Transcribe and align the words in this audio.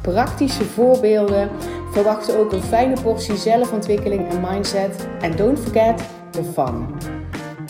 praktische 0.00 0.64
voorbeelden. 0.64 1.50
Verwacht 1.92 2.36
ook 2.36 2.52
een 2.52 2.62
fijne 2.62 3.00
portie 3.02 3.36
zelfontwikkeling 3.36 4.28
en 4.28 4.40
mindset. 4.40 5.08
En 5.20 5.36
don't 5.36 5.58
forget 5.58 6.02
the 6.30 6.44
fun. 6.44 6.86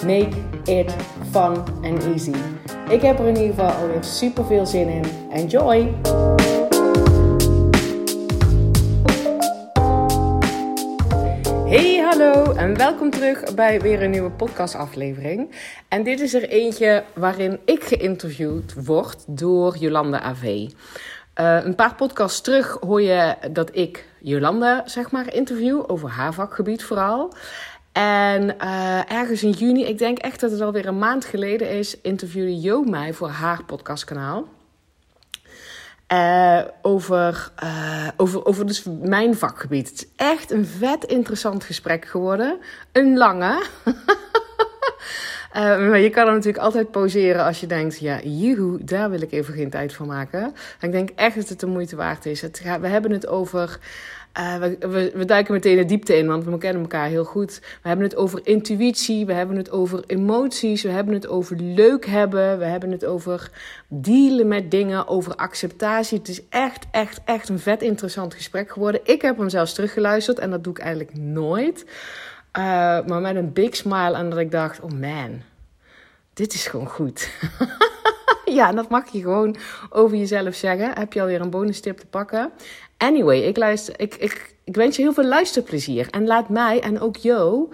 Make 0.07 0.37
it 0.65 0.95
fun 1.30 1.57
and 1.83 2.05
easy. 2.05 2.35
Ik 2.88 3.02
heb 3.02 3.19
er 3.19 3.27
in 3.27 3.37
ieder 3.37 3.55
geval 3.55 3.71
alweer 3.71 4.05
super 4.05 4.45
veel 4.45 4.66
zin 4.66 4.88
in. 4.88 5.05
Enjoy! 5.30 5.95
Hey, 11.71 11.97
hallo 11.97 12.52
en 12.52 12.77
welkom 12.77 13.10
terug 13.10 13.55
bij 13.55 13.80
weer 13.80 14.02
een 14.02 14.10
nieuwe 14.10 14.30
podcastaflevering. 14.30 15.51
En 15.88 16.02
dit 16.02 16.21
is 16.21 16.35
er 16.35 16.49
eentje 16.49 17.05
waarin 17.15 17.59
ik 17.65 17.83
geïnterviewd 17.83 18.85
word 18.87 19.24
door 19.27 19.77
Jolanda 19.77 20.21
AV. 20.21 20.69
Uh, 21.41 21.65
een 21.65 21.75
paar 21.75 21.95
podcasts 21.95 22.41
terug 22.41 22.77
hoor 22.80 23.03
je 23.03 23.37
dat 23.51 23.77
ik 23.77 24.09
Jolanda 24.19 24.83
zeg 24.85 25.11
maar 25.11 25.35
interview 25.35 25.82
over 25.87 26.09
haar 26.09 26.35
vakgebied 26.35 26.85
vooral. 26.85 27.35
En 27.93 28.57
uh, 28.63 29.13
ergens 29.13 29.43
in 29.43 29.51
juni, 29.51 29.85
ik 29.85 29.99
denk 29.99 30.19
echt 30.19 30.41
dat 30.41 30.51
het 30.51 30.60
alweer 30.60 30.87
een 30.87 30.99
maand 30.99 31.24
geleden 31.24 31.71
is, 31.71 32.01
interviewde 32.01 32.60
Jo 32.60 32.82
mij 32.82 33.13
voor 33.13 33.29
haar 33.29 33.65
podcastkanaal. 33.65 34.49
Uh, 36.13 36.60
over, 36.82 37.52
over, 38.16 38.45
over 38.45 38.66
dus 38.66 38.85
mijn 39.01 39.37
vakgebied. 39.37 39.88
Het 39.88 39.99
is 39.99 40.07
echt 40.16 40.51
een 40.51 40.66
vet 40.66 41.04
interessant 41.04 41.65
gesprek 41.65 42.04
geworden. 42.04 42.59
Een 42.93 43.16
lange. 43.16 43.63
Uh, 45.56 45.62
maar 45.62 45.98
je 45.98 46.10
kan 46.10 46.26
er 46.26 46.32
natuurlijk 46.32 46.65
altijd 46.65 46.90
pauzeren 46.90 47.45
als 47.45 47.60
je 47.60 47.66
denkt: 47.66 47.98
ja, 47.98 48.20
joehoe, 48.23 48.84
daar 48.84 49.10
wil 49.10 49.23
ik 49.23 49.32
even 49.32 49.54
geen 49.54 49.70
tijd 49.70 49.92
voor 49.92 50.07
maken. 50.07 50.42
En 50.80 50.87
ik 50.87 50.92
denk 50.92 51.10
echt 51.15 51.37
dat 51.37 51.48
het 51.48 51.60
de 51.60 51.66
moeite 51.66 51.96
waard 51.96 52.26
is. 52.26 52.40
We 52.80 52.88
hebben 52.88 53.10
het 53.10 53.26
over 53.26 53.79
uh, 54.38 54.57
we, 54.57 54.76
we, 54.79 55.12
we, 55.15 55.24
duiken 55.24 55.54
meteen 55.54 55.76
de 55.76 55.84
diepte 55.84 56.16
in, 56.16 56.26
want 56.26 56.45
we 56.45 56.59
kennen 56.59 56.82
elkaar 56.82 57.09
heel 57.09 57.24
goed. 57.24 57.60
We 57.82 57.88
hebben 57.88 58.07
het 58.07 58.16
over 58.16 58.40
intuïtie, 58.42 59.26
we 59.26 59.32
hebben 59.32 59.57
het 59.57 59.70
over 59.70 60.02
emoties, 60.07 60.82
we 60.82 60.88
hebben 60.88 61.15
het 61.15 61.29
over 61.29 61.57
leuk 61.57 62.07
hebben, 62.07 62.59
we 62.59 62.64
hebben 62.64 62.90
het 62.90 63.04
over 63.04 63.51
dealen 63.88 64.48
met 64.48 64.70
dingen, 64.70 65.09
over 65.09 65.34
acceptatie. 65.34 66.19
Het 66.19 66.28
is 66.28 66.48
echt, 66.48 66.87
echt, 66.91 67.20
echt 67.25 67.48
een 67.48 67.59
vet 67.59 67.82
interessant 67.82 68.34
gesprek 68.34 68.72
geworden. 68.72 69.00
Ik 69.04 69.22
heb 69.22 69.38
hem 69.38 69.48
zelfs 69.48 69.75
teruggeluisterd 69.75 70.38
en 70.38 70.50
dat 70.50 70.64
doe 70.64 70.72
ik 70.72 70.78
eigenlijk 70.78 71.16
nooit. 71.16 71.84
Uh, 72.59 72.62
maar 73.06 73.20
met 73.20 73.37
een 73.37 73.53
big 73.53 73.76
smile 73.76 74.15
en 74.15 74.31
dat 74.31 74.38
ik 74.38 74.50
dacht, 74.50 74.81
oh 74.81 74.91
man, 74.91 75.43
dit 76.32 76.54
is 76.54 76.66
gewoon 76.66 76.88
goed. 76.88 77.31
ja, 78.44 78.69
en 78.69 78.76
dat 78.76 78.88
mag 78.88 79.09
je 79.09 79.20
gewoon 79.20 79.56
over 79.91 80.16
jezelf 80.16 80.54
zeggen. 80.54 80.98
Heb 80.98 81.12
je 81.12 81.20
alweer 81.20 81.41
een 81.41 81.50
bonus 81.50 81.81
tip 81.81 81.98
te 81.98 82.06
pakken. 82.06 82.50
Anyway, 82.97 83.38
ik, 83.38 83.56
luister, 83.56 84.00
ik, 84.00 84.15
ik, 84.15 84.54
ik 84.65 84.75
wens 84.75 84.97
je 84.97 85.03
heel 85.03 85.12
veel 85.12 85.25
luisterplezier. 85.25 86.09
En 86.10 86.26
laat 86.26 86.48
mij 86.48 86.81
en 86.81 87.00
ook 87.00 87.16
jou 87.16 87.72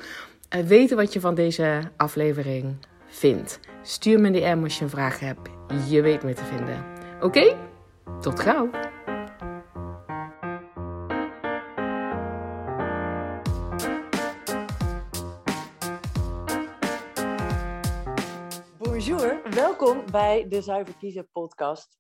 uh, 0.57 0.65
weten 0.65 0.97
wat 0.97 1.13
je 1.13 1.21
van 1.21 1.35
deze 1.35 1.81
aflevering 1.97 2.75
vindt. 3.09 3.61
Stuur 3.83 4.21
me 4.21 4.27
een 4.27 4.33
DM 4.33 4.63
als 4.63 4.79
je 4.79 4.85
een 4.85 4.91
vraag 4.91 5.21
hebt. 5.21 5.49
Je 5.89 6.03
weet 6.03 6.23
me 6.23 6.35
te 6.35 6.45
vinden. 6.45 6.85
Oké? 7.21 7.57
Tot 8.21 8.41
gauw! 8.41 8.71
Welkom 19.51 20.11
bij 20.11 20.49
de 20.49 20.63
Zuiver 20.63 20.97
Kiezen 20.97 21.29
podcast 21.33 21.99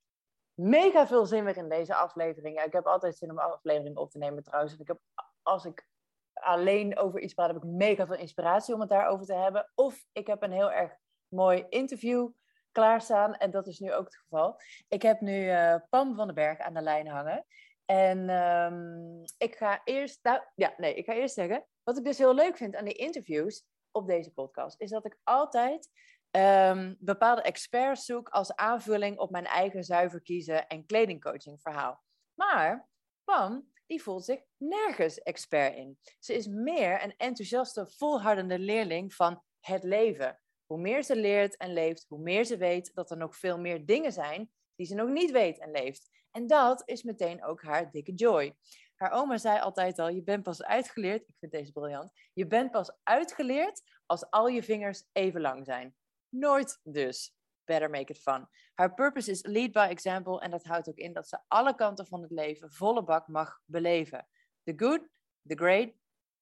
mega 0.54 1.06
veel 1.06 1.26
zin 1.26 1.44
weer 1.44 1.56
in 1.56 1.68
deze 1.68 1.94
aflevering. 1.94 2.62
Ik 2.62 2.72
heb 2.72 2.86
altijd 2.86 3.16
zin 3.16 3.30
om 3.30 3.38
een 3.38 3.44
aflevering 3.44 3.96
op 3.96 4.10
te 4.10 4.18
nemen 4.18 4.42
trouwens. 4.42 4.76
ik 4.78 4.88
heb, 4.88 4.98
als 5.42 5.64
ik 5.64 5.88
alleen 6.32 6.98
over 6.98 7.20
iets 7.20 7.34
praat, 7.34 7.46
heb 7.48 7.56
ik 7.56 7.64
mega 7.64 8.06
veel 8.06 8.16
inspiratie 8.16 8.74
om 8.74 8.80
het 8.80 8.88
daarover 8.88 9.26
te 9.26 9.34
hebben. 9.34 9.70
Of 9.74 10.04
ik 10.12 10.26
heb 10.26 10.42
een 10.42 10.52
heel 10.52 10.72
erg 10.72 10.96
mooi 11.28 11.64
interview 11.68 12.28
klaarstaan. 12.72 13.34
En 13.34 13.50
dat 13.50 13.66
is 13.66 13.78
nu 13.78 13.94
ook 13.94 14.04
het 14.04 14.16
geval. 14.16 14.60
Ik 14.88 15.02
heb 15.02 15.20
nu 15.20 15.44
uh, 15.44 15.74
Pam 15.90 16.14
van 16.14 16.26
den 16.26 16.34
Berg 16.34 16.58
aan 16.58 16.74
de 16.74 16.82
lijn 16.82 17.08
hangen. 17.08 17.46
En 17.84 18.28
um, 18.30 19.22
ik 19.38 19.56
ga 19.56 19.80
eerst, 19.84 20.18
nou, 20.22 20.40
ja, 20.54 20.74
nee, 20.76 20.94
ik 20.94 21.04
ga 21.04 21.12
eerst 21.12 21.34
zeggen, 21.34 21.66
wat 21.82 21.98
ik 21.98 22.04
dus 22.04 22.18
heel 22.18 22.34
leuk 22.34 22.56
vind 22.56 22.76
aan 22.76 22.84
die 22.84 22.94
interviews 22.94 23.64
op 23.90 24.06
deze 24.06 24.32
podcast, 24.32 24.80
is 24.80 24.90
dat 24.90 25.04
ik 25.04 25.18
altijd 25.22 25.88
um, 26.30 26.96
bepaalde 26.98 27.42
experts 27.42 28.04
zoek 28.04 28.28
als 28.28 28.54
aanvulling 28.54 29.18
op 29.18 29.30
mijn 29.30 29.46
eigen 29.46 29.84
zuiver 29.84 30.22
kiezen 30.22 30.66
en 30.66 30.86
kledingcoaching 30.86 31.60
verhaal. 31.60 32.02
Maar 32.34 32.88
Pam, 33.24 33.70
die 33.86 34.02
voelt 34.02 34.24
zich 34.24 34.40
nergens 34.56 35.18
expert 35.18 35.74
in. 35.74 35.98
Ze 36.18 36.34
is 36.34 36.46
meer 36.46 37.02
een 37.02 37.14
enthousiaste, 37.16 37.88
volhardende 37.88 38.58
leerling 38.58 39.14
van 39.14 39.42
het 39.60 39.82
leven. 39.82 40.40
Hoe 40.66 40.80
meer 40.80 41.02
ze 41.02 41.16
leert 41.16 41.56
en 41.56 41.72
leeft, 41.72 42.04
hoe 42.08 42.18
meer 42.18 42.44
ze 42.44 42.56
weet 42.56 42.94
dat 42.94 43.10
er 43.10 43.16
nog 43.16 43.36
veel 43.36 43.58
meer 43.58 43.86
dingen 43.86 44.12
zijn 44.12 44.50
die 44.74 44.86
ze 44.86 44.94
nog 44.94 45.08
niet 45.08 45.30
weet 45.30 45.58
en 45.58 45.70
leeft. 45.70 46.10
En 46.30 46.46
dat 46.46 46.82
is 46.84 47.02
meteen 47.02 47.44
ook 47.44 47.62
haar 47.62 47.90
dikke 47.90 48.14
joy. 48.14 48.56
Haar 48.96 49.10
oma 49.10 49.36
zei 49.36 49.60
altijd 49.60 49.98
al: 49.98 50.08
Je 50.08 50.22
bent 50.22 50.42
pas 50.42 50.62
uitgeleerd. 50.62 51.28
Ik 51.28 51.34
vind 51.38 51.52
deze 51.52 51.72
briljant. 51.72 52.12
Je 52.32 52.46
bent 52.46 52.70
pas 52.70 52.92
uitgeleerd 53.02 53.82
als 54.06 54.30
al 54.30 54.48
je 54.48 54.62
vingers 54.62 55.04
even 55.12 55.40
lang 55.40 55.64
zijn. 55.64 55.94
Nooit 56.38 56.80
dus. 56.82 57.34
Better 57.64 57.90
make 57.90 58.12
it 58.12 58.18
fun. 58.18 58.48
Haar 58.74 58.94
purpose 58.94 59.30
is 59.30 59.44
lead 59.44 59.72
by 59.72 59.86
example 59.90 60.40
en 60.40 60.50
dat 60.50 60.64
houdt 60.64 60.88
ook 60.88 60.96
in 60.96 61.12
dat 61.12 61.28
ze 61.28 61.38
alle 61.48 61.74
kanten 61.74 62.06
van 62.06 62.22
het 62.22 62.30
leven 62.30 62.72
volle 62.72 63.02
bak 63.04 63.28
mag 63.28 63.60
beleven. 63.64 64.28
The 64.64 64.72
good, 64.76 65.08
the 65.42 65.54
great 65.54 65.92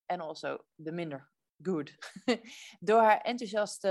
en 0.07 0.21
also 0.21 0.59
the 0.83 0.93
minder 0.93 1.33
good. 1.63 1.97
door, 2.81 3.01
haar 3.01 3.21
enthousiaste, 3.21 3.89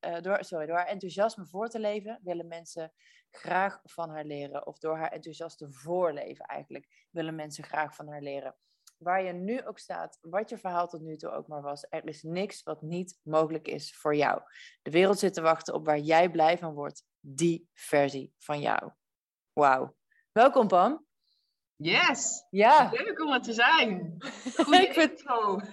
uh, 0.00 0.20
door, 0.20 0.44
sorry, 0.44 0.66
door 0.66 0.76
haar 0.76 0.86
enthousiasme 0.86 1.46
voor 1.46 1.68
te 1.68 1.78
leven 1.80 2.20
willen 2.22 2.48
mensen 2.48 2.92
graag 3.30 3.80
van 3.82 4.10
haar 4.10 4.24
leren. 4.24 4.66
Of 4.66 4.78
door 4.78 4.96
haar 4.96 5.12
enthousiaste 5.12 5.70
voorleven 5.70 6.44
eigenlijk 6.44 7.06
willen 7.10 7.34
mensen 7.34 7.64
graag 7.64 7.94
van 7.94 8.08
haar 8.08 8.22
leren 8.22 8.56
waar 9.02 9.22
je 9.22 9.32
nu 9.32 9.66
ook 9.66 9.78
staat, 9.78 10.18
wat 10.20 10.48
je 10.48 10.58
verhaal 10.58 10.88
tot 10.88 11.00
nu 11.00 11.16
toe 11.16 11.30
ook 11.30 11.46
maar 11.46 11.62
was, 11.62 11.86
er 11.88 12.06
is 12.06 12.22
niks 12.22 12.62
wat 12.62 12.82
niet 12.82 13.18
mogelijk 13.22 13.68
is 13.68 13.96
voor 13.96 14.14
jou. 14.14 14.42
De 14.82 14.90
wereld 14.90 15.18
zit 15.18 15.34
te 15.34 15.40
wachten 15.40 15.74
op 15.74 15.86
waar 15.86 15.98
jij 15.98 16.30
blij 16.30 16.58
van 16.58 16.74
wordt, 16.74 17.04
die 17.20 17.68
versie 17.72 18.34
van 18.38 18.60
jou. 18.60 18.90
Wauw. 19.52 19.96
Welkom 20.32 20.68
Pam. 20.68 21.06
Yes. 21.76 22.46
Ja. 22.50 22.90
Leuk 22.92 23.20
om 23.20 23.32
er 23.32 23.42
te 23.42 23.52
zijn. 23.52 24.16
Goeie 24.64 24.86
Ik 24.86 24.92
vind... 24.92 25.22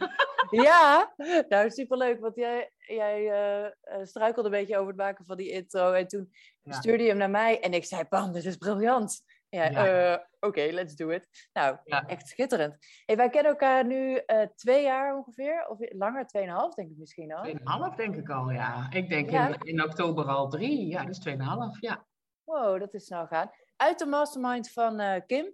ja, 0.66 1.14
nou 1.50 1.70
superleuk, 1.70 2.20
want 2.20 2.36
jij, 2.36 2.72
jij 2.78 3.24
uh, 3.24 4.06
struikelde 4.06 4.50
een 4.50 4.56
beetje 4.56 4.76
over 4.76 4.88
het 4.88 4.98
maken 4.98 5.26
van 5.26 5.38
die 5.38 5.52
intro 5.52 5.92
en 5.92 6.08
toen 6.08 6.32
stuurde 6.64 7.04
je 7.04 7.10
hem 7.10 7.18
naar 7.18 7.30
mij 7.30 7.60
en 7.60 7.74
ik 7.74 7.86
zei, 7.86 8.04
Pam, 8.04 8.32
dit 8.32 8.46
is 8.46 8.58
briljant. 8.58 9.24
Ja, 9.50 9.66
ja. 9.66 10.14
Uh, 10.14 10.18
oké, 10.40 10.62
let's 10.72 10.96
do 10.96 11.10
it. 11.10 11.50
Nou, 11.54 11.78
echt 12.08 12.28
schitterend. 12.28 12.78
Hey, 13.06 13.16
wij 13.16 13.30
kennen 13.30 13.52
elkaar 13.52 13.86
nu 13.86 14.22
uh, 14.28 14.42
twee 14.56 14.84
jaar 14.84 15.16
ongeveer, 15.16 15.68
of 15.68 15.78
langer, 15.80 16.26
tweeënhalf 16.26 16.74
denk 16.74 16.90
ik 16.90 16.98
misschien 16.98 17.34
al. 17.34 17.44
Tweeënhalf 17.44 17.96
denk 17.96 18.16
ik 18.16 18.30
al, 18.30 18.52
ja. 18.52 18.88
Ik 18.92 19.10
denk 19.10 19.32
in, 19.32 19.58
in, 19.60 19.84
oktober 19.84 20.26
al 20.26 20.50
drie, 20.50 20.88
ja, 20.88 21.04
dus 21.04 21.20
tweeënhalf, 21.20 21.82
ja. 21.82 22.06
Wow, 22.44 22.80
dat 22.80 22.94
is 22.94 23.06
snel 23.06 23.28
gaan. 23.28 23.52
Uit 23.76 24.00
de 24.00 24.06
mastermind 24.06 24.72
van 24.72 25.02
uh, 25.02 25.16
Kim. 25.28 25.54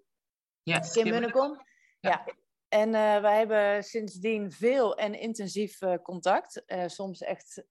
Yes, 0.64 0.92
Kim, 0.92 1.04
Kim 1.04 1.12
Munnekom. 1.12 1.62
Ja. 2.00 2.26
En 2.68 2.92
wij 3.22 3.38
hebben 3.38 3.84
sindsdien 3.84 4.52
veel 4.52 4.98
en 4.98 5.20
intensief 5.20 5.80
contact. 6.02 6.64
soms 6.86 7.22
echt 7.22 7.64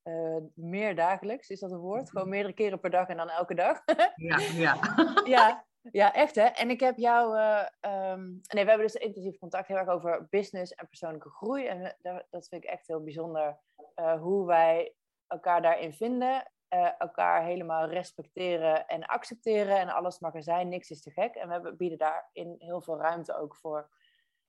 meer 0.54 0.94
dagelijks, 0.94 1.48
is 1.48 1.60
dat 1.60 1.70
een 1.70 1.78
woord? 1.78 2.10
Gewoon 2.10 2.28
meerdere 2.28 2.54
keren 2.54 2.80
per 2.80 2.90
dag 2.90 3.08
en 3.08 3.16
dan 3.16 3.28
elke 3.28 3.54
dag. 3.54 3.82
ja, 4.14 4.38
ja. 4.38 4.78
ja, 5.24 5.66
ja, 5.92 6.12
echt 6.12 6.34
hè. 6.34 6.44
En 6.44 6.70
ik 6.70 6.80
heb 6.80 6.96
jou. 6.96 7.36
Uh, 7.36 7.66
um, 8.10 8.40
nee, 8.48 8.64
we 8.64 8.70
hebben 8.70 8.86
dus 8.86 8.94
intensief 8.94 9.38
contact 9.38 9.68
heel 9.68 9.76
erg 9.76 9.88
over 9.88 10.26
business 10.30 10.74
en 10.74 10.88
persoonlijke 10.88 11.30
groei. 11.30 11.66
En 11.66 11.96
dat 12.30 12.48
vind 12.48 12.64
ik 12.64 12.70
echt 12.70 12.86
heel 12.86 13.02
bijzonder. 13.02 13.58
Uh, 13.96 14.20
hoe 14.20 14.46
wij 14.46 14.94
elkaar 15.26 15.62
daarin 15.62 15.92
vinden. 15.92 16.48
Elkaar 16.98 17.44
helemaal 17.44 17.88
respecteren 17.88 18.86
en 18.86 19.04
accepteren. 19.04 19.78
En 19.78 19.88
alles 19.88 20.18
mag 20.18 20.34
er 20.34 20.42
zijn, 20.42 20.68
niks 20.68 20.90
is 20.90 21.02
te 21.02 21.10
gek. 21.10 21.34
En 21.34 21.62
we 21.62 21.74
bieden 21.76 21.98
daarin 21.98 22.54
heel 22.58 22.82
veel 22.82 22.98
ruimte 22.98 23.36
ook 23.36 23.56
voor 23.56 23.90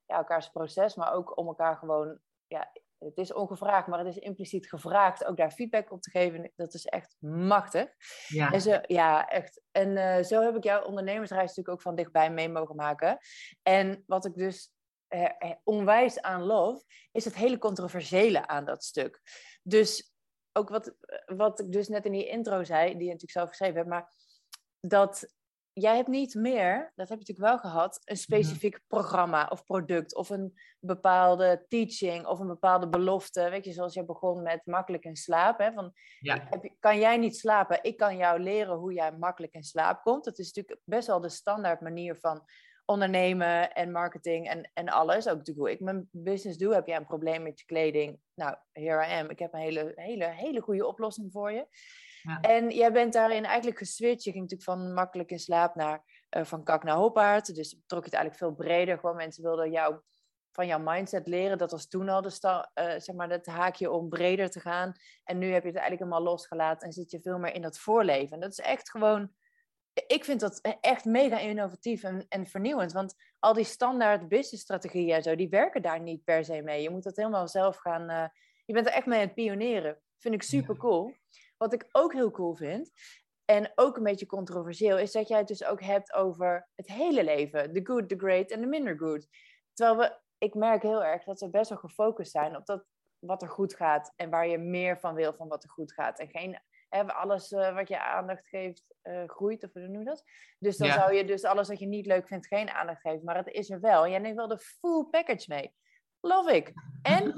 ja, 0.05 0.15
elkaars 0.15 0.49
proces. 0.49 0.95
Maar 0.95 1.13
ook 1.13 1.37
om 1.37 1.47
elkaar 1.47 1.77
gewoon 1.77 2.19
ja, 2.47 2.71
het 3.05 3.17
is 3.17 3.33
ongevraagd, 3.33 3.87
maar 3.87 3.99
het 3.99 4.07
is 4.07 4.17
impliciet 4.17 4.69
gevraagd 4.69 5.25
ook 5.25 5.37
daar 5.37 5.51
feedback 5.51 5.91
op 5.91 6.01
te 6.01 6.09
geven. 6.09 6.51
Dat 6.55 6.73
is 6.73 6.85
echt 6.85 7.15
machtig. 7.19 7.87
Ja, 8.27 8.51
en 8.51 8.61
zo, 8.61 8.79
ja 8.81 9.27
echt. 9.27 9.61
En 9.71 9.89
uh, 9.89 10.23
zo 10.23 10.41
heb 10.41 10.55
ik 10.55 10.63
jouw 10.63 10.83
ondernemersreis 10.83 11.47
natuurlijk 11.47 11.69
ook 11.69 11.81
van 11.81 11.95
dichtbij 11.95 12.31
mee 12.31 12.49
mogen 12.49 12.75
maken. 12.75 13.17
En 13.61 14.03
wat 14.07 14.25
ik 14.25 14.35
dus 14.35 14.71
uh, 15.09 15.29
onwijs 15.63 16.21
aan 16.21 16.43
love, 16.43 16.83
is 17.11 17.25
het 17.25 17.35
hele 17.35 17.57
controversiële 17.57 18.47
aan 18.47 18.65
dat 18.65 18.83
stuk. 18.83 19.21
Dus 19.63 20.13
ook 20.51 20.69
wat, 20.69 20.95
wat 21.25 21.59
ik 21.59 21.71
dus 21.71 21.87
net 21.87 22.05
in 22.05 22.11
die 22.11 22.27
intro 22.27 22.63
zei, 22.63 22.85
die 22.85 22.93
je 22.93 23.03
natuurlijk 23.03 23.31
zelf 23.31 23.49
geschreven 23.49 23.75
hebt, 23.75 23.89
maar 23.89 24.13
dat 24.79 25.33
jij 25.77 25.95
hebt 25.95 26.07
niet 26.07 26.33
meer, 26.33 26.91
dat 26.95 27.09
heb 27.09 27.19
je 27.19 27.25
natuurlijk 27.27 27.61
wel 27.61 27.71
gehad, 27.71 27.95
een 27.95 28.13
mhm. 28.13 28.23
specifiek 28.23 28.79
programma 28.87 29.47
of 29.47 29.65
product 29.65 30.15
of 30.15 30.29
een 30.29 30.59
bepaalde 30.79 31.65
teaching 31.67 32.25
of 32.25 32.39
een 32.39 32.47
bepaalde 32.47 32.89
belofte. 32.89 33.49
Weet 33.49 33.65
je, 33.65 33.71
zoals 33.71 33.93
je 33.93 34.05
begon 34.05 34.41
met 34.41 34.65
makkelijk 34.65 35.03
in 35.03 35.15
slaap. 35.15 35.59
Hè? 35.59 35.71
Van, 35.71 35.93
ja. 36.19 36.49
kan 36.79 36.99
jij 36.99 37.17
niet 37.17 37.37
slapen? 37.37 37.79
Ik 37.81 37.97
kan 37.97 38.17
jou 38.17 38.39
leren 38.39 38.75
hoe 38.75 38.93
jij 38.93 39.11
makkelijk 39.11 39.53
in 39.53 39.63
slaap 39.63 40.01
komt. 40.03 40.23
Dat 40.23 40.39
is 40.39 40.53
natuurlijk 40.53 40.81
best 40.85 41.07
wel 41.07 41.21
de 41.21 41.29
standaard 41.29 41.81
manier 41.81 42.15
van 42.15 42.45
ondernemen 42.85 43.73
en 43.73 43.91
marketing 43.91 44.49
en, 44.49 44.71
en 44.73 44.89
alles. 44.89 45.27
Ook 45.27 45.37
natuurlijk 45.37 45.67
hoe 45.67 45.71
ik 45.71 45.79
mijn 45.79 46.09
business 46.11 46.57
doe. 46.57 46.73
Heb 46.73 46.87
jij 46.87 46.97
een 46.97 47.05
probleem 47.05 47.43
met 47.43 47.59
je 47.59 47.65
kleding? 47.65 48.19
Nou, 48.33 48.55
here 48.71 49.07
I 49.07 49.21
am. 49.21 49.29
Ik 49.29 49.39
heb 49.39 49.53
een 49.53 49.59
hele, 49.59 49.91
hele, 49.95 50.25
hele 50.25 50.61
goede 50.61 50.87
oplossing 50.87 51.31
voor 51.31 51.51
je. 51.51 51.67
En 52.41 52.69
jij 52.69 52.91
bent 52.91 53.13
daarin 53.13 53.45
eigenlijk 53.45 53.77
geswitcht. 53.77 54.23
Je 54.23 54.31
ging 54.31 54.43
natuurlijk 54.43 54.69
van 54.69 54.93
makkelijk 54.93 55.31
in 55.31 55.39
slaap 55.39 55.75
naar 55.75 56.03
uh, 56.37 56.43
van 56.43 56.63
kak 56.63 56.83
naar 56.83 56.95
hoppaard. 56.95 57.55
Dus 57.55 57.69
trok 57.85 57.99
je 57.99 58.09
het 58.09 58.19
eigenlijk 58.19 58.35
veel 58.37 58.65
breder. 58.65 58.99
Gewoon 58.99 59.15
mensen 59.15 59.43
wilden 59.43 59.71
jou 59.71 59.99
van 60.51 60.67
jouw 60.67 60.79
mindset 60.79 61.27
leren. 61.27 61.57
Dat 61.57 61.71
was 61.71 61.87
toen 61.87 62.09
al 62.09 62.21
de 62.21 62.29
sta, 62.29 62.71
uh, 62.75 62.85
zeg 62.85 63.15
maar 63.15 63.29
het 63.29 63.45
haakje 63.45 63.91
om 63.91 64.09
breder 64.09 64.49
te 64.49 64.59
gaan. 64.59 64.93
En 65.23 65.37
nu 65.37 65.45
heb 65.51 65.61
je 65.61 65.67
het 65.67 65.77
eigenlijk 65.77 66.09
helemaal 66.09 66.31
losgelaten 66.31 66.87
en 66.87 66.93
zit 66.93 67.11
je 67.11 67.21
veel 67.21 67.39
meer 67.39 67.53
in 67.53 67.61
dat 67.61 67.79
voorleven. 67.79 68.33
En 68.33 68.39
dat 68.39 68.51
is 68.51 68.59
echt 68.59 68.89
gewoon. 68.89 69.31
Ik 70.07 70.23
vind 70.23 70.39
dat 70.39 70.77
echt 70.81 71.05
mega 71.05 71.39
innovatief 71.39 72.03
en, 72.03 72.25
en 72.29 72.45
vernieuwend. 72.45 72.91
Want 72.91 73.15
al 73.39 73.53
die 73.53 73.63
standaard 73.63 74.27
businessstrategieën 74.27 75.15
en 75.15 75.23
zo, 75.23 75.35
die 75.35 75.49
werken 75.49 75.81
daar 75.81 76.01
niet 76.01 76.23
per 76.23 76.45
se 76.45 76.61
mee. 76.61 76.81
Je 76.81 76.89
moet 76.89 77.03
dat 77.03 77.15
helemaal 77.15 77.47
zelf 77.47 77.77
gaan. 77.77 78.11
Uh, 78.11 78.27
je 78.65 78.73
bent 78.73 78.87
er 78.87 78.93
echt 78.93 79.05
mee 79.05 79.19
aan 79.19 79.25
het 79.25 79.35
pioneren. 79.35 80.01
Vind 80.17 80.33
ik 80.33 80.43
super 80.43 80.77
cool. 80.77 81.13
Wat 81.57 81.73
ik 81.73 81.87
ook 81.91 82.13
heel 82.13 82.31
cool 82.31 82.55
vind, 82.55 82.91
en 83.45 83.71
ook 83.75 83.97
een 83.97 84.03
beetje 84.03 84.25
controversieel, 84.25 84.97
is 84.97 85.11
dat 85.11 85.27
jij 85.27 85.37
het 85.37 85.47
dus 85.47 85.63
ook 85.63 85.81
hebt 85.81 86.13
over 86.13 86.69
het 86.75 86.87
hele 86.87 87.23
leven. 87.23 87.73
De 87.73 87.85
good, 87.85 88.09
the 88.09 88.17
great 88.17 88.51
en 88.51 88.61
de 88.61 88.67
minder 88.67 88.97
good. 88.97 89.27
Terwijl 89.73 89.97
we, 89.97 90.19
ik 90.37 90.53
merk 90.53 90.81
heel 90.81 91.03
erg 91.03 91.23
dat 91.23 91.39
we 91.39 91.49
best 91.49 91.69
wel 91.69 91.77
gefocust 91.77 92.31
zijn 92.31 92.55
op 92.55 92.65
dat 92.65 92.85
wat 93.19 93.41
er 93.41 93.49
goed 93.49 93.75
gaat 93.75 94.13
en 94.15 94.29
waar 94.29 94.47
je 94.47 94.57
meer 94.57 94.99
van 94.99 95.15
wil 95.15 95.33
van 95.33 95.47
wat 95.47 95.63
er 95.63 95.69
goed 95.69 95.93
gaat. 95.93 96.19
En 96.19 96.29
geen 96.29 96.59
hè, 96.89 97.13
alles 97.13 97.51
uh, 97.51 97.75
wat 97.75 97.87
je 97.87 97.99
aandacht 97.99 98.47
geeft 98.47 98.95
uh, 99.03 99.23
groeit, 99.25 99.63
of 99.63 99.73
hoe 99.73 99.87
noem 99.87 99.99
je 99.99 100.05
dat? 100.05 100.23
Dus 100.59 100.77
dan 100.77 100.91
zou 100.91 101.13
je 101.13 101.25
dus 101.25 101.43
alles 101.43 101.67
wat 101.67 101.79
je 101.79 101.85
niet 101.85 102.05
leuk 102.05 102.27
vindt 102.27 102.47
geen 102.47 102.69
aandacht 102.69 103.01
geven. 103.01 103.23
Maar 103.23 103.37
het 103.37 103.47
is 103.47 103.69
er 103.69 103.79
wel. 103.79 104.07
Jij 104.07 104.19
neemt 104.19 104.35
wel 104.35 104.47
de 104.47 104.59
full 104.59 105.03
package 105.03 105.45
mee. 105.47 105.75
Love 106.19 106.55
ik. 106.55 106.73
En 107.01 107.33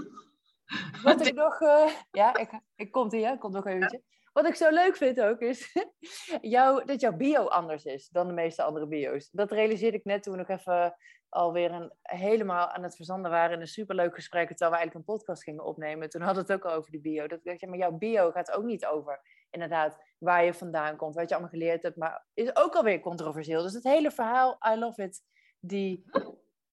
wat 1.04 1.26
ik 1.26 1.34
nog... 1.44 1.62
Uh, 1.62 1.92
ja, 2.12 2.38
ik, 2.38 2.50
ik 2.76 2.92
kom 2.92 3.12
hier, 3.12 3.34
ik 3.34 3.40
kom 3.40 3.52
nog 3.52 3.66
eventjes. 3.66 4.02
Wat 4.34 4.48
ik 4.48 4.56
zo 4.56 4.70
leuk 4.70 4.96
vind 4.96 5.22
ook 5.22 5.40
is 5.40 5.74
jou, 6.42 6.86
dat 6.86 7.02
jouw 7.02 7.16
bio 7.16 7.46
anders 7.46 7.86
is 7.86 8.10
dan 8.10 8.28
de 8.28 8.34
meeste 8.34 8.64
andere 8.64 8.88
bio's. 8.88 9.30
Dat 9.32 9.52
realiseerde 9.52 9.98
ik 9.98 10.06
net 10.06 10.24
toen 10.24 10.34
we 10.34 10.40
nog 10.40 10.60
even 10.60 10.96
alweer 11.30 11.72
een, 11.72 11.94
helemaal 12.02 12.68
aan 12.68 12.84
het 12.84 12.96
verzanden 12.96 13.32
waren 13.32 13.56
in 13.56 13.62
een 13.62 13.68
superleuk 13.68 14.16
gesprek, 14.16 14.48
terwijl 14.48 14.72
we 14.72 14.78
eigenlijk 14.78 15.08
een 15.08 15.16
podcast 15.16 15.44
gingen 15.44 15.66
opnemen. 15.66 16.10
Toen 16.10 16.22
hadden 16.22 16.46
we 16.46 16.54
het 16.54 16.64
ook 16.64 16.72
over 16.72 16.92
die 16.92 17.02
bio. 17.02 17.28
Dat 17.28 17.40
ik 17.40 17.46
dacht, 17.46 17.60
ja, 17.60 17.68
maar 17.68 17.78
jouw 17.78 17.98
bio 17.98 18.32
gaat 18.32 18.52
ook 18.52 18.64
niet 18.64 18.86
over 18.86 19.22
inderdaad 19.50 19.98
waar 20.18 20.44
je 20.44 20.54
vandaan 20.54 20.96
komt, 20.96 21.16
wat 21.16 21.30
je 21.30 21.36
allemaal 21.36 21.54
geleerd 21.54 21.84
hebt, 21.84 21.98
maar 21.98 22.26
is 22.34 22.56
ook 22.56 22.76
alweer 22.76 23.00
controversieel. 23.00 23.62
Dus 23.62 23.74
het 23.74 23.84
hele 23.84 24.12
verhaal, 24.12 24.58
I 24.74 24.80
love 24.80 25.04
it, 25.04 25.22
die, 25.60 26.04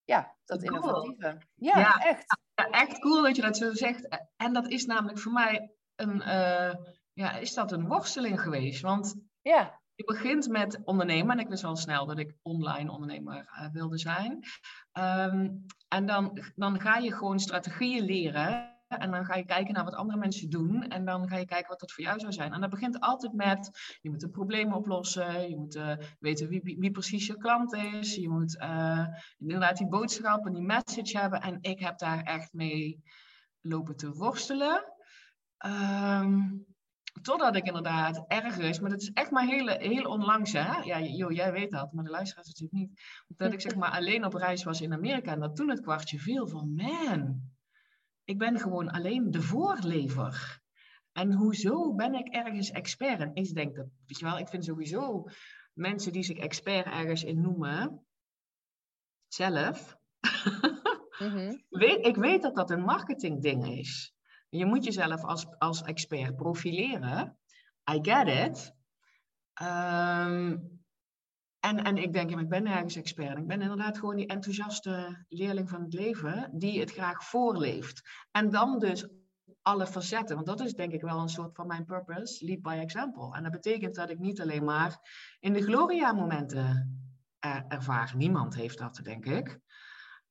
ja, 0.04 0.36
dat 0.44 0.62
innovatieve. 0.62 1.38
Ja, 1.54 1.98
echt. 1.98 2.38
Ja, 2.54 2.70
echt 2.70 2.98
cool 2.98 3.22
dat 3.22 3.36
je 3.36 3.42
dat 3.42 3.56
zo 3.56 3.72
zegt. 3.72 4.08
En 4.36 4.52
dat 4.52 4.68
is 4.68 4.86
namelijk 4.86 5.18
voor 5.18 5.32
mij 5.32 5.70
een... 5.96 6.16
Uh 6.16 6.74
ja, 7.14 7.32
is 7.32 7.54
dat 7.54 7.72
een 7.72 7.86
worsteling 7.86 8.40
geweest? 8.40 8.80
Want 8.80 9.14
ja. 9.42 9.80
je 9.94 10.04
begint 10.04 10.48
met 10.48 10.80
ondernemen 10.84 11.38
en 11.38 11.44
ik 11.44 11.48
wist 11.48 11.64
al 11.64 11.76
snel 11.76 12.06
dat 12.06 12.18
ik 12.18 12.34
online 12.42 12.90
ondernemer 12.90 13.36
uh, 13.36 13.72
wilde 13.72 13.98
zijn. 13.98 14.32
Um, 14.92 15.66
en 15.88 16.06
dan, 16.06 16.44
dan 16.54 16.80
ga 16.80 16.96
je 16.96 17.12
gewoon 17.12 17.38
strategieën 17.38 18.04
leren. 18.04 18.73
En 18.88 19.10
dan 19.10 19.24
ga 19.24 19.34
je 19.34 19.44
kijken 19.44 19.74
naar 19.74 19.84
wat 19.84 19.94
andere 19.94 20.18
mensen 20.18 20.50
doen. 20.50 20.88
En 20.88 21.04
dan 21.04 21.28
ga 21.28 21.36
je 21.36 21.44
kijken 21.44 21.68
wat 21.68 21.80
dat 21.80 21.92
voor 21.92 22.04
jou 22.04 22.18
zou 22.18 22.32
zijn. 22.32 22.52
En 22.52 22.60
dat 22.60 22.70
begint 22.70 23.00
altijd 23.00 23.32
met: 23.32 23.70
je 24.00 24.10
moet 24.10 24.22
een 24.22 24.30
probleem 24.30 24.72
oplossen. 24.72 25.48
Je 25.48 25.56
moet 25.56 25.74
uh, 25.74 25.96
weten 26.18 26.48
wie, 26.48 26.60
wie, 26.62 26.78
wie, 26.78 26.90
precies 26.90 27.26
je 27.26 27.36
klant 27.36 27.74
is. 27.74 28.14
Je 28.14 28.28
moet 28.28 28.56
uh, 28.60 29.06
inderdaad 29.38 29.76
die 29.76 29.88
boodschap 29.88 30.46
en 30.46 30.52
die 30.52 30.62
message 30.62 31.18
hebben. 31.18 31.40
En 31.40 31.58
ik 31.60 31.80
heb 31.80 31.98
daar 31.98 32.22
echt 32.22 32.52
mee 32.52 33.02
lopen 33.60 33.96
te 33.96 34.12
worstelen. 34.12 34.92
Um, 35.66 36.66
Totdat 37.22 37.56
ik 37.56 37.66
inderdaad 37.66 38.24
ergens, 38.28 38.80
maar 38.80 38.90
dat 38.90 39.00
is 39.00 39.12
echt 39.12 39.30
maar 39.30 39.46
heel, 39.46 39.68
heel 39.68 40.04
onlangs, 40.04 40.52
hè? 40.52 40.82
Ja, 40.82 41.00
joh, 41.00 41.32
jij 41.32 41.52
weet 41.52 41.70
dat, 41.70 41.92
maar 41.92 42.04
de 42.04 42.10
luisteraars 42.10 42.46
natuurlijk 42.46 42.78
niet. 42.78 43.00
Dat 43.36 43.52
ik 43.52 43.60
zeg 43.60 43.76
maar 43.76 43.90
alleen 43.98 44.24
op 44.24 44.34
reis 44.34 44.64
was 44.64 44.80
in 44.80 44.92
Amerika 44.92 45.32
en 45.32 45.40
dat 45.40 45.56
toen 45.56 45.70
het 45.70 45.80
kwartje 45.80 46.18
viel 46.18 46.48
van, 46.48 46.74
man, 46.74 47.40
ik 48.24 48.38
ben 48.38 48.58
gewoon 48.58 48.90
alleen 48.90 49.30
de 49.30 49.42
voorlever. 49.42 50.62
En 51.12 51.32
hoezo 51.32 51.94
ben 51.94 52.14
ik 52.14 52.28
ergens 52.28 52.70
expert? 52.70 53.20
En 53.20 53.34
ik 53.34 53.54
denk 53.54 53.76
dat, 53.76 53.86
weet 54.06 54.18
je 54.18 54.24
wel, 54.24 54.38
ik 54.38 54.48
vind 54.48 54.64
sowieso 54.64 55.24
mensen 55.72 56.12
die 56.12 56.22
zich 56.22 56.36
expert 56.36 56.86
ergens 56.86 57.24
in 57.24 57.40
noemen, 57.40 58.06
zelf, 59.28 59.96
mhm. 61.18 61.56
weet, 61.68 62.06
ik 62.06 62.16
weet 62.16 62.42
dat 62.42 62.54
dat 62.54 62.70
een 62.70 62.82
marketingding 62.84 63.68
is. 63.68 64.14
Je 64.48 64.66
moet 64.66 64.84
jezelf 64.84 65.24
als, 65.24 65.46
als 65.58 65.82
expert 65.82 66.36
profileren. 66.36 67.38
I 67.90 67.98
get 68.02 68.28
it. 68.28 68.74
Ehm, 69.52 70.58
en, 71.64 71.84
en 71.84 71.96
ik 71.96 72.12
denk, 72.12 72.30
ik 72.30 72.48
ben 72.48 72.66
ergens 72.66 72.96
expert. 72.96 73.38
Ik 73.38 73.46
ben 73.46 73.60
inderdaad 73.60 73.98
gewoon 73.98 74.16
die 74.16 74.26
enthousiaste 74.26 75.24
leerling 75.28 75.70
van 75.70 75.82
het 75.82 75.92
leven 75.92 76.50
die 76.52 76.80
het 76.80 76.90
graag 76.90 77.24
voorleeft. 77.24 78.02
En 78.30 78.50
dan 78.50 78.78
dus 78.78 79.08
alle 79.62 79.86
facetten. 79.86 80.34
Want 80.34 80.46
dat 80.46 80.60
is 80.60 80.74
denk 80.74 80.92
ik 80.92 81.00
wel 81.00 81.20
een 81.20 81.28
soort 81.28 81.54
van 81.54 81.66
mijn 81.66 81.84
purpose, 81.84 82.44
lead 82.44 82.62
by 82.62 82.78
example. 82.80 83.36
En 83.36 83.42
dat 83.42 83.52
betekent 83.52 83.94
dat 83.94 84.10
ik 84.10 84.18
niet 84.18 84.40
alleen 84.40 84.64
maar 84.64 84.98
in 85.40 85.52
de 85.52 85.62
gloria-momenten 85.62 86.98
ervaar. 87.68 88.12
Niemand 88.16 88.54
heeft 88.54 88.78
dat, 88.78 89.00
denk 89.02 89.26
ik. 89.26 89.60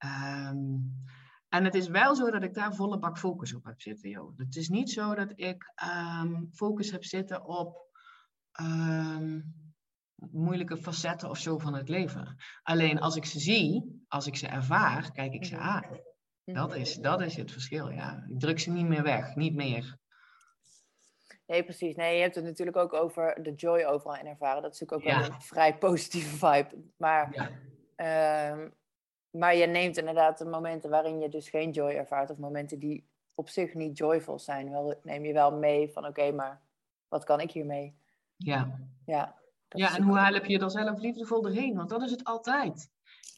Um, 0.05 1.03
en 1.49 1.63
het 1.63 1.75
is 1.75 1.87
wel 1.87 2.15
zo 2.15 2.31
dat 2.31 2.43
ik 2.43 2.53
daar 2.53 2.75
volle 2.75 2.99
bak 2.99 3.17
focus 3.17 3.53
op 3.53 3.65
heb 3.65 3.81
zitten, 3.81 4.09
joh. 4.09 4.37
Het 4.37 4.55
is 4.55 4.69
niet 4.69 4.89
zo 4.91 5.15
dat 5.15 5.31
ik 5.35 5.73
um, 6.13 6.49
focus 6.51 6.91
heb 6.91 7.03
zitten 7.03 7.45
op 7.45 7.77
um, 8.61 9.62
moeilijke 10.31 10.77
facetten 10.77 11.29
of 11.29 11.37
zo 11.37 11.57
van 11.57 11.73
het 11.73 11.89
leven. 11.89 12.37
Alleen 12.63 12.99
als 12.99 13.15
ik 13.15 13.25
ze 13.25 13.39
zie, 13.39 14.03
als 14.07 14.27
ik 14.27 14.35
ze 14.35 14.47
ervaar, 14.47 15.11
kijk 15.11 15.33
ik 15.33 15.45
ze 15.45 15.55
mhm. 15.55 15.63
aan. 15.63 15.99
Dat 16.45 16.69
mhm. 16.69 16.79
is, 16.79 16.95
dat 16.95 17.21
is 17.21 17.35
het 17.35 17.51
verschil, 17.51 17.89
ja. 17.89 18.25
Ik 18.29 18.39
druk 18.39 18.59
ze 18.59 18.71
niet 18.71 18.87
meer 18.87 19.03
weg, 19.03 19.35
niet 19.35 19.55
meer. 19.55 19.97
Nee, 21.47 21.63
precies. 21.63 21.95
Nee, 21.95 22.15
je 22.15 22.21
hebt 22.21 22.35
het 22.35 22.43
natuurlijk 22.43 22.77
ook 22.77 22.93
over 22.93 23.43
de 23.43 23.53
joy 23.53 23.83
overal 23.83 24.17
in 24.17 24.27
ervaren. 24.27 24.61
Dat 24.61 24.73
is 24.73 24.79
natuurlijk 24.79 25.09
ook 25.09 25.15
wel 25.15 25.35
een 25.35 25.41
vrij 25.41 25.77
positieve 25.77 26.35
vibe. 26.35 26.83
Maar 26.97 27.49
ja. 27.95 28.51
um, 28.51 28.73
maar 29.33 29.55
je 29.55 29.65
neemt 29.65 29.97
inderdaad 29.97 30.37
de 30.37 30.45
momenten 30.45 30.89
waarin 30.89 31.19
je 31.19 31.29
dus 31.29 31.49
geen 31.49 31.71
joy 31.71 31.91
ervaart, 31.91 32.29
of 32.29 32.37
momenten 32.37 32.79
die 32.79 33.07
op 33.35 33.49
zich 33.49 33.73
niet 33.73 33.97
joyful 33.97 34.39
zijn, 34.39 34.71
wel, 34.71 34.99
neem 35.03 35.25
je 35.25 35.33
wel 35.33 35.51
mee 35.51 35.91
van 35.91 36.05
oké, 36.05 36.31
maar 36.31 36.61
wat 37.07 37.23
kan 37.23 37.39
ik 37.39 37.51
hiermee? 37.51 37.95
Ja. 38.35 38.79
Ja, 39.05 39.35
ja 39.73 39.95
en 39.95 40.03
hoe 40.03 40.19
help 40.19 40.45
je 40.45 40.59
er 40.59 40.71
zelf 40.71 40.99
liefdevol 40.99 41.41
doorheen? 41.41 41.75
Want 41.75 41.89
dat 41.89 42.01
is 42.01 42.11
het 42.11 42.23
altijd. 42.23 42.89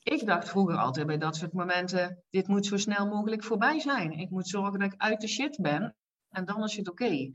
Ik 0.03 0.25
dacht 0.25 0.49
vroeger 0.49 0.77
altijd 0.77 1.07
bij 1.07 1.17
dat 1.17 1.35
soort 1.35 1.53
momenten, 1.53 2.23
dit 2.29 2.47
moet 2.47 2.65
zo 2.65 2.77
snel 2.77 3.07
mogelijk 3.07 3.43
voorbij 3.43 3.79
zijn. 3.79 4.11
Ik 4.11 4.29
moet 4.29 4.47
zorgen 4.47 4.79
dat 4.79 4.93
ik 4.93 5.01
uit 5.01 5.21
de 5.21 5.27
shit 5.27 5.61
ben 5.61 5.95
en 6.29 6.45
dan 6.45 6.63
is 6.63 6.75
het 6.75 6.89
oké. 6.89 7.31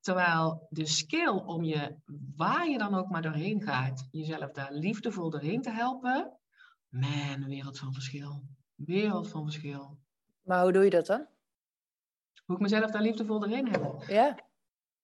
Terwijl 0.00 0.66
de 0.70 0.86
skill 0.86 1.28
om 1.28 1.64
je, 1.64 1.96
waar 2.36 2.68
je 2.68 2.78
dan 2.78 2.94
ook 2.94 3.10
maar 3.10 3.22
doorheen 3.22 3.62
gaat, 3.62 4.08
jezelf 4.10 4.50
daar 4.50 4.72
liefdevol 4.72 5.30
doorheen 5.30 5.62
te 5.62 5.70
helpen, 5.70 6.38
Man, 6.88 7.42
een 7.42 7.48
wereld 7.48 7.78
van 7.78 7.92
verschil. 7.92 8.42
Wereld 8.74 9.28
van 9.28 9.44
verschil. 9.44 9.98
Maar 10.42 10.62
hoe 10.62 10.72
doe 10.72 10.84
je 10.84 10.90
dat 10.90 11.06
dan? 11.06 11.26
Hoe 12.44 12.56
ik 12.56 12.62
mezelf 12.62 12.90
daar 12.90 13.02
liefdevol 13.02 13.40
doorheen 13.40 13.68
heb. 13.68 14.02
Ja. 14.08 14.38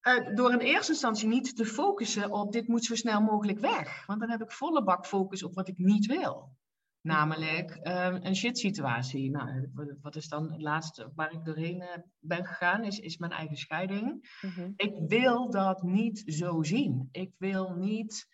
Uh, 0.02 0.34
door 0.34 0.52
in 0.52 0.58
eerste 0.58 0.92
instantie 0.92 1.28
niet 1.28 1.56
te 1.56 1.64
focussen 1.64 2.30
op 2.30 2.52
dit 2.52 2.68
moet 2.68 2.84
zo 2.84 2.94
snel 2.94 3.20
mogelijk 3.20 3.58
weg. 3.58 4.06
Want 4.06 4.20
dan 4.20 4.30
heb 4.30 4.42
ik 4.42 4.52
volle 4.52 4.84
bak 4.84 5.06
focus 5.06 5.42
op 5.42 5.54
wat 5.54 5.68
ik 5.68 5.78
niet 5.78 6.06
wil. 6.06 6.56
Namelijk 7.02 7.80
uh, 7.82 8.16
een 8.20 8.36
shit 8.36 8.58
situatie. 8.58 9.30
Nou, 9.30 9.70
wat 10.02 10.16
is 10.16 10.28
dan 10.28 10.52
het 10.52 10.62
laatste 10.62 11.12
waar 11.14 11.32
ik 11.32 11.44
doorheen 11.44 11.80
uh, 11.80 11.88
ben 12.18 12.46
gegaan, 12.46 12.84
is, 12.84 12.98
is 12.98 13.16
mijn 13.16 13.32
eigen 13.32 13.56
scheiding. 13.56 14.36
Mm-hmm. 14.40 14.72
Ik 14.76 14.94
wil 15.08 15.50
dat 15.50 15.82
niet 15.82 16.22
zo 16.26 16.62
zien. 16.62 17.08
Ik 17.10 17.34
wil 17.38 17.74
niet, 17.74 18.28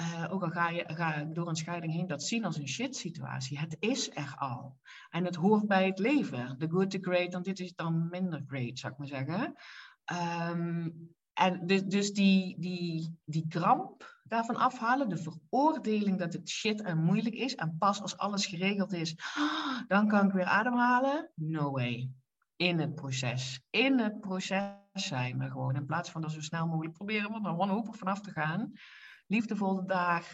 uh, 0.00 0.26
ook 0.30 0.42
al 0.42 0.50
ga, 0.50 0.68
je, 0.68 0.84
ga 0.86 1.14
ik 1.14 1.34
door 1.34 1.48
een 1.48 1.56
scheiding 1.56 1.92
heen, 1.92 2.06
dat 2.06 2.22
zien 2.22 2.44
als 2.44 2.58
een 2.58 2.68
shit 2.68 2.96
situatie. 2.96 3.58
Het 3.58 3.76
is 3.78 4.10
er 4.10 4.34
al. 4.38 4.78
En 5.10 5.24
het 5.24 5.34
hoort 5.34 5.66
bij 5.66 5.86
het 5.86 5.98
leven. 5.98 6.58
The 6.58 6.68
good, 6.68 6.90
the 6.90 6.98
great, 7.00 7.32
dan 7.32 7.42
dit 7.42 7.60
is 7.60 7.74
dan 7.74 8.08
minder 8.10 8.44
great, 8.46 8.78
zou 8.78 8.92
ik 8.92 8.98
maar 8.98 9.08
zeggen. 9.08 9.54
Um, 10.12 11.12
en 11.32 11.66
dus, 11.66 11.82
dus 11.82 12.12
die, 12.12 12.60
die, 12.60 13.18
die 13.24 13.48
kramp 13.48 14.18
daarvan 14.22 14.56
afhalen, 14.56 15.08
de 15.08 15.16
veroordeling 15.16 16.18
dat 16.18 16.32
het 16.32 16.48
shit 16.48 16.82
en 16.82 16.98
moeilijk 16.98 17.34
is, 17.34 17.54
en 17.54 17.76
pas 17.78 18.00
als 18.00 18.16
alles 18.16 18.46
geregeld 18.46 18.92
is, 18.92 19.16
dan 19.86 20.08
kan 20.08 20.26
ik 20.26 20.32
weer 20.32 20.44
ademhalen. 20.44 21.30
No 21.34 21.70
way. 21.70 22.10
In 22.56 22.78
het 22.78 22.94
proces. 22.94 23.60
In 23.70 23.98
het 23.98 24.20
proces 24.20 24.72
zijn 24.92 25.38
we 25.38 25.50
gewoon. 25.50 25.74
In 25.74 25.86
plaats 25.86 26.10
van 26.10 26.20
dat 26.20 26.32
zo 26.32 26.40
snel 26.40 26.66
mogelijk 26.66 26.94
proberen 26.94 27.30
we 27.30 27.48
er 27.48 27.56
wanhopig 27.56 27.96
vanaf 27.96 28.20
te 28.20 28.30
gaan. 28.30 28.72
Liefdevolle 29.26 29.84
dag. 29.84 30.26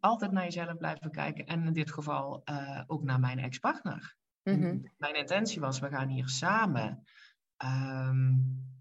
Altijd 0.00 0.32
naar 0.32 0.44
jezelf 0.44 0.76
blijven 0.76 1.10
kijken. 1.10 1.46
En 1.46 1.66
in 1.66 1.72
dit 1.72 1.92
geval 1.92 2.42
uh, 2.44 2.82
ook 2.86 3.02
naar 3.02 3.20
mijn 3.20 3.38
ex-partner. 3.38 4.16
Mm-hmm. 4.42 4.92
Mijn 4.96 5.14
intentie 5.14 5.60
was, 5.60 5.78
we 5.78 5.88
gaan 5.88 6.08
hier 6.08 6.28
samen 6.28 7.04
um, 7.64 8.75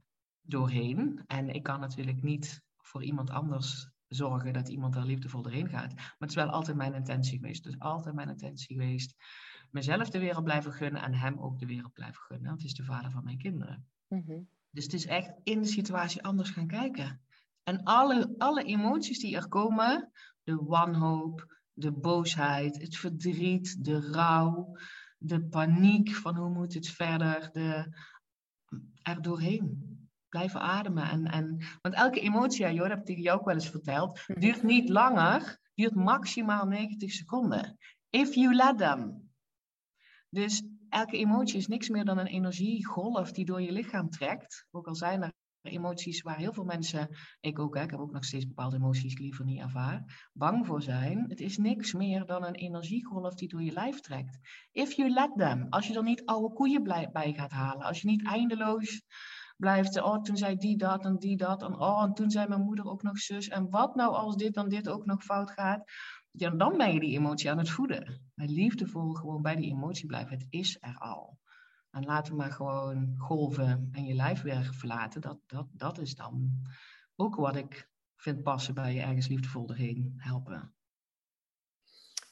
doorheen. 0.46 1.24
En 1.28 1.50
ik 1.50 1.64
kan 1.64 1.80
natuurlijk 1.80 2.22
niet 2.22 2.62
voor 2.78 3.04
iemand 3.04 3.30
anders 3.30 3.90
zorgen 4.08 4.54
dat 4.54 4.70
iemand 4.70 4.96
er 4.96 5.06
liefdevol 5.06 5.42
doorheen 5.42 5.70
gaat. 5.70 5.96
Maar 5.96 6.16
het 6.18 6.30
is 6.30 6.36
wel 6.36 6.50
altijd 6.50 6.78
mijn 6.78 6.94
intentie 6.94 7.40
geweest. 7.40 7.64
Dus 7.64 7.80
altijd 7.80 8.16
mijn 8.16 8.30
intentie 8.30 8.75
geweest. 8.75 9.16
Mezelf 9.72 10.10
de 10.10 10.20
wereld 10.20 10.44
blijven 10.44 10.74
gunnen 10.74 11.02
en 11.02 11.14
hem 11.14 11.40
ook 11.40 11.60
de 11.60 11.66
wereld 11.66 11.94
blijven 11.94 12.22
gunnen. 12.22 12.48
Want 12.48 12.62
het 12.62 12.70
is 12.70 12.75
de 12.75 12.84
vader 12.84 13.12
van 13.12 13.24
mijn 13.24 13.38
kinderen. 13.38 13.88
Mhm. 14.08 14.40
Dus 14.70 14.84
het 14.84 14.94
is 14.94 15.06
echt 15.06 15.34
in 15.44 15.62
de 15.62 15.68
situatie 15.68 16.24
anders 16.24 16.50
gaan 16.50 16.68
kijken. 16.68 17.22
En 17.64 17.84
alle, 17.84 18.36
alle 18.38 18.64
emoties 18.64 19.20
die 19.20 19.36
er 19.36 19.48
komen, 19.48 20.12
de 20.44 20.56
wanhoop, 20.56 21.60
de 21.74 21.92
boosheid, 21.92 22.82
het 22.82 22.98
verdriet, 22.98 23.86
de 23.86 24.12
rouw, 24.12 24.78
de 25.18 25.42
paniek 25.42 26.16
van 26.16 26.36
hoe 26.36 26.50
moet 26.50 26.74
het 26.74 26.88
verder, 26.88 27.50
de, 27.52 27.96
er 29.02 29.22
doorheen 29.22 29.95
blijven 30.36 30.62
ademen. 30.62 31.10
En, 31.10 31.25
en, 31.25 31.58
want 31.82 31.96
elke 31.96 32.20
emotie, 32.20 32.65
joh, 32.65 32.80
dat 32.80 32.89
heb 32.89 33.00
ik 33.00 33.06
tegen 33.06 33.22
jou 33.22 33.39
ook 33.39 33.46
wel 33.46 33.54
eens 33.54 33.70
verteld, 33.70 34.27
mhm. 34.27 34.39
duurt 34.39 34.63
niet 34.63 34.89
langer, 34.89 35.60
duurt 35.74 35.96
maximaal 35.96 36.65
90 36.65 37.12
seconden. 37.12 37.77
If 38.10 38.34
you 38.34 38.56
let 38.56 38.77
them. 38.77 39.30
Dus 40.30 40.63
elke 40.89 41.18
emotie 41.18 41.58
is 41.58 41.68
niks 41.68 41.89
meer 41.89 42.06
dan 42.06 42.18
een 42.18 42.27
energiegolf 42.27 43.32
die 43.32 43.46
door 43.46 43.62
je 43.62 43.72
lichaam 43.72 44.10
trekt. 44.10 44.68
Ook 44.72 44.88
al 44.88 44.96
zijn 44.96 45.22
er 45.22 45.34
emoties 45.62 46.22
waar 46.22 46.38
heel 46.38 46.54
veel 46.54 46.63
mensen, 46.63 47.10
ik 47.39 47.60
ook, 47.60 47.75
hè, 47.75 47.84
ik 47.84 47.92
heb 47.92 48.00
ook 48.00 48.12
nog 48.12 48.25
steeds 48.25 48.48
bepaalde 48.48 48.75
emoties 48.75 49.15
die 49.15 49.24
liever 49.24 49.46
niet 49.46 49.60
ervaar, 49.60 50.30
bang 50.34 50.65
voor 50.65 50.82
zijn. 50.82 51.25
Het 51.27 51.39
is 51.39 51.58
niks 51.58 51.94
meer 51.94 52.25
dan 52.25 52.44
een 52.44 52.56
energiegolf 52.56 53.34
die 53.34 53.48
door 53.48 53.63
je 53.63 53.72
lijf 53.72 54.00
trekt. 54.00 54.39
If 54.72 54.92
you 54.92 55.10
let 55.10 55.32
them. 55.36 55.68
Als 55.70 55.88
je 55.88 55.96
er 55.96 56.04
niet 56.04 56.25
oude 56.25 56.54
koeien 56.54 56.84
bij 56.84 57.34
gaat 57.34 57.51
halen. 57.51 57.86
Als 57.86 58.01
je 58.01 58.08
niet 58.08 58.25
eindeloos 58.25 59.04
blijft. 59.55 60.01
Oh, 60.01 60.21
toen 60.21 60.38
zei 60.38 60.55
die 60.55 60.77
dat 60.77 61.05
en 61.05 61.17
die 61.17 61.38
dat. 61.38 61.62
En 61.62 61.79
oh, 61.79 62.03
en 62.03 62.13
toen 62.13 62.29
zei 62.31 62.47
mijn 62.47 62.62
moeder 62.62 62.85
ook 62.85 63.03
nog 63.03 63.17
zus. 63.17 63.47
En 63.47 63.69
wat 63.69 63.95
nou 63.95 64.13
als 64.13 64.35
dit 64.35 64.55
en 64.55 64.69
dit 64.69 64.89
ook 64.89 65.05
nog 65.05 65.24
fout 65.24 65.51
gaat? 65.51 65.91
Ja, 66.31 66.50
dan 66.50 66.77
ben 66.77 66.93
je 66.93 67.00
die 67.00 67.17
emotie 67.17 67.51
aan 67.51 67.57
het 67.57 67.69
voeden. 67.69 68.21
Maar 68.33 68.47
liefdevol 68.47 69.13
gewoon 69.13 69.41
bij 69.41 69.55
die 69.55 69.71
emotie 69.71 70.05
blijven. 70.05 70.38
Het 70.38 70.47
is 70.50 70.77
er 70.79 70.97
al. 70.97 71.39
En 71.89 72.05
laten 72.05 72.31
we 72.31 72.38
maar 72.38 72.51
gewoon 72.51 73.15
golven 73.17 73.89
en 73.91 74.05
je 74.05 74.13
lijf 74.13 74.41
weer 74.41 74.74
verlaten. 74.74 75.21
Dat, 75.21 75.39
dat, 75.45 75.67
dat 75.71 75.97
is 75.97 76.15
dan 76.15 76.62
ook 77.15 77.35
wat 77.35 77.55
ik 77.55 77.89
vind 78.15 78.43
passen 78.43 78.74
bij 78.74 78.93
je 78.93 79.01
ergens 79.01 79.27
liefdevol 79.27 79.65
doorheen 79.65 80.13
helpen. 80.17 80.74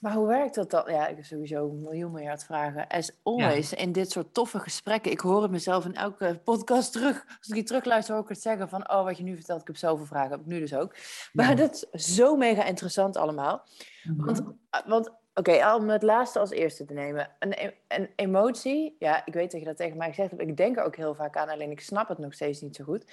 Maar 0.04 0.14
hoe 0.14 0.28
werkt 0.28 0.56
dat 0.56 0.70
dan? 0.70 0.84
Ja, 0.88 1.08
ik 1.08 1.16
heb 1.16 1.26
sowieso 1.26 1.70
een 1.70 1.82
miljoen 1.82 2.12
miljard 2.12 2.44
vragen. 2.44 2.88
As 2.88 3.12
always, 3.22 3.74
in 3.74 3.92
dit 3.92 4.12
soort 4.12 4.34
toffe 4.34 4.60
gesprekken. 4.60 5.12
Ik 5.12 5.20
hoor 5.20 5.42
het 5.42 5.52
mezelf 5.52 5.86
in 5.86 5.96
elke 5.96 6.40
podcast 6.44 6.92
terug. 6.92 7.26
Als 7.38 7.48
ik 7.48 7.54
die 7.54 7.64
terugluister, 7.64 8.14
hoor 8.14 8.24
ik 8.24 8.30
het 8.30 8.42
zeggen 8.42 8.70
van... 8.70 8.90
oh, 8.92 9.04
wat 9.04 9.18
je 9.18 9.24
nu 9.24 9.36
vertelt, 9.36 9.62
ik 9.62 9.68
heb 9.68 9.78
zoveel 9.78 10.06
vragen. 10.06 10.32
Heb 10.32 10.40
ik 10.40 10.46
nu 10.46 10.60
dus 10.60 10.76
ook. 10.76 10.96
Maar 11.34 11.56
dat 11.56 11.88
is 11.92 12.16
zo 12.16 12.36
mega 12.36 12.64
interessant 12.64 13.18
allemaal. 13.18 13.66
Mhm. 14.04 14.26
Want, 14.26 14.42
want 14.86 15.12
oké, 15.34 15.74
om 15.76 15.90
het 15.90 16.04
laatste 16.04 16.40
als 16.40 16.52
eerste 16.52 16.86
te 16.86 16.94
nemen. 16.94 17.30
Een, 17.40 17.52
e-, 17.52 17.74
een 17.88 18.10
emotie, 18.16 18.96
ja, 19.00 19.26
ik 19.26 19.34
weet 19.34 19.52
dat 19.52 19.60
je 19.60 19.68
dat 19.68 19.78
tegen 19.78 19.98
mij 19.98 20.10
gezegd 20.10 20.30
hebt. 20.30 20.42
Ik 20.42 20.58
denk 20.58 20.78
er 20.78 20.84
ook 20.84 20.96
heel 20.96 21.16
vaak 21.16 21.38
aan, 21.38 21.50
alleen 21.50 21.72
ik 21.72 21.82
snap 21.82 22.08
het 22.08 22.18
nog 22.18 22.34
steeds 22.34 22.62
niet 22.62 22.76
zo 22.76 22.84
goed. 22.84 23.06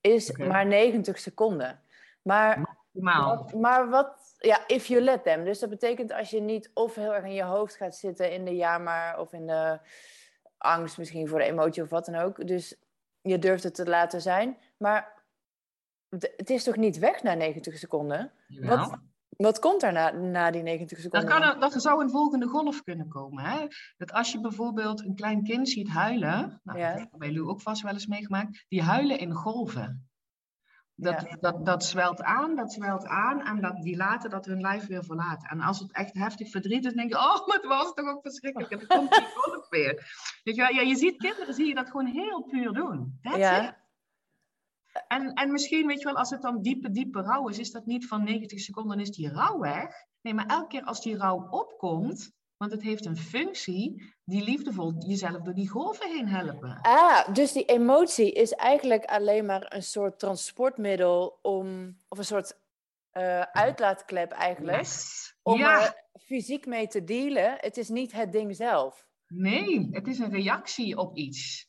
Is 0.00 0.36
maar 0.36 0.66
90 0.66 1.18
seconden. 1.18 1.80
Maar, 2.22 2.76
wat, 3.00 3.54
maar 3.54 3.88
wat 3.88 4.34
ja, 4.38 4.66
if 4.66 4.86
you 4.86 5.00
let 5.00 5.24
them. 5.24 5.44
Dus 5.44 5.58
dat 5.58 5.70
betekent 5.70 6.12
als 6.12 6.30
je 6.30 6.40
niet 6.40 6.70
of 6.74 6.94
heel 6.94 7.14
erg 7.14 7.24
in 7.24 7.34
je 7.34 7.42
hoofd 7.42 7.76
gaat 7.76 7.96
zitten 7.96 8.32
in 8.32 8.44
de 8.44 8.56
ja 8.56 8.78
maar 8.78 9.18
of 9.20 9.32
in 9.32 9.46
de 9.46 9.78
angst 10.58 10.98
misschien 10.98 11.28
voor 11.28 11.38
de 11.38 11.44
emotie 11.44 11.82
of 11.82 11.90
wat 11.90 12.04
dan 12.04 12.14
ook. 12.14 12.46
Dus 12.46 12.76
je 13.20 13.38
durft 13.38 13.62
het 13.62 13.74
te 13.74 13.86
laten 13.86 14.20
zijn. 14.20 14.56
Maar 14.76 15.24
het 16.08 16.50
is 16.50 16.64
toch 16.64 16.76
niet 16.76 16.98
weg 16.98 17.22
na 17.22 17.34
90 17.34 17.78
seconden? 17.78 18.32
Wat, 18.48 18.98
wat 19.28 19.58
komt 19.58 19.82
er 19.82 19.92
na, 19.92 20.10
na 20.10 20.50
die 20.50 20.62
90 20.62 20.98
seconden? 21.00 21.28
Dat, 21.28 21.40
kan 21.40 21.60
dat 21.60 21.82
zou 21.82 22.02
een 22.02 22.10
volgende 22.10 22.46
golf 22.46 22.82
kunnen 22.82 23.08
komen. 23.08 23.44
Hè? 23.44 23.66
Dat 23.96 24.12
als 24.12 24.32
je 24.32 24.40
bijvoorbeeld 24.40 25.04
een 25.04 25.14
klein 25.14 25.42
kind 25.42 25.68
ziet 25.68 25.88
huilen, 25.88 26.60
nou, 26.62 26.78
dat 26.78 26.98
heb 26.98 27.08
bij 27.12 27.32
Lou 27.32 27.48
ook 27.48 27.60
vast 27.60 27.82
wel 27.82 27.92
eens 27.92 28.06
meegemaakt, 28.06 28.64
die 28.68 28.82
huilen 28.82 29.18
in 29.18 29.32
golven. 29.32 30.08
Dat, 30.98 31.36
dat, 31.40 31.66
dat 31.66 31.84
zwelt 31.84 32.22
aan, 32.22 32.56
dat 32.56 32.72
zwelt 32.72 33.06
aan 33.06 33.42
en 33.46 33.60
dat, 33.60 33.82
die 33.82 33.96
laten 33.96 34.30
dat 34.30 34.46
hun 34.46 34.60
lijf 34.60 34.86
weer 34.86 35.04
verlaten. 35.04 35.48
En 35.48 35.60
als 35.60 35.78
het 35.78 35.92
echt 35.92 36.14
heftig 36.14 36.50
verdriet 36.50 36.84
is, 36.84 36.92
denk 36.92 37.12
je, 37.12 37.18
oh, 37.18 37.46
maar 37.46 37.56
het 37.56 37.66
was 37.66 37.94
toch 37.94 38.08
ook 38.08 38.22
verschrikkelijk. 38.22 38.72
En 38.72 38.78
dan 38.78 38.98
komt 38.98 39.10
die 39.10 39.26
golf 39.34 39.68
weer. 39.68 39.94
Weet 40.44 40.56
je, 40.56 40.74
ja, 40.74 40.80
je 40.80 40.96
ziet 40.96 41.16
kinderen, 41.16 41.54
zie 41.54 41.66
je 41.66 41.74
dat 41.74 41.90
gewoon 41.90 42.06
heel 42.06 42.42
puur 42.42 42.72
doen. 42.72 43.18
That's 43.22 43.36
ja. 43.36 43.68
It. 43.68 43.74
En, 45.08 45.32
en 45.32 45.52
misschien, 45.52 45.86
weet 45.86 45.98
je 45.98 46.04
wel, 46.04 46.16
als 46.16 46.30
het 46.30 46.42
dan 46.42 46.62
diepe, 46.62 46.90
diepe 46.90 47.20
rouw 47.20 47.48
is, 47.48 47.58
is 47.58 47.70
dat 47.70 47.86
niet 47.86 48.06
van 48.06 48.24
90 48.24 48.60
seconden 48.60 49.00
is 49.00 49.10
die 49.10 49.28
rouw 49.28 49.58
weg. 49.58 49.94
Nee, 50.20 50.34
maar 50.34 50.46
elke 50.46 50.66
keer 50.66 50.82
als 50.82 51.02
die 51.02 51.16
rouw 51.16 51.48
opkomt, 51.50 52.32
want 52.56 52.72
het 52.72 52.82
heeft 52.82 53.04
een 53.04 53.16
functie 53.16 54.14
die 54.24 54.44
liefdevol 54.44 54.94
jezelf 54.98 55.42
door 55.42 55.54
die 55.54 55.68
golven 55.68 56.08
heen 56.08 56.28
helpen. 56.28 56.78
Ah, 56.82 57.34
dus 57.34 57.52
die 57.52 57.64
emotie 57.64 58.32
is 58.32 58.52
eigenlijk 58.52 59.04
alleen 59.04 59.46
maar 59.46 59.74
een 59.74 59.82
soort 59.82 60.18
transportmiddel 60.18 61.38
om, 61.42 61.96
of 62.08 62.18
een 62.18 62.24
soort 62.24 62.58
uh, 63.12 63.40
uitlaatklep 63.40 64.30
eigenlijk, 64.30 64.78
yes. 64.78 65.36
om 65.42 65.60
er 65.60 66.04
fysiek 66.20 66.66
mee 66.66 66.86
te 66.86 67.04
dealen. 67.04 67.56
Het 67.58 67.76
is 67.76 67.88
niet 67.88 68.12
het 68.12 68.32
ding 68.32 68.56
zelf. 68.56 69.06
Nee, 69.26 69.88
het 69.90 70.06
is 70.06 70.18
een 70.18 70.30
reactie 70.30 70.96
op 70.96 71.16
iets. 71.16 71.68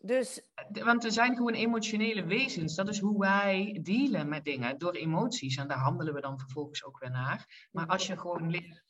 Dus... 0.00 0.42
Want 0.70 1.02
we 1.02 1.10
zijn 1.10 1.36
gewoon 1.36 1.54
emotionele 1.54 2.24
wezens. 2.24 2.74
Dat 2.74 2.88
is 2.88 2.98
hoe 2.98 3.18
wij 3.18 3.78
dealen 3.82 4.28
met 4.28 4.44
dingen, 4.44 4.78
door 4.78 4.94
emoties. 4.94 5.56
En 5.56 5.68
daar 5.68 5.78
handelen 5.78 6.14
we 6.14 6.20
dan 6.20 6.38
vervolgens 6.38 6.84
ook 6.84 6.98
weer 6.98 7.10
naar. 7.10 7.68
Maar 7.72 7.86
als 7.86 8.06
je 8.06 8.18
gewoon 8.18 8.50
leert 8.50 8.86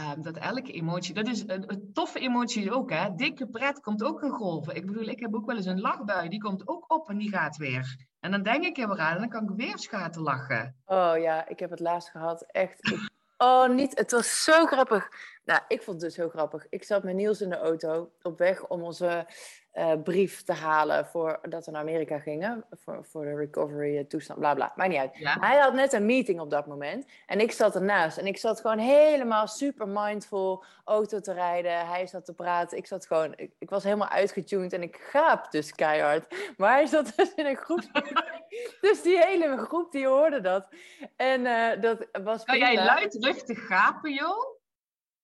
Um, 0.00 0.22
dat 0.22 0.36
elke 0.36 0.72
emotie, 0.72 1.14
dat 1.14 1.28
is 1.28 1.40
een, 1.46 1.72
een, 1.72 1.90
toffe 1.92 2.18
emotie 2.18 2.72
ook, 2.72 2.90
hè. 2.90 3.14
Dikke 3.14 3.46
pret 3.46 3.80
komt 3.80 4.02
ook 4.02 4.20
golf. 4.20 4.72
Ik 4.72 4.86
bedoel, 4.86 5.06
ik 5.06 5.20
heb 5.20 5.34
ook 5.34 5.46
wel 5.46 5.56
eens 5.56 5.66
een 5.66 5.80
lachbui, 5.80 6.28
die 6.28 6.40
komt 6.40 6.68
ook 6.68 6.92
op 6.92 7.08
en 7.08 7.18
die 7.18 7.30
gaat 7.30 7.56
weer. 7.56 7.96
En 8.20 8.30
dan 8.30 8.42
denk 8.42 8.64
ik 8.64 8.78
er 8.78 8.88
weer 8.88 8.98
aan 8.98 9.14
en 9.14 9.18
dan 9.18 9.28
kan 9.28 9.42
ik 9.42 9.56
weer 9.56 9.78
schaten 9.78 10.22
lachen. 10.22 10.76
Oh 10.84 11.18
ja, 11.18 11.48
ik 11.48 11.58
heb 11.58 11.70
het 11.70 11.80
laatst 11.80 12.10
gehad. 12.10 12.42
Echt. 12.42 12.94
Oh, 13.38 13.68
niet. 13.68 13.98
Het 13.98 14.10
was 14.10 14.44
zo 14.44 14.66
grappig. 14.66 15.08
Nou, 15.44 15.60
ik 15.68 15.82
vond 15.82 16.00
het 16.00 16.10
dus 16.10 16.16
heel 16.16 16.28
grappig. 16.28 16.66
Ik 16.68 16.84
zat 16.84 17.02
met 17.02 17.14
Niels 17.14 17.40
in 17.40 17.48
de 17.48 17.58
auto 17.58 18.12
op 18.22 18.38
weg 18.38 18.66
om 18.66 18.82
onze 18.82 19.26
uh, 19.74 19.92
brief 20.04 20.42
te 20.42 20.52
halen 20.52 21.06
voordat 21.06 21.66
we 21.66 21.70
naar 21.70 21.80
Amerika 21.80 22.18
gingen. 22.18 22.64
Voor, 22.70 23.04
voor 23.04 23.24
de 23.24 23.34
recovery 23.34 23.98
eh, 23.98 24.04
toestand, 24.04 24.38
bla 24.38 24.54
bla. 24.54 24.72
Maakt 24.76 24.90
niet 24.90 24.98
uit. 24.98 25.10
Hij 25.18 25.58
had 25.58 25.74
net 25.74 25.92
een 25.92 26.06
meeting 26.06 26.40
op 26.40 26.50
dat 26.50 26.66
moment. 26.66 27.06
En 27.26 27.40
ik 27.40 27.52
zat 27.52 27.74
ernaast. 27.74 28.18
En 28.18 28.26
ik 28.26 28.38
zat 28.38 28.60
gewoon 28.60 28.78
helemaal 28.78 29.46
super 29.46 29.88
mindful 29.88 30.64
auto 30.84 31.20
te 31.20 31.32
rijden. 31.32 31.86
Hij 31.86 32.06
zat 32.06 32.24
te 32.24 32.34
praten. 32.34 32.78
Ik 32.78 32.86
zat 32.86 33.06
gewoon... 33.06 33.32
Ik, 33.36 33.50
ik 33.58 33.70
was 33.70 33.84
helemaal 33.84 34.08
uitgetuned 34.08 34.72
en 34.72 34.82
ik 34.82 34.96
gaap 34.96 35.50
dus 35.50 35.74
keihard. 35.74 36.54
Maar 36.56 36.72
hij 36.72 36.86
zat 36.86 37.12
dus 37.16 37.34
in 37.34 37.46
een 37.46 37.56
groep. 37.56 37.82
dus 38.80 39.02
die 39.02 39.18
hele 39.18 39.56
groep 39.56 39.92
die 39.92 40.06
hoorde 40.06 40.40
dat. 40.40 40.68
En 41.16 41.40
uh, 41.40 41.80
dat 41.80 42.08
was... 42.22 42.44
Kan 42.44 42.58
jij 42.58 42.74
luidruchtig 42.74 43.66
gapen, 43.66 44.12
joh? 44.12 44.60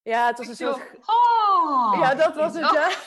Ja, 0.09 0.27
het 0.27 0.37
was 0.37 0.47
een 0.47 0.55
soort... 0.55 0.81
Oh, 1.05 1.99
ja, 1.99 2.15
dat 2.15 2.35
was 2.35 2.53
het, 2.53 2.71
ja. 2.71 2.89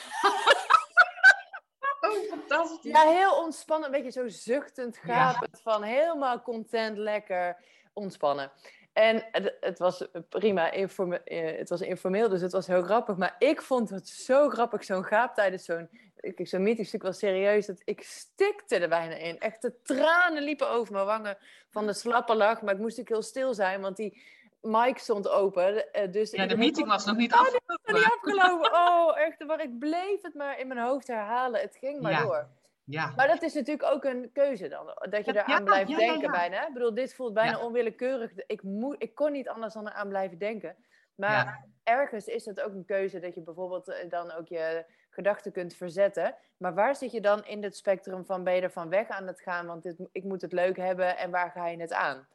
Oh, 1.99 2.29
fantastisch. 2.29 2.91
Ja, 2.91 3.01
heel 3.01 3.43
ontspannen. 3.43 3.85
Een 3.85 4.01
beetje 4.01 4.21
zo 4.21 4.27
zuchtend 4.27 4.97
gapend 4.97 5.61
van 5.61 5.83
helemaal 5.83 6.41
content, 6.41 6.97
lekker, 6.97 7.57
ontspannen. 7.93 8.51
En 8.93 9.23
het, 9.31 9.57
het 9.59 9.79
was 9.79 10.07
prima, 10.29 10.71
informe, 10.71 11.23
eh, 11.23 11.57
het 11.57 11.69
was 11.69 11.81
informeel, 11.81 12.29
dus 12.29 12.41
het 12.41 12.51
was 12.51 12.67
heel 12.67 12.81
grappig. 12.81 13.17
Maar 13.17 13.35
ik 13.39 13.61
vond 13.61 13.89
het 13.89 14.07
zo 14.07 14.49
grappig, 14.49 14.83
zo'n 14.83 15.03
gaap 15.03 15.35
tijdens 15.35 15.65
zo'n 15.65 15.89
zo'n 16.35 16.63
meetingstuk 16.63 17.01
wel 17.01 17.13
serieus. 17.13 17.65
Dat 17.65 17.81
ik 17.83 18.03
stikte 18.03 18.77
er 18.77 18.89
bijna 18.89 19.15
in. 19.15 19.39
Echt 19.39 19.61
de 19.61 19.81
tranen 19.81 20.43
liepen 20.43 20.69
over 20.69 20.93
mijn 20.93 21.05
wangen 21.05 21.37
van 21.69 21.85
de 21.85 21.93
slappe 21.93 22.35
lach. 22.35 22.61
Maar 22.61 22.73
ik 22.73 22.79
moest 22.79 22.99
ook 22.99 23.09
heel 23.09 23.21
stil 23.21 23.53
zijn, 23.53 23.81
want 23.81 23.95
die 23.95 24.21
mic 24.63 24.97
stond 24.97 25.29
open. 25.29 25.93
Eh, 25.93 26.11
dus 26.11 26.31
ja, 26.31 26.45
de 26.45 26.57
meeting 26.57 26.87
was 26.87 27.05
nog 27.05 27.15
niet 27.15 27.33
afgelopen. 27.33 27.79
Oh, 27.83 27.93
niet 27.93 28.03
afgelopen. 28.03 28.71
Oh, 28.73 29.19
echt. 29.19 29.45
Maar 29.45 29.61
ik 29.61 29.79
bleef 29.79 30.21
het 30.21 30.33
maar 30.33 30.59
in 30.59 30.67
mijn 30.67 30.79
hoofd 30.79 31.07
herhalen. 31.07 31.61
Het 31.61 31.77
ging 31.79 32.01
maar 32.01 32.21
door. 32.21 32.47
Ja. 32.83 33.13
Maar 33.15 33.27
dat 33.27 33.41
is 33.41 33.53
natuurlijk 33.53 33.91
ook 33.93 34.03
een 34.03 34.29
keuze 34.33 34.67
dan. 34.67 34.85
Dat 35.09 35.25
je 35.25 35.35
eraan 35.35 35.63
blijft 35.63 35.97
denken 35.97 36.31
bijna. 36.31 36.67
Ik 36.67 36.73
bedoel, 36.73 36.93
dit 36.93 37.15
voelt 37.15 37.33
bijna 37.33 37.59
onwillekeurig. 37.59 38.31
Ik, 38.47 38.63
moet, 38.63 38.95
ik 38.97 39.15
kon 39.15 39.31
niet 39.31 39.49
anders 39.49 39.73
dan 39.73 39.87
eraan 39.87 40.09
blijven 40.09 40.37
denken. 40.37 40.75
Maar 41.15 41.65
ergens 41.83 42.25
is 42.25 42.45
het 42.45 42.61
ook 42.61 42.73
een 42.73 42.85
keuze 42.85 43.19
dat 43.19 43.35
je 43.35 43.41
bijvoorbeeld 43.41 43.87
eh, 43.87 44.09
dan 44.09 44.31
ook 44.31 44.47
je 44.47 44.85
gedachten 45.09 45.51
kunt 45.51 45.75
verzetten. 45.75 46.35
Maar 46.57 46.73
waar 46.73 46.95
zit 46.95 47.11
je 47.11 47.21
dan 47.21 47.45
in 47.45 47.63
het 47.63 47.75
spectrum 47.75 48.25
van 48.25 48.43
ben 48.43 48.53
je 48.53 48.61
er 48.61 48.71
van 48.71 48.89
weg 48.89 49.07
aan 49.07 49.27
het 49.27 49.41
gaan, 49.41 49.65
want 49.65 49.83
dit, 49.83 49.95
ik 50.11 50.23
moet 50.23 50.41
het 50.41 50.51
leuk 50.51 50.77
hebben 50.77 51.17
en 51.17 51.31
waar 51.31 51.51
ga 51.51 51.67
je 51.67 51.81
het 51.81 51.93
aan? 51.93 52.27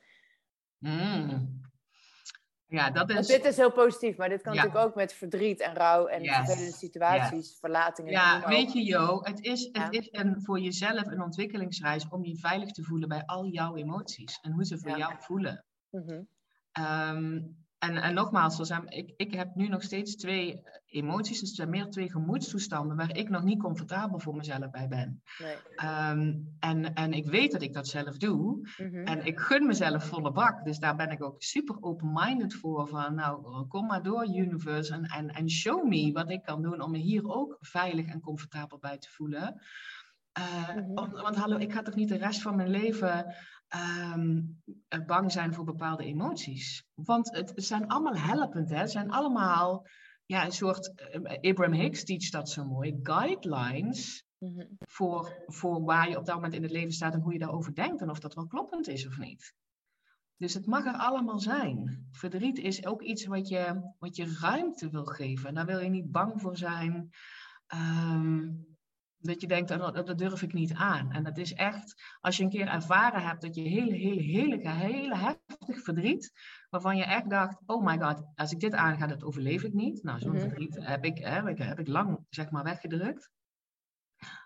Mm. 0.78 1.60
Ja, 2.68 2.90
dat 2.90 3.10
is... 3.10 3.26
dit 3.26 3.44
is 3.44 3.56
heel 3.56 3.72
positief, 3.72 4.16
maar 4.16 4.28
dit 4.28 4.42
kan 4.42 4.54
natuurlijk 4.54 4.84
ook 4.84 4.94
met 4.94 5.12
verdriet 5.12 5.60
en 5.60 5.74
rouw 5.74 6.06
en 6.06 6.22
yes. 6.22 6.34
vervelende 6.34 6.72
situaties, 6.72 7.56
verlatingen. 7.60 8.12
Ja, 8.12 8.48
weet 8.48 8.72
je 8.72 8.84
Jo, 8.84 9.20
het 9.22 9.40
is, 9.40 9.68
het 9.72 9.94
is 9.94 10.08
een, 10.10 10.42
voor 10.42 10.58
jezelf 10.58 11.06
een 11.06 11.22
ontwikkelingsreis 11.22 12.08
om 12.08 12.24
je 12.24 12.36
veilig 12.36 12.70
te 12.70 12.82
voelen 12.82 13.08
bij 13.08 13.22
al 13.26 13.46
jouw 13.46 13.76
emoties 13.76 14.38
en 14.42 14.52
hoe 14.52 14.64
ze 14.64 14.78
voor 14.78 14.98
jou 14.98 15.14
voelen. 15.18 15.64
Mm 15.90 16.28
en, 17.78 17.96
en 17.96 18.14
nogmaals, 18.14 18.70
ik, 18.88 19.12
ik 19.16 19.34
heb 19.34 19.54
nu 19.54 19.68
nog 19.68 19.82
steeds 19.82 20.16
twee 20.16 20.62
emoties, 20.86 21.40
dus 21.40 21.48
er 21.48 21.54
zijn 21.54 21.70
meer 21.70 21.90
twee 21.90 22.10
gemoedstoestanden 22.10 22.96
waar 22.96 23.16
ik 23.16 23.28
nog 23.28 23.42
niet 23.42 23.58
comfortabel 23.58 24.20
voor 24.20 24.36
mezelf 24.36 24.70
bij 24.70 24.88
ben. 24.88 25.22
Nee. 25.38 25.56
Ehm, 25.76 26.34
en, 26.60 26.94
en 26.94 27.12
ik 27.12 27.26
weet 27.26 27.52
dat 27.52 27.62
ik 27.62 27.72
dat 27.72 27.88
zelf 27.88 28.16
doe. 28.16 28.68
Mhm. 28.76 28.96
En 28.96 29.26
ik 29.26 29.38
gun 29.38 29.66
mezelf 29.66 30.04
volle 30.04 30.32
bak. 30.32 30.64
Dus 30.64 30.78
daar 30.78 30.96
ben 30.96 31.10
ik 31.10 31.22
ook 31.22 31.42
super 31.42 31.76
open-minded 31.80 32.54
voor. 32.54 32.88
Van 32.88 33.14
nou, 33.14 33.66
kom 33.66 33.86
maar 33.86 34.02
door, 34.02 34.26
universe. 34.26 34.92
En, 34.92 35.04
en, 35.04 35.28
en 35.28 35.50
show 35.50 35.88
me 35.88 36.12
wat 36.12 36.30
ik 36.30 36.42
kan 36.42 36.62
doen 36.62 36.80
om 36.80 36.90
me 36.90 36.98
hier 36.98 37.28
ook 37.28 37.56
veilig 37.60 38.06
en 38.06 38.20
comfortabel 38.20 38.78
bij 38.78 38.98
te 38.98 39.10
voelen. 39.10 39.60
Uh, 40.38 41.10
want 41.22 41.36
hallo, 41.36 41.56
ik 41.56 41.72
ga 41.72 41.82
toch 41.82 41.94
niet 41.94 42.08
de 42.08 42.16
rest 42.16 42.42
van 42.42 42.56
mijn 42.56 42.68
leven 42.68 43.34
um, 43.76 44.62
bang 45.06 45.32
zijn 45.32 45.54
voor 45.54 45.64
bepaalde 45.64 46.04
emoties. 46.04 46.84
Want 46.94 47.36
het, 47.36 47.52
zijn 47.54 47.86
allemaal 47.86 48.16
helpend, 48.16 48.70
hè? 48.70 48.76
het 48.76 48.90
zijn 48.90 49.10
allemaal 49.10 49.86
ja, 50.26 50.44
een 50.44 50.52
soort, 50.52 50.92
uh, 51.12 51.50
Abraham 51.50 51.72
Hicks 51.72 52.04
teach 52.04 52.30
dat 52.30 52.50
zo 52.50 52.64
mooi, 52.64 52.98
guidelines 53.02 54.24
mhm. 54.38 54.66
voor, 54.78 55.42
voor 55.46 55.84
waar 55.84 56.08
je 56.08 56.18
op 56.18 56.26
dat 56.26 56.34
moment 56.34 56.54
in 56.54 56.62
het 56.62 56.70
leven 56.70 56.92
staat 56.92 57.14
en 57.14 57.20
hoe 57.20 57.32
je 57.32 57.38
daarover 57.38 57.74
denkt 57.74 58.00
en 58.00 58.10
of 58.10 58.18
dat 58.18 58.34
wel 58.34 58.46
kloppend 58.46 58.88
is 58.88 59.06
of 59.06 59.18
niet. 59.18 59.54
Dus 60.36 60.54
het 60.54 60.66
mag 60.66 60.86
er 60.86 60.96
allemaal 60.96 61.38
zijn. 61.38 62.06
Verdriet 62.12 62.58
is 62.58 62.86
ook 62.86 63.02
iets 63.02 63.26
wat 63.26 63.48
je, 63.48 63.92
wat 63.98 64.16
je 64.16 64.36
ruimte 64.40 64.90
wil 64.90 65.04
geven. 65.04 65.54
Daar 65.54 65.66
wil 65.66 65.78
je 65.78 65.88
niet 65.88 66.10
bang 66.10 66.40
voor 66.40 66.56
zijn. 66.56 67.10
Um, 67.74 68.66
dat 69.20 69.40
je 69.40 69.46
denkt, 69.46 69.70
oh, 69.70 69.92
dat, 69.92 70.06
dat 70.06 70.18
durf 70.18 70.42
ik 70.42 70.52
niet 70.52 70.72
aan. 70.72 71.12
En 71.12 71.24
dat 71.24 71.38
is 71.38 71.54
echt, 71.54 72.16
als 72.20 72.36
je 72.36 72.42
een 72.42 72.50
keer 72.50 72.66
ervaren 72.66 73.22
hebt 73.22 73.42
dat 73.42 73.54
je 73.54 73.62
hele, 73.62 73.94
hele, 73.94 74.22
hele, 74.22 74.68
hele 74.68 75.16
heftig 75.16 75.82
verdriet, 75.82 76.32
waarvan 76.70 76.96
je 76.96 77.04
echt 77.04 77.30
dacht, 77.30 77.62
oh 77.66 77.84
my 77.84 77.98
god, 77.98 78.22
als 78.34 78.52
ik 78.52 78.60
dit 78.60 78.74
aanga, 78.74 79.06
dat 79.06 79.24
overleef 79.24 79.62
ik 79.62 79.72
niet. 79.72 80.02
Nou, 80.02 80.18
zo'n 80.18 80.32
mhm. 80.32 80.40
verdriet 80.40 80.78
heb 80.80 81.04
ik, 81.04 81.18
heb, 81.18 81.46
ik, 81.46 81.58
heb 81.58 81.78
ik 81.78 81.88
lang, 81.88 82.26
zeg 82.28 82.50
maar, 82.50 82.64
weggedrukt. 82.64 83.30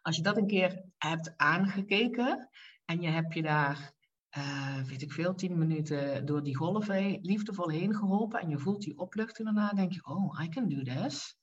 Als 0.03 0.17
je 0.17 0.23
dat 0.23 0.37
een 0.37 0.47
keer 0.47 0.85
hebt 0.99 1.35
aangekeken 1.37 2.49
en 2.85 3.01
je 3.01 3.09
hebt 3.09 3.35
je 3.35 3.43
daar, 3.43 3.93
uh, 4.39 4.83
weet 4.83 5.03
ik 5.03 5.13
veel, 5.13 5.35
tien 5.35 5.59
minuten 5.59 6.27
door 6.27 6.43
die 6.43 6.57
golven 6.57 7.19
liefdevol 7.23 7.69
heen 7.69 7.95
geholpen 7.95 8.41
en 8.41 8.49
je 8.49 8.59
voelt 8.59 8.83
die 8.83 8.99
opluchting 8.99 9.47
daarna, 9.49 9.71
denk 9.71 9.93
je, 9.93 10.07
oh, 10.07 10.41
I 10.43 10.49
can 10.49 10.69
do 10.69 10.83
this. 10.83 11.37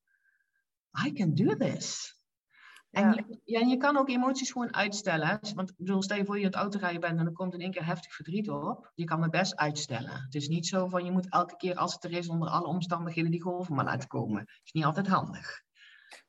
I 1.06 1.12
can 1.12 1.34
do 1.34 1.56
this. 1.56 2.19
En 2.92 3.14
je, 3.14 3.40
ja, 3.44 3.60
je 3.60 3.78
kan 3.78 3.98
ook 3.98 4.10
emoties 4.10 4.52
gewoon 4.52 4.76
uitstellen. 4.76 5.40
Want 5.56 5.70
ik 5.70 5.76
bedoel, 5.78 6.02
stel 6.02 6.18
je 6.18 6.26
voor 6.26 6.38
je 6.38 6.46
aan 6.46 6.52
het 6.52 6.60
autorijden 6.60 7.02
bent 7.02 7.20
en 7.20 7.26
er 7.26 7.32
komt 7.32 7.54
in 7.54 7.62
één 7.62 7.72
keer 7.72 7.86
heftig 7.86 8.14
verdriet 8.16 8.50
op. 8.50 8.92
Je 8.96 9.04
kan 9.04 9.22
het 9.22 9.32
best 9.32 9.56
uitstellen. 9.56 10.12
Het 10.12 10.36
is 10.36 10.48
niet 10.48 10.68
zo 10.68 10.88
van 10.88 11.06
je 11.06 11.12
moet 11.12 11.32
elke 11.32 11.56
keer 11.56 11.76
als 11.76 11.94
het 11.94 12.04
er 12.04 12.12
is 12.12 12.30
onder 12.30 12.50
alle 12.50 12.68
omstandigheden 12.68 13.32
die 13.32 13.42
golven 13.42 13.76
maar 13.76 13.86
laten 13.86 14.08
komen. 14.08 14.40
Het 14.40 14.62
is 14.64 14.72
niet 14.72 14.86
altijd 14.86 15.08
handig. 15.08 15.62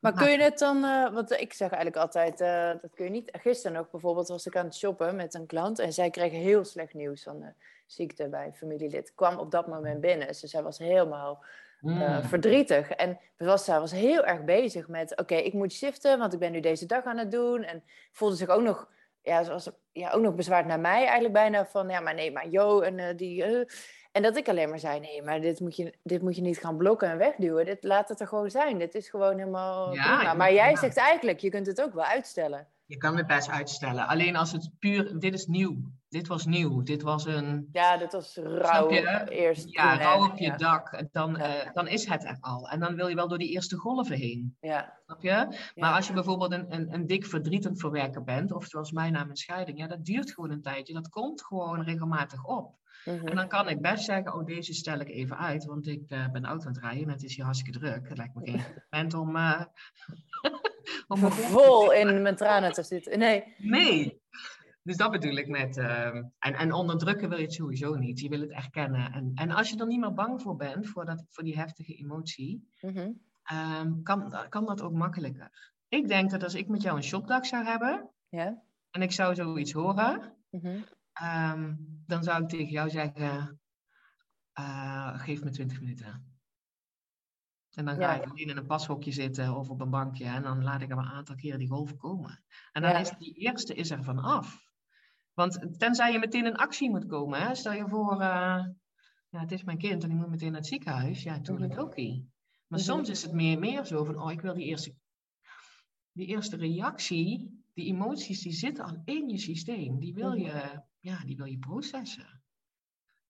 Maar 0.01 0.12
kun 0.12 0.31
je 0.31 0.42
het 0.42 0.59
dan, 0.59 0.77
uh, 0.85 1.12
want 1.12 1.31
ik 1.31 1.53
zeg 1.53 1.70
eigenlijk 1.70 2.03
altijd, 2.03 2.40
uh, 2.40 2.83
dat 2.83 2.94
kun 2.94 3.05
je 3.05 3.11
niet. 3.11 3.31
Gisteren 3.33 3.77
nog 3.77 3.90
bijvoorbeeld 3.90 4.29
was 4.29 4.46
ik 4.46 4.57
aan 4.57 4.64
het 4.64 4.77
shoppen 4.77 5.16
met 5.16 5.35
een 5.35 5.46
klant 5.46 5.79
en 5.79 5.92
zij 5.92 6.11
kreeg 6.11 6.33
heel 6.33 6.64
slecht 6.64 6.94
nieuws 6.94 7.23
van 7.23 7.40
de 7.40 7.53
ziekte 7.87 8.29
bij 8.29 8.46
een 8.46 8.55
familielid. 8.55 9.14
Kwam 9.14 9.38
op 9.38 9.51
dat 9.51 9.66
moment 9.66 10.01
binnen, 10.01 10.27
dus 10.27 10.40
zij 10.40 10.62
was 10.62 10.79
helemaal 10.79 11.44
uh, 11.83 12.25
verdrietig. 12.25 12.90
En 12.90 13.19
was, 13.37 13.66
was 13.66 13.93
heel 13.93 14.25
erg 14.25 14.45
bezig 14.45 14.88
met, 14.88 15.16
oké, 15.16 15.35
ik 15.35 15.53
moet 15.53 15.73
shiften, 15.73 16.19
want 16.19 16.33
ik 16.33 16.38
ben 16.38 16.53
nu 16.53 16.61
deze 16.61 16.87
dag 16.87 17.05
aan 17.05 17.19
het 17.19 17.31
doen. 17.31 17.62
En 17.62 17.83
voelde 18.12 18.37
zich 18.37 18.49
ook 18.49 18.62
nog, 18.62 18.88
ja, 19.23 19.45
zoals, 19.45 19.71
ja, 19.93 20.11
ook 20.11 20.23
nog 20.23 20.35
bezwaard 20.35 20.66
naar 20.66 20.81
mij 20.81 21.03
eigenlijk 21.03 21.33
bijna 21.33 21.66
van, 21.66 21.88
ja, 21.88 22.01
maar 22.01 22.14
nee, 22.14 22.33
maar 22.33 22.49
Jo 22.49 22.81
en 22.81 22.99
uh, 22.99 23.07
die... 23.16 23.47
Uh, 23.51 23.64
en 24.12 24.23
dat 24.23 24.37
ik 24.37 24.49
alleen 24.49 24.69
maar 24.69 24.79
zei, 24.79 25.01
nee, 25.01 25.23
maar 25.23 25.40
dit 25.40 25.61
moet 25.61 25.77
je, 25.77 25.95
dit 26.03 26.23
moet 26.23 26.37
je 26.37 26.43
niet 26.43 26.59
gaan 26.59 26.77
blokken 26.77 27.11
en 27.11 27.19
wegduwen. 27.19 27.64
Dit, 27.64 27.85
laat 27.85 28.09
het 28.09 28.21
er 28.21 28.27
gewoon 28.27 28.51
zijn. 28.51 28.79
Dit 28.79 28.95
is 28.95 29.09
gewoon 29.09 29.38
helemaal 29.38 29.95
ja, 29.95 30.35
Maar 30.35 30.53
jij 30.53 30.77
zegt 30.77 30.97
eigenlijk, 30.97 31.38
je 31.38 31.51
kunt 31.51 31.66
het 31.66 31.83
ook 31.83 31.95
wel 31.95 32.05
uitstellen. 32.05 32.66
Je 32.87 32.97
kan 32.97 33.16
het 33.16 33.27
best 33.27 33.51
uitstellen. 33.51 34.07
Alleen 34.07 34.37
als 34.37 34.53
het 34.53 34.71
puur, 34.79 35.19
dit 35.19 35.35
is 35.35 35.47
nieuw. 35.47 35.77
Dit 36.11 36.27
was 36.27 36.46
nieuw. 36.46 36.83
Dit 36.83 37.03
was 37.03 37.27
een. 37.27 37.68
Ja, 37.73 37.96
dit 37.96 38.12
was 38.12 38.37
rauw 38.37 38.88
eerst. 39.29 39.70
Ja, 39.70 39.96
rauw 39.96 40.25
op 40.25 40.38
je 40.38 40.57
dak. 40.57 41.05
Dan, 41.12 41.37
uh, 41.37 41.73
dan 41.73 41.88
is 41.88 42.07
het 42.07 42.25
er 42.25 42.37
al. 42.40 42.68
En 42.68 42.81
dan 42.81 42.94
wil 42.94 43.09
je 43.09 43.14
wel 43.14 43.29
door 43.29 43.38
die 43.38 43.51
eerste 43.51 43.77
golven 43.77 44.16
heen. 44.16 44.57
Ja. 44.61 44.99
Snap 45.05 45.23
je? 45.23 45.70
Maar 45.75 45.94
als 45.94 46.07
je 46.07 46.12
bijvoorbeeld 46.12 46.53
een, 46.53 46.75
een, 46.75 46.94
een 46.94 47.07
dik 47.07 47.27
verdriet 47.27 47.64
aan 47.64 47.73
het 47.73 47.81
verwerken 47.81 48.25
bent, 48.25 48.53
of 48.53 48.64
zoals 48.64 48.92
mij 48.92 49.11
na 49.11 49.25
mijn 49.25 49.37
scheiding, 49.37 49.79
ja, 49.79 49.87
dat 49.87 50.05
duurt 50.05 50.33
gewoon 50.33 50.51
een 50.51 50.62
tijdje. 50.62 50.94
Dat 50.94 51.09
komt 51.09 51.44
gewoon 51.44 51.83
regelmatig 51.83 52.44
op. 52.44 52.79
Mhm. 53.05 53.27
En 53.27 53.37
dan 53.37 53.49
kan 53.49 53.68
ik 53.68 53.81
best 53.81 54.05
zeggen, 54.05 54.35
oh, 54.35 54.46
deze 54.46 54.75
stel 54.75 55.01
ik 55.01 55.09
even 55.09 55.38
uit, 55.38 55.64
want 55.64 55.87
ik 55.87 56.03
uh, 56.09 56.31
ben 56.31 56.44
auto 56.44 56.66
aan 56.66 56.73
het 56.73 56.83
rijden 56.83 57.05
en 57.05 57.12
het 57.12 57.23
is 57.23 57.37
hier 57.37 57.44
hartstikke 57.44 57.79
druk. 57.79 58.09
Het 58.09 58.18
lijkt 58.18 58.35
me 58.35 58.51
geen 58.51 58.62
moment 58.90 59.14
om... 59.14 59.37
Uh, 59.37 59.62
om 61.09 61.18
vol 61.31 61.92
in 61.92 62.23
mijn 62.23 62.37
tranen 62.37 62.73
te 62.73 62.83
zitten. 62.83 63.18
Nee. 63.18 63.55
Nee. 63.59 64.20
Dus 64.83 64.97
dat 64.97 65.11
bedoel 65.11 65.37
ik 65.37 65.49
met. 65.49 65.77
Uh, 65.77 66.07
en, 66.16 66.33
en 66.38 66.73
onderdrukken 66.73 67.29
wil 67.29 67.38
je 67.38 67.45
het 67.45 67.53
sowieso 67.53 67.95
niet. 67.95 68.21
Je 68.21 68.29
wil 68.29 68.40
het 68.40 68.51
erkennen. 68.51 69.12
En, 69.12 69.33
en 69.35 69.51
als 69.51 69.71
je 69.71 69.77
er 69.77 69.87
niet 69.87 70.01
meer 70.01 70.14
bang 70.14 70.43
voor 70.43 70.57
bent, 70.57 70.88
voor, 70.88 71.05
dat, 71.05 71.25
voor 71.29 71.45
die 71.45 71.59
heftige 71.59 71.95
emotie, 71.95 72.69
mhm. 72.81 73.11
um, 73.53 74.03
kan, 74.03 74.35
kan 74.49 74.66
dat 74.66 74.83
ook 74.83 74.93
makkelijker. 74.93 75.75
Ik 75.88 76.09
denk 76.09 76.31
dat 76.31 76.43
als 76.43 76.55
ik 76.55 76.69
met 76.69 76.83
jou 76.83 76.97
een 76.97 77.03
shopdag 77.03 77.47
zou 77.47 77.64
hebben, 77.64 78.11
en 78.90 79.03
ik 79.03 79.12
zou 79.12 79.35
zoiets 79.35 79.73
horen, 79.73 80.37
mm 80.51 80.85
dan 82.07 82.23
zou 82.23 82.43
ik 82.43 82.49
tegen 82.49 82.71
jou 82.71 82.90
zeggen: 82.90 83.61
uh, 84.61 85.19
geef 85.19 85.45
me 85.45 85.51
20 85.51 85.81
minuten. 85.81 86.38
En 87.71 87.85
dan 87.85 87.97
ga 87.97 88.14
ik 88.14 88.31
alleen 88.31 88.49
in 88.49 88.57
een 88.57 88.66
pashokje 88.66 89.12
zitten 89.12 89.57
of 89.57 89.71
op 89.71 89.81
een 89.81 89.90
bankje 89.90 90.25
en 90.25 90.43
dan 90.43 90.62
laat 90.62 90.81
ik 90.81 90.90
er 90.90 90.99
een 90.99 91.05
aantal 91.05 91.35
keren 91.35 91.59
die 91.59 91.69
golven 91.69 91.97
komen. 91.97 92.45
En 92.73 92.83
dan 92.83 92.97
is 92.97 93.11
die 93.19 93.35
eerste 93.35 93.75
is 93.75 93.90
er 93.90 94.05
van 94.05 94.19
af. 94.19 94.70
Want 95.35 95.79
tenzij 95.79 96.12
je 96.12 96.19
meteen 96.19 96.47
in 96.47 96.57
actie 96.57 96.90
moet 96.90 97.07
komen, 97.07 97.40
hè? 97.40 97.55
stel 97.55 97.73
je 97.73 97.88
voor, 97.88 98.12
uh, 98.12 98.64
ja, 99.29 99.40
het 99.40 99.53
is 99.53 99.64
mijn 99.64 99.79
kind 99.79 100.03
en 100.05 100.11
ik 100.11 100.16
moet 100.16 100.31
meteen 100.31 100.51
naar 100.51 100.61
het 100.61 100.69
ziekenhuis. 100.69 101.23
Ja, 101.23 101.33
natuurlijk 101.33 101.79
ook 101.79 101.97
niet. 101.97 102.25
Maar 102.66 102.79
mhm. 102.79 102.88
soms 102.88 103.09
is 103.09 103.23
het 103.23 103.33
meer 103.33 103.59
meer 103.59 103.85
zo 103.85 104.05
van, 104.05 104.23
oh, 104.23 104.33
ik 104.33 104.40
wil 104.40 104.55
die 104.55 104.64
eerste, 104.64 104.95
die 106.12 106.27
eerste 106.27 106.57
reactie, 106.57 107.62
die 107.75 107.87
emoties, 107.87 108.43
die 108.43 108.53
zitten 108.53 108.85
al 108.85 109.03
in 109.05 109.29
je 109.29 109.38
systeem. 109.38 109.99
Die 109.99 110.14
wil 110.14 110.31
mhm. 110.31 110.40
je, 110.40 110.83
ja, 110.99 111.25
die 111.25 111.37
wil 111.37 111.47
je 111.47 111.59
processen. 111.59 112.43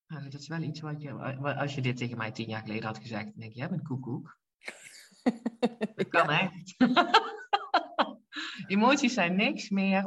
Nou, 0.07 0.29
dat 0.29 0.41
is 0.41 0.49
wel 0.49 0.63
iets 0.63 0.81
wat 0.81 1.03
je, 1.03 1.13
als 1.43 1.75
je 1.75 1.81
dit 1.81 1.97
tegen 1.97 2.17
mij 2.17 2.33
tien 2.33 2.49
jaar 2.49 2.61
geleden 2.61 2.87
had 2.87 2.99
gezegd, 2.99 3.25
dan 3.25 3.35
denk 3.37 3.53
je, 3.53 3.59
jij 3.59 3.69
bent 3.69 3.83
koekoek. 3.83 4.39
dat 5.95 6.09
kan 6.09 6.31
echt. 6.31 6.75
emoties 8.67 9.15
zijn 9.15 9.37
niks 9.37 9.69
meer, 9.69 10.07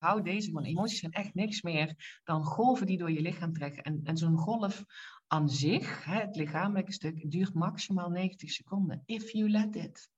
onthoud 0.00 0.24
deze, 0.24 0.52
want 0.52 0.66
emoties 0.66 0.98
zijn 0.98 1.12
echt 1.12 1.34
niks 1.34 1.62
meer 1.62 2.20
dan 2.24 2.44
golven 2.44 2.86
die 2.86 2.98
door 2.98 3.10
je 3.10 3.20
lichaam 3.20 3.52
trekken. 3.52 3.82
En, 3.82 4.00
en 4.04 4.16
zo'n 4.16 4.36
golf 4.36 4.84
aan 5.26 5.48
zich, 5.48 6.04
hè, 6.04 6.20
het 6.20 6.36
lichamelijke 6.36 6.92
stuk, 6.92 7.30
duurt 7.30 7.54
maximaal 7.54 8.10
90 8.10 8.50
seconden. 8.50 9.02
If 9.06 9.32
you 9.32 9.50
let 9.50 9.76
it. 9.76 10.08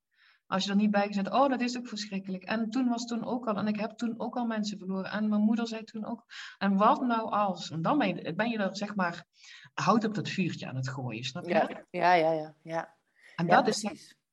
Als 0.47 0.63
je 0.63 0.69
er 0.69 0.75
niet 0.75 0.91
bij 0.91 1.07
gezet, 1.07 1.31
oh, 1.31 1.49
dat 1.49 1.61
is 1.61 1.77
ook 1.77 1.87
verschrikkelijk. 1.87 2.43
En 2.43 2.69
toen 2.69 2.89
was 2.89 3.05
toen 3.05 3.23
ook 3.25 3.47
al, 3.47 3.55
en 3.55 3.67
ik 3.67 3.79
heb 3.79 3.91
toen 3.91 4.19
ook 4.19 4.35
al 4.35 4.45
mensen 4.45 4.77
verloren. 4.77 5.11
En 5.11 5.29
mijn 5.29 5.41
moeder 5.41 5.67
zei 5.67 5.83
toen 5.83 6.05
ook, 6.05 6.25
en 6.57 6.77
wat 6.77 7.01
nou 7.01 7.29
als? 7.29 7.71
En 7.71 7.81
dan 7.81 7.97
ben 7.97 8.07
je, 8.07 8.33
ben 8.33 8.49
je 8.49 8.57
er, 8.57 8.77
zeg 8.77 8.95
maar, 8.95 9.25
hout 9.73 10.05
op 10.05 10.15
dat 10.15 10.29
vuurtje 10.29 10.67
aan 10.67 10.75
het 10.75 10.89
gooien, 10.89 11.23
snap 11.23 11.43
je? 11.43 11.49
Ja, 11.49 11.69
ja, 11.89 12.13
ja. 12.13 12.31
ja, 12.31 12.55
ja. 12.61 12.95
En 13.35 13.47
dat 13.47 13.67
is 13.67 13.83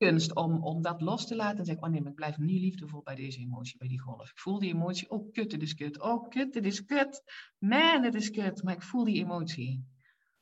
kunst 0.01 0.35
om, 0.35 0.65
om 0.65 0.83
dat 0.83 1.01
los 1.01 1.27
te 1.27 1.37
laten 1.37 1.59
en 1.59 1.65
zeggen, 1.65 1.85
oh 1.85 1.91
nee, 1.91 2.01
maar 2.01 2.11
ik 2.11 2.17
blijf 2.17 2.39
niet 2.39 2.61
liefdevol 2.61 3.03
bij 3.03 3.15
deze 3.15 3.39
emotie, 3.39 3.79
bij 3.79 3.89
die 3.89 4.01
golf. 4.01 4.31
Ik 4.31 4.39
voel 4.39 4.59
die 4.59 4.75
emotie, 4.75 5.11
oh 5.11 5.33
kut, 5.33 5.51
dit 5.51 5.63
is 5.63 5.75
kut. 5.75 6.01
Oh 6.01 6.29
kut, 6.29 6.53
dit 6.53 6.67
is 6.67 6.85
kut. 6.85 7.23
Man, 7.59 8.03
dit 8.03 8.15
is 8.15 8.31
kut. 8.31 8.63
Maar 8.63 8.75
ik 8.75 8.83
voel 8.83 9.05
die 9.05 9.23
emotie. 9.23 9.89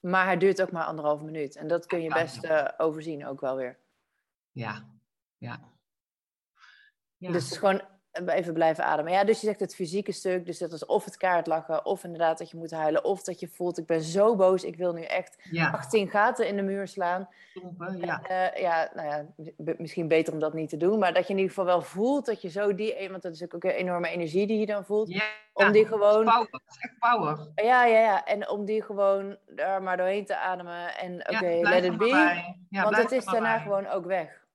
Maar 0.01 0.31
het 0.31 0.41
duurt 0.41 0.63
ook 0.63 0.73
maar 0.73 0.85
anderhalf 0.85 1.23
minuut. 1.23 1.57
En 1.57 1.67
dat 1.67 1.87
kun 1.87 2.03
je 2.03 2.09
best 2.09 2.45
uh, 2.45 2.69
overzien 2.77 3.27
ook 3.27 3.41
wel 3.41 3.57
weer. 3.57 3.79
Ja, 4.51 4.89
ja. 5.37 5.73
ja. 7.17 7.33
Dus 7.33 7.57
gewoon 7.57 7.83
even 8.27 8.55
blijven 8.55 8.85
ademen. 8.85 9.13
Ja, 9.13 9.25
dus 9.25 9.41
je 9.41 9.47
zegt 9.47 9.61
het 9.61 9.75
fysieke 9.75 10.13
stuk, 10.13 10.47
dus 10.47 10.59
dat 10.59 10.73
is 10.73 10.87
of 10.87 11.05
het 11.05 11.17
kaartlachen, 11.17 11.85
of 11.85 12.05
inderdaad 12.05 12.39
dat 12.39 12.51
je 12.51 12.57
moet 12.57 12.71
huilen, 12.71 13.05
of 13.05 13.23
dat 13.23 13.41
je 13.41 13.49
voelt, 13.49 13.79
ik 13.79 13.87
ben 13.87 14.03
zo 14.03 14.37
boos, 14.37 14.65
ik 14.65 14.77
wil 14.77 14.93
nu 14.93 15.03
echt 15.03 15.37
ja. 15.51 15.71
18 15.71 16.09
gaten 16.09 16.47
in 16.47 16.57
de 16.57 16.63
muur 16.63 16.89
slaan. 16.89 17.29
Ja. 17.99 18.21
Uh, 18.31 18.61
ja, 18.61 18.91
nou 18.95 19.09
ja, 19.09 19.27
misschien 19.79 20.09
beter 20.09 20.33
om 20.33 20.39
dat 20.39 20.53
niet 20.53 20.69
te 20.69 20.77
doen, 20.77 20.99
maar 20.99 21.13
dat 21.13 21.27
je 21.27 21.33
in 21.33 21.39
ieder 21.39 21.55
geval 21.55 21.65
wel 21.65 21.83
voelt 21.83 22.27
dat 22.27 22.43
je 22.43 22.49
zo 22.49 22.75
die, 22.75 23.09
want 23.11 23.23
dat 23.23 23.33
is 23.33 23.43
ook 23.43 23.65
een 23.65 23.71
enorme 23.71 24.09
energie 24.09 24.47
die 24.47 24.59
je 24.59 24.67
dan 24.67 24.85
voelt, 24.85 25.09
ja, 25.09 25.25
om 25.53 25.73
die 25.73 25.87
gewoon... 25.87 26.25
Power, 26.25 26.61
echt 26.79 26.99
power. 26.99 27.39
Ja, 27.55 27.85
ja, 27.85 28.01
ja, 28.01 28.25
en 28.25 28.49
om 28.49 28.65
die 28.65 28.83
gewoon 28.83 29.37
er 29.57 29.83
maar 29.83 29.97
doorheen 29.97 30.25
te 30.25 30.37
ademen 30.37 30.99
en 30.99 31.21
oké, 31.21 31.35
okay, 31.35 31.61
let 31.61 31.85
it 31.85 31.97
be, 31.97 32.43
want 32.71 32.97
het 32.97 33.13
is 33.13 33.25
daarna 33.25 33.55
bij. 33.55 33.63
gewoon 33.63 33.87
ook 33.87 34.07
weg. 34.07 34.47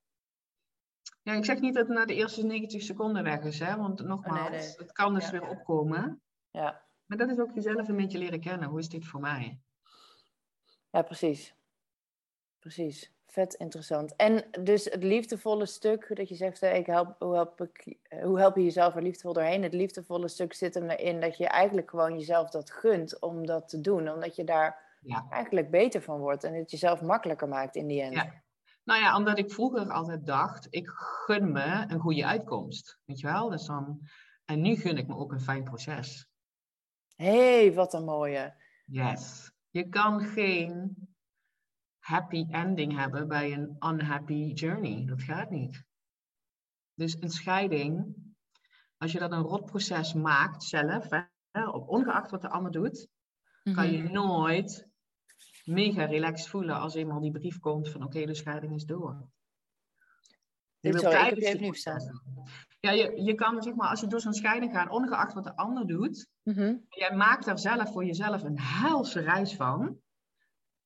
Ja, 1.24 1.34
ik 1.34 1.46
zeg 1.46 1.60
niet 1.60 1.74
dat 1.74 1.88
het 1.88 1.98
na 1.98 2.06
de 2.06 2.16
eerste 2.16 2.46
90 2.46 2.82
seconden 2.82 3.24
weg 3.24 3.42
is, 3.42 3.60
hè? 3.60 3.78
want 3.78 4.04
nogmaals, 4.04 4.76
het 4.78 4.92
kan 4.92 5.14
dus 5.14 5.30
weer 5.30 5.50
opkomen. 5.50 6.22
Ja. 6.52 6.82
Maar 7.06 7.18
dat 7.18 7.30
is 7.30 7.40
ook 7.40 7.54
jezelf 7.54 7.88
een 7.88 7.96
beetje 7.96 8.18
leren 8.18 8.40
kennen. 8.40 8.70
Hoe 8.70 8.80
is 8.80 8.90
dit 8.90 9.06
voor 9.06 9.20
mij? 9.20 9.60
Ja, 10.90 11.02
precies. 11.02 11.56
Precies. 12.60 13.12
Vet 13.26 13.54
interessant. 13.54 14.16
En 14.16 14.46
dus 14.64 14.86
het 14.86 15.04
liefdevolle 15.04 15.66
stuk, 15.66 16.16
dat 16.16 16.30
je 16.30 16.36
zegt, 16.36 16.62
ik 16.62 16.86
help, 16.86 17.16
hoe, 17.20 17.34
help 17.34 17.62
ik, 17.62 17.98
hoe 18.24 18.40
help 18.40 18.56
je 18.56 18.64
jezelf 18.64 18.96
er 18.96 19.02
liefdevol 19.02 19.34
doorheen? 19.34 19.64
Het 19.64 19.74
liefdevolle 19.74 20.28
stuk 20.28 20.54
zit 20.54 20.74
hem 20.74 20.90
erin 20.90 21.20
dat 21.20 21.38
je 21.38 21.48
eigenlijk 21.48 21.90
gewoon 21.90 22.18
jezelf 22.18 22.50
dat 22.50 22.72
gunt 22.72 23.20
om 23.20 23.46
dat 23.46 23.70
te 23.70 23.82
doen. 23.82 24.10
Omdat 24.10 24.36
je 24.36 24.44
daar 24.44 24.98
ja. 25.02 25.26
eigenlijk 25.30 25.72
beter 25.72 26.02
van 26.02 26.20
wordt 26.20 26.44
en 26.44 26.54
het 26.54 26.72
jezelf 26.72 27.02
makkelijker 27.02 27.48
maakt 27.48 27.76
in 27.76 27.88
die 27.88 28.02
end. 28.02 28.14
Ja. 28.14 28.43
Nou 28.84 29.00
ja, 29.00 29.18
omdat 29.18 29.38
ik 29.38 29.52
vroeger 29.52 29.92
altijd 29.92 30.26
dacht, 30.26 30.68
ik 30.70 30.88
gun 30.88 31.52
me 31.52 31.86
een 31.88 32.00
goede 32.00 32.26
uitkomst. 32.26 33.00
Weet 33.06 33.20
je 33.20 33.28
wel? 33.28 33.50
Dus 33.50 33.66
dan, 33.66 34.08
en 34.46 34.62
nu 34.62 34.76
gun 34.76 34.98
ik 34.98 35.08
me 35.08 35.16
ook 35.16 35.32
een 35.32 35.42
fijn 35.42 35.64
proces. 35.64 36.28
Hé, 37.16 37.62
hey, 37.62 37.74
wat 37.74 37.94
een 37.94 38.04
mooie. 38.04 38.56
Yes. 38.86 39.52
Je 39.70 39.90
kan 39.90 40.22
geen 40.22 40.98
happy 42.00 42.46
ending 42.50 42.98
hebben 42.98 43.28
bij 43.28 43.54
een 43.54 43.76
unhappy 43.80 44.52
journey. 44.54 45.06
Dat 45.06 45.22
gaat 45.22 45.50
niet. 45.50 45.84
Dus 46.94 47.18
een 47.20 47.30
scheiding, 47.30 48.16
als 48.98 49.12
je 49.12 49.20
dat 49.20 49.32
een 49.32 49.42
rotproces 49.42 50.14
maakt 50.14 50.64
zelf, 50.64 51.10
hè, 51.52 51.70
ongeacht 51.70 52.32
wat 52.32 52.42
de 52.42 52.50
ander 52.50 52.72
doet, 52.72 53.08
kan 53.74 53.92
je 53.92 54.04
mhm. 54.04 54.12
nooit 54.12 54.88
mega 55.64 56.06
relaxed 56.06 56.48
voelen 56.48 56.76
als 56.76 56.96
eenmaal 56.96 57.20
die 57.20 57.32
brief 57.32 57.60
komt 57.60 57.90
van 57.90 58.04
oké, 58.04 58.26
de 58.26 58.34
scheiding 58.34 58.74
is 58.74 58.86
door. 58.86 59.30
Je 60.80 60.92
Dit 60.92 61.02
sorry, 61.02 61.18
ik 61.18 61.26
heb 61.26 61.38
je 61.38 61.70
even 61.72 62.26
Ja, 62.80 62.92
je, 62.92 63.22
je 63.24 63.36
kan 63.36 63.62
zeg 63.62 63.76
maar, 63.76 63.90
als 63.90 64.00
je 64.00 64.08
door 64.08 64.20
zo'n 64.20 64.34
scheiding 64.34 64.72
gaat, 64.72 64.90
ongeacht 64.90 65.34
wat 65.34 65.44
de 65.44 65.56
ander 65.56 65.88
doet, 65.88 66.28
mm 66.44 66.86
jij 66.90 67.16
maakt 67.16 67.46
daar 67.46 67.60
zelf 67.60 67.92
voor 67.92 68.06
jezelf 68.06 68.44
een 68.44 68.60
helse 68.60 69.20
reis 69.20 69.56
van. 69.56 69.98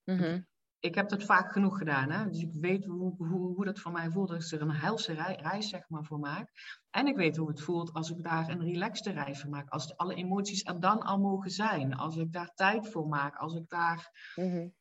Mm 0.04 0.48
ik 0.80 0.96
heb 0.96 1.10
dat 1.10 1.24
vaak 1.24 1.52
genoeg 1.52 1.78
gedaan. 1.78 2.12
Hè? 2.12 2.30
Dus 2.30 2.42
ik 2.42 2.54
weet 2.54 2.86
hoe, 2.86 3.16
hoe, 3.18 3.56
hoe 3.56 3.66
dat 3.66 3.80
voor 3.80 3.92
mij 3.92 4.10
voelt 4.10 4.32
als 4.32 4.52
ik 4.52 4.60
er 4.62 4.68
een 4.68 4.76
helse 4.76 5.13
reis 5.13 5.70
zeg 5.70 5.90
maar, 5.90 6.04
voor 6.04 6.20
maak. 6.20 6.52
En 6.90 7.08
ik 7.08 7.16
weet 7.16 7.38
hoe 7.38 7.48
het 7.48 7.62
voelt 7.62 7.94
als 7.94 8.10
ik 8.10 8.24
daar 8.24 8.50
een 8.50 8.63
relaxte 8.63 9.12
reis 9.12 9.42
voor 9.42 9.50
maak. 9.50 9.70
Als 9.70 9.98
alle 9.98 10.16
emoties 10.16 10.63
er 10.63 10.80
dan 10.80 11.00
al 11.00 11.20
mogen 11.20 11.52
zijn. 11.52 11.96
Als 11.96 12.18
ik 12.18 12.32
daar 12.32 12.52
tijd 12.54 12.92
voor 12.92 13.08
maak. 13.08 13.36
Als 13.36 13.56
ik 13.56 13.70
daar 13.70 14.32
mm 14.36 14.76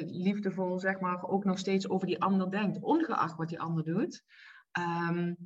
liefdevol 0.00 0.78
zeg 0.78 1.00
maar, 1.00 1.22
ook 1.22 1.44
nog 1.44 1.58
steeds 1.58 1.88
over 1.88 2.06
die 2.06 2.22
ander 2.22 2.50
denk. 2.50 2.84
Ongeacht 2.86 3.36
wat 3.36 3.48
die 3.48 3.60
ander 3.60 3.84
doet. 3.84 4.22
Um, 4.78 5.36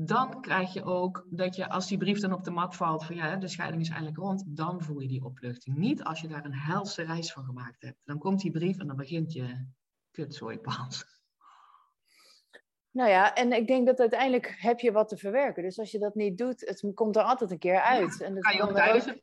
dan 0.00 0.40
krijg 0.40 0.72
je 0.72 0.84
ook 0.84 1.26
dat 1.30 1.56
je 1.56 1.68
als 1.68 1.86
die 1.86 1.98
brief 1.98 2.20
dan 2.20 2.32
op 2.32 2.44
de 2.44 2.50
mat 2.50 2.76
valt 2.76 3.04
van 3.04 3.16
ja, 3.16 3.36
de 3.36 3.48
scheiding 3.48 3.82
is 3.82 3.88
eindelijk 3.88 4.16
rond, 4.16 4.44
dan 4.46 4.82
voel 4.82 5.00
je 5.00 5.08
die 5.08 5.24
opluchting. 5.24 5.76
Niet 5.76 6.04
als 6.04 6.20
je 6.20 6.28
daar 6.28 6.44
een 6.44 6.54
helse 6.54 7.02
reis 7.02 7.32
van 7.32 7.44
gemaakt 7.44 7.82
hebt. 7.82 7.98
Dan 8.04 8.18
komt 8.18 8.40
die 8.40 8.50
brief 8.50 8.78
en 8.78 8.86
dan 8.86 8.96
begint 8.96 9.32
je 9.32 9.66
kutzooipaas. 10.10 11.04
Nou 12.90 13.10
ja, 13.10 13.34
en 13.34 13.52
ik 13.52 13.66
denk 13.66 13.86
dat 13.86 14.00
uiteindelijk 14.00 14.54
heb 14.58 14.80
je 14.80 14.92
wat 14.92 15.08
te 15.08 15.16
verwerken. 15.16 15.62
Dus 15.62 15.78
als 15.78 15.90
je 15.90 15.98
dat 15.98 16.14
niet 16.14 16.38
doet, 16.38 16.60
het 16.60 16.94
komt 16.94 17.16
er 17.16 17.22
altijd 17.22 17.50
een 17.50 17.58
keer 17.58 17.80
uit. 17.80 18.16
Ja, 18.18 18.26
en 18.26 18.34
dat 18.34 18.52
je 18.52 18.62
ook 18.62 18.74
tijdens 18.74 19.04
het... 19.04 19.22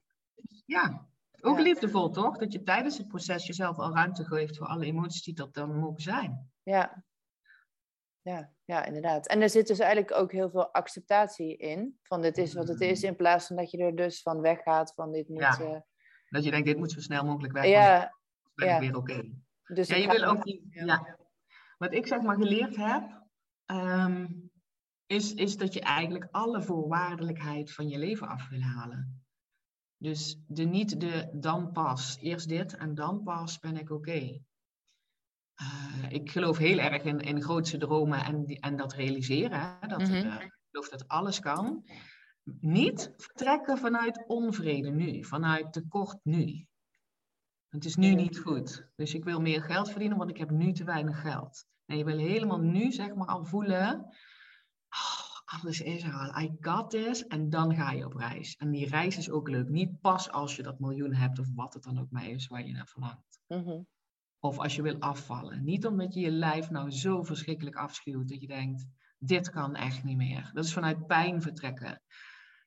Ja, 0.65 1.07
ook 1.41 1.59
liefdevol 1.59 2.09
toch? 2.09 2.37
Dat 2.37 2.53
je 2.53 2.63
tijdens 2.63 2.97
het 2.97 3.07
proces 3.07 3.47
jezelf 3.47 3.77
al 3.77 3.93
ruimte 3.93 4.25
geeft 4.25 4.57
voor 4.57 4.67
alle 4.67 4.85
emoties 4.85 5.23
die 5.23 5.33
dat 5.33 5.53
dan 5.53 5.79
mogen 5.79 6.01
zijn. 6.01 6.51
Ja, 6.63 7.03
ja, 8.25 8.51
ja, 8.65 8.85
inderdaad. 8.85 9.27
En 9.27 9.41
er 9.41 9.49
zit 9.49 9.67
dus 9.67 9.79
eigenlijk 9.79 10.13
ook 10.13 10.31
heel 10.31 10.49
veel 10.49 10.73
acceptatie 10.73 11.57
in. 11.57 11.99
Van 12.03 12.21
dit 12.21 12.37
is 12.37 12.53
wat 12.53 12.67
het 12.67 12.81
is, 12.81 13.03
in 13.03 13.15
plaats 13.15 13.47
van 13.47 13.55
dat 13.55 13.71
je 13.71 13.77
er 13.77 13.95
dus 13.95 14.21
van 14.21 14.41
weggaat 14.41 14.93
van 14.93 15.11
dit 15.11 15.29
moet... 15.29 15.39
Ja. 15.39 15.59
Uh... 15.61 15.79
Dat 16.29 16.43
je 16.43 16.51
denkt, 16.51 16.67
dit 16.67 16.77
moet 16.77 16.91
zo 16.91 16.99
snel 16.99 17.25
mogelijk 17.25 17.53
weg. 17.53 17.65
Ja. 17.65 17.99
Dan 17.99 18.09
ben 18.53 18.75
ik 18.75 18.79
weer 18.79 18.95
oké. 18.97 19.31
Dus 19.63 19.87
ja, 19.87 19.95
je 19.95 20.07
wil 20.07 20.23
ook 20.23 20.43
niet... 20.43 20.61
Ja. 20.69 21.17
Wat 21.77 21.93
ik 21.93 22.07
zeg 22.07 22.21
maar 22.21 22.35
geleerd 22.35 22.75
heb, 22.75 23.23
ehm, 23.65 24.27
is, 25.05 25.33
is 25.33 25.57
dat 25.57 25.73
je 25.73 25.81
eigenlijk 25.81 26.27
alle 26.31 26.61
voorwaardelijkheid 26.61 27.73
van 27.73 27.87
je 27.87 27.97
leven 27.97 28.27
af 28.27 28.49
wil 28.49 28.61
halen. 28.61 29.25
Dus 29.97 30.39
de, 30.47 30.63
niet 30.63 30.99
de 30.99 31.29
dan 31.33 31.71
pas, 31.71 32.17
eerst 32.21 32.47
dit 32.49 32.75
en 32.75 32.95
dan 32.95 33.23
pas 33.23 33.59
ben 33.59 33.77
ik 33.77 33.89
oké. 33.89 34.39
Uh, 35.61 36.11
ik 36.11 36.31
geloof 36.31 36.57
heel 36.57 36.77
erg 36.77 37.03
in, 37.03 37.19
in 37.19 37.41
grootse 37.41 37.77
dromen 37.77 38.25
en, 38.25 38.45
en 38.45 38.77
dat 38.77 38.93
realiseren. 38.93 39.59
Hè? 39.59 39.87
Dat, 39.87 39.99
mm 39.99 40.05
-hmm. 40.05 40.25
uh, 40.25 40.41
ik 40.41 40.59
geloof 40.69 40.89
dat 40.89 41.07
alles 41.07 41.39
kan. 41.39 41.83
Niet 42.59 43.13
vertrekken 43.17 43.77
vanuit 43.77 44.23
onvrede 44.27 44.89
nu, 44.89 45.23
vanuit 45.23 45.73
tekort 45.73 46.19
nu. 46.23 46.67
Het 47.69 47.85
is 47.85 47.95
nu 47.95 48.13
niet 48.13 48.39
goed. 48.39 48.87
Dus 48.95 49.13
ik 49.13 49.23
wil 49.23 49.41
meer 49.41 49.61
geld 49.61 49.89
verdienen, 49.89 50.17
want 50.17 50.29
ik 50.29 50.37
heb 50.37 50.49
nu 50.49 50.71
te 50.71 50.83
weinig 50.83 51.21
geld. 51.21 51.65
En 51.85 51.97
je 51.97 52.03
wil 52.03 52.17
helemaal 52.17 52.59
nu 52.59 52.91
zeg 52.91 53.13
maar 53.13 53.27
al 53.27 53.45
voelen, 53.45 53.99
oh, 54.89 55.25
alles 55.45 55.81
is 55.81 56.03
er 56.03 56.13
al, 56.13 56.41
I 56.41 56.55
got 56.59 56.89
this. 56.89 57.27
En 57.27 57.49
dan 57.49 57.75
ga 57.75 57.91
je 57.91 58.05
op 58.05 58.13
reis. 58.13 58.55
En 58.55 58.71
die 58.71 58.89
reis 58.89 59.17
is 59.17 59.29
ook 59.29 59.49
leuk. 59.49 59.69
Niet 59.69 60.01
pas 60.01 60.31
als 60.31 60.55
je 60.55 60.63
dat 60.63 60.79
miljoen 60.79 61.13
hebt 61.13 61.39
of 61.39 61.47
wat 61.55 61.73
het 61.73 61.83
dan 61.83 61.99
ook 61.99 62.11
maar 62.11 62.27
is 62.27 62.47
waar 62.47 62.65
je 62.65 62.73
naar 62.73 62.87
verlangt. 62.87 63.39
Mm 63.47 63.63
-hmm. 63.63 63.87
Of 64.45 64.59
als 64.59 64.75
je 64.75 64.81
wil 64.81 64.99
afvallen. 64.99 65.63
Niet 65.63 65.85
omdat 65.85 66.13
je 66.13 66.19
je 66.19 66.31
lijf 66.31 66.69
nou 66.69 66.91
zo 66.91 67.23
verschrikkelijk 67.23 67.75
afschuwt 67.75 68.29
dat 68.29 68.41
je 68.41 68.47
denkt, 68.47 68.85
dit 69.17 69.49
kan 69.49 69.75
echt 69.75 70.03
niet 70.03 70.17
meer. 70.17 70.51
Dat 70.53 70.65
is 70.65 70.73
vanuit 70.73 71.07
pijn 71.07 71.41
vertrekken. 71.41 72.01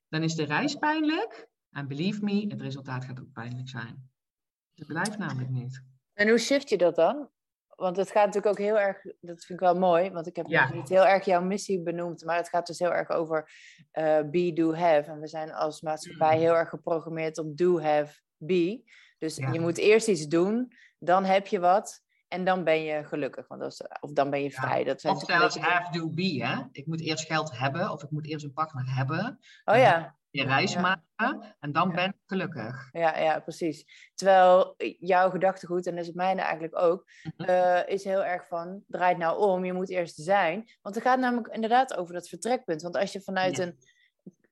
Dan 0.09 0.23
is 0.23 0.35
de 0.35 0.45
reis 0.45 0.75
pijnlijk. 0.75 1.49
En 1.71 1.89
believe 1.89 2.25
me, 2.25 2.47
het 2.49 2.61
resultaat 2.61 3.05
gaat 3.05 3.21
ook 3.21 3.33
pijnlijk 3.33 3.69
zijn. 3.69 4.11
Het 4.75 4.87
blijft 4.87 5.19
namelijk 5.19 5.51
niet. 5.51 5.85
En 6.13 6.29
hoe 6.29 6.39
shift 6.39 6.69
je 6.69 6.79
dat 6.79 6.95
dan? 6.95 7.31
Want 7.67 7.97
het 7.97 8.11
gaat 8.11 8.27
natuurlijk 8.27 8.53
ook 8.55 8.65
heel 8.67 8.79
erg, 8.79 9.03
dat 9.03 9.45
vind 9.45 9.61
ik 9.61 9.67
wel 9.67 9.79
mooi, 9.79 10.11
want 10.11 10.27
ik 10.27 10.37
heb 10.37 10.47
ja. 10.47 10.73
niet 10.73 10.89
heel 10.89 11.07
erg 11.07 11.25
jouw 11.25 11.43
missie 11.43 11.83
benoemd, 11.83 12.25
maar 12.25 12.37
het 12.37 12.49
gaat 12.49 12.67
dus 12.67 12.79
heel 12.79 12.93
erg 12.93 13.11
over 13.11 13.51
uh, 13.93 14.21
be, 14.31 14.53
do, 14.53 14.75
have. 14.75 15.11
En 15.11 15.21
we 15.21 15.29
zijn 15.29 15.53
als 15.53 15.81
maatschappij 15.81 16.35
mm. 16.35 16.41
heel 16.41 16.57
erg 16.57 16.69
geprogrammeerd 16.69 17.39
op 17.39 17.57
do, 17.57 17.81
have, 17.81 18.21
be. 18.39 18.83
Dus 19.19 19.37
je 19.37 19.61
moet 19.61 19.79
eerst 19.79 20.09
iets 20.09 20.27
doen, 20.27 20.73
dan 20.99 21.25
heb 21.25 21.47
je 21.47 21.61
wat 21.61 22.03
en 22.29 22.45
dan 22.45 22.65
ben 22.65 22.83
je 22.83 23.05
gelukkig. 23.05 23.49
Want 23.49 23.61
dat 23.61 23.73
is, 23.73 23.83
of 24.01 24.13
dan 24.13 24.31
ben 24.31 24.43
je 24.43 24.51
vrij. 24.51 24.85
Dat 24.85 25.01
zijn 25.01 25.15
of 25.15 25.25
zelfs 25.25 25.59
have, 25.59 25.99
do, 25.99 26.11
be. 26.11 26.45
Hè? 26.45 26.63
Ik 26.73 26.87
moet 26.87 27.01
eerst 27.01 27.27
geld 27.27 27.59
hebben 27.59 27.91
of 27.91 28.03
ik 28.03 28.11
moet 28.11 28.27
eerst 28.27 28.45
een 28.45 28.53
partner 28.53 28.95
hebben. 28.95 29.39
Oh 29.65 29.77
ja. 29.77 30.17
Je 30.31 30.45
reis 30.45 30.77
maken 30.77 31.57
en 31.61 31.73
dan 31.73 31.93
ben 31.93 32.09
ik 32.09 32.17
gelukkig. 32.27 32.89
Ja, 32.93 33.19
ja, 33.19 33.41
precies. 33.41 34.11
Terwijl 34.15 34.75
jouw 34.99 35.31
gedachtegoed, 35.31 35.87
en 35.87 35.93
dat 35.93 36.01
is 36.01 36.07
het 36.07 36.17
mijne 36.17 36.41
eigenlijk 36.41 36.79
ook, 36.79 37.11
mhm. 37.37 37.49
eh, 37.49 37.89
is 37.95 38.05
heel 38.05 38.25
erg 38.25 38.47
van, 38.47 38.83
draait 38.87 39.19
nou 39.19 39.39
om, 39.39 39.65
je 39.65 39.73
moet 39.73 39.89
eerst 39.89 40.17
zijn. 40.17 40.71
Want 40.83 40.95
het 40.95 41.05
gaat 41.05 41.19
namelijk 41.19 41.49
inderdaad 41.49 41.97
over 41.97 42.15
dat 42.15 42.29
vertrekpunt. 42.29 42.83
Want 42.83 42.97
als 42.97 43.13
je 43.13 43.21
vanuit 43.21 43.59
een 43.59 43.79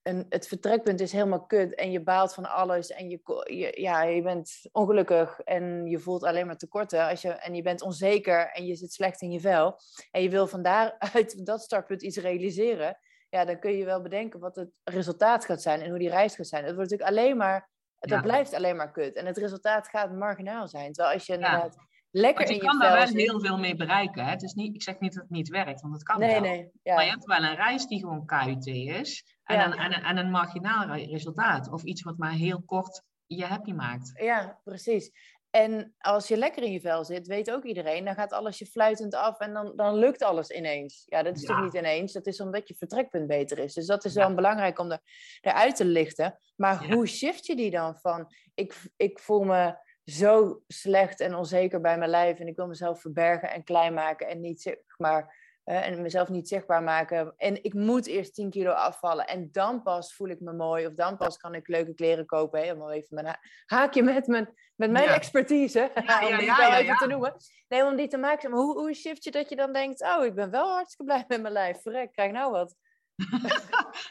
een, 0.07 0.27
het 0.29 0.49
vertrekpunt 0.49 1.01
is 1.01 1.12
helemaal 1.12 1.47
kut 1.47 1.75
en 1.75 1.90
je 1.90 2.03
baalt 2.03 2.35
van 2.35 2.45
alles 2.45 2.90
en 2.90 3.09
je, 3.09 3.21
je, 3.45 3.81
ja, 3.81 4.03
je 4.03 4.23
bent 4.23 4.61
ongelukkig 4.73 5.40
en 5.40 5.87
je 5.87 5.99
voelt 5.99 6.25
alleen 6.25 6.47
maar 6.47 6.57
tekorten 6.57 7.09
als 7.09 7.23
je, 7.23 7.29
en 7.29 7.55
je 7.55 7.62
bent 7.62 7.83
onzeker 7.83 8.51
en 8.53 8.66
je 8.66 8.75
zit 8.75 8.92
slecht 8.92 9.21
in 9.21 9.31
je 9.31 9.40
vel 9.40 9.79
en 10.11 10.23
je 10.23 10.29
wil 10.29 10.47
van 10.47 10.62
daaruit 10.62 11.45
dat 11.47 11.62
startpunt 11.62 12.03
iets 12.03 12.16
realiseren, 12.16 12.99
ja, 13.29 13.45
dan 13.45 13.59
kun 13.59 13.77
je 13.77 13.85
wel 13.85 14.03
bedenken 14.03 14.40
wat 14.40 14.57
het 14.57 14.71
resultaat 14.85 15.45
gaat 15.45 15.62
zijn 15.62 15.81
en 15.81 15.88
hoe 15.88 15.99
die 15.99 16.11
reis 16.11 16.35
gaat 16.35 16.47
zijn. 16.47 16.64
Het 16.64 16.75
wordt 16.75 16.90
natuurlijk 16.90 17.19
alleen 17.19 17.37
maar, 17.37 17.71
dat 17.99 18.23
blijft 18.23 18.55
alleen 18.55 18.77
maar 18.77 18.92
kut 18.92 19.14
en 19.14 19.27
het 19.27 19.38
resultaat 19.38 19.88
gaat 19.88 20.12
marginaal 20.12 20.69
zijn. 20.69 20.92
Terwijl 20.92 21.14
als 21.14 21.27
je 21.27 21.33
inderdaad 21.33 21.77
lekker 22.16 22.46
je 22.46 22.52
in 22.52 22.55
je 22.55 22.66
kan 22.66 22.79
daar 22.79 22.92
wel 22.92 23.07
heel 23.07 23.40
veel 23.40 23.59
mee 23.59 23.76
bereiken. 23.76 24.24
Hè? 24.24 24.31
Het 24.31 24.42
is 24.42 24.52
niet, 24.52 24.74
ik 24.74 24.83
zeg 24.83 24.98
niet 24.98 25.12
dat 25.12 25.22
het 25.22 25.31
niet 25.31 25.48
werkt, 25.48 25.81
want 25.81 25.94
het 25.94 26.02
kan 26.02 26.18
nee, 26.18 26.31
wel. 26.31 26.40
Nee, 26.40 26.70
ja. 26.83 26.94
Maar 26.94 27.05
je 27.05 27.11
hebt 27.11 27.24
wel 27.24 27.42
een 27.42 27.55
reis 27.55 27.87
die 27.87 28.00
gewoon 28.00 28.26
KUT 28.26 28.66
is. 28.66 29.37
En, 29.44 29.61
een, 29.61 29.72
en, 29.72 29.94
een, 29.94 30.02
en 30.02 30.16
een 30.16 30.31
marginaal 30.31 30.94
resultaat. 30.94 31.72
Of 31.72 31.83
iets 31.83 32.02
wat 32.02 32.18
maar 32.18 32.33
heel 32.33 32.62
kort 32.62 33.02
je 33.26 33.44
happy 33.44 33.72
maakt. 33.72 34.12
Ja, 34.14 34.61
precies. 34.64 35.11
En 35.50 35.94
als 35.98 36.29
je 36.29 36.37
lekker 36.37 36.62
in 36.62 36.72
je 36.72 36.81
vel 36.81 37.05
zit, 37.05 37.26
weet 37.26 37.50
ook 37.50 37.64
iedereen, 37.64 38.05
dan 38.05 38.14
gaat 38.14 38.33
alles 38.33 38.59
je 38.59 38.66
fluitend 38.66 39.14
af 39.14 39.38
en 39.38 39.52
dan, 39.52 39.72
dan 39.76 39.94
lukt 39.94 40.22
alles 40.22 40.50
ineens. 40.50 41.02
Ja, 41.07 41.22
dat 41.22 41.37
is 41.37 41.44
toch 41.44 41.62
niet 41.62 41.74
ineens. 41.74 42.12
Dat 42.12 42.26
is 42.26 42.40
omdat 42.40 42.68
je 42.68 42.74
vertrekpunt 42.74 43.26
beter 43.26 43.59
is. 43.59 43.74
Dus 43.74 43.87
dat 43.87 44.05
is 44.05 44.14
wel 44.14 44.35
belangrijk 44.35 44.79
om 44.79 44.90
er, 44.90 45.00
eruit 45.40 45.76
te 45.76 45.85
lichten. 45.85 46.38
Maar 46.57 46.92
hoe 46.92 47.07
shift 47.07 47.46
je 47.46 47.57
die 47.57 47.70
dan 47.70 47.96
van, 47.96 48.33
ik, 48.55 48.74
ik 48.96 49.18
voel 49.18 49.44
me 49.44 49.76
zo 50.07 50.62
slecht 50.66 51.21
en 51.21 51.35
onzeker 51.35 51.81
bij 51.81 51.99
mijn 51.99 52.11
lijf 52.11 52.38
en 52.38 52.47
ik 52.47 52.57
wil 52.57 52.66
mezelf 52.66 53.01
verbergen 53.01 53.51
en 53.51 53.64
klein 53.64 53.95
maken 53.95 54.29
en 54.29 54.40
niet 54.40 54.62
zeg 54.62 54.77
maar 54.97 55.45
uh, 55.64 55.87
en 55.87 56.03
mezelf 56.03 56.29
niet 56.29 56.49
zichtbaar 56.49 56.83
maken. 56.83 57.35
En 57.37 57.64
ik 57.64 57.75
moet 57.75 58.07
eerst 58.07 58.35
10 58.35 58.51
kilo 58.51 58.71
afvallen 58.71 59.27
en 59.27 59.49
dan 59.53 59.83
pas 59.83 60.14
voel 60.14 60.29
ik 60.29 60.40
me 60.40 60.53
mooi 60.53 60.87
of 60.87 60.95
dan 60.95 61.16
pas 61.16 61.37
kan 61.37 61.55
ik 61.55 61.69
leuke 61.69 61.95
kleren 61.95 62.27
kopen. 62.27 62.61
Helemaal 62.61 62.92
even 62.92 63.14
mijn 63.14 63.38
haakje 63.66 64.03
met 64.03 64.27
mijn, 64.27 64.55
met 64.75 64.90
mijn 64.90 65.09
expertise, 65.09 65.90
ja, 66.07 66.29
om 66.29 66.38
die 66.38 66.57
wel 66.57 66.73
even 66.73 66.97
te 66.97 67.07
noemen. 67.07 67.35
Nee, 67.69 67.85
om 67.85 67.97
die 67.97 68.09
te 68.09 68.16
maken. 68.16 68.51
Maar 68.51 68.61
hoe, 68.61 68.79
hoe 68.79 68.95
shift 68.95 69.25
je 69.25 69.31
dat 69.31 69.49
je 69.49 69.57
dan 69.57 69.73
denkt, 69.73 70.03
oh, 70.03 70.25
ik 70.25 70.35
ben 70.35 70.51
wel 70.51 70.73
hartstikke 70.73 71.05
blij 71.05 71.25
met 71.29 71.40
mijn 71.40 71.53
lijf. 71.53 71.83
Verrek, 71.83 72.12
krijg 72.12 72.33
nou 72.33 72.53
wat. 72.53 72.75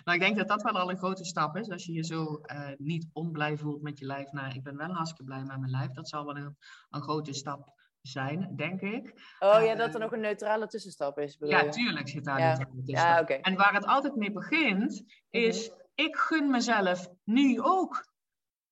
Nou, 0.03 0.17
ik 0.17 0.19
denk 0.19 0.37
dat 0.37 0.47
dat 0.47 0.61
wel 0.61 0.79
al 0.79 0.89
een 0.89 0.97
grote 0.97 1.25
stap 1.25 1.57
is. 1.57 1.69
Als 1.69 1.85
je 1.85 1.93
je 1.93 2.03
zo 2.03 2.41
uh, 2.45 2.69
niet 2.77 3.07
onblij 3.13 3.57
voelt 3.57 3.81
met 3.81 3.99
je 3.99 4.05
lijf. 4.05 4.31
Nou, 4.31 4.53
ik 4.53 4.63
ben 4.63 4.77
wel 4.77 4.93
hartstikke 4.93 5.23
blij 5.23 5.43
met 5.43 5.59
mijn 5.59 5.71
lijf. 5.71 5.91
Dat 5.91 6.09
zal 6.09 6.25
wel 6.25 6.37
een, 6.37 6.57
een 6.89 7.01
grote 7.01 7.33
stap 7.33 7.73
zijn, 8.01 8.53
denk 8.55 8.81
ik. 8.81 9.35
Oh 9.39 9.63
ja, 9.63 9.75
dat 9.75 9.87
er 9.87 9.95
eh, 9.95 10.01
nog 10.01 10.11
een 10.11 10.19
neutrale 10.19 10.67
tussenstap 10.67 11.19
is. 11.19 11.37
Ja, 11.39 11.61
je? 11.61 11.69
tuurlijk 11.69 12.09
zit 12.09 12.23
daar 12.23 12.39
ja. 12.39 12.51
een 12.51 12.57
neutrale 12.57 12.83
tussenstap. 12.83 13.29
Ja, 13.29 13.41
En 13.41 13.55
waar 13.55 13.73
het 13.73 13.85
altijd 13.85 14.15
mee 14.15 14.31
begint, 14.31 15.03
is 15.29 15.69
mhm. 15.69 15.79
ik 15.95 16.15
gun 16.15 16.49
mezelf 16.49 17.09
nu 17.23 17.61
ook 17.61 18.07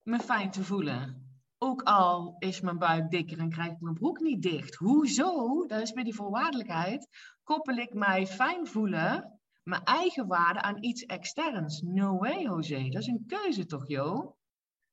me 0.02 0.20
fijn 0.20 0.52
te 0.52 0.64
voelen. 0.64 1.22
Ook 1.58 1.82
al 1.82 2.36
is 2.40 2.62
mijn 2.62 2.78
buik 2.78 3.10
dikker 3.10 3.40
en 3.40 3.50
krijg 3.50 3.72
ik 3.72 3.80
mijn 3.80 3.96
broek 3.96 4.20
niet 4.20 4.42
dicht. 4.42 4.76
Hoezo? 4.76 5.66
Dat 5.66 5.82
is 5.82 5.94
met 5.94 6.06
die 6.06 6.16
voorwaardelijkheid. 6.16 7.08
Koppel 7.44 7.76
ik 7.76 7.94
mij 7.94 8.28
fijn 8.28 8.68
voelen 8.68 9.40
mijn 9.64 9.84
eigen 9.84 10.28
waarde 10.28 10.62
aan 10.62 10.84
iets 10.84 11.06
externs. 11.06 11.82
No 11.82 12.18
way, 12.18 12.42
José. 12.42 12.90
Dat 12.90 13.02
is 13.02 13.08
een 13.08 13.26
keuze 13.28 13.66
toch, 13.66 13.88
joh? 13.88 14.36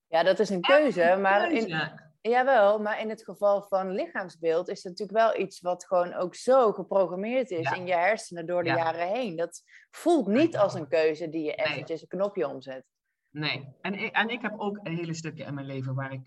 Ja, 0.06 0.22
dat 0.22 0.38
is 0.38 0.50
een 0.50 0.60
keuze, 0.60 1.18
maar 1.20 1.52
in, 1.52 1.90
jawel, 2.20 2.78
maar 2.78 3.00
in 3.00 3.08
het 3.08 3.24
geval 3.24 3.62
van 3.62 3.90
lichaamsbeeld 3.90 4.68
is 4.68 4.82
het 4.82 4.98
natuurlijk 4.98 5.18
wel 5.18 5.40
iets 5.40 5.60
wat 5.60 5.86
gewoon 5.86 6.14
ook 6.14 6.34
zo 6.34 6.72
geprogrammeerd 6.72 7.50
is 7.50 7.70
in 7.70 7.86
je 7.86 7.94
hersenen 7.94 8.46
door 8.46 8.62
de 8.62 8.68
jaren 8.68 9.08
heen. 9.08 9.36
Dat 9.36 9.62
voelt 9.90 10.26
niet 10.26 10.56
als 10.56 10.74
een 10.74 10.88
keuze 10.88 11.28
die 11.28 11.42
je 11.42 11.54
eventjes 11.54 12.02
een 12.02 12.08
knopje 12.08 12.48
omzet. 12.48 12.84
Nee, 13.30 13.76
en 13.80 13.94
ik, 13.94 14.14
en 14.14 14.28
ik 14.28 14.42
heb 14.42 14.60
ook 14.60 14.78
een 14.82 14.96
hele 14.96 15.14
stukje 15.14 15.44
in 15.44 15.54
mijn 15.54 15.66
leven 15.66 15.94
waar 15.94 16.12
ik, 16.12 16.22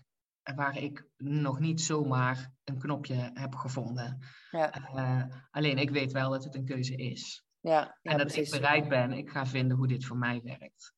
waar 0.54 0.78
ik 0.78 1.06
nog 1.16 1.58
niet 1.58 1.80
zomaar 1.80 2.50
een 2.64 2.78
knopje 2.78 3.30
heb 3.34 3.54
gevonden. 3.54 4.18
Ja. 4.50 4.72
Uh, 4.94 5.36
alleen 5.50 5.78
ik 5.78 5.90
weet 5.90 6.12
wel 6.12 6.30
dat 6.30 6.44
het 6.44 6.54
een 6.54 6.64
keuze 6.64 6.96
is. 6.96 7.44
Ja, 7.64 7.98
en 8.02 8.18
dat 8.18 8.36
ik 8.36 8.50
bereid 8.50 8.88
ben, 8.88 9.12
ik 9.12 9.30
ga 9.30 9.46
vinden 9.46 9.76
hoe 9.76 9.86
dit 9.86 10.04
voor 10.04 10.16
mij 10.16 10.40
werkt. 10.42 10.94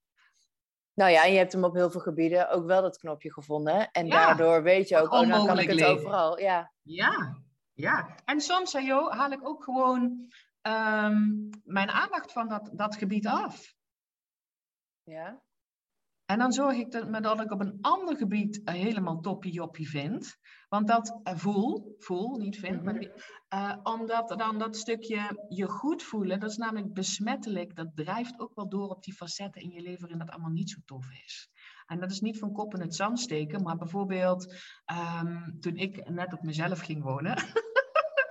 Nou 0.95 1.11
ja, 1.11 1.25
en 1.25 1.33
je 1.33 1.39
hebt 1.39 1.53
hem 1.53 1.65
op 1.65 1.75
heel 1.75 1.91
veel 1.91 2.01
gebieden 2.01 2.51
ook 2.51 2.67
wel 2.67 2.83
dat 2.83 2.99
knopje 2.99 3.33
gevonden. 3.33 3.91
En 3.91 4.09
daardoor 4.09 4.63
weet 4.63 4.89
je 4.89 4.99
ook, 4.99 5.13
oh, 5.13 5.29
dan 5.29 5.47
kan 5.47 5.59
ik 5.59 5.69
het 5.69 5.85
overal. 5.85 6.41
Ja, 6.41 6.73
ja. 6.83 7.37
ja. 7.73 8.17
En 8.25 8.41
soms, 8.41 8.73
joh, 8.73 9.13
haal 9.13 9.31
ik 9.31 9.49
ook 9.49 9.65
gewoon 9.65 10.33
ehm, 10.61 11.23
mijn 11.65 11.91
aandacht 11.91 12.33
van 12.33 12.49
dat, 12.49 12.71
dat 12.73 12.97
gebied 12.97 13.27
af. 13.27 13.75
Ja. 15.03 15.43
En 16.27 16.39
dan 16.39 16.53
zorg 16.53 16.77
ik 16.77 16.91
dat, 16.91 17.23
dat 17.23 17.41
ik 17.41 17.53
op 17.53 17.61
een 17.61 17.79
ander 17.81 18.17
gebied 18.17 18.61
helemaal 18.65 19.21
toppie 19.21 19.53
joppie 19.53 19.89
vind. 19.89 20.37
Want 20.69 20.89
dat 20.89 21.21
uh, 21.25 21.37
voel, 21.37 21.95
voel, 21.99 22.37
niet 22.37 22.59
vind, 22.59 22.83
maar 22.83 22.95
uh, 23.55 23.77
omdat 23.83 24.29
dan 24.29 24.59
dat 24.59 24.77
stukje 24.77 25.47
je 25.49 25.69
goed 25.69 26.03
voelen, 26.03 26.41
dat 26.41 26.51
is 26.51 26.57
namelijk 26.57 26.93
besmettelijk. 26.93 27.77
Dat 27.77 27.91
drijft 27.95 28.41
ook 28.41 28.55
wel 28.55 28.69
door 28.69 28.89
op 28.89 29.03
die 29.03 29.15
facetten 29.15 29.63
in 29.63 29.71
je 29.71 29.81
leven 29.81 30.01
waarin 30.01 30.19
dat 30.19 30.31
allemaal 30.31 30.51
niet 30.51 30.71
zo 30.71 30.79
tof 30.85 31.07
is. 31.25 31.51
En 31.87 32.01
dat 32.01 32.11
is 32.11 32.21
niet 32.21 32.39
van 32.39 32.53
kop 32.53 32.75
in 32.75 32.81
het 32.81 32.95
zand 32.95 33.21
steken, 33.21 33.63
maar 33.63 33.77
bijvoorbeeld 33.77 34.55
um, 35.23 35.61
toen 35.61 35.77
ik 35.77 36.09
net 36.09 36.33
op 36.33 36.43
mezelf 36.43 36.81
ging 36.81 37.03
wonen. 37.03 37.37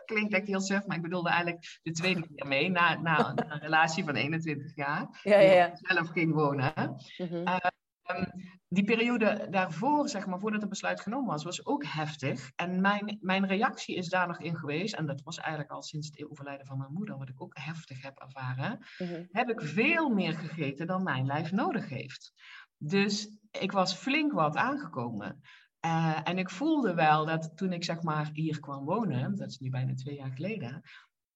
klinkt 0.06 0.34
echt 0.34 0.48
heel 0.48 0.62
suf, 0.62 0.86
maar 0.86 0.96
ik 0.96 1.02
bedoelde 1.02 1.30
eigenlijk 1.30 1.80
de 1.84 1.92
tweede 1.92 2.22
keer 2.22 2.48
mee, 2.48 2.70
na, 2.70 3.02
na 3.02 3.32
een 3.36 3.60
relatie 3.60 4.04
van 4.04 4.16
21 4.16 4.76
jaar. 4.76 5.20
Ja, 5.24 5.40
ja, 5.40 5.52
ja. 5.52 5.72
zelf 5.74 6.10
ging 6.10 6.34
wonen. 6.34 6.74
Mm 7.18 7.74
Ehm, 8.16 8.56
die 8.68 8.84
periode 8.84 9.48
daarvoor, 9.50 10.10
zeg 10.10 10.26
maar, 10.26 10.40
voordat 10.40 10.62
het 10.62 10.70
besluit 10.70 11.02
genomen 11.02 11.28
was, 11.28 11.44
was 11.44 11.66
ook 11.66 11.86
heftig. 11.86 12.52
En 12.56 12.82
mijn, 12.82 13.18
mijn 13.22 13.48
reactie 13.48 13.96
is 13.96 14.10
daar 14.10 14.28
nog 14.28 14.40
in 14.40 14.56
geweest, 14.56 14.94
en 14.94 15.06
dat 15.06 15.22
was 15.22 15.38
eigenlijk 15.38 15.72
al 15.72 15.84
sinds 15.84 16.08
het 16.08 16.30
overlijden 16.30 16.66
van 16.66 16.78
mijn 16.78 16.94
moeder, 16.94 17.18
wat 17.18 17.30
ik 17.30 17.42
ook 17.42 17.58
heftig 17.60 18.02
heb 18.02 18.20
ervaren, 18.20 18.86
mhm. 18.98 19.24
heb 19.32 19.50
ik 19.50 19.62
veel 19.62 20.10
meer 20.10 20.34
gegeten 20.34 20.88
dan 20.88 21.04
mijn 21.04 21.26
lijf 21.26 21.52
nodig 21.52 21.90
heeft. 21.90 22.34
Dus 22.78 23.38
ik 23.52 23.72
was 23.72 23.94
flink 23.94 24.32
wat 24.32 24.56
aangekomen. 24.56 25.42
Uh, 25.86 26.20
en 26.24 26.38
ik 26.38 26.50
voelde 26.50 26.94
wel 26.94 27.26
dat 27.26 27.52
toen 27.56 27.74
ik 27.74 27.84
zeg 27.84 28.02
maar 28.02 28.30
hier 28.34 28.60
kwam 28.60 28.86
wonen, 28.86 29.36
dat 29.36 29.48
is 29.50 29.58
nu 29.58 29.70
bijna 29.70 29.94
twee 29.94 30.16
jaar 30.16 30.32
geleden, 30.32 30.82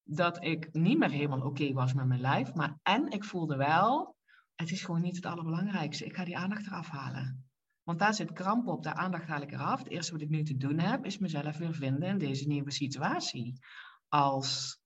dat 0.04 0.44
ik 0.44 0.74
niet 0.74 0.98
meer 0.98 1.12
helemaal 1.12 1.42
oké 1.42 1.74
was 1.74 1.94
met 1.94 2.06
mijn 2.06 2.22
lijf. 2.22 2.54
Maar 2.54 2.80
en 2.84 3.08
ik 3.08 3.24
voelde 3.24 3.56
wel 3.56 4.16
het 4.60 4.72
is 4.72 4.84
gewoon 4.84 5.02
niet 5.02 5.16
het 5.16 5.26
allerbelangrijkste. 5.26 6.06
Ik 6.06 6.16
ga 6.16 6.26
die 6.26 6.38
aandacht 6.38 6.66
eraf 6.66 6.90
halen. 6.90 7.50
Want 7.84 8.00
daar 8.00 8.14
zit 8.14 8.34
kramp 8.34 8.68
op, 8.68 8.84
de 8.84 8.94
aandacht 8.94 9.28
haal 9.28 9.42
ik 9.42 9.52
eraf. 9.52 9.80
Het 9.80 9.90
eerste 9.90 10.12
wat 10.12 10.22
ik 10.22 10.30
nu 10.30 10.44
te 10.44 10.58
doen 10.58 10.80
heb, 10.80 11.06
is 11.06 11.18
mezelf 11.18 11.58
weer 11.58 11.74
vinden 11.74 12.10
in 12.10 12.18
deze 12.18 12.48
nieuwe 12.48 12.72
situatie. 12.72 13.60
Als 14.08 14.80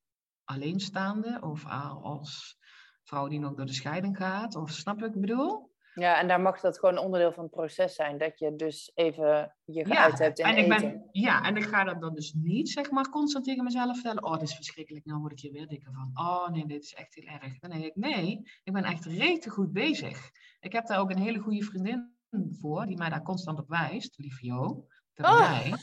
alleenstaande 0.44 1.42
of 1.42 1.66
als 1.66 2.58
vrouw 3.04 3.28
die 3.28 3.40
nog 3.40 3.54
door 3.54 3.66
de 3.66 3.74
scheiding 3.74 4.18
gaat. 4.18 4.56
Of 4.56 4.72
snap 4.72 5.04
ik 5.04 5.20
bedoel? 5.20 5.63
Ja, 5.94 6.20
en 6.20 6.28
daar 6.28 6.42
mag 6.42 6.60
dat 6.60 6.80
gewoon 6.80 6.98
onderdeel 6.98 7.32
van 7.32 7.44
het 7.44 7.54
proces 7.54 7.96
zijn. 7.96 8.18
Dat 8.18 8.40
je 8.40 8.56
dus 8.56 8.92
even 8.96 9.56
je 9.66 9.86
geuit 9.86 10.20
hebt 10.20 10.40
in 10.40 10.46
en 10.46 10.58
ik 10.58 10.70
Ben, 10.70 11.10
ja, 11.12 11.44
en 11.44 11.56
ik 11.56 11.64
ga 11.64 11.84
dat 11.84 12.02
dan 12.02 12.16
dus 12.16 12.34
niet, 12.34 12.70
zeg 12.70 12.92
maar, 12.92 13.10
constant 13.10 13.46
tegen 13.46 13.64
mezelf 13.64 13.94
vertellen. 13.94 14.24
Oh, 14.24 14.34
dit 14.34 14.50
is 14.50 14.56
verschrikkelijk, 14.56 15.06
nou 15.06 15.20
word 15.20 15.32
ik 15.32 15.40
hier 15.40 15.52
weer 15.52 15.68
dikker 15.68 15.92
van. 15.94 16.26
Oh, 16.26 16.50
nee, 16.50 16.66
dit 16.66 16.84
is 16.84 16.94
echt 16.94 17.16
heel 17.16 17.40
erg. 17.42 17.60
Dan 17.60 17.70
denk 17.70 17.84
ik, 17.84 17.96
nee, 17.96 18.42
ik 18.64 18.74
ben 18.74 18.84
echt 18.84 19.06
rete 19.06 19.50
goed 19.50 19.72
bezig. 19.74 20.30
Ik 20.60 20.72
heb 20.72 20.88
daar 20.88 21.00
ook 21.00 21.10
een 21.10 21.22
hele 21.22 21.40
goede 21.40 21.64
vriendin 21.64 22.16
voor, 22.62 22.86
die 22.86 22.98
mij 22.98 23.10
daar 23.10 23.24
constant 23.24 23.60
op 23.60 23.70
wijst. 23.70 24.18
Lieve 24.18 24.46
Jo, 24.46 24.88
dat 25.14 25.26
oh. 25.26 25.74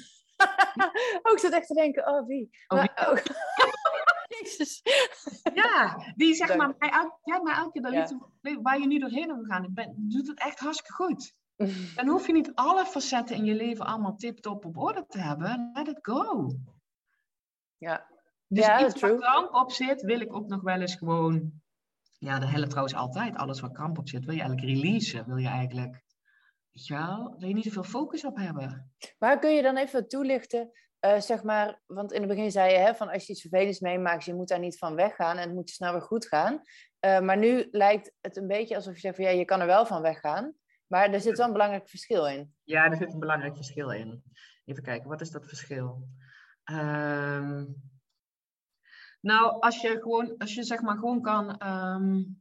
oh, 1.22 1.32
ik 1.32 1.38
zat 1.38 1.52
echt 1.52 1.66
te 1.66 1.74
denken, 1.74 2.08
oh, 2.08 2.26
wie? 2.26 2.50
Oh, 2.68 2.80
wie? 2.80 2.90
Oh. 3.06 3.16
Ja, 5.54 5.96
die 6.16 6.34
zeg 6.34 6.56
maar, 6.56 6.74
mij 6.78 6.90
elke, 6.90 7.18
ja, 7.22 7.42
maar 7.42 7.56
elke 7.56 7.80
keer 7.80 7.92
ja. 7.92 8.60
waar 8.62 8.80
je 8.80 8.86
nu 8.86 8.98
doorheen 8.98 9.28
hebt 9.28 9.40
gegaan, 9.40 9.72
ben, 9.72 9.94
doet 9.96 10.26
het 10.26 10.38
echt 10.38 10.58
hartstikke 10.58 10.92
goed. 10.92 11.34
Dan 11.96 12.08
hoef 12.08 12.26
je 12.26 12.32
niet 12.32 12.54
alle 12.54 12.86
facetten 12.86 13.36
in 13.36 13.44
je 13.44 13.54
leven 13.54 13.86
allemaal 13.86 14.16
tip-top 14.16 14.64
op 14.64 14.76
orde 14.76 15.04
te 15.08 15.18
hebben. 15.18 15.70
Let 15.72 15.88
it 15.88 15.98
go. 16.02 16.50
Ja. 17.76 18.08
Dus 18.46 18.66
ja, 18.66 18.86
iets 18.86 19.00
waar 19.00 19.16
kramp 19.16 19.54
op 19.54 19.72
zit, 19.72 20.02
wil 20.02 20.20
ik 20.20 20.34
ook 20.34 20.48
nog 20.48 20.62
wel 20.62 20.80
eens 20.80 20.94
gewoon... 20.94 21.52
Ja, 22.18 22.38
de 22.38 22.46
helft 22.46 22.70
trouwens 22.70 22.94
altijd. 22.94 23.36
Alles 23.36 23.60
waar 23.60 23.72
kramp 23.72 23.98
op 23.98 24.08
zit, 24.08 24.24
wil 24.24 24.34
je 24.34 24.40
eigenlijk 24.40 24.70
releasen. 24.72 25.26
Wil 25.26 25.36
je 25.36 25.48
eigenlijk... 25.48 26.04
Ja, 26.70 27.34
wil 27.38 27.48
je 27.48 27.54
niet 27.54 27.64
zoveel 27.64 27.82
focus 27.82 28.24
op 28.24 28.36
hebben. 28.36 28.92
Maar 29.18 29.38
kun 29.38 29.54
je 29.54 29.62
dan 29.62 29.76
even 29.76 30.08
toelichten 30.08 30.70
uh, 31.00 31.20
zeg 31.20 31.42
maar, 31.42 31.80
want 31.86 32.12
in 32.12 32.20
het 32.20 32.28
begin 32.28 32.50
zei 32.50 32.72
je, 32.72 32.78
hè, 32.78 32.94
van 32.94 33.08
als 33.08 33.26
je 33.26 33.32
iets 33.32 33.40
vervelends 33.40 33.80
meemaakt, 33.80 34.24
je 34.24 34.34
moet 34.34 34.48
daar 34.48 34.58
niet 34.58 34.78
van 34.78 34.94
weggaan 34.94 35.36
en 35.36 35.46
het 35.46 35.54
moet 35.54 35.70
snel 35.70 35.92
weer 35.92 36.02
goed 36.02 36.26
gaan. 36.26 36.62
Uh, 37.00 37.20
maar 37.20 37.36
nu 37.36 37.68
lijkt 37.70 38.12
het 38.20 38.36
een 38.36 38.46
beetje 38.46 38.74
alsof 38.76 38.94
je 38.94 39.00
zegt 39.00 39.16
van 39.16 39.24
ja, 39.24 39.30
je 39.30 39.44
kan 39.44 39.60
er 39.60 39.66
wel 39.66 39.86
van 39.86 40.02
weggaan. 40.02 40.54
Maar 40.86 41.12
er 41.12 41.20
zit 41.20 41.36
wel 41.36 41.46
een 41.46 41.52
belangrijk 41.52 41.88
verschil 41.88 42.26
in. 42.26 42.54
Ja, 42.64 42.90
er 42.90 42.96
zit 42.96 43.12
een 43.12 43.18
belangrijk 43.18 43.56
verschil 43.56 43.90
in. 43.90 44.22
Even 44.64 44.82
kijken, 44.82 45.08
wat 45.08 45.20
is 45.20 45.30
dat 45.30 45.46
verschil? 45.46 46.08
Uh, 46.70 47.62
nou, 49.20 49.60
als 49.60 49.80
je 49.80 49.98
gewoon, 50.00 50.34
als 50.38 50.54
je 50.54 50.62
zeg 50.62 50.80
maar 50.80 50.98
gewoon 50.98 51.22
kan, 51.22 51.66
um, 51.68 52.39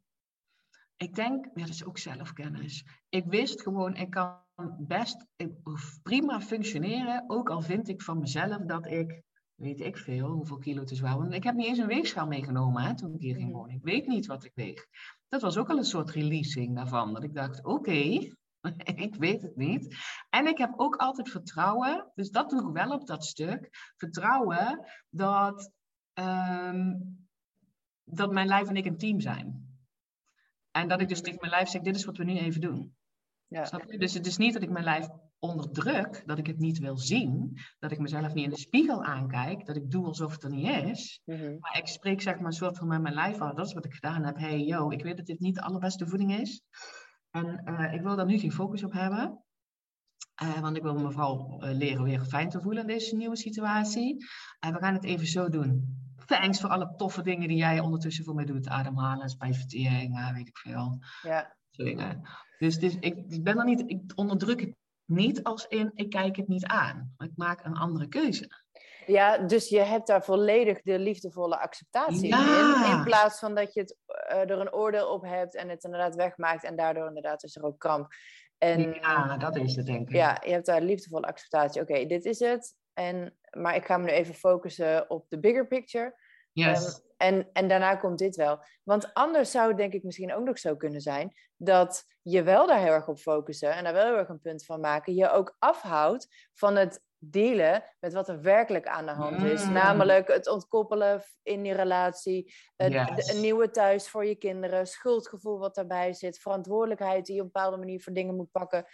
ik 1.01 1.15
denk, 1.15 1.45
ja, 1.53 1.61
dat 1.61 1.69
is 1.69 1.85
ook 1.85 1.97
zelfkennis. 1.97 2.85
Ik 3.09 3.25
wist 3.25 3.61
gewoon, 3.61 3.95
ik 3.95 4.09
kan 4.09 4.37
best 4.77 5.25
prima 6.03 6.41
functioneren, 6.41 7.23
ook 7.27 7.49
al 7.49 7.61
vind 7.61 7.87
ik 7.87 8.01
van 8.01 8.19
mezelf 8.19 8.57
dat 8.65 8.85
ik, 8.87 9.21
weet 9.55 9.79
ik 9.79 9.97
veel, 9.97 10.27
hoeveel 10.27 10.57
kilo 10.57 10.83
te 10.83 10.95
zwaar. 10.95 11.33
Ik 11.33 11.43
heb 11.43 11.55
niet 11.55 11.67
eens 11.67 11.77
een 11.77 11.87
weegschaal 11.87 12.27
meegenomen 12.27 12.83
hè, 12.83 12.95
toen 12.95 13.13
ik 13.13 13.21
hier 13.21 13.35
ging 13.35 13.49
mhm. 13.49 13.57
wonen. 13.57 13.75
Ik 13.75 13.83
weet 13.83 14.07
niet 14.07 14.25
wat 14.25 14.43
ik 14.43 14.51
weeg. 14.55 14.85
Dat 15.29 15.41
was 15.41 15.57
ook 15.57 15.69
al 15.69 15.77
een 15.77 15.83
soort 15.83 16.09
releasing 16.09 16.75
daarvan. 16.75 17.13
Dat 17.13 17.23
ik 17.23 17.33
dacht, 17.33 17.65
oké, 17.65 17.91
ik 19.05 19.15
weet 19.15 19.41
het 19.41 19.55
niet. 19.55 19.95
En 20.29 20.47
ik 20.47 20.57
heb 20.57 20.73
ook 20.75 20.95
altijd 20.95 21.29
vertrouwen, 21.29 22.11
dus 22.15 22.29
dat 22.29 22.49
doe 22.49 22.67
ik 22.67 22.73
wel 22.73 22.91
op 22.91 23.07
dat 23.07 23.25
stuk. 23.25 23.69
Vertrouwen 23.97 24.87
dat, 25.09 25.71
um, 26.13 27.17
dat 28.03 28.31
mijn 28.31 28.47
lijf 28.47 28.67
en 28.67 28.75
ik 28.75 28.85
een 28.85 28.97
team 28.97 29.19
zijn. 29.19 29.68
En 30.71 30.87
dat 30.87 31.01
ik 31.01 31.07
dus 31.07 31.21
tegen 31.21 31.39
mijn 31.39 31.51
lijf 31.51 31.69
zeg, 31.69 31.81
dit 31.81 31.95
is 31.95 32.05
wat 32.05 32.17
we 32.17 32.23
nu 32.23 32.37
even 32.37 32.61
doen. 32.61 32.95
Ja. 33.47 33.65
Snap 33.65 33.91
je? 33.91 33.97
Dus 33.97 34.13
het 34.13 34.25
is 34.25 34.37
niet 34.37 34.53
dat 34.53 34.61
ik 34.61 34.69
mijn 34.69 34.83
lijf 34.83 35.07
onderdruk, 35.39 36.23
dat 36.25 36.37
ik 36.37 36.47
het 36.47 36.59
niet 36.59 36.79
wil 36.79 36.97
zien, 36.97 37.59
dat 37.79 37.91
ik 37.91 37.99
mezelf 37.99 38.33
niet 38.33 38.43
in 38.43 38.49
de 38.49 38.57
spiegel 38.57 39.03
aankijk, 39.03 39.65
dat 39.65 39.75
ik 39.75 39.91
doe 39.91 40.05
alsof 40.05 40.31
het 40.31 40.43
er 40.43 40.49
niet 40.49 40.83
is. 40.83 41.21
Mhm. 41.25 41.57
Maar 41.59 41.77
ik 41.77 41.87
spreek 41.87 42.21
zeg 42.21 42.35
maar 42.35 42.45
een 42.45 42.51
soort 42.51 42.77
van 42.77 42.87
met 42.87 43.01
mijn 43.01 43.13
lijf 43.13 43.41
af, 43.41 43.53
dat 43.53 43.65
is 43.65 43.73
wat 43.73 43.85
ik 43.85 43.93
gedaan 43.93 44.23
heb. 44.23 44.37
Hey, 44.37 44.63
yo, 44.63 44.89
ik 44.89 45.03
weet 45.03 45.17
dat 45.17 45.25
dit 45.25 45.39
niet 45.39 45.55
de 45.55 45.61
allerbeste 45.61 46.07
voeding 46.07 46.39
is. 46.39 46.63
En 47.29 47.61
uh, 47.65 47.93
ik 47.93 48.01
wil 48.01 48.15
daar 48.15 48.25
nu 48.25 48.37
geen 48.37 48.51
focus 48.51 48.83
op 48.83 48.91
hebben. 48.91 49.43
Uh, 50.43 50.59
want 50.59 50.77
ik 50.77 50.83
wil 50.83 50.93
me 50.93 51.11
vooral 51.11 51.63
uh, 51.63 51.71
leren 51.71 52.03
weer 52.03 52.25
fijn 52.25 52.49
te 52.49 52.61
voelen 52.61 52.81
in 52.81 52.87
deze 52.87 53.15
nieuwe 53.15 53.37
situatie. 53.37 54.25
En 54.59 54.73
we 54.73 54.79
gaan 54.79 54.93
het 54.93 55.03
even 55.03 55.27
zo 55.27 55.49
doen 55.49 55.97
thanks 56.29 56.59
voor 56.59 56.69
alle 56.69 56.93
toffe 56.95 57.21
dingen 57.21 57.47
die 57.47 57.57
jij 57.57 57.79
ondertussen 57.79 58.25
voor 58.25 58.35
mij 58.35 58.45
doet. 58.45 58.67
Ademhalen, 58.67 59.29
spijsvertering, 59.29 60.33
weet 60.33 60.47
ik 60.47 60.57
veel. 60.57 60.99
Ja. 61.21 61.57
Dingen. 61.71 62.21
Dus, 62.57 62.79
dus 62.79 62.95
ik, 62.99 63.23
ik 63.27 63.43
ben 63.43 63.57
er 63.57 63.65
niet, 63.65 63.83
ik 63.85 64.01
onderdruk 64.15 64.59
het 64.59 64.75
niet 65.05 65.43
als 65.43 65.67
in, 65.67 65.91
ik 65.93 66.09
kijk 66.09 66.35
het 66.35 66.47
niet 66.47 66.65
aan. 66.65 67.13
Ik 67.17 67.31
maak 67.35 67.65
een 67.65 67.75
andere 67.75 68.07
keuze. 68.07 68.49
Ja, 69.05 69.37
dus 69.37 69.69
je 69.69 69.79
hebt 69.79 70.07
daar 70.07 70.23
volledig 70.23 70.81
de 70.81 70.99
liefdevolle 70.99 71.59
acceptatie 71.59 72.27
in. 72.27 72.91
In 72.91 73.03
plaats 73.03 73.39
van 73.39 73.55
dat 73.55 73.73
je 73.73 73.79
het, 73.79 73.97
uh, 74.31 74.37
er 74.37 74.59
een 74.59 74.73
oordeel 74.73 75.07
op 75.07 75.23
hebt 75.23 75.55
en 75.55 75.69
het 75.69 75.83
inderdaad 75.83 76.15
wegmaakt 76.15 76.63
en 76.63 76.75
daardoor 76.75 77.07
inderdaad 77.07 77.43
is 77.43 77.55
er 77.55 77.63
ook 77.63 77.79
kramp. 77.79 78.07
En, 78.57 78.93
ja, 78.93 79.37
dat 79.37 79.55
is 79.55 79.75
het 79.75 79.85
denk 79.85 80.09
ik. 80.09 80.15
Ja, 80.15 80.41
je 80.45 80.51
hebt 80.51 80.65
daar 80.65 80.81
liefdevolle 80.81 81.27
acceptatie. 81.27 81.81
Oké, 81.81 82.05
dit 82.05 82.25
is 82.25 82.39
het. 82.39 82.75
En, 82.93 83.38
maar 83.51 83.75
ik 83.75 83.85
ga 83.85 83.97
me 83.97 84.05
nu 84.05 84.11
even 84.11 84.33
focussen 84.33 85.09
op 85.09 85.29
de 85.29 85.39
bigger 85.39 85.67
picture. 85.67 86.15
Yes. 86.51 86.85
Ehm, 86.85 87.07
en, 87.17 87.49
en 87.53 87.67
daarna 87.67 87.95
komt 87.95 88.17
dit 88.17 88.35
wel. 88.35 88.63
Want 88.83 89.13
anders 89.13 89.51
zou 89.51 89.67
het 89.67 89.77
denk 89.77 89.93
ik 89.93 90.03
misschien 90.03 90.33
ook 90.33 90.45
nog 90.45 90.59
zo 90.59 90.75
kunnen 90.75 91.01
zijn 91.01 91.33
dat 91.55 92.05
je 92.21 92.43
wel 92.43 92.67
daar 92.67 92.79
heel 92.79 92.93
erg 92.93 93.07
op 93.07 93.19
focussen 93.19 93.75
en 93.75 93.83
daar 93.83 93.93
wel 93.93 94.05
heel 94.05 94.17
erg 94.17 94.29
een 94.29 94.41
punt 94.41 94.65
van 94.65 94.79
maken, 94.79 95.15
je 95.15 95.31
ook 95.31 95.55
afhoudt 95.59 96.49
van 96.53 96.75
het 96.75 97.01
dealen 97.17 97.83
met 97.99 98.13
wat 98.13 98.29
er 98.29 98.41
werkelijk 98.41 98.87
aan 98.87 99.05
de 99.05 99.11
hand 99.11 99.43
is. 99.43 99.65
Mm. 99.65 99.73
Namelijk 99.73 100.27
het 100.27 100.47
ontkoppelen 100.47 101.23
in 101.43 101.63
die 101.63 101.73
relatie, 101.73 102.53
het, 102.75 103.33
een 103.33 103.41
nieuwe 103.41 103.71
thuis 103.71 104.09
voor 104.09 104.25
je 104.25 104.35
kinderen, 104.35 104.87
schuldgevoel 104.87 105.59
wat 105.59 105.75
daarbij 105.75 106.13
zit, 106.13 106.39
verantwoordelijkheid 106.39 107.25
die 107.25 107.35
je 107.35 107.41
op 107.41 107.47
een 107.47 107.53
bepaalde 107.53 107.77
manier 107.77 108.01
voor 108.01 108.13
dingen 108.13 108.35
moet 108.35 108.51
pakken, 108.51 108.85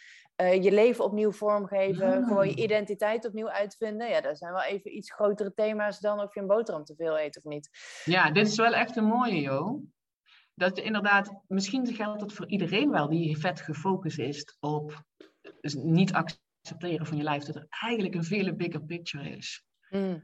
uh, 0.42 0.64
je 0.64 0.72
leven 0.72 1.04
opnieuw 1.04 1.32
vormgeven, 1.32 2.20
mm. 2.20 2.28
gewoon 2.28 2.48
je 2.48 2.56
identiteit 2.56 3.26
opnieuw 3.26 3.50
uitvinden. 3.50 4.10
Ja, 4.10 4.22
dat 4.22 4.38
zijn 4.38 4.54
wel 4.54 4.64
even 4.64 4.96
iets 4.96 5.14
grotere 5.14 5.54
thema's 5.54 6.00
dan 6.00 6.20
of 6.20 6.34
je 6.34 6.40
een 6.40 6.48
boterham 6.48 6.84
te 6.84 6.96
veel 6.96 7.20
eet 7.20 7.38
of 7.38 7.44
niet. 7.44 7.70
Ja, 8.04 8.32
dit 8.32 8.48
is 8.48 8.58
wel 8.58 8.74
echt 8.74 8.96
een 8.96 9.06
mooie, 9.06 9.42
joh. 9.42 9.84
Dat 10.54 10.78
inderdaad, 10.78 11.34
misschien 11.48 11.94
geldt 11.94 12.20
dat 12.20 12.34
voor 12.34 12.48
iedereen 12.48 12.92
wel 12.92 13.10
die 13.10 13.38
vet 13.38 13.62
gefocust 13.62 14.20
is 14.20 14.58
op 14.60 15.04
dus 15.62 15.74
niet 15.74 16.14
accepteren 16.14 17.06
van 17.06 17.18
je 17.18 17.24
lijf, 17.24 17.44
dat 17.44 17.56
er 17.56 17.68
eigenlijk 17.70 18.16
een 18.16 18.24
vele 18.24 18.56
bigger 18.56 18.84
picture 18.84 19.30
is. 19.30 19.66
Mm. 19.90 20.24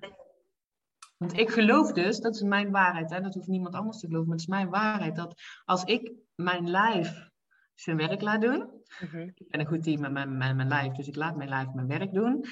Want 1.18 1.38
ik 1.38 1.50
geloof 1.50 1.92
dus, 1.92 2.20
dat 2.20 2.36
is 2.36 2.42
mijn 2.42 2.72
waarheid, 2.72 3.10
hè, 3.10 3.22
dat 3.22 3.34
hoeft 3.34 3.48
niemand 3.48 3.76
anders 3.76 4.00
te 4.00 4.06
geloven, 4.06 4.28
maar 4.28 4.38
het 4.38 4.48
is 4.48 4.54
mijn 4.54 4.70
waarheid, 4.70 5.16
dat 5.16 5.42
als 5.66 5.84
ik 5.84 6.12
mijn 6.36 6.70
lijf 6.70 7.30
zijn 7.76 7.98
werk 7.98 8.22
laat 8.22 8.42
doen, 8.42 8.70
mhm. 9.00 9.18
ik 9.18 9.48
ben 9.48 9.60
een 9.60 9.66
goed 9.66 9.84
team 9.84 10.02
met 10.02 10.12
mijn, 10.12 10.38
mijn, 10.38 10.56
mijn 10.56 10.68
lijf, 10.68 10.94
dus 10.94 11.08
ik 11.08 11.16
laat 11.16 11.36
mijn 11.36 11.50
lijf 11.50 11.74
mijn 11.74 11.88
werk 11.88 12.14
doen, 12.14 12.46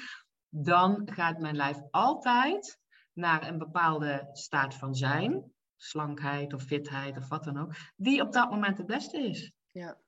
dan 0.48 1.02
gaat 1.04 1.38
mijn 1.38 1.56
lijf 1.56 1.78
altijd 1.90 2.80
naar 3.12 3.48
een 3.48 3.58
bepaalde 3.58 4.28
staat 4.32 4.74
van 4.74 4.94
zijn, 4.94 5.52
slankheid 5.76 6.54
of 6.54 6.62
fitheid 6.62 7.16
of 7.16 7.28
wat 7.28 7.44
dan 7.44 7.58
ook, 7.58 7.72
die 7.96 8.22
op 8.22 8.32
dat 8.32 8.50
moment 8.50 8.78
het 8.78 8.86
beste 8.86 9.18
is. 9.18 9.52
Ja. 9.66 9.98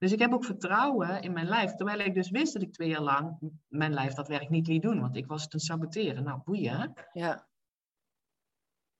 Dus 0.00 0.12
ik 0.12 0.18
heb 0.18 0.32
ook 0.32 0.44
vertrouwen 0.44 1.22
in 1.22 1.32
mijn 1.32 1.46
lijf. 1.46 1.74
Terwijl 1.74 1.98
ik 1.98 2.14
dus 2.14 2.30
wist 2.30 2.52
dat 2.52 2.62
ik 2.62 2.72
twee 2.72 2.88
jaar 2.88 3.00
lang 3.00 3.52
mijn 3.68 3.92
lijf 3.92 4.12
dat 4.12 4.28
werk 4.28 4.48
niet 4.48 4.66
liet 4.66 4.82
doen. 4.82 5.00
Want 5.00 5.16
ik 5.16 5.26
was 5.26 5.42
het 5.42 5.54
een 5.54 5.60
saboteren. 5.60 6.24
Nou, 6.24 6.40
boeien. 6.44 6.92
Ja. 7.12 7.48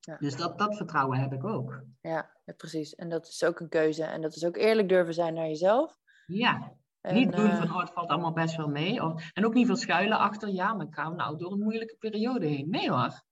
ja. 0.00 0.16
Dus 0.16 0.36
dat, 0.36 0.58
dat 0.58 0.76
vertrouwen 0.76 1.18
heb 1.18 1.32
ik 1.32 1.44
ook. 1.44 1.82
Ja, 2.00 2.39
precies. 2.56 2.94
En 2.94 3.08
dat 3.08 3.26
is 3.26 3.44
ook 3.44 3.60
een 3.60 3.68
keuze. 3.68 4.04
En 4.04 4.20
dat 4.20 4.36
is 4.36 4.44
ook 4.44 4.56
eerlijk 4.56 4.88
durven 4.88 5.14
zijn 5.14 5.34
naar 5.34 5.46
jezelf. 5.46 5.98
Ja. 6.26 6.72
niet 7.00 7.32
doen 7.32 7.50
van, 7.50 7.66
uh... 7.66 7.74
oh, 7.74 7.80
het 7.80 7.90
valt 7.90 8.08
allemaal 8.08 8.32
best 8.32 8.56
wel 8.56 8.68
mee. 8.68 9.02
Of, 9.02 9.30
en 9.32 9.46
ook 9.46 9.54
niet 9.54 9.66
veel 9.66 9.76
schuilen 9.76 10.18
achter, 10.18 10.48
ja, 10.48 10.74
maar 10.74 10.86
ik 10.86 10.94
ga 10.94 11.08
nou 11.08 11.38
door 11.38 11.52
een 11.52 11.62
moeilijke 11.62 11.96
periode 11.98 12.46
heen. 12.46 12.70
Nee 12.70 12.90
hoor, 12.90 13.22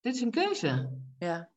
dit 0.00 0.14
is 0.14 0.20
een 0.20 0.30
keuze. 0.30 0.98
Ja. 1.18 1.52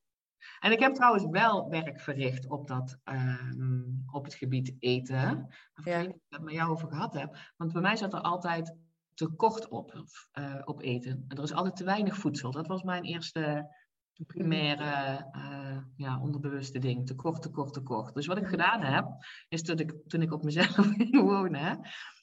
En 0.59 0.71
ik 0.71 0.79
heb 0.79 0.93
trouwens 0.93 1.25
wel 1.29 1.69
werk 1.69 1.99
verricht 1.99 2.49
op, 2.49 2.67
dat, 2.67 2.97
ehm, 3.03 3.81
op 4.11 4.23
het 4.23 4.33
gebied 4.33 4.75
eten. 4.79 5.47
Ja. 5.83 5.97
ik 5.97 6.15
het 6.29 6.41
met 6.41 6.53
jou 6.53 6.71
over 6.71 6.87
gehad 6.87 7.13
heb. 7.13 7.37
Want 7.57 7.73
bij 7.73 7.81
mij 7.81 7.95
zat 7.95 8.13
er 8.13 8.21
altijd 8.21 8.75
tekort 9.13 9.67
op, 9.67 10.03
uh, 10.39 10.61
op 10.63 10.81
eten. 10.81 11.25
En 11.27 11.37
er 11.37 11.43
is 11.43 11.53
altijd 11.53 11.75
te 11.75 11.83
weinig 11.83 12.15
voedsel. 12.15 12.51
Dat 12.51 12.67
was 12.67 12.83
mijn 12.83 13.03
eerste 13.03 13.75
primaire 14.25 15.25
uh, 15.35 15.77
ja, 15.95 16.19
onderbewuste 16.21 16.79
ding. 16.79 17.07
Tekort, 17.07 17.41
tekort, 17.41 17.73
tekort. 17.73 18.13
Dus 18.13 18.27
wat 18.27 18.37
ik 18.37 18.47
gedaan 18.47 18.81
heb, 18.81 19.05
is 19.49 19.63
dat 19.63 19.79
ik 19.79 19.93
toen 20.07 20.21
ik 20.21 20.33
op 20.33 20.43
mezelf 20.43 20.75
ging 20.97 21.21
wonen, 21.21 21.79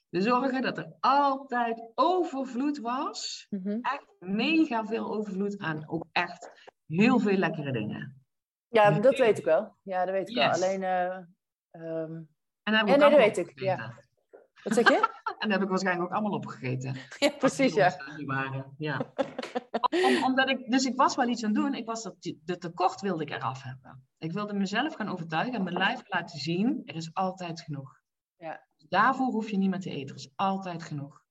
de 0.09 0.20
zorgen 0.20 0.62
dat 0.62 0.78
er 0.78 0.96
altijd 1.00 1.90
overvloed 1.94 2.78
was. 2.78 3.46
Mhm. 3.50 3.78
Echt 3.80 4.07
mega 4.18 4.85
veel 4.85 5.14
overvloed 5.14 5.59
aan 5.59 5.88
ook 5.88 6.07
echt 6.12 6.70
heel 6.87 7.18
veel 7.18 7.37
lekkere 7.37 7.72
dingen. 7.72 8.22
Ja, 8.68 8.90
dat 8.90 9.18
weet 9.18 9.38
ik 9.38 9.44
wel. 9.44 9.76
Ja, 9.83 10.04
dat 10.04 10.14
weet 10.14 10.28
ik 10.28 10.37
wel. 10.37 10.50
Alleen. 10.50 10.83
Uh, 10.83 11.16
um... 11.70 12.28
En 12.62 12.72
ja, 12.72 12.83
nee, 12.83 12.98
dat 12.98 13.16
weet 13.16 13.38
ik. 13.38 13.61
Ja. 13.61 14.04
Wat 14.64 14.74
zeg 14.74 14.88
je? 14.88 14.94
en 15.38 15.48
daar 15.48 15.59
heb 15.59 15.62
ik 15.62 15.68
waarschijnlijk 15.68 16.09
ook 16.09 16.14
allemaal 16.14 16.38
opgegeten. 16.38 16.96
Ja, 17.18 17.31
precies, 17.31 17.74
ja. 17.74 17.96
Waren. 18.27 18.74
ja. 18.79 19.12
Om, 20.07 20.24
omdat 20.24 20.48
ik, 20.48 20.70
dus 20.70 20.85
ik 20.85 20.96
was 20.96 21.16
wel 21.16 21.29
iets 21.29 21.44
aan 21.44 21.55
het 21.55 21.62
doen. 21.62 21.74
Ik 21.74 21.87
was 21.87 22.03
dat, 22.03 22.16
de 22.20 22.59
tekort 22.59 23.00
wilde 23.00 23.22
ik 23.22 23.31
eraf 23.31 23.62
hebben. 23.62 24.07
Ik 24.18 24.33
wilde 24.33 24.55
mezelf 24.55 24.94
gaan 24.94 25.09
overtuigen 25.09 25.55
en 25.55 25.62
mijn 25.62 25.77
lijf 25.77 26.03
laten 26.09 26.38
zien, 26.38 26.83
er 26.85 26.94
is 26.94 27.14
altijd 27.14 27.61
genoeg. 27.61 28.00
Ja. 28.37 28.66
Daarvoor 28.88 29.27
hoef 29.27 29.50
je 29.50 29.57
niet 29.57 29.70
meer 29.70 29.81
te 29.81 29.90
eten. 29.90 30.09
Er 30.09 30.20
is 30.20 30.33
altijd 30.35 30.83
genoeg. 30.83 31.22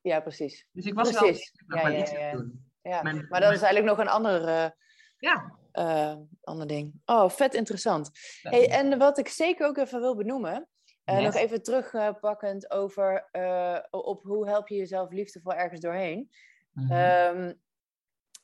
Ja, 0.00 0.20
precies. 0.20 0.68
Dus 0.72 0.84
ik 0.84 0.94
was 0.94 1.10
precies. 1.10 1.52
wel, 1.66 1.78
ja, 1.78 1.88
ja, 1.88 2.00
iets 2.00 2.14
aan 2.14 2.22
het 2.22 2.32
doen. 2.32 2.72
Ja, 2.82 3.02
maar 3.02 3.40
dat 3.40 3.52
is 3.52 3.62
eigenlijk 3.62 3.84
nog 3.84 3.98
een 3.98 4.12
ander, 4.12 4.48
uh, 4.48 4.70
ja. 5.18 5.58
Uh, 5.72 6.16
ander 6.40 6.66
ding. 6.66 7.00
Oh, 7.04 7.28
vet 7.28 7.54
interessant. 7.54 8.10
Hey, 8.42 8.70
en 8.70 8.98
wat 8.98 9.18
ik 9.18 9.28
zeker 9.28 9.66
ook 9.66 9.76
even 9.76 10.00
wil 10.00 10.16
benoemen, 10.16 10.68
uh, 11.04 11.20
nog 11.20 11.34
even 11.34 11.62
terugpakkend 11.62 12.70
over 12.70 13.28
op 13.90 14.22
hoe 14.22 14.48
help 14.48 14.68
je 14.68 14.76
jezelf 14.76 15.10
liefdevol 15.10 15.52
ergens 15.52 15.80
doorheen. 15.80 16.30
Mm 16.72 16.90
-hmm. 16.90 17.54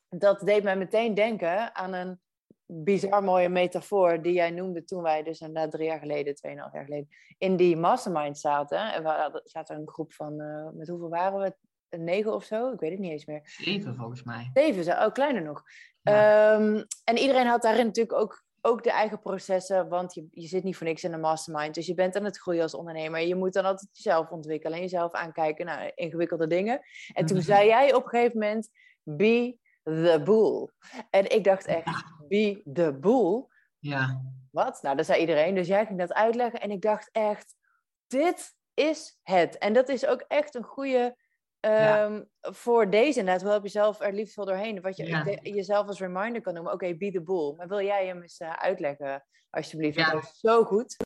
dat 0.08 0.40
deed 0.40 0.62
mij 0.62 0.76
meteen 0.76 1.14
denken 1.14 1.74
aan 1.74 1.92
een 1.92 2.20
bizar 2.66 3.24
mooie 3.24 3.48
metafoor 3.48 4.22
die 4.22 4.32
jij 4.32 4.50
noemde 4.50 4.84
toen 4.84 5.02
wij 5.02 5.22
dus 5.22 5.40
inderdaad 5.40 5.70
drie 5.70 5.86
jaar 5.86 5.98
geleden, 5.98 6.34
tweeënhalf 6.34 6.72
jaar 6.72 6.84
geleden, 6.84 7.08
in 7.38 7.56
die 7.56 7.76
mastermind 7.76 8.38
zaten. 8.38 8.92
En 8.92 9.02
we 9.02 9.40
zaten 9.44 9.76
een 9.76 9.88
groep 9.88 10.12
van, 10.12 10.36
met 10.76 10.88
hoeveel 10.88 11.08
waren 11.08 11.40
we? 11.40 11.54
negen 11.98 12.34
of 12.34 12.44
zo. 12.44 12.72
Ik 12.72 12.80
weet 12.80 12.90
het 12.90 12.98
niet 12.98 13.10
eens 13.10 13.26
meer. 13.26 13.40
Zeven 13.44 13.96
volgens 13.96 14.22
mij. 14.22 14.50
Zeven, 14.54 15.04
oh, 15.04 15.12
kleiner 15.12 15.42
nog. 15.42 15.62
Ehm, 16.02 16.84
en 17.04 17.16
iedereen 17.16 17.46
had 17.46 17.62
daarin 17.62 17.86
natuurlijk 17.86 18.18
ook, 18.18 18.44
ook 18.60 18.82
de 18.82 18.90
eigen 18.90 19.20
processen, 19.20 19.88
want 19.88 20.14
je, 20.14 20.26
je 20.30 20.46
zit 20.46 20.64
niet 20.64 20.76
voor 20.76 20.86
niks 20.86 21.04
in 21.04 21.12
een 21.12 21.20
mastermind. 21.20 21.74
Dus 21.74 21.86
je 21.86 21.94
bent 21.94 22.16
aan 22.16 22.24
het 22.24 22.38
groeien 22.38 22.62
als 22.62 22.74
ondernemer. 22.74 23.20
Je 23.20 23.34
moet 23.34 23.52
dan 23.52 23.64
altijd 23.64 23.88
jezelf 23.92 24.30
ontwikkelen 24.30 24.76
en 24.76 24.82
jezelf 24.82 25.12
aankijken 25.12 25.66
naar 25.66 25.92
ingewikkelde 25.94 26.46
dingen. 26.46 26.80
En 27.12 27.26
toen 27.26 27.36
mhm. 27.36 27.46
zei 27.46 27.66
jij 27.66 27.94
op 27.94 28.04
een 28.04 28.08
gegeven 28.08 28.38
moment, 28.38 28.68
be 29.02 29.58
the 29.82 30.20
boel. 30.24 30.70
En 31.10 31.30
ik 31.30 31.44
dacht 31.44 31.66
echt, 31.66 32.04
be 32.28 32.62
the 32.72 32.98
boel? 33.00 33.48
Ja. 33.78 34.22
Wat? 34.50 34.82
Nou, 34.82 34.96
dat 34.96 35.06
zei 35.06 35.20
iedereen. 35.20 35.54
Dus 35.54 35.66
jij 35.66 35.86
ging 35.86 35.98
dat 35.98 36.12
uitleggen 36.12 36.60
en 36.60 36.70
ik 36.70 36.82
dacht 36.82 37.08
echt, 37.12 37.54
dit 38.06 38.54
is 38.74 39.18
het. 39.22 39.58
En 39.58 39.72
dat 39.72 39.88
is 39.88 40.06
ook 40.06 40.24
echt 40.28 40.54
een 40.54 40.64
goede 40.64 41.16
Ehm, 41.60 42.22
voor 42.40 42.90
deze 42.90 43.18
inderdaad, 43.18 43.42
hoe 43.42 43.50
help 43.50 43.62
je 43.62 43.70
zelf 43.70 44.00
er 44.00 44.12
liefst 44.12 44.36
wel 44.36 44.44
doorheen? 44.44 44.80
Wat 44.80 44.96
je 44.96 45.38
jezelf 45.42 45.86
als 45.86 46.00
reminder 46.00 46.42
kan 46.42 46.54
noemen. 46.54 46.72
Oké, 46.72 46.84
okay, 46.84 46.96
be 46.96 47.10
the 47.10 47.22
bull. 47.22 47.54
Maar 47.56 47.68
wil 47.68 47.82
jij 47.82 48.06
hem 48.06 48.22
eens 48.22 48.40
uh, 48.40 48.52
uitleggen, 48.52 49.24
alsjeblieft? 49.50 49.96
Ja. 49.96 50.10
Dat 50.10 50.22
is 50.22 50.38
zo 50.38 50.64
goed. 50.64 50.96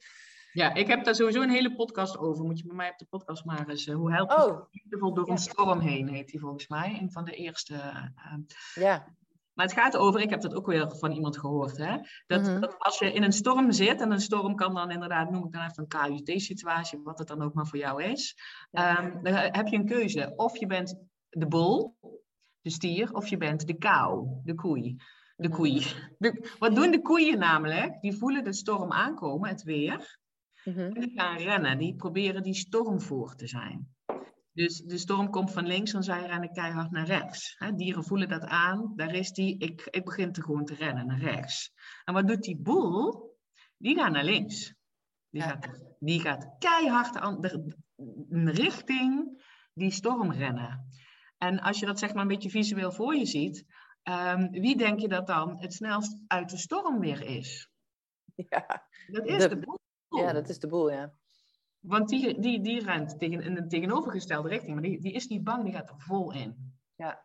Ja, 0.52 0.74
ik 0.74 0.86
heb 0.86 1.04
daar 1.04 1.14
sowieso 1.14 1.42
een 1.42 1.50
hele 1.50 1.74
podcast 1.74 2.18
over. 2.18 2.44
Moet 2.44 2.58
je 2.58 2.66
bij 2.66 2.76
mij 2.76 2.90
op 2.90 2.98
de 2.98 3.06
podcast 3.10 3.44
maar 3.44 3.68
eens. 3.68 3.86
Uh, 3.86 3.94
hoe 3.94 4.12
help 4.12 4.30
je 4.30 4.36
oh. 4.36 4.66
liefdevol 4.70 5.14
door 5.14 5.28
een 5.28 5.38
storm 5.38 5.80
heen, 5.80 6.08
heet 6.08 6.28
die 6.28 6.40
volgens 6.40 6.68
mij. 6.68 6.98
Een 7.00 7.12
van 7.12 7.24
de 7.24 7.32
eerste. 7.32 7.74
Uh, 7.74 8.36
ja. 8.74 9.16
Maar 9.54 9.66
het 9.66 9.74
gaat 9.74 9.96
over, 9.96 10.20
ik 10.20 10.30
heb 10.30 10.40
dat 10.40 10.54
ook 10.54 10.66
weer 10.66 10.96
van 10.96 11.12
iemand 11.12 11.38
gehoord, 11.38 11.76
hè? 11.76 11.96
Dat, 12.26 12.42
mhm. 12.42 12.60
dat, 12.60 12.78
als 12.78 12.98
je 12.98 13.12
in 13.12 13.22
een 13.22 13.32
storm 13.32 13.72
zit, 13.72 14.00
en 14.00 14.10
een 14.10 14.20
storm 14.20 14.54
kan 14.54 14.74
dan 14.74 14.90
inderdaad, 14.90 15.30
noem 15.30 15.44
ik 15.44 15.52
dan 15.52 15.62
even 15.62 15.86
een 15.88 16.24
KUT-situatie, 16.24 17.00
wat 17.02 17.18
het 17.18 17.28
dan 17.28 17.42
ook 17.42 17.54
maar 17.54 17.66
voor 17.66 17.78
jou 17.78 18.02
is, 18.02 18.36
um, 18.70 19.22
dan 19.22 19.34
heb 19.34 19.66
je 19.66 19.76
een 19.76 19.86
keuze. 19.86 20.32
Of 20.36 20.56
je 20.56 20.66
bent 20.66 20.96
de 21.28 21.46
bol, 21.46 21.96
de 22.60 22.70
stier, 22.70 23.12
of 23.12 23.26
je 23.26 23.36
bent 23.36 23.66
de 23.66 23.74
kou, 23.74 24.28
de 24.44 24.54
koei. 24.54 24.96
De 25.36 25.48
koei. 25.48 25.86
wat 26.58 26.74
doen 26.74 26.90
de 26.90 27.02
koeien 27.02 27.38
namelijk? 27.38 28.00
Die 28.00 28.16
voelen 28.16 28.44
de 28.44 28.52
storm 28.52 28.92
aankomen, 28.92 29.48
het 29.48 29.62
weer. 29.62 30.18
Mhm. 30.64 30.80
En 30.80 31.00
die 31.00 31.20
gaan 31.20 31.36
rennen, 31.36 31.78
die 31.78 31.94
proberen 31.94 32.42
die 32.42 32.54
storm 32.54 33.00
voor 33.00 33.34
te 33.34 33.46
zijn. 33.46 33.94
Dus 34.54 34.80
de 34.80 34.98
storm 34.98 35.30
komt 35.30 35.52
van 35.52 35.66
links, 35.66 35.92
dan 35.92 36.02
zij 36.02 36.26
rennen 36.26 36.52
keihard 36.52 36.90
naar 36.90 37.06
rechts. 37.06 37.56
dieren 37.76 38.04
voelen 38.04 38.28
dat 38.28 38.42
aan, 38.42 38.92
daar 38.96 39.14
is 39.14 39.30
die, 39.30 39.58
ik, 39.58 39.88
ik 39.90 40.04
begin 40.04 40.32
te 40.32 40.42
gewoon 40.42 40.64
te 40.64 40.74
rennen 40.74 41.06
naar 41.06 41.20
rechts. 41.20 41.72
En 42.04 42.14
wat 42.14 42.26
doet 42.26 42.42
die 42.42 42.56
boel? 42.56 43.32
Die 43.76 43.96
gaat 43.96 44.12
naar 44.12 44.24
links. 44.24 44.74
Die, 45.30 45.42
gaat, 45.42 45.80
die 45.98 46.20
gaat 46.20 46.54
keihard 46.58 47.16
aan 47.16 47.40
de, 47.40 47.76
richting 48.52 49.42
die 49.72 49.90
storm 49.90 50.32
rennen. 50.32 50.88
En 51.38 51.60
als 51.60 51.78
je 51.78 51.86
dat 51.86 51.98
zeg 51.98 52.12
maar 52.12 52.22
een 52.22 52.28
beetje 52.28 52.50
visueel 52.50 52.92
voor 52.92 53.14
je 53.14 53.26
ziet, 53.26 53.64
um, 54.02 54.50
wie 54.50 54.76
denk 54.76 55.00
je 55.00 55.08
dat 55.08 55.26
dan 55.26 55.60
het 55.60 55.72
snelst 55.72 56.22
uit 56.26 56.50
de 56.50 56.56
storm 56.56 57.00
weer 57.00 57.22
is? 57.22 57.68
Ja, 58.48 58.86
dat 59.06 59.26
is 59.26 59.48
de 59.48 59.58
boel. 59.58 59.78
Ja, 60.08 60.32
dat 60.32 60.48
is 60.48 60.58
de 60.58 60.66
boel, 60.66 60.90
ja. 60.90 61.14
Want 61.86 62.08
die, 62.08 62.40
die, 62.40 62.60
die 62.60 62.84
rent 62.84 63.18
tegen, 63.18 63.40
in 63.40 63.54
de 63.54 63.66
tegenovergestelde 63.66 64.48
richting, 64.48 64.72
maar 64.72 64.82
die, 64.82 65.00
die 65.00 65.12
is 65.12 65.26
niet 65.26 65.44
bang, 65.44 65.64
die 65.64 65.72
gaat 65.72 65.88
er 65.88 65.98
vol 65.98 66.32
in. 66.32 66.78
Ja. 66.94 67.24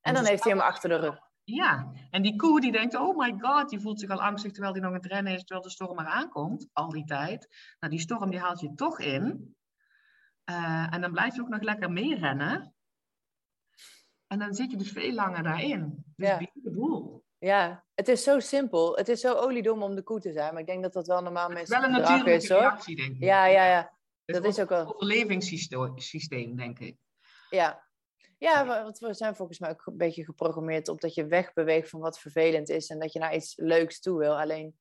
En 0.00 0.14
dan 0.14 0.24
heeft 0.24 0.44
hij 0.44 0.52
hem 0.52 0.60
achter 0.60 0.88
de 0.88 0.96
rug. 0.96 1.18
Ja, 1.44 1.92
en 2.10 2.22
die 2.22 2.36
koe 2.36 2.60
die 2.60 2.72
denkt, 2.72 2.94
oh 2.94 3.16
my 3.16 3.34
god, 3.38 3.68
die 3.68 3.80
voelt 3.80 4.00
zich 4.00 4.10
al 4.10 4.22
angstig 4.22 4.52
terwijl 4.52 4.72
hij 4.72 4.82
nog 4.82 4.90
aan 4.90 4.96
het 4.96 5.06
rennen 5.06 5.32
is, 5.32 5.44
terwijl 5.44 5.66
de 5.66 5.70
storm 5.70 5.96
maar 5.96 6.06
aankomt, 6.06 6.68
al 6.72 6.88
die 6.88 7.04
tijd. 7.04 7.74
Nou, 7.80 7.92
die 7.92 8.02
storm 8.02 8.30
die 8.30 8.40
haalt 8.40 8.60
je 8.60 8.74
toch 8.74 9.00
in. 9.00 9.56
Uh, 10.50 10.94
en 10.94 11.00
dan 11.00 11.12
blijf 11.12 11.34
je 11.34 11.40
ook 11.40 11.48
nog 11.48 11.62
lekker 11.62 11.92
meerennen. 11.92 12.74
En 14.26 14.38
dan 14.38 14.54
zit 14.54 14.70
je 14.70 14.76
dus 14.76 14.92
veel 14.92 15.12
langer 15.12 15.42
daarin. 15.42 16.04
Dus 16.16 16.28
ja. 16.28 16.38
de 16.38 16.70
boel. 16.70 17.21
Ja, 17.42 17.84
het 17.94 18.08
is 18.08 18.22
zo 18.22 18.40
simpel. 18.40 18.96
Het 18.96 19.08
is 19.08 19.20
zo 19.20 19.34
oliedom 19.34 19.82
om 19.82 19.94
de 19.94 20.02
koe 20.02 20.20
te 20.20 20.32
zijn. 20.32 20.52
Maar 20.52 20.60
ik 20.60 20.66
denk 20.66 20.82
dat 20.82 20.92
dat 20.92 21.06
wel 21.06 21.22
normaal 21.22 21.48
mensen 21.48 21.80
Wel 21.80 21.88
een 21.88 22.00
natuurlijke 22.00 22.54
reactie, 22.54 22.96
denk 22.96 23.14
ik. 23.14 23.22
Ja, 23.22 23.46
ja, 23.46 23.66
ja. 23.66 23.92
Dat 24.24 24.44
is 24.44 24.60
ook 24.60 24.68
wel... 24.68 24.80
Een 24.80 24.86
overlevingssysteem, 24.86 26.56
denk 26.56 26.78
ik. 26.78 26.96
Ja. 27.50 27.84
Ja, 28.38 28.66
want 28.66 28.98
we 28.98 29.14
zijn 29.14 29.36
volgens 29.36 29.58
mij 29.58 29.70
ook 29.70 29.86
een 29.86 29.96
beetje 29.96 30.24
geprogrammeerd 30.24 30.88
op 30.88 31.00
dat 31.00 31.14
je 31.14 31.26
wegbeweegt 31.26 31.88
van 31.88 32.00
wat 32.00 32.18
vervelend 32.18 32.68
is 32.68 32.88
en 32.88 32.98
dat 32.98 33.12
je 33.12 33.18
naar 33.18 33.34
iets 33.34 33.56
leuks 33.56 34.00
toe 34.00 34.18
wil. 34.18 34.40
Alleen, 34.40 34.76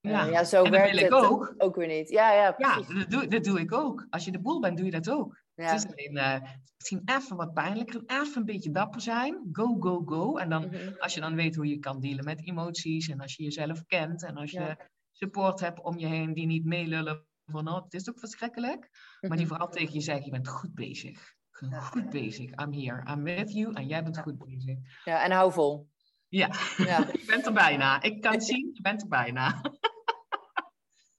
eh, 0.00 0.12
ja, 0.12 0.24
ja 0.24 0.44
zo 0.44 0.70
werkt 0.70 1.00
het 1.00 1.12
ook. 1.12 1.54
ook 1.58 1.76
weer 1.76 1.86
niet. 1.86 2.08
Ja, 2.08 2.32
ja, 2.32 2.52
precies. 2.52 2.88
ja 2.88 2.94
dat, 2.94 3.10
doe, 3.10 3.26
dat 3.26 3.44
doe 3.44 3.60
ik 3.60 3.72
ook. 3.72 4.06
Als 4.10 4.24
je 4.24 4.30
de 4.30 4.40
boel 4.40 4.60
bent, 4.60 4.76
doe 4.76 4.86
je 4.86 5.00
dat 5.00 5.10
ook. 5.10 5.42
Het 5.60 5.84
is 5.84 5.92
alleen 5.92 6.16
uh, 6.16 6.50
misschien 6.76 7.02
even 7.04 7.36
wat 7.36 7.54
pijnlijker, 7.54 8.02
even 8.06 8.36
een 8.36 8.44
beetje 8.44 8.70
dapper 8.70 9.00
zijn. 9.00 9.48
Go, 9.52 9.76
go, 9.80 10.02
go. 10.04 10.36
En 10.36 10.48
dan, 10.48 10.66
mhm. 10.66 10.92
als 10.98 11.14
je 11.14 11.20
dan 11.20 11.34
weet 11.34 11.56
hoe 11.56 11.66
je 11.66 11.78
kan 11.78 12.00
dealen 12.00 12.24
met 12.24 12.46
emoties 12.46 13.08
en 13.08 13.20
als 13.20 13.36
je 13.36 13.42
jezelf 13.42 13.84
kent 13.86 14.24
en 14.24 14.36
als 14.36 14.50
je 14.50 14.76
support 15.12 15.60
hebt 15.60 15.82
om 15.82 15.98
je 15.98 16.06
heen 16.06 16.34
die 16.34 16.46
niet 16.46 16.64
meelullen 16.64 17.24
van 17.44 17.68
oh, 17.68 17.84
het 17.84 17.94
is 17.94 18.08
ook 18.10 18.18
verschrikkelijk, 18.18 18.88
maar 19.20 19.36
die 19.36 19.46
mhm. 19.46 19.48
vooral 19.48 19.68
tegen 19.68 19.94
je 19.94 20.00
zeggen, 20.00 20.24
je 20.24 20.30
bent 20.30 20.48
goed 20.48 20.74
bezig. 20.74 21.38
Goed 21.68 22.10
bezig. 22.10 22.50
I'm 22.50 22.72
here. 22.72 23.12
I'm 23.12 23.22
with 23.22 23.52
you. 23.52 23.74
En 23.74 23.86
jij 23.86 24.02
bent 24.02 24.18
goed 24.18 24.38
bezig. 24.38 24.78
Ja, 25.04 25.24
en 25.24 25.30
hou 25.30 25.52
vol. 25.52 25.88
Ja, 26.28 26.50
ja. 26.76 26.98
je 27.20 27.24
bent 27.26 27.46
er 27.46 27.52
bijna. 27.52 28.02
Ik 28.02 28.20
kan 28.20 28.40
zien, 28.50 28.70
je 28.72 28.82
bent 28.82 29.02
er 29.02 29.08
bijna. 29.08 29.60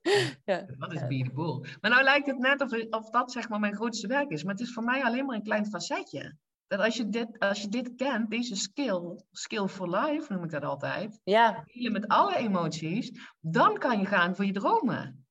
Ja. 0.45 0.65
Dat 0.77 0.93
is 0.93 1.07
beautiful. 1.07 1.65
Maar 1.81 1.91
nou 1.91 2.03
lijkt 2.03 2.27
het 2.27 2.37
net 2.37 2.61
of, 2.61 2.71
of 2.89 3.09
dat 3.09 3.31
zeg 3.31 3.49
maar 3.49 3.59
mijn 3.59 3.75
grootste 3.75 4.07
werk 4.07 4.29
is. 4.29 4.43
Maar 4.43 4.53
het 4.53 4.63
is 4.63 4.73
voor 4.73 4.83
mij 4.83 5.03
alleen 5.03 5.25
maar 5.25 5.35
een 5.35 5.43
klein 5.43 5.65
facetje. 5.65 6.35
Dat 6.67 6.79
als 6.79 6.95
je 6.97 7.09
dit, 7.09 7.39
als 7.39 7.61
je 7.61 7.67
dit 7.67 7.95
kent, 7.95 8.29
deze 8.29 8.55
skill, 8.55 9.23
skill 9.31 9.67
for 9.67 9.89
life 9.89 10.33
noem 10.33 10.43
ik 10.43 10.49
dat 10.49 10.63
altijd. 10.63 11.19
Ja. 11.23 11.63
Met 11.73 12.07
alle 12.07 12.35
emoties, 12.35 13.11
dan 13.39 13.77
kan 13.77 13.99
je 13.99 14.05
gaan 14.05 14.35
voor 14.35 14.45
je 14.45 14.51
dromen. 14.51 15.25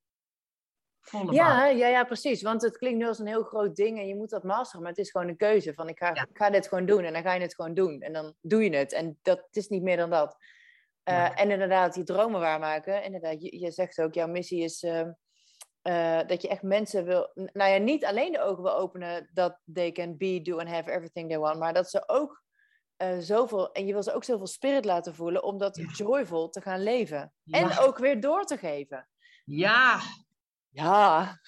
ja, 1.31 1.67
ja, 1.67 1.87
ja, 1.87 2.05
precies. 2.05 2.43
Want 2.43 2.63
het 2.63 2.79
klinkt 2.79 2.99
nu 2.99 3.07
als 3.07 3.19
een 3.19 3.27
heel 3.27 3.43
groot 3.43 3.77
ding 3.77 3.99
en 3.99 4.07
je 4.07 4.17
moet 4.17 4.31
dat 4.31 4.43
masteren. 4.43 4.83
Maar 4.83 4.91
het 4.91 5.01
is 5.01 5.11
gewoon 5.11 5.29
een 5.29 5.37
keuze 5.37 5.75
van 5.75 5.89
ik 5.89 5.99
ga, 5.99 6.15
ik 6.15 6.29
ga 6.33 6.51
dit 6.51 6.69
gewoon 6.69 6.87
doen 6.87 7.05
en 7.05 7.13
dan 7.13 7.23
ga 7.23 7.35
je 7.35 7.41
het 7.41 7.55
gewoon 7.55 7.75
doen. 7.75 8.01
En 8.01 8.13
dan 8.13 8.35
doe 8.41 8.65
je 8.65 8.77
het. 8.77 8.93
En 8.93 9.19
dat 9.23 9.39
het 9.39 9.57
is 9.57 9.69
niet 9.69 9.83
meer 9.83 9.97
dan 9.97 10.11
dat. 10.11 10.37
Uh, 11.11 11.41
En 11.41 11.51
inderdaad, 11.51 11.95
die 11.95 12.05
dromen 12.05 12.41
waarmaken. 12.41 13.05
Inderdaad, 13.05 13.43
je, 13.43 13.59
je 13.59 13.71
zegt 13.71 14.01
ook, 14.01 14.15
jouw 14.15 14.27
missie 14.27 14.63
is 14.63 14.83
uh, 14.83 15.09
uh, 15.83 16.21
dat 16.27 16.43
je 16.43 16.49
echt 16.49 16.63
mensen 16.63 17.05
wil... 17.05 17.31
Nou 17.35 17.71
ja, 17.71 17.79
niet 17.79 18.05
alleen 18.05 18.33
de 18.33 18.41
ogen 18.41 18.63
wil 18.63 18.77
openen 18.77 19.31
dat 19.33 19.61
they 19.73 19.93
can 19.93 20.17
be, 20.17 20.41
do 20.43 20.59
and 20.59 20.69
have 20.69 20.91
everything 20.91 21.29
they 21.29 21.39
want. 21.39 21.59
Maar 21.59 21.75
dat 21.75 21.91
ze 21.91 22.09
ook 22.09 22.43
zoveel... 23.19 23.73
En 23.73 23.87
je 23.87 23.93
wil 23.93 24.03
ze 24.03 24.13
ook 24.13 24.25
zoveel 24.25 24.47
spirit 24.47 24.85
laten 24.85 25.15
voelen 25.15 25.43
om 25.43 25.59
dat 25.59 25.81
joyful 25.93 26.49
te 26.49 26.61
gaan 26.61 26.83
leven. 26.83 27.33
En 27.45 27.79
ook 27.79 27.99
weer 27.99 28.21
door 28.21 28.45
te 28.45 28.59
geven. 28.59 29.09
Ja. 29.45 30.01
Ja. 30.69 31.39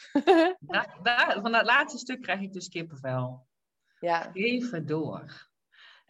ja 0.67 0.99
daar, 1.03 1.39
van 1.43 1.53
dat 1.53 1.65
laatste 1.65 1.99
stuk 1.99 2.23
krijg 2.23 2.41
ik 2.41 2.53
dus 2.53 2.69
kippenvel. 2.69 3.47
Ja. 4.01 4.31
Geven 4.33 4.87
door. 4.87 5.51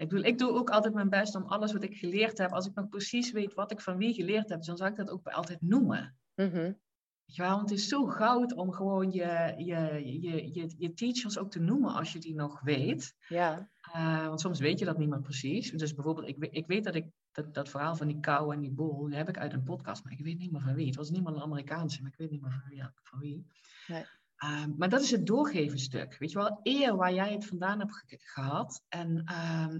Ik 0.02 0.08
bedoel, 0.08 0.24
ik 0.24 0.38
doe 0.38 0.52
ook 0.52 0.70
altijd 0.70 0.94
mijn 0.94 1.08
best 1.08 1.34
om 1.34 1.42
alles 1.42 1.72
wat 1.72 1.82
ik 1.82 1.96
geleerd 1.96 2.38
heb, 2.38 2.52
als 2.52 2.66
ik 2.66 2.74
nog 2.74 2.88
precies 2.88 3.32
weet 3.32 3.54
wat 3.54 3.70
ik 3.70 3.80
van 3.80 3.96
wie 3.96 4.14
geleerd 4.14 4.48
heb, 4.48 4.62
dan 4.62 4.76
zal 4.76 4.86
ik 4.86 4.96
dat 4.96 5.10
ook 5.10 5.26
altijd 5.26 5.60
noemen. 5.60 6.16
Mm 6.34 6.80
Ja, 7.24 7.48
want 7.48 7.70
het 7.70 7.78
is 7.78 7.88
zo 7.88 8.06
goud 8.06 8.54
om 8.54 8.72
gewoon 8.72 9.10
je, 9.10 9.54
je, 9.56 10.02
je, 10.20 10.52
je, 10.52 10.74
je 10.78 10.92
teachers 10.94 11.38
ook 11.38 11.50
te 11.50 11.60
noemen 11.60 11.92
als 11.92 12.12
je 12.12 12.18
die 12.18 12.34
nog 12.34 12.60
weet. 12.60 13.14
Ja. 13.28 13.70
Uh, 13.96 14.26
want 14.26 14.40
soms 14.40 14.60
weet 14.60 14.78
je 14.78 14.84
dat 14.84 14.98
niet 14.98 15.08
meer 15.08 15.20
precies. 15.20 15.70
Dus 15.70 15.94
bijvoorbeeld, 15.94 16.28
ik, 16.28 16.36
ik 16.50 16.66
weet 16.66 16.84
dat 16.84 16.94
ik 16.94 17.06
dat, 17.32 17.54
dat 17.54 17.68
verhaal 17.68 17.96
van 17.96 18.06
die 18.06 18.20
kou 18.20 18.54
en 18.54 18.60
die 18.60 18.70
bol, 18.70 19.06
die 19.06 19.16
heb 19.16 19.28
ik 19.28 19.38
uit 19.38 19.52
een 19.52 19.62
podcast, 19.62 20.04
maar 20.04 20.12
ik 20.12 20.24
weet 20.24 20.38
niet 20.38 20.52
meer 20.52 20.60
van 20.60 20.74
wie. 20.74 20.86
Het 20.86 20.96
was 20.96 21.10
niet 21.10 21.24
meer 21.24 21.34
een 21.34 21.42
Amerikaanse, 21.42 22.02
maar 22.02 22.10
ik 22.10 22.18
weet 22.18 22.30
niet 22.30 22.42
meer 22.42 22.52
van 22.52 22.70
wie. 22.70 22.82
Van 23.02 23.18
wie. 23.18 23.46
Nee. 23.86 24.04
Ehm, 24.42 24.70
maar 24.76 24.88
dat 24.88 25.00
is 25.00 25.10
het 25.10 25.26
doorgeven 25.26 25.78
stuk. 25.78 26.16
Weet 26.18 26.30
je 26.30 26.38
wel, 26.38 26.60
eer 26.62 26.96
waar 26.96 27.12
jij 27.12 27.32
het 27.32 27.46
vandaan 27.46 27.78
hebt 27.78 28.04
gehad. 28.08 28.84
En, 28.88 29.24
uh, 29.30 29.76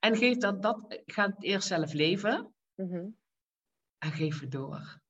en 0.00 0.16
geef 0.16 0.36
dat, 0.36 0.62
dat, 0.62 1.02
ga 1.06 1.26
het 1.26 1.42
eerst 1.42 1.68
zelf 1.68 1.92
leven. 1.92 2.54
Mhm. 2.74 3.06
En 3.98 4.10
geef 4.12 4.40
het 4.40 4.50
door. 4.50 5.00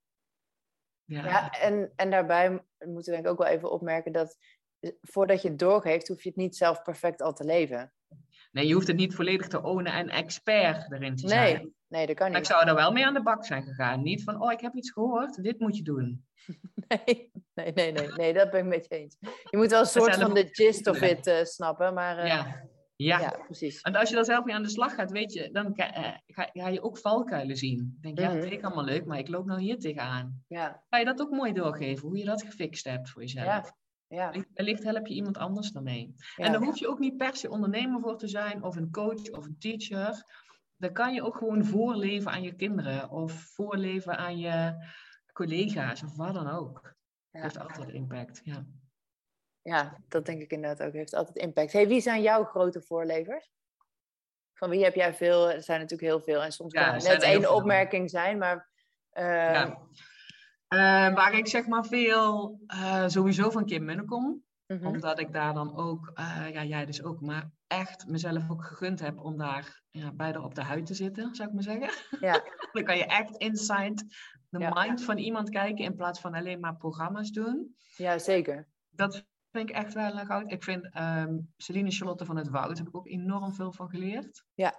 Ja, 1.05 1.25
ja 1.25 1.51
en, 1.51 1.93
en 1.97 2.11
daarbij 2.11 2.51
moeten 2.79 3.05
we 3.05 3.11
denk 3.11 3.25
ik 3.25 3.31
ook 3.31 3.39
wel 3.39 3.47
even 3.47 3.71
opmerken 3.71 4.13
dat 4.13 4.37
eh, 4.79 4.91
voordat 5.01 5.43
je 5.43 5.49
het 5.49 5.59
doorgeeft, 5.59 6.09
hoef 6.09 6.23
je 6.23 6.29
het 6.29 6.39
niet 6.39 6.57
zelf 6.57 6.83
perfect 6.83 7.23
al 7.23 7.33
te 7.33 7.45
leven. 7.45 7.93
Nee, 8.57 8.67
je 8.67 8.75
hoeft 8.75 8.87
het 8.87 8.97
niet 8.97 9.15
volledig 9.15 9.49
te 9.49 9.63
ownen 9.63 9.93
en 9.93 10.09
expert 10.09 10.93
erin 10.93 11.17
te 11.17 11.29
zijn. 11.29 11.55
Nee, 11.55 11.75
nee 11.89 12.07
dat 12.07 12.17
kan 12.17 12.29
niet. 12.29 12.39
ik 12.39 12.45
zou 12.45 12.69
er 12.69 12.75
wel 12.75 12.93
mee 12.93 13.07
aan 13.07 13.15
de 13.15 13.23
bak 13.23 13.45
zijn 13.45 13.63
gegaan. 13.63 14.03
Niet 14.03 14.23
van, 14.23 14.43
oh, 14.43 14.53
ik 14.53 14.61
heb 14.61 14.75
iets 14.75 14.91
gehoord, 14.91 15.43
dit 15.43 15.59
moet 15.59 15.77
je 15.77 15.83
doen. 15.83 16.25
Nee, 16.89 17.33
nee, 17.55 17.73
nee, 17.73 17.93
nee, 17.93 18.09
nee, 18.09 18.33
dat 18.33 18.51
ben 18.51 18.61
ik 18.61 18.67
met 18.67 18.87
je 18.89 18.97
eens. 18.97 19.17
Je 19.21 19.57
moet 19.57 19.71
wel 19.71 19.81
een 19.81 19.87
soort 19.87 20.17
van 20.17 20.35
de 20.35 20.49
gist 20.51 20.87
of 20.87 21.01
it 21.01 21.27
uh, 21.27 21.43
snappen, 21.43 21.95
maar... 21.95 22.19
Uh, 22.19 22.27
ja. 22.27 22.69
Ja. 22.97 23.21
ja. 23.21 23.43
precies. 23.45 23.81
Want 23.81 23.97
als 23.97 24.09
je 24.09 24.15
daar 24.15 24.25
zelf 24.25 24.45
mee 24.45 24.55
aan 24.55 24.63
de 24.63 24.69
slag 24.69 24.95
gaat, 24.95 25.11
weet 25.11 25.33
je, 25.33 25.51
dan 25.53 25.73
ga, 25.75 26.21
ga 26.53 26.69
je 26.69 26.83
ook 26.83 26.99
valkuilen 26.99 27.57
zien. 27.57 27.99
denk, 28.01 28.19
ja, 28.19 28.33
dat 28.33 28.43
vind 28.43 28.53
ik 28.53 28.65
allemaal 28.65 28.85
leuk, 28.85 29.05
maar 29.05 29.19
ik 29.19 29.29
loop 29.29 29.47
nou 29.47 29.61
hier 29.61 29.79
tegenaan. 29.79 30.45
Ja. 30.49 30.83
Ga 30.89 30.99
je 30.99 31.05
dat 31.05 31.21
ook 31.21 31.31
mooi 31.31 31.53
doorgeven, 31.53 32.09
hoe 32.09 32.19
je 32.19 32.25
dat 32.25 32.43
gefixt 32.43 32.85
hebt 32.85 33.11
voor 33.11 33.23
jezelf? 33.23 33.47
Ja. 33.47 33.77
Ja. 34.09 34.35
Wellicht 34.55 34.85
help 34.85 35.07
je 35.07 35.15
iemand 35.15 35.39
anders 35.39 35.71
daarmee. 35.71 36.15
Ja. 36.37 36.45
En 36.45 36.53
daar 36.53 36.63
hoef 36.63 36.79
je 36.79 36.89
ook 36.89 36.99
niet 36.99 37.17
per 37.17 37.37
se 37.37 37.51
ondernemer 37.51 38.01
voor 38.01 38.19
te 38.19 38.29
zijn, 38.29 38.63
of 38.63 38.77
een 38.77 38.91
coach 38.91 39.31
of 39.31 39.45
een 39.45 39.59
teacher. 39.59 40.25
Dan 40.77 40.93
kan 40.93 41.15
je 41.15 41.23
ook 41.23 41.37
gewoon 41.37 41.65
voorleven 41.65 42.31
aan 42.31 42.43
je 42.43 42.55
kinderen, 42.55 43.11
of 43.11 43.33
voorleven 43.33 44.19
aan 44.19 44.39
je 44.39 44.87
collega's, 45.33 46.03
of 46.03 46.17
wat 46.17 46.35
dan 46.35 46.49
ook. 46.49 46.95
Ja. 47.31 47.43
Heeft 47.43 47.59
altijd 47.59 47.89
impact, 47.89 48.41
ja. 48.45 48.67
Ja, 49.63 50.01
dat 50.09 50.27
denk 50.27 50.43
ik 50.43 50.51
inderdaad 50.51 50.87
ook. 50.87 50.93
Heeft 50.93 51.15
altijd 51.15 51.37
impact. 51.37 51.73
Hey, 51.73 51.89
wie 51.89 52.01
zijn 52.01 52.23
jouw 52.23 52.45
grote 52.45 52.83
voorlevers? 52.83 53.51
Van 54.55 54.71
wie 54.71 54.85
heb 54.85 54.95
jij 54.95 55.15
veel? 55.15 55.51
Er 55.51 55.63
zijn 55.63 55.81
natuurlijk 55.81 56.09
heel 56.09 56.21
veel. 56.21 56.43
En 56.43 56.53
soms 56.53 56.73
kan 56.73 56.95
het 56.95 57.03
net 57.03 57.23
één 57.23 57.55
opmerking 57.55 58.11
zijn, 58.11 58.39
maar... 58.39 58.71
Uh... 59.13 59.25
Ja. 59.25 59.81
Uh, 60.77 61.15
waar 61.15 61.35
ik 61.35 61.47
zeg 61.47 61.67
maar 61.67 61.85
veel, 61.85 62.61
uh, 62.67 63.07
sowieso 63.07 63.51
van 63.51 63.67
Kim 63.67 63.85
Munnekom. 63.85 64.45
Mhm. 64.67 64.87
Omdat 64.87 65.19
ik 65.19 65.33
daar 65.33 65.55
dan 65.55 65.77
ook, 65.77 66.13
uh, 66.15 66.51
ja, 66.53 66.65
jij 66.65 66.87
dus 66.87 67.03
ook, 67.03 67.21
maar 67.21 67.51
echt 67.67 68.07
mezelf 68.07 68.51
ook 68.51 68.65
gegund 68.65 69.01
heb 69.01 69.19
om 69.19 69.37
daar 69.37 69.83
ja, 69.91 70.13
bijna 70.13 70.41
op 70.41 70.55
de 70.55 70.63
huid 70.63 70.87
te 70.87 70.95
zitten, 70.95 71.35
zou 71.35 71.49
ik 71.49 71.55
maar 71.55 71.63
zeggen. 71.63 72.19
Ja. 72.21 72.43
dan 72.73 72.85
kan 72.85 72.97
je 72.97 73.07
echt 73.07 73.37
inside 73.37 74.05
de 74.49 74.71
mind 74.75 75.05
van 75.05 75.19
iemand 75.19 75.51
kijken 75.51 75.85
in 75.85 75.95
plaats 75.95 76.21
van 76.21 76.35
alleen 76.35 76.61
maar 76.61 76.77
programma's 76.77 77.31
doen. 77.31 77.77
Ja, 77.97 78.19
zeker. 78.19 78.69
Dat 78.91 79.25
vind 79.51 79.71
ik 79.71 79.77
echt 79.77 79.95
wel 79.95 80.13
goud. 80.13 80.53
Ik 80.53 80.63
vind 80.63 80.97
um, 80.99 81.53
Celine 81.57 81.91
Charlotte 81.91 82.25
van 82.25 82.37
het 82.37 82.49
Woud, 82.49 82.79
heb 82.79 82.89
ik 82.89 82.97
ook 82.97 83.09
enorm 83.09 83.55
veel 83.55 83.73
van 83.73 83.89
geleerd. 83.89 84.45
Ja. 84.55 84.75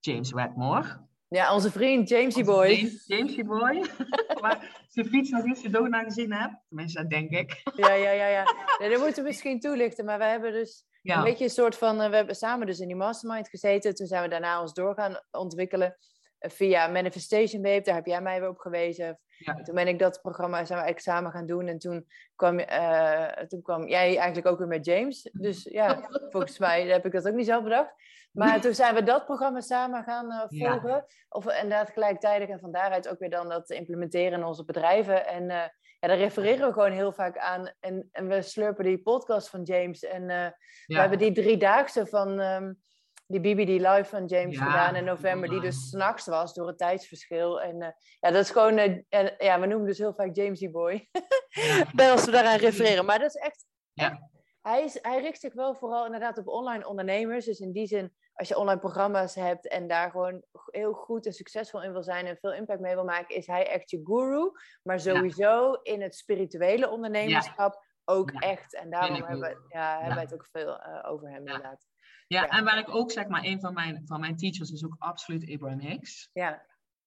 James 0.00 0.32
Wedmore. 0.32 1.10
Ja, 1.32 1.54
onze 1.54 1.70
vriend 1.70 2.08
Jamesy 2.08 2.44
Boy. 2.44 2.98
Jamesy 3.06 3.44
Boy. 3.44 3.84
maar 4.42 4.84
zijn 4.88 5.06
fiets 5.06 5.30
nog 5.30 5.44
niet 5.44 5.68
zo 5.72 5.86
naar 5.86 6.04
gezien 6.04 6.32
heb. 6.32 6.50
Tenminste, 6.68 7.00
dat 7.00 7.10
denk 7.10 7.30
ik. 7.30 7.62
ja, 7.76 7.92
ja, 7.92 8.10
ja. 8.10 8.26
ja. 8.26 8.44
ja 8.78 8.88
dat 8.88 9.00
moeten 9.00 9.22
we 9.22 9.28
misschien 9.28 9.60
toelichten. 9.60 10.04
Maar 10.04 10.18
we 10.18 10.24
hebben 10.24 10.52
dus 10.52 10.84
een 11.02 11.22
beetje 11.22 11.44
een 11.44 11.50
soort 11.50 11.76
van... 11.76 12.00
Eh, 12.00 12.10
we 12.10 12.16
hebben 12.16 12.34
samen 12.34 12.66
dus 12.66 12.78
in 12.78 12.86
die 12.86 12.96
mastermind 12.96 13.48
gezeten. 13.48 13.94
Toen 13.94 14.06
zijn 14.06 14.22
we 14.22 14.28
daarna 14.28 14.60
ons 14.60 14.74
door 14.74 14.94
gaan 14.94 15.20
ontwikkelen 15.30 15.96
via 16.48 16.86
Manifestation 16.86 17.62
Babe. 17.62 17.80
Daar 17.80 17.94
heb 17.94 18.06
jij 18.06 18.20
mij 18.20 18.40
weer 18.40 18.48
op 18.48 18.58
gewezen. 18.58 19.18
Toen 19.62 19.74
ben 19.74 19.88
ik 19.88 19.98
dat 19.98 20.20
programma 20.22 20.64
zijn 20.64 20.78
we 20.78 20.84
eigenlijk 20.84 21.00
samen 21.00 21.30
gaan 21.30 21.46
doen. 21.46 21.66
En 21.66 21.78
toen 21.78 22.06
kwam, 22.36 22.58
uh, 22.58 23.26
toen 23.26 23.62
kwam 23.62 23.88
jij 23.88 24.16
eigenlijk 24.16 24.46
ook 24.46 24.58
weer 24.58 24.68
met 24.68 24.84
James. 24.84 25.30
Dus 25.32 25.62
ja, 25.62 26.08
volgens 26.32 26.58
mij 26.58 26.86
heb 26.86 27.06
ik 27.06 27.12
dat 27.12 27.28
ook 27.28 27.34
niet 27.34 27.46
zelf 27.46 27.62
bedacht. 27.62 27.94
Maar 28.32 28.60
toen 28.60 28.74
zijn 28.74 28.94
we 28.94 29.02
dat 29.02 29.24
programma 29.24 29.60
samen 29.60 30.02
gaan 30.04 30.26
uh, 30.26 30.42
volgen. 30.46 30.90
Ja. 30.90 31.06
Of 31.28 31.46
inderdaad 31.46 31.90
gelijktijdig. 31.90 32.48
En 32.48 32.60
van 32.60 32.72
daaruit 32.72 33.08
ook 33.08 33.18
weer 33.18 33.30
dan 33.30 33.48
dat 33.48 33.70
implementeren 33.70 34.38
in 34.38 34.44
onze 34.44 34.64
bedrijven. 34.64 35.26
En 35.26 35.42
uh, 35.42 35.48
ja, 35.98 36.08
daar 36.08 36.16
refereren 36.16 36.66
we 36.66 36.72
gewoon 36.72 36.92
heel 36.92 37.12
vaak 37.12 37.38
aan. 37.38 37.72
En, 37.80 38.08
en 38.12 38.28
we 38.28 38.42
slurpen 38.42 38.84
die 38.84 39.02
podcast 39.02 39.48
van 39.48 39.62
James. 39.62 40.04
En 40.04 40.26
we 40.86 40.98
hebben 40.98 41.18
die 41.18 41.32
driedaagse 41.32 42.06
van... 42.06 42.40
Um, 42.40 42.80
die 43.32 43.54
BBD 43.54 43.80
Live 43.80 44.04
van 44.04 44.26
James 44.26 44.58
gedaan 44.58 44.96
in 44.96 45.04
november, 45.04 45.48
die 45.48 45.60
dus 45.60 45.88
s'nachts 45.88 46.26
was 46.26 46.54
door 46.54 46.66
het 46.66 46.78
tijdsverschil. 46.78 47.60
En 47.60 47.82
uh, 47.82 47.88
ja, 48.20 48.30
dat 48.30 48.42
is 48.42 48.50
gewoon, 48.50 48.78
uh, 48.78 48.98
en, 49.08 49.34
ja, 49.38 49.60
we 49.60 49.66
noemen 49.66 49.86
dus 49.86 49.98
heel 49.98 50.14
vaak 50.14 50.36
Jamesy 50.36 50.70
Boy. 50.70 51.08
Ja. 51.96 52.10
als 52.12 52.24
we 52.24 52.30
daaraan 52.30 52.58
refereren. 52.58 53.04
Maar 53.04 53.18
dat 53.18 53.34
is 53.34 53.40
echt, 53.40 53.66
ja. 53.92 54.28
hij, 54.62 54.84
is, 54.84 54.98
hij 55.02 55.20
richt 55.20 55.40
zich 55.40 55.54
wel 55.54 55.74
vooral 55.74 56.04
inderdaad 56.04 56.38
op 56.38 56.48
online 56.48 56.88
ondernemers. 56.88 57.44
Dus 57.44 57.60
in 57.60 57.72
die 57.72 57.86
zin, 57.86 58.12
als 58.34 58.48
je 58.48 58.58
online 58.58 58.80
programma's 58.80 59.34
hebt 59.34 59.68
en 59.68 59.88
daar 59.88 60.10
gewoon 60.10 60.42
heel 60.66 60.92
goed 60.92 61.26
en 61.26 61.32
succesvol 61.32 61.82
in 61.82 61.92
wil 61.92 62.02
zijn 62.02 62.26
en 62.26 62.36
veel 62.36 62.54
impact 62.54 62.80
mee 62.80 62.94
wil 62.94 63.04
maken, 63.04 63.36
is 63.36 63.46
hij 63.46 63.66
echt 63.68 63.90
je 63.90 64.00
guru. 64.04 64.50
Maar 64.82 65.00
sowieso 65.00 65.72
in 65.72 66.02
het 66.02 66.14
spirituele 66.14 66.90
ondernemerschap 66.90 67.84
ook 68.04 68.30
echt. 68.30 68.74
En 68.74 68.90
daarom 68.90 69.22
hebben, 69.22 69.58
ja, 69.68 69.96
hebben 69.96 70.14
wij 70.14 70.24
het 70.24 70.34
ook 70.34 70.46
veel 70.46 70.80
uh, 70.86 71.10
over 71.10 71.28
hem 71.28 71.46
inderdaad. 71.46 71.91
Ja, 72.32 72.48
en 72.48 72.64
waar 72.64 72.78
ik 72.78 72.94
ook 72.94 73.10
zeg 73.10 73.28
maar, 73.28 73.44
een 73.44 73.60
van 73.60 73.74
mijn, 73.74 74.02
van 74.06 74.20
mijn 74.20 74.36
teachers 74.36 74.70
is 74.70 74.84
ook 74.84 74.96
absoluut 74.98 75.50
Abraham 75.52 75.80
Hicks. 75.80 76.28
Ja. 76.32 76.62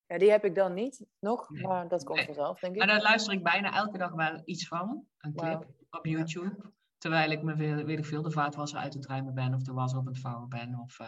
ja, 0.08 0.18
die 0.18 0.30
heb 0.30 0.46
ik 0.46 0.56
dan 0.56 0.74
niet 0.74 1.06
nog, 1.20 1.50
maar 1.50 1.88
dat 1.88 2.04
komt 2.04 2.22
vanzelf, 2.22 2.60
denk 2.60 2.74
ik. 2.74 2.80
Maar 2.80 2.88
daar 2.88 3.02
luister 3.02 3.34
ik 3.34 3.44
bijna 3.44 3.74
elke 3.74 3.98
dag 3.98 4.12
wel 4.12 4.42
iets 4.46 4.68
van, 4.68 5.06
een 5.18 5.36
clip 5.36 5.68
op 5.90 6.06
YouTube. 6.06 6.74
Terwijl 6.98 7.32
ik 7.32 7.44
me, 7.44 7.56
weer, 7.56 7.86
weet 7.86 7.98
ik 7.98 8.06
veel, 8.06 8.22
de 8.22 8.32
vaatwasser 8.32 8.80
uit 8.80 8.94
het 8.94 9.06
ruimen 9.06 9.34
ben 9.34 9.54
of 9.54 9.62
de 9.62 9.74
was 9.74 9.94
op 9.94 10.06
het 10.06 10.20
vouwen 10.20 10.50
ben. 10.50 10.80
Of, 10.80 11.00
uh, 11.00 11.08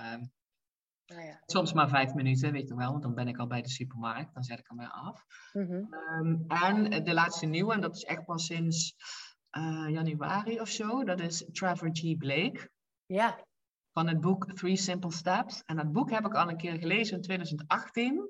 nou 1.05 1.21
ja. 1.21 1.41
Soms 1.45 1.73
maar 1.73 1.89
vijf 1.89 2.13
minuten, 2.13 2.51
weet 2.51 2.67
je 2.67 2.75
wel, 2.75 2.91
want 2.91 3.03
dan 3.03 3.15
ben 3.15 3.27
ik 3.27 3.37
al 3.37 3.47
bij 3.47 3.61
de 3.61 3.69
supermarkt. 3.69 4.33
Dan 4.33 4.43
zet 4.43 4.59
ik 4.59 4.67
hem 4.67 4.77
weer 4.77 4.91
af. 4.91 5.25
Mm 5.53 5.67
-hmm. 5.67 6.45
en 6.47 7.03
de 7.03 7.13
laatste 7.13 7.45
nieuwe, 7.45 7.73
en 7.73 7.81
dat 7.81 7.95
is 7.95 8.03
echt 8.03 8.25
pas 8.25 8.45
sinds 8.45 8.95
uh, 9.57 9.89
januari 9.89 10.59
of 10.59 10.69
zo, 10.69 11.03
dat 11.03 11.19
is 11.19 11.45
Trevor 11.51 11.89
G. 11.91 12.17
Blake. 12.17 12.69
Ja 13.05 13.45
van 13.97 14.07
het 14.07 14.21
boek 14.21 14.53
Three 14.53 14.75
Simple 14.75 15.11
Steps. 15.11 15.63
En 15.65 15.75
dat 15.75 15.91
boek 15.91 16.11
heb 16.11 16.25
ik 16.25 16.33
al 16.33 16.49
een 16.49 16.57
keer 16.57 16.77
gelezen 16.77 17.15
in 17.15 17.21
2018. 17.21 18.13
Uh, 18.13 18.27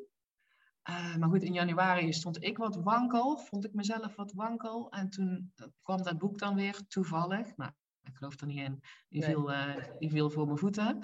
eh, 0.83 1.15
maar 1.15 1.29
goed, 1.29 1.43
in 1.43 1.53
januari 1.53 2.13
stond 2.13 2.43
ik 2.43 2.57
wat 2.57 2.75
wankel, 2.75 3.37
vond 3.37 3.65
ik 3.65 3.73
mezelf 3.73 4.15
wat 4.15 4.33
wankel. 4.33 4.89
En 4.89 5.09
toen 5.09 5.53
kwam 5.81 6.01
dat 6.01 6.17
boek 6.17 6.39
dan 6.39 6.55
weer 6.55 6.87
toevallig. 6.87 7.55
Nou, 7.55 7.71
ik 8.03 8.15
geloof 8.15 8.41
er 8.41 8.47
niet 8.47 8.59
in. 8.59 8.81
Die, 9.09 9.23
viel, 9.23 9.51
uh, 9.51 9.75
die 9.99 10.09
viel 10.09 10.29
voor 10.29 10.45
mijn 10.45 10.57
voeten. 10.57 10.99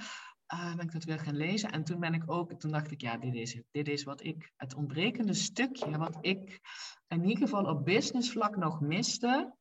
Uh, 0.53 0.75
ben 0.75 0.85
ik 0.85 0.91
dat 0.91 1.03
weer 1.03 1.19
gaan 1.19 1.37
lezen. 1.37 1.71
En 1.71 1.83
toen 1.83 1.99
ben 1.99 2.13
ik 2.13 2.31
ook, 2.31 2.53
toen 2.53 2.71
dacht 2.71 2.91
ik, 2.91 3.01
ja, 3.01 3.17
dit 3.17 3.33
is 3.33 3.53
het. 3.53 3.65
Dit 3.71 3.87
is 3.87 4.03
wat 4.03 4.23
ik, 4.23 4.51
het 4.55 4.75
ontbrekende 4.75 5.33
stukje, 5.33 5.97
wat 5.97 6.17
ik 6.21 6.59
in 7.07 7.23
ieder 7.23 7.43
geval 7.43 7.65
op 7.65 7.85
business 7.85 8.31
vlak 8.31 8.55
nog 8.55 8.81
miste. 8.81 9.55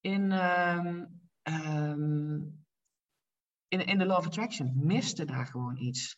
In, 0.00 0.32
um, 1.42 2.61
in, 3.72 3.86
in 3.86 3.98
de 3.98 4.06
Law 4.06 4.18
of 4.18 4.26
Attraction 4.26 4.72
miste 4.74 5.24
daar 5.24 5.46
gewoon 5.46 5.76
iets. 5.76 6.16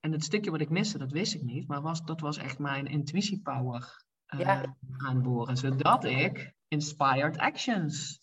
En 0.00 0.12
het 0.12 0.24
stukje 0.24 0.50
wat 0.50 0.60
ik 0.60 0.70
miste, 0.70 0.98
dat 0.98 1.12
wist 1.12 1.34
ik 1.34 1.42
niet, 1.42 1.68
maar 1.68 1.80
was, 1.80 2.04
dat 2.04 2.20
was 2.20 2.36
echt 2.36 2.58
mijn 2.58 2.86
intuïtiepower 2.86 4.04
uh, 4.34 4.40
ja. 4.40 4.76
aanboren. 4.96 5.56
Zodat 5.56 6.04
ik 6.04 6.54
inspired 6.68 7.38
actions 7.38 8.20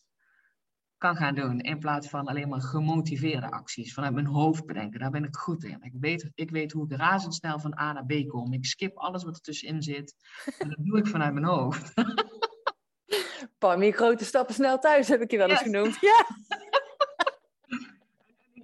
kan 0.97 1.15
gaan 1.15 1.35
doen. 1.35 1.59
In 1.59 1.79
plaats 1.79 2.09
van 2.09 2.27
alleen 2.27 2.49
maar 2.49 2.61
gemotiveerde 2.61 3.51
acties. 3.51 3.93
Vanuit 3.93 4.13
mijn 4.13 4.25
hoofd 4.25 4.65
bedenken. 4.65 4.99
Daar 4.99 5.11
ben 5.11 5.23
ik 5.23 5.35
goed 5.35 5.63
in. 5.63 5.81
Ik 5.81 5.93
weet, 5.99 6.31
ik 6.33 6.49
weet 6.49 6.71
hoe 6.71 6.85
ik 6.85 6.97
razendsnel 6.97 7.59
van 7.59 7.79
A 7.79 7.93
naar 7.93 8.05
B 8.05 8.27
kom. 8.27 8.53
Ik 8.53 8.65
skip 8.65 8.97
alles 8.97 9.23
wat 9.23 9.35
er 9.35 9.41
tussenin 9.41 9.81
zit. 9.81 10.15
En 10.59 10.69
dat 10.69 10.77
doe 10.85 10.97
ik 10.97 11.07
vanuit 11.07 11.33
mijn 11.33 11.45
hoofd. 11.45 11.93
Pammy, 13.57 13.91
grote 13.91 14.25
stappen 14.25 14.55
snel 14.55 14.79
thuis 14.79 15.07
heb 15.07 15.21
ik 15.21 15.31
je 15.31 15.37
wel 15.37 15.49
eens 15.49 15.61
genoemd. 15.61 15.97
Ja. 16.01 16.25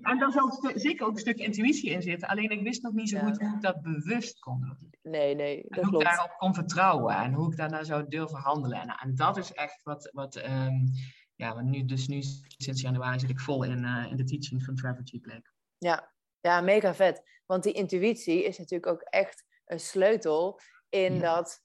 En 0.04 0.20
daar 0.20 0.32
zou 0.32 0.72
zeker 0.80 1.06
ook 1.06 1.14
een 1.14 1.20
stuk 1.20 1.38
intuïtie 1.38 1.90
in 1.90 2.02
zitten. 2.02 2.28
Alleen 2.28 2.50
ik 2.50 2.62
wist 2.62 2.82
nog 2.82 2.94
niet 2.94 3.10
zo 3.10 3.20
goed 3.20 3.40
hoe 3.40 3.56
ik 3.56 3.62
dat 3.62 3.82
bewust 3.82 4.40
kon 4.40 4.62
doen. 4.62 4.92
Nee, 5.02 5.36
nee, 5.36 5.66
dat 5.68 5.84
hoe 5.84 6.00
ik 6.00 6.06
daarop 6.06 6.36
kon 6.38 6.54
vertrouwen 6.54 7.16
en 7.16 7.34
hoe 7.34 7.52
ik 7.52 7.58
daarna 7.58 7.84
zou 7.84 8.08
durven 8.08 8.38
handelen. 8.38 8.82
En, 8.82 8.88
en 8.90 9.16
dat 9.16 9.38
is 9.38 9.54
echt 9.54 9.84
wat, 9.84 10.10
wat 10.14 10.36
um, 10.36 10.92
ja, 11.36 11.62
nu, 11.62 11.86
dus 11.86 12.08
nu 12.08 12.22
sinds 12.58 12.82
januari 12.82 13.20
zit 13.20 13.30
ik 13.30 13.40
vol 13.40 13.64
in, 13.64 13.84
uh, 13.84 14.06
in 14.10 14.18
de 14.18 14.24
teaching 14.24 14.64
van 14.64 14.76
Trevor 14.76 15.02
G. 15.04 15.22
Blake. 15.22 15.52
Ja. 15.78 16.12
ja, 16.40 16.62
mega 16.62 16.94
vet. 16.94 17.42
Want 17.46 17.64
die 17.64 17.74
intuïtie 17.74 18.44
is 18.44 18.58
natuurlijk 18.58 18.92
ook 18.92 19.02
echt 19.02 19.44
een 19.66 19.80
sleutel 19.80 20.60
in 20.90 21.20
dat 21.20 21.62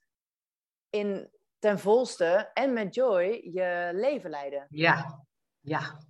in 0.90 1.30
ten 1.58 1.78
volste 1.78 2.50
en 2.54 2.72
met 2.72 2.94
joy 2.94 3.40
je 3.52 3.90
leven 3.94 4.30
leiden. 4.30 4.66
Ja, 4.68 5.24
ja. 5.60 6.00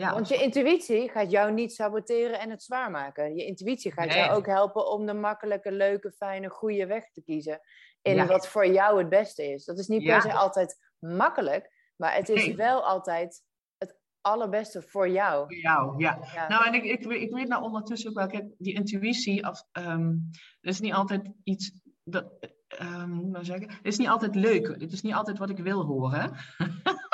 Ja, 0.00 0.12
Want 0.12 0.28
je 0.28 0.42
intuïtie 0.42 1.10
gaat 1.10 1.30
jou 1.30 1.52
niet 1.52 1.72
saboteren 1.72 2.40
en 2.40 2.50
het 2.50 2.62
zwaar 2.62 2.90
maken. 2.90 3.36
Je 3.36 3.44
intuïtie 3.44 3.92
gaat 3.92 4.14
jou 4.14 4.36
ook 4.36 4.46
helpen 4.46 4.90
om 4.90 5.06
de 5.06 5.12
makkelijke, 5.12 5.72
leuke, 5.72 6.12
fijne, 6.12 6.48
goede 6.48 6.86
weg 6.86 7.10
te 7.10 7.22
kiezen. 7.22 7.60
In 8.02 8.26
wat 8.26 8.48
voor 8.48 8.66
jou 8.66 8.98
het 8.98 9.08
beste 9.08 9.52
is. 9.52 9.64
Dat 9.64 9.78
is 9.78 9.86
niet 9.86 10.04
per 10.04 10.22
se 10.22 10.32
altijd 10.32 10.78
makkelijk, 10.98 11.92
maar 11.96 12.14
het 12.14 12.28
is 12.28 12.54
wel 12.54 12.86
altijd 12.86 13.42
het 13.78 13.98
allerbeste 14.20 14.82
voor 14.82 15.08
jou. 15.08 15.44
Voor 15.44 15.56
jou, 15.56 15.98
ja. 15.98 16.48
Nou, 16.48 16.66
en 16.66 16.74
ik, 16.74 16.84
ik, 16.84 17.04
ik 17.04 17.32
weet 17.32 17.48
nou 17.48 17.62
ondertussen 17.62 18.10
ook 18.10 18.16
wel, 18.16 18.26
kijk, 18.26 18.44
die 18.58 18.74
intuïtie, 18.74 19.46
als, 19.46 19.64
um, 19.72 20.30
dat 20.60 20.72
is 20.72 20.80
niet 20.80 20.92
altijd 20.92 21.30
iets. 21.42 21.72
Dat, 22.04 22.24
um, 22.80 23.12
hoe 23.12 23.30
nou 23.30 23.44
zeggen? 23.44 23.70
Het 23.70 23.86
is 23.86 23.98
niet 23.98 24.08
altijd 24.08 24.34
leuk. 24.34 24.66
Het 24.66 24.92
is 24.92 25.02
niet 25.02 25.14
altijd 25.14 25.38
wat 25.38 25.50
ik 25.50 25.58
wil 25.58 25.84
horen. 25.84 26.36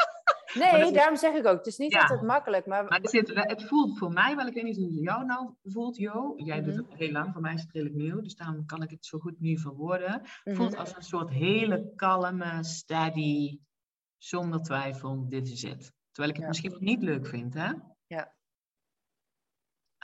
Nee, 0.58 0.92
daarom 0.92 1.16
zeg 1.16 1.34
ik 1.34 1.46
ook. 1.46 1.56
Het 1.56 1.66
is 1.66 1.76
niet 1.76 1.96
altijd 1.96 2.22
makkelijk. 2.22 2.66
Maar, 2.66 2.84
maar 2.84 3.00
het, 3.00 3.32
het, 3.34 3.64
voelt 3.64 3.98
voor 3.98 4.12
mij 4.12 4.36
wel, 4.36 4.46
ik 4.46 4.54
weet 4.54 4.64
niet 4.64 4.76
hoe 4.76 4.92
jou 4.92 5.24
nou 5.24 5.50
voelt, 5.64 5.96
Jo. 5.96 6.34
Jij 6.36 6.62
doet 6.62 6.74
mhm. 6.74 6.82
het 6.82 6.98
heel 6.98 7.10
lang, 7.10 7.32
voor 7.32 7.40
mij 7.40 7.54
is 7.54 7.60
het 7.60 7.72
redelijk 7.72 7.96
nieuw. 7.96 8.20
Dus 8.20 8.36
daarom 8.36 8.66
kan 8.66 8.82
ik 8.82 8.90
het 8.90 9.06
zo 9.06 9.18
goed 9.18 9.40
nu 9.40 9.58
verwoorden. 9.58 10.12
Het 10.12 10.40
mhm. 10.44 10.56
voelt 10.56 10.76
als 10.76 10.96
een 10.96 11.02
soort 11.02 11.30
hele 11.30 11.92
kalme, 11.96 12.64
steady, 12.64 13.58
zonder 14.18 14.62
twijfel, 14.62 15.28
dit 15.28 15.48
is 15.48 15.62
het. 15.62 15.92
Terwijl 16.12 16.34
ik 16.34 16.40
het 16.40 16.48
misschien 16.48 16.70
nog 16.70 16.80
niet 16.80 17.02
leuk 17.02 17.26
vind, 17.26 17.54
hè? 17.54 17.72
Ja. 18.06 18.34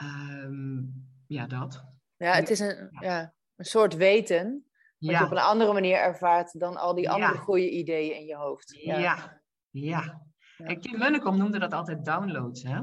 Um, 0.03 1.11
ja, 1.27 1.47
dat. 1.47 1.85
Ja, 2.17 2.33
het 2.33 2.51
is 2.51 2.61
een, 2.61 2.89
ja. 3.01 3.35
een 3.57 3.65
soort 3.65 3.97
weten. 3.97 4.67
Wat 4.99 5.19
je 5.19 5.25
op 5.25 5.31
een 5.31 5.39
andere 5.39 5.73
manier 5.73 5.97
ervaart 5.97 6.61
dan 6.61 6.77
al 6.77 6.95
die 6.95 7.11
andere 7.11 7.39
goede 7.39 7.71
ideeën 7.71 8.17
in 8.17 8.27
je 8.27 8.37
hoofd. 8.37 8.79
ja. 8.81 8.99
ja. 8.99 9.41
Ja. 9.73 10.32
Kim 10.57 10.99
Munnekom 10.99 11.39
noemde 11.39 11.59
dat 11.59 11.73
altijd 11.73 12.05
downloads, 12.05 12.63
hè? 12.63 12.81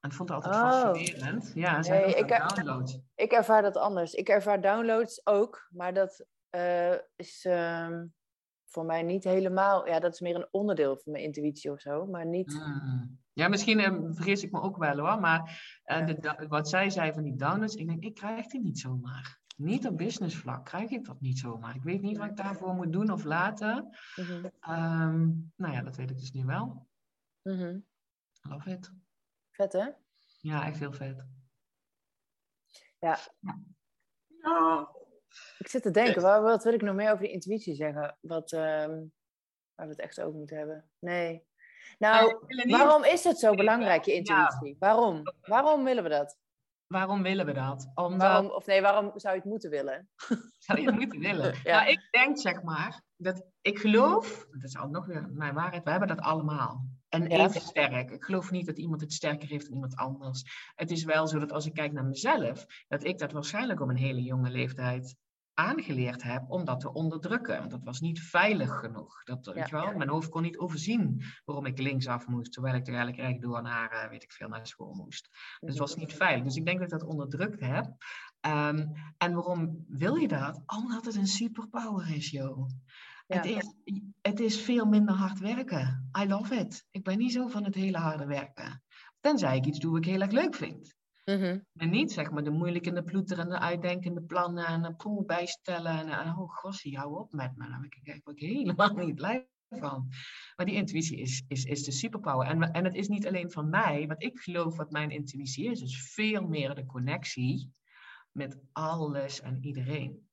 En 0.00 0.12
vond 0.12 0.28
het 0.28 0.44
altijd 0.44 0.64
oh. 0.64 0.70
fascinerend. 0.70 1.52
Ja, 1.54 1.82
zij 1.82 2.04
nee, 2.04 2.14
ik, 2.14 2.28
downloads. 2.28 2.98
Ik 3.14 3.32
ervaar 3.32 3.62
dat 3.62 3.76
anders. 3.76 4.12
Ik 4.12 4.28
ervaar 4.28 4.60
downloads 4.60 5.26
ook, 5.26 5.68
maar 5.70 5.94
dat 5.94 6.26
uh, 6.50 6.94
is 7.16 7.44
uh, 7.44 8.00
voor 8.64 8.84
mij 8.84 9.02
niet 9.02 9.24
helemaal... 9.24 9.86
Ja, 9.86 10.00
dat 10.00 10.12
is 10.12 10.20
meer 10.20 10.34
een 10.34 10.48
onderdeel 10.50 10.96
van 10.96 11.12
mijn 11.12 11.24
intuïtie 11.24 11.70
of 11.70 11.80
zo, 11.80 12.06
maar 12.06 12.26
niet... 12.26 12.54
Mm. 12.54 13.22
Ja, 13.32 13.48
misschien 13.48 13.78
uh, 13.78 14.10
vergis 14.10 14.42
ik 14.42 14.52
me 14.52 14.60
ook 14.60 14.76
wel 14.76 14.98
hoor, 14.98 15.20
maar 15.20 15.62
de, 15.84 16.46
wat 16.48 16.68
zij 16.68 16.90
zei 16.90 17.12
van 17.12 17.22
die 17.22 17.36
downloads, 17.36 17.74
ik 17.74 17.86
denk, 17.86 18.02
ik 18.02 18.14
krijg 18.14 18.46
die 18.46 18.60
niet 18.60 18.78
zomaar. 18.78 19.42
Niet 19.54 19.86
op 19.86 19.96
business 19.96 20.36
vlak 20.36 20.64
krijg 20.64 20.90
ik 20.90 21.04
dat 21.04 21.20
niet 21.20 21.38
zomaar. 21.38 21.74
Ik 21.74 21.82
weet 21.82 22.00
niet 22.00 22.16
wat 22.16 22.28
ik 22.28 22.36
daarvoor 22.36 22.74
moet 22.74 22.92
doen 22.92 23.10
of 23.10 23.24
laten. 23.24 23.96
Mm 24.16 25.52
nou 25.56 25.72
ja, 25.72 25.82
dat 25.82 25.96
weet 25.96 26.10
ik 26.10 26.18
dus 26.18 26.32
nu 26.32 26.44
wel. 26.44 26.88
Mm 27.42 27.86
Love 28.42 28.70
it. 28.70 28.92
Vet 29.50 29.72
hè? 29.72 29.88
Ja, 30.40 30.66
echt 30.66 30.78
heel 30.78 30.92
vet. 30.92 31.24
Ja. 32.98 33.18
ja. 34.42 34.88
Ik 35.58 35.68
zit 35.68 35.82
te 35.82 35.90
denken, 35.90 36.22
wat, 36.22 36.42
wat, 36.42 36.64
wil 36.64 36.72
ik 36.72 36.82
nog 36.82 36.94
meer 36.94 37.10
over 37.10 37.22
die 37.22 37.32
intuïtie 37.32 37.74
zeggen? 37.74 38.18
Wat, 38.20 38.52
um, 38.52 39.12
waar 39.74 39.86
we 39.86 39.92
het 39.92 40.00
echt 40.00 40.20
over 40.20 40.38
moeten 40.38 40.56
hebben. 40.56 40.90
Nee. 40.98 41.46
Nou, 41.98 42.38
waarom 42.68 43.04
is 43.04 43.24
het 43.24 43.38
zo 43.38 43.54
belangrijk, 43.54 44.04
je 44.04 44.14
intuïtie? 44.14 44.76
Waarom? 44.78 45.22
Waarom 45.40 45.84
willen 45.84 46.02
we 46.02 46.08
dat? 46.08 46.38
Waarom 46.94 47.22
willen 47.22 47.46
we 47.46 47.52
dat? 47.52 47.90
Omdat... 47.94 48.20
Waarom, 48.20 48.50
of 48.50 48.66
nee, 48.66 48.80
waarom 48.80 49.12
zou 49.14 49.34
je 49.34 49.40
het 49.40 49.50
moeten 49.50 49.70
willen? 49.70 50.08
Zou 50.58 50.80
je 50.80 50.86
het 50.86 50.94
moeten 50.94 51.20
willen? 51.20 51.54
ja. 51.64 51.76
Nou, 51.76 51.90
ik 51.90 52.08
denk 52.10 52.38
zeg 52.38 52.62
maar, 52.62 53.02
dat 53.16 53.46
ik 53.60 53.78
geloof, 53.78 54.46
dat 54.50 54.62
is 54.62 54.76
al 54.76 54.88
nog 54.88 55.06
weer 55.06 55.28
mijn 55.32 55.54
waarheid, 55.54 55.84
we 55.84 55.90
hebben 55.90 56.08
dat 56.08 56.20
allemaal. 56.20 56.86
En 57.08 57.26
even 57.26 57.60
sterk. 57.60 58.10
Ik 58.10 58.24
geloof 58.24 58.50
niet 58.50 58.66
dat 58.66 58.78
iemand 58.78 59.00
het 59.00 59.12
sterker 59.12 59.48
heeft 59.48 59.64
dan 59.64 59.74
iemand 59.74 59.96
anders. 59.96 60.42
Het 60.74 60.90
is 60.90 61.04
wel 61.04 61.26
zo 61.26 61.38
dat 61.38 61.52
als 61.52 61.66
ik 61.66 61.74
kijk 61.74 61.92
naar 61.92 62.04
mezelf, 62.04 62.66
dat 62.88 63.04
ik 63.04 63.18
dat 63.18 63.32
waarschijnlijk 63.32 63.80
op 63.80 63.88
een 63.88 63.96
hele 63.96 64.22
jonge 64.22 64.50
leeftijd 64.50 65.16
aangeleerd 65.54 66.22
heb 66.22 66.44
om 66.48 66.64
dat 66.64 66.80
te 66.80 66.92
onderdrukken. 66.92 67.58
Want 67.58 67.70
dat 67.70 67.82
was 67.84 68.00
niet 68.00 68.20
veilig 68.20 68.78
genoeg. 68.78 69.24
Dat, 69.24 69.46
weet 69.46 69.68
je 69.68 69.76
wel? 69.76 69.96
Mijn 69.96 70.08
hoofd 70.08 70.28
kon 70.28 70.42
niet 70.42 70.58
overzien 70.58 71.22
waarom 71.44 71.66
ik 71.66 71.78
linksaf 71.78 72.26
moest, 72.26 72.52
terwijl 72.52 72.74
ik 72.74 72.86
eigenlijk 72.86 73.18
rechtdoor 73.18 73.62
naar, 73.62 74.04
uh, 74.04 74.10
weet 74.10 74.22
ik 74.22 74.32
veel, 74.32 74.48
naar 74.48 74.66
school 74.66 74.94
moest. 74.94 75.28
Dus 75.60 75.68
het 75.68 75.78
was 75.78 75.96
niet 75.96 76.12
veilig. 76.12 76.44
Dus 76.44 76.56
ik 76.56 76.64
denk 76.64 76.78
dat 76.78 76.92
ik 76.92 76.98
dat 76.98 77.08
onderdrukt 77.08 77.60
heb. 77.60 77.84
Um, 78.46 78.92
en 79.18 79.34
waarom 79.34 79.84
wil 79.88 80.14
je 80.14 80.28
dat? 80.28 80.62
Omdat 80.66 81.04
het 81.04 81.14
een 81.14 81.26
superpower 81.26 82.14
is, 82.16 82.30
joh. 82.30 82.68
Het, 83.26 83.44
is, 83.44 83.74
het 84.20 84.40
is 84.40 84.60
veel 84.60 84.86
minder 84.86 85.14
hard 85.14 85.38
werken. 85.38 86.10
I 86.22 86.28
love 86.28 86.54
it. 86.54 86.86
Ik 86.90 87.04
ben 87.04 87.18
niet 87.18 87.32
zo 87.32 87.48
van 87.48 87.64
het 87.64 87.74
hele 87.74 87.98
harde 87.98 88.26
werken. 88.26 88.82
Tenzij 89.20 89.56
ik 89.56 89.66
iets 89.66 89.78
doe 89.78 89.90
wat 89.90 90.04
ik 90.04 90.10
heel 90.10 90.20
erg 90.20 90.30
leuk 90.30 90.54
vind. 90.54 90.93
Mm 91.24 91.66
En 91.76 91.90
niet 91.90 92.12
zeg 92.12 92.30
maar 92.30 92.44
de 92.44 92.50
moeilijke, 92.50 92.92
de 92.92 93.02
ploeterende, 93.02 93.58
uitdenkende 93.58 94.22
plannen 94.22 94.66
en 94.66 94.84
een 94.84 94.96
pool 94.96 95.24
bijstellen. 95.24 96.08
En, 96.08 96.28
oh 96.28 96.56
gossie, 96.56 96.96
hou 96.96 97.18
op 97.18 97.32
met 97.32 97.56
me. 97.56 97.68
Daar 97.68 97.80
ben 97.80 98.34
ik, 98.34 98.40
helemaal 98.40 98.94
niet 99.04 99.14
blij 99.14 99.48
van. 99.68 100.08
Maar 100.56 100.66
die 100.66 100.74
intuïtie 100.74 101.18
is, 101.18 101.44
is, 101.48 101.64
is 101.64 101.82
de 101.84 101.92
superpower. 101.92 102.46
En, 102.46 102.72
en 102.72 102.84
het 102.84 102.94
is 102.94 103.08
niet 103.08 103.26
alleen 103.26 103.50
van 103.50 103.68
mij. 103.68 104.06
Wat 104.06 104.22
ik 104.22 104.38
geloof 104.38 104.76
wat 104.76 104.90
mijn 104.90 105.10
intuïtie 105.10 105.70
is, 105.70 105.80
is 105.80 106.12
veel 106.12 106.46
meer 106.46 106.74
de 106.74 106.86
connectie 106.86 107.70
met 108.32 108.58
alles 108.72 109.40
en 109.40 109.64
iedereen. 109.64 110.28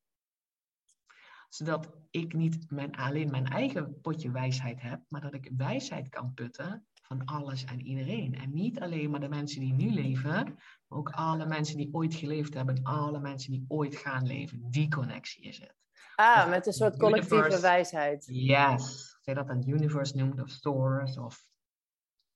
Zodat 1.50 1.92
ik 2.10 2.34
niet 2.34 2.72
mijn, 2.72 2.96
alleen 2.96 3.32
mijn 3.32 3.48
eigen 3.48 4.02
potje 4.02 4.32
wijsheid 4.32 4.82
heb, 4.82 5.02
maar 5.08 5.22
dat 5.22 5.34
ik 5.34 5.52
wijsheid 5.58 6.10
kan 6.10 6.34
putten 6.34 6.88
van 7.18 7.26
alles 7.26 7.66
en 7.66 7.82
iedereen. 7.82 8.36
En 8.36 8.54
niet 8.54 8.80
alleen 8.80 9.10
maar 9.10 9.20
de 9.20 9.30
mensen 9.30 9.60
die 9.60 9.74
nu 9.74 9.90
leven, 9.90 10.44
maar 10.88 11.00
ook 11.00 11.10
alle 11.10 11.46
mensen 11.46 11.78
die 11.78 11.90
ooit 11.92 12.14
geleefd 12.14 12.54
hebben, 12.54 12.84
alle 12.84 13.20
mensen 13.20 13.52
die 13.52 13.66
ooit 13.68 13.96
gaan 13.96 14.28
leven. 14.28 14.70
Die 14.70 14.90
connectie 14.90 15.44
is 15.44 15.60
het. 15.60 15.76
Ah, 16.16 16.50
met 16.50 16.68
een 16.68 16.74
soort 16.74 16.98
collectieve 16.98 17.60
wijsheid. 17.60 18.26
Yes. 18.32 19.18
Zeg 19.22 19.36
dat 19.36 19.50
een 19.50 19.70
universe 19.70 20.18
noemt, 20.18 20.42
of 20.42 20.50
stores, 20.50 21.18
of... 21.18 21.50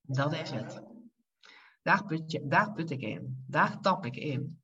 Dat 0.01 0.33
is 0.33 0.51
het. 0.51 0.83
Daar 1.81 2.05
put, 2.05 2.31
je, 2.31 2.47
daar 2.47 2.73
put 2.73 2.91
ik 2.91 3.01
in. 3.01 3.43
Daar 3.47 3.81
tap 3.81 4.05
ik 4.05 4.15
in. 4.15 4.61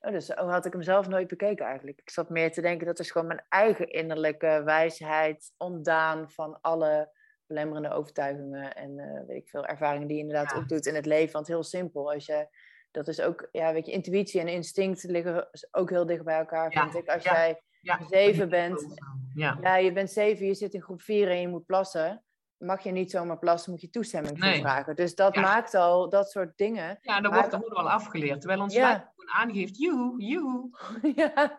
Oh, 0.00 0.12
dus 0.12 0.34
oh, 0.34 0.50
had 0.50 0.66
ik 0.66 0.72
hem 0.72 0.82
zelf 0.82 1.08
nooit 1.08 1.28
bekeken 1.28 1.66
eigenlijk. 1.66 2.00
Ik 2.00 2.10
zat 2.10 2.30
meer 2.30 2.52
te 2.52 2.60
denken, 2.60 2.86
dat 2.86 2.98
is 2.98 3.10
gewoon 3.10 3.26
mijn 3.26 3.44
eigen 3.48 3.90
innerlijke 3.90 4.62
wijsheid, 4.64 5.52
ontdaan 5.56 6.30
van 6.30 6.60
alle 6.60 7.16
belemmerende 7.48 7.90
overtuigingen 7.90 8.74
en 8.74 8.98
uh, 8.98 9.26
weet 9.26 9.36
ik 9.36 9.48
veel, 9.48 9.66
ervaringen 9.66 10.08
die 10.08 10.16
je 10.16 10.22
inderdaad 10.22 10.50
ja. 10.50 10.58
opdoet 10.58 10.86
in 10.86 10.94
het 10.94 11.06
leven. 11.06 11.32
Want 11.32 11.46
heel 11.46 11.62
simpel, 11.62 12.12
als 12.12 12.26
je, 12.26 12.48
dat 12.90 13.08
is 13.08 13.20
ook, 13.20 13.48
ja, 13.52 13.72
weet 13.72 13.86
je, 13.86 13.92
intuïtie 13.92 14.40
en 14.40 14.48
instinct 14.48 15.02
liggen 15.02 15.48
ook 15.70 15.90
heel 15.90 16.06
dicht 16.06 16.24
bij 16.24 16.38
elkaar, 16.38 16.72
vind 16.72 16.94
ik. 16.94 17.08
Als 17.08 17.22
jij 17.22 17.62
zeven 18.08 18.48
bent, 18.48 18.86
ja. 19.34 19.76
je 19.76 19.92
bent 19.92 20.10
zeven, 20.10 20.46
je 20.46 20.54
zit 20.54 20.74
in 20.74 20.82
groep 20.82 21.02
vier 21.02 21.30
en 21.30 21.40
je 21.40 21.48
moet 21.48 21.66
plassen, 21.66 22.22
mag 22.56 22.82
je 22.82 22.90
niet 22.90 23.10
zomaar 23.10 23.38
plassen, 23.38 23.70
moet 23.70 23.80
je 23.80 23.90
toestemming 23.90 24.38
vragen. 24.38 24.96
Dus 24.96 25.14
dat 25.14 25.36
maakt 25.36 25.74
al, 25.74 26.08
dat 26.08 26.30
soort 26.30 26.56
dingen. 26.56 26.98
Ja, 27.00 27.20
dan 27.20 27.32
wordt 27.32 27.52
er 27.52 27.74
al 27.74 27.90
afgeleerd. 27.90 28.40
Terwijl 28.40 28.62
ons 28.62 28.74
lijf 28.74 29.04
gewoon 29.16 29.34
aangeeft, 29.34 29.78
you, 29.78 30.14
you. 30.30 30.70
ja, 31.14 31.58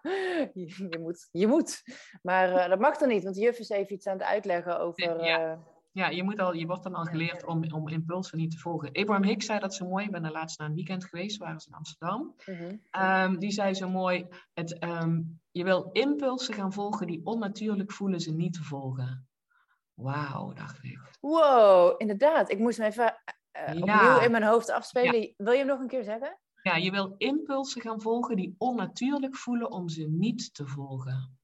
je, 0.53 0.97
moet, 0.99 1.27
je 1.31 1.47
moet. 1.47 1.83
Maar 2.21 2.49
uh, 2.49 2.69
dat 2.69 2.79
mag 2.79 2.97
dan 2.97 3.07
niet, 3.07 3.23
want 3.23 3.35
de 3.35 3.41
juf 3.41 3.59
is 3.59 3.69
even 3.69 3.95
iets 3.95 4.07
aan 4.07 4.17
het 4.17 4.27
uitleggen 4.27 4.79
over... 4.79 5.19
Uh, 5.19 5.53
ja, 5.91 6.09
je, 6.09 6.23
moet 6.23 6.39
al, 6.39 6.53
je 6.53 6.65
wordt 6.65 6.83
dan 6.83 6.95
al 6.95 7.03
geleerd 7.03 7.45
om, 7.45 7.71
om 7.71 7.87
impulsen 7.87 8.37
niet 8.37 8.51
te 8.51 8.57
volgen. 8.57 8.91
Abraham 8.91 9.23
Hicks 9.23 9.45
zei 9.45 9.59
dat 9.59 9.73
zo 9.73 9.87
mooi. 9.87 10.05
Ik 10.05 10.11
ben 10.11 10.25
er 10.25 10.31
laatst 10.31 10.59
na 10.59 10.65
een 10.65 10.73
weekend 10.73 11.05
geweest, 11.05 11.37
waren 11.37 11.59
ze 11.59 11.67
in 11.67 11.75
Amsterdam. 11.75 12.35
Mhm. 12.45 12.75
Ehm, 12.91 13.37
die 13.37 13.51
zei 13.51 13.73
zo 13.73 13.89
mooi, 13.89 14.27
het, 14.53 14.79
ehm, 14.79 15.21
je 15.51 15.63
wil 15.63 15.89
impulsen 15.91 16.53
gaan 16.53 16.73
volgen 16.73 17.07
die 17.07 17.21
onnatuurlijk 17.23 17.91
voelen 17.91 18.19
ze 18.19 18.31
niet 18.31 18.53
te 18.53 18.63
volgen. 18.63 19.27
Wauw, 19.93 20.53
dacht 20.53 20.83
ik. 20.83 20.99
Wow, 21.19 21.93
inderdaad. 21.97 22.51
Ik 22.51 22.59
moest 22.59 22.79
me 22.79 22.85
even 22.85 23.15
uh, 23.69 23.81
opnieuw 23.81 24.19
in 24.19 24.31
mijn 24.31 24.43
hoofd 24.43 24.71
afspelen. 24.71 25.33
Wil 25.37 25.51
je 25.51 25.57
hem 25.57 25.67
nog 25.67 25.79
een 25.79 25.87
keer 25.87 26.03
zeggen? 26.03 26.39
Ja, 26.61 26.75
je 26.75 26.91
wil 26.91 27.15
impulsen 27.17 27.81
gaan 27.81 28.01
volgen 28.01 28.35
die 28.35 28.55
onnatuurlijk 28.57 29.35
voelen 29.35 29.71
om 29.71 29.89
ze 29.89 30.07
niet 30.09 30.53
te 30.53 30.67
volgen. 30.67 31.38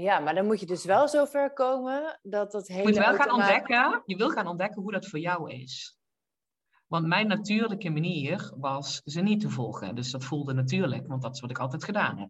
Ja, 0.00 0.18
maar 0.18 0.34
dan 0.34 0.46
moet 0.46 0.60
je 0.60 0.66
dus 0.66 0.84
wel 0.84 1.08
zo 1.08 1.24
ver 1.24 1.52
komen 1.52 2.18
dat 2.22 2.52
dat 2.52 2.68
hele. 2.68 2.80
Je 2.80 2.86
moet 2.88 2.96
wel 2.96 3.14
gaan 3.14 3.30
ontdekken. 3.30 4.02
Je 4.06 4.16
wil 4.16 4.30
gaan 4.30 4.46
ontdekken 4.46 4.82
hoe 4.82 4.92
dat 4.92 5.06
voor 5.06 5.18
jou 5.18 5.50
is. 5.50 5.98
Want 6.86 7.06
mijn 7.06 7.26
natuurlijke 7.26 7.90
manier 7.90 8.52
was 8.56 9.00
ze 9.04 9.20
niet 9.20 9.40
te 9.40 9.50
volgen. 9.50 9.94
Dus 9.94 10.10
dat 10.10 10.24
voelde 10.24 10.52
natuurlijk, 10.52 11.06
want 11.06 11.22
dat 11.22 11.34
is 11.34 11.40
wat 11.40 11.50
ik 11.50 11.58
altijd 11.58 11.84
gedaan 11.84 12.18
heb. 12.18 12.28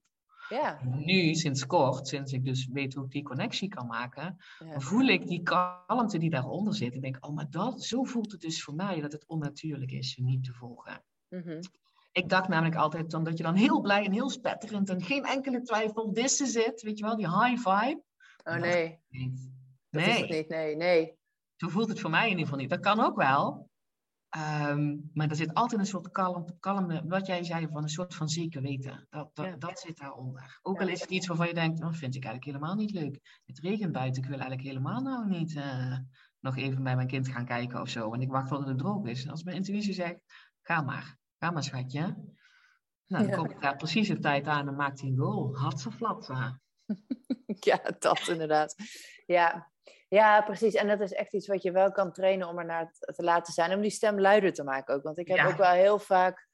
Ja. 0.48 0.80
Nu, 0.82 1.34
sinds 1.34 1.66
kort, 1.66 2.08
sinds 2.08 2.32
ik 2.32 2.44
dus 2.44 2.68
weet 2.72 2.94
hoe 2.94 3.04
ik 3.04 3.10
die 3.10 3.22
connectie 3.22 3.68
kan 3.68 3.86
maken, 3.86 4.36
voel 4.76 5.06
ik 5.06 5.26
die 5.26 5.42
kalmte 5.42 6.18
die 6.18 6.30
daaronder 6.30 6.74
zit. 6.74 6.94
En 6.94 7.00
denk, 7.00 7.26
oh, 7.26 7.34
maar 7.34 7.50
dat, 7.50 7.82
zo 7.82 8.04
voelt 8.04 8.32
het 8.32 8.40
dus 8.40 8.62
voor 8.62 8.74
mij 8.74 9.00
dat 9.00 9.12
het 9.12 9.26
onnatuurlijk 9.26 9.90
is 9.90 10.12
ze 10.12 10.22
niet 10.22 10.44
te 10.44 10.52
volgen. 10.52 11.04
Mm 11.28 11.60
ik 12.14 12.28
dacht 12.28 12.48
namelijk 12.48 12.76
altijd 12.76 13.10
dan 13.10 13.24
dat 13.24 13.36
je 13.36 13.42
dan 13.42 13.54
heel 13.54 13.80
blij 13.80 14.04
en 14.04 14.12
heel 14.12 14.30
spetterend 14.30 14.88
en 14.88 15.02
geen 15.02 15.24
enkele 15.24 15.62
twijfel, 15.62 16.12
this 16.12 16.40
is 16.40 16.54
it, 16.54 16.82
weet 16.82 16.98
je 16.98 17.04
wel, 17.04 17.16
die 17.16 17.28
high 17.28 17.68
vibe. 17.68 18.02
Oh 18.44 18.56
nee. 18.56 18.98
Nee. 19.90 20.28
niet, 20.28 20.48
nee, 20.48 20.76
nee. 20.76 21.14
Zo 21.56 21.68
voelt 21.68 21.88
het 21.88 22.00
voor 22.00 22.10
mij 22.10 22.24
in 22.24 22.28
ieder 22.28 22.44
geval 22.44 22.58
niet. 22.58 22.70
Dat 22.70 22.80
kan 22.80 23.00
ook 23.00 23.16
wel. 23.16 23.68
Ehm, 24.28 24.96
maar 25.12 25.28
er 25.28 25.36
zit 25.36 25.54
altijd 25.54 25.80
een 25.80 25.86
soort 25.86 26.10
kalm, 26.10 26.58
kalme, 26.60 27.02
wat 27.06 27.26
jij 27.26 27.44
zei, 27.44 27.68
van 27.68 27.82
een 27.82 27.88
soort 27.88 28.14
van 28.14 28.28
zeker 28.28 28.62
weten. 28.62 29.06
Dat, 29.10 29.30
dat, 29.34 29.60
dat 29.60 29.78
zit 29.78 29.98
daaronder. 29.98 30.58
Ook 30.62 30.80
al 30.80 30.88
is 30.88 31.00
het 31.00 31.10
iets 31.10 31.26
waarvan 31.26 31.46
je 31.46 31.54
denkt, 31.54 31.80
dat 31.80 31.90
oh, 31.90 31.96
vind 31.96 32.14
ik 32.14 32.24
eigenlijk 32.24 32.56
helemaal 32.56 32.74
niet 32.74 32.90
leuk. 32.90 33.40
Het 33.44 33.58
regent 33.58 33.92
buiten, 33.92 34.22
ik 34.22 34.28
wil 34.28 34.38
eigenlijk 34.38 34.68
helemaal 34.68 35.00
nou 35.00 35.28
niet 35.28 35.54
uh, 35.54 35.98
nog 36.40 36.56
even 36.56 36.82
bij 36.82 36.96
mijn 36.96 37.08
kind 37.08 37.28
gaan 37.28 37.44
kijken 37.44 37.80
of 37.80 37.88
zo. 37.88 38.12
En 38.12 38.20
ik 38.20 38.30
wacht 38.30 38.48
tot 38.48 38.66
het 38.66 38.78
droog 38.78 39.06
is. 39.06 39.28
Als 39.28 39.42
mijn 39.42 39.56
intuïtie 39.56 39.92
zegt, 39.92 40.20
ga 40.62 40.82
maar. 40.82 41.16
Ga 41.44 41.50
maar, 41.50 41.62
schatje. 41.62 42.00
Nou, 42.00 42.16
dan 43.06 43.26
ja. 43.26 43.36
komt 43.36 43.60
daar 43.60 43.76
precies 43.76 44.08
de 44.08 44.18
tijd 44.18 44.46
aan 44.46 44.68
en 44.68 44.74
maakt 44.74 45.00
hij 45.00 45.08
een 45.08 45.16
goal. 45.16 45.56
Had 45.56 45.80
ze 45.80 45.90
flat. 45.90 46.30
ja, 47.70 47.80
dat 47.98 48.28
inderdaad. 48.28 48.74
Ja. 49.26 49.70
ja, 50.08 50.42
precies. 50.42 50.74
En 50.74 50.86
dat 50.86 51.00
is 51.00 51.12
echt 51.12 51.32
iets 51.32 51.46
wat 51.46 51.62
je 51.62 51.72
wel 51.72 51.92
kan 51.92 52.12
trainen 52.12 52.48
om 52.48 52.58
er 52.58 52.64
naar 52.64 52.92
te 52.92 53.22
laten 53.22 53.52
zijn. 53.52 53.72
Om 53.72 53.80
die 53.80 53.90
stem 53.90 54.20
luider 54.20 54.52
te 54.52 54.64
maken 54.64 54.94
ook. 54.94 55.02
Want 55.02 55.18
ik 55.18 55.28
heb 55.28 55.46
ook 55.46 55.56
wel 55.56 55.72
heel 55.72 55.98
vaak... 55.98 56.48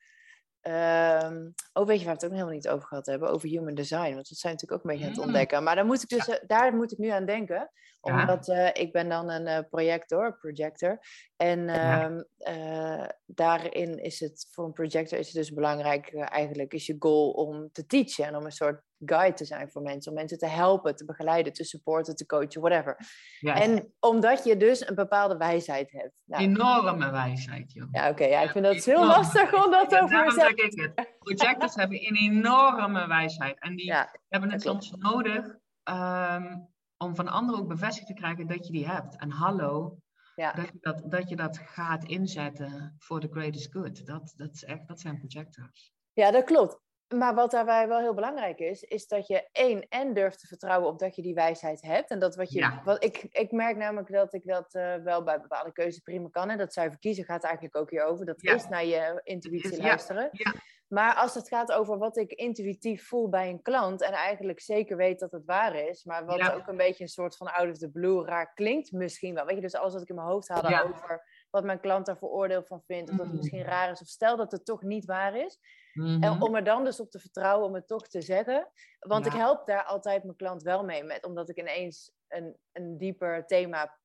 Um, 0.62 1.54
oh, 1.72 1.86
weet 1.86 1.98
je 1.98 2.04
waar 2.04 2.14
we 2.14 2.20
het 2.20 2.24
ook 2.24 2.30
helemaal 2.30 2.54
niet 2.54 2.68
over 2.68 2.86
gehad 2.88 3.06
hebben? 3.06 3.30
Over 3.30 3.48
human 3.48 3.74
design. 3.74 4.14
Want 4.14 4.28
dat 4.28 4.38
zijn 4.38 4.52
natuurlijk 4.52 4.80
ook 4.80 4.90
een 4.90 4.96
beetje 4.96 5.04
aan 5.04 5.12
het 5.12 5.20
mm. 5.20 5.26
ontdekken. 5.26 5.62
Maar 5.62 5.76
dan 5.76 5.86
moet 5.86 6.02
ik 6.02 6.08
dus, 6.08 6.28
eh, 6.28 6.46
daar 6.46 6.74
moet 6.74 6.92
ik 6.92 6.98
nu 6.98 7.08
aan 7.08 7.26
denken 7.26 7.70
omdat 8.00 8.48
uh, 8.48 8.68
ik 8.72 8.92
ben 8.92 9.08
dan 9.08 9.30
een 9.30 9.46
uh, 9.46 9.58
projector, 9.70 10.38
projector. 10.38 10.98
En 11.36 11.58
uh, 11.68 13.06
daarin 13.26 13.98
is 13.98 14.20
het, 14.20 14.48
voor 14.50 14.64
een 14.64 14.72
projector 14.72 15.18
is 15.18 15.26
het 15.26 15.36
dus 15.36 15.52
belangrijk, 15.52 16.14
eigenlijk 16.14 16.72
is 16.72 16.86
je 16.86 16.96
goal 16.98 17.30
om 17.30 17.72
te 17.72 17.86
teachen 17.86 18.24
en 18.24 18.36
om 18.36 18.44
een 18.44 18.52
soort 18.52 18.82
guide 19.04 19.36
te 19.36 19.44
zijn 19.44 19.70
voor 19.70 19.82
mensen. 19.82 20.10
Om 20.10 20.18
mensen 20.18 20.38
te 20.38 20.46
helpen, 20.46 20.96
te 20.96 21.04
begeleiden, 21.04 21.52
te 21.52 21.64
supporten, 21.64 22.16
te 22.16 22.26
coachen, 22.26 22.60
whatever. 22.60 22.96
En 23.40 23.94
omdat 24.00 24.44
je 24.44 24.56
dus 24.56 24.88
een 24.88 24.94
bepaalde 24.94 25.36
wijsheid 25.36 25.92
hebt. 25.92 26.22
Nou, 26.24 26.42
Enorme 26.42 27.10
wijsheid, 27.10 27.72
joh. 27.72 27.88
Ja, 27.92 28.08
oké. 28.08 28.24
ja, 28.24 28.40
ik 28.40 28.50
vind 28.50 28.64
dat 28.64 28.84
heel 28.84 29.06
lastig 29.06 29.64
om 29.64 29.70
dat 29.70 29.94
over 30.00 30.26
te 30.26 30.32
zeggen. 30.32 30.64
ik 30.64 30.92
het. 30.94 31.18
Projectors 31.18 31.74
hebben 31.74 32.06
een 32.06 32.16
enorme 32.16 33.06
wijsheid. 33.06 33.60
En 33.60 33.76
die 33.76 33.94
hebben 34.28 34.50
het 34.50 34.62
soms 34.62 34.90
nodig... 34.90 35.58
Um, 35.84 36.68
om 37.04 37.14
van 37.14 37.28
anderen 37.28 37.60
ook 37.60 37.68
bevestigd 37.68 38.06
te 38.06 38.14
krijgen 38.14 38.46
dat 38.46 38.66
je 38.66 38.72
die 38.72 38.88
hebt. 38.88 39.16
En 39.16 39.30
hallo, 39.30 39.98
Ja. 40.34 40.52
Dat, 40.52 40.66
je 40.66 40.78
dat, 40.80 41.02
dat 41.04 41.28
je 41.28 41.36
dat 41.36 41.58
gaat 41.58 42.04
inzetten 42.04 42.94
voor 42.98 43.20
the 43.20 43.28
greatest 43.30 43.72
good. 43.72 44.06
Dat, 44.06 44.32
dat, 44.36 44.54
is 44.54 44.64
echt, 44.64 44.88
dat 44.88 45.00
zijn 45.00 45.18
projectors. 45.18 45.92
Ja, 46.12 46.30
dat 46.30 46.44
klopt. 46.44 46.78
Maar 47.14 47.34
wat 47.34 47.50
daarbij 47.50 47.88
wel 47.88 47.98
heel 47.98 48.14
belangrijk 48.14 48.58
is, 48.58 48.82
is 48.82 49.06
dat 49.06 49.26
je 49.26 49.48
één 49.52 49.88
en 49.88 50.14
durft 50.14 50.40
te 50.40 50.46
vertrouwen 50.46 50.88
op 50.88 50.98
dat 50.98 51.16
je 51.16 51.22
die 51.22 51.34
wijsheid 51.34 51.82
hebt. 51.82 52.10
En 52.10 52.18
dat 52.18 52.36
wat 52.36 52.52
je. 52.52 52.58
Ja. 52.58 52.80
Wat, 52.84 53.04
ik, 53.04 53.26
ik 53.30 53.52
merk 53.52 53.76
namelijk 53.76 54.12
dat 54.12 54.34
ik 54.34 54.46
dat 54.46 54.74
uh, 54.74 54.94
wel 54.94 55.22
bij 55.22 55.40
bepaalde 55.40 55.72
keuzes 55.72 56.02
prima 56.02 56.28
kan. 56.30 56.50
En 56.50 56.58
dat 56.58 56.72
zuiver 56.72 56.98
kiezen 56.98 57.24
gaat 57.24 57.44
eigenlijk 57.44 57.76
ook 57.76 57.90
hierover. 57.90 58.26
Dat 58.26 58.42
is 58.42 58.68
naar 58.68 58.84
je 58.84 59.20
intuïtie 59.24 59.82
luisteren. 59.82 60.28
Ja. 60.32 60.54
Maar 60.88 61.14
als 61.14 61.34
het 61.34 61.48
gaat 61.48 61.72
over 61.72 61.98
wat 61.98 62.16
ik 62.16 62.32
intuïtief 62.32 63.06
voel 63.06 63.28
bij 63.28 63.48
een 63.48 63.62
klant 63.62 64.02
en 64.02 64.12
eigenlijk 64.12 64.60
zeker 64.60 64.96
weet 64.96 65.18
dat 65.18 65.32
het 65.32 65.44
waar 65.44 65.74
is, 65.74 66.04
maar 66.04 66.24
wat 66.24 66.52
ook 66.52 66.66
een 66.66 66.76
beetje 66.76 67.02
een 67.02 67.10
soort 67.10 67.36
van 67.36 67.52
out 67.52 67.70
of 67.70 67.78
the 67.78 67.90
blue 67.90 68.24
raar 68.24 68.52
klinkt 68.54 68.92
misschien 68.92 69.34
wel. 69.34 69.44
Weet 69.44 69.54
je, 69.54 69.60
dus 69.60 69.74
alles 69.74 69.92
wat 69.92 70.02
ik 70.02 70.08
in 70.08 70.14
mijn 70.14 70.26
hoofd 70.26 70.48
had 70.48 70.64
over 70.64 71.24
wat 71.50 71.64
mijn 71.64 71.80
klant 71.80 72.06
daar 72.06 72.18
voor 72.18 72.30
oordeel 72.30 72.62
van 72.62 72.82
vindt, 72.82 73.10
of 73.10 73.16
dat 73.16 73.26
het 73.26 73.34
mm. 73.34 73.40
misschien 73.40 73.64
raar 73.64 73.90
is, 73.90 74.00
of 74.00 74.06
stel 74.06 74.36
dat 74.36 74.52
het 74.52 74.64
toch 74.64 74.82
niet 74.82 75.04
waar 75.04 75.36
is. 75.36 75.58
En 75.94 76.18
mhm. 76.18 76.42
om 76.42 76.54
er 76.54 76.64
dan 76.64 76.84
dus 76.84 77.00
op 77.00 77.10
te 77.10 77.18
vertrouwen 77.18 77.68
om 77.68 77.74
het 77.74 77.86
toch 77.86 78.08
te 78.08 78.22
zeggen. 78.22 78.68
Want 78.98 79.26
ik 79.26 79.32
help 79.32 79.66
daar 79.66 79.84
altijd 79.84 80.24
mijn 80.24 80.36
klant 80.36 80.62
wel 80.62 80.84
mee, 80.84 81.04
met, 81.04 81.24
omdat 81.24 81.48
ik 81.48 81.58
ineens 81.58 82.12
een, 82.28 82.56
een 82.72 82.98
dieper 82.98 83.46
thema 83.46 83.98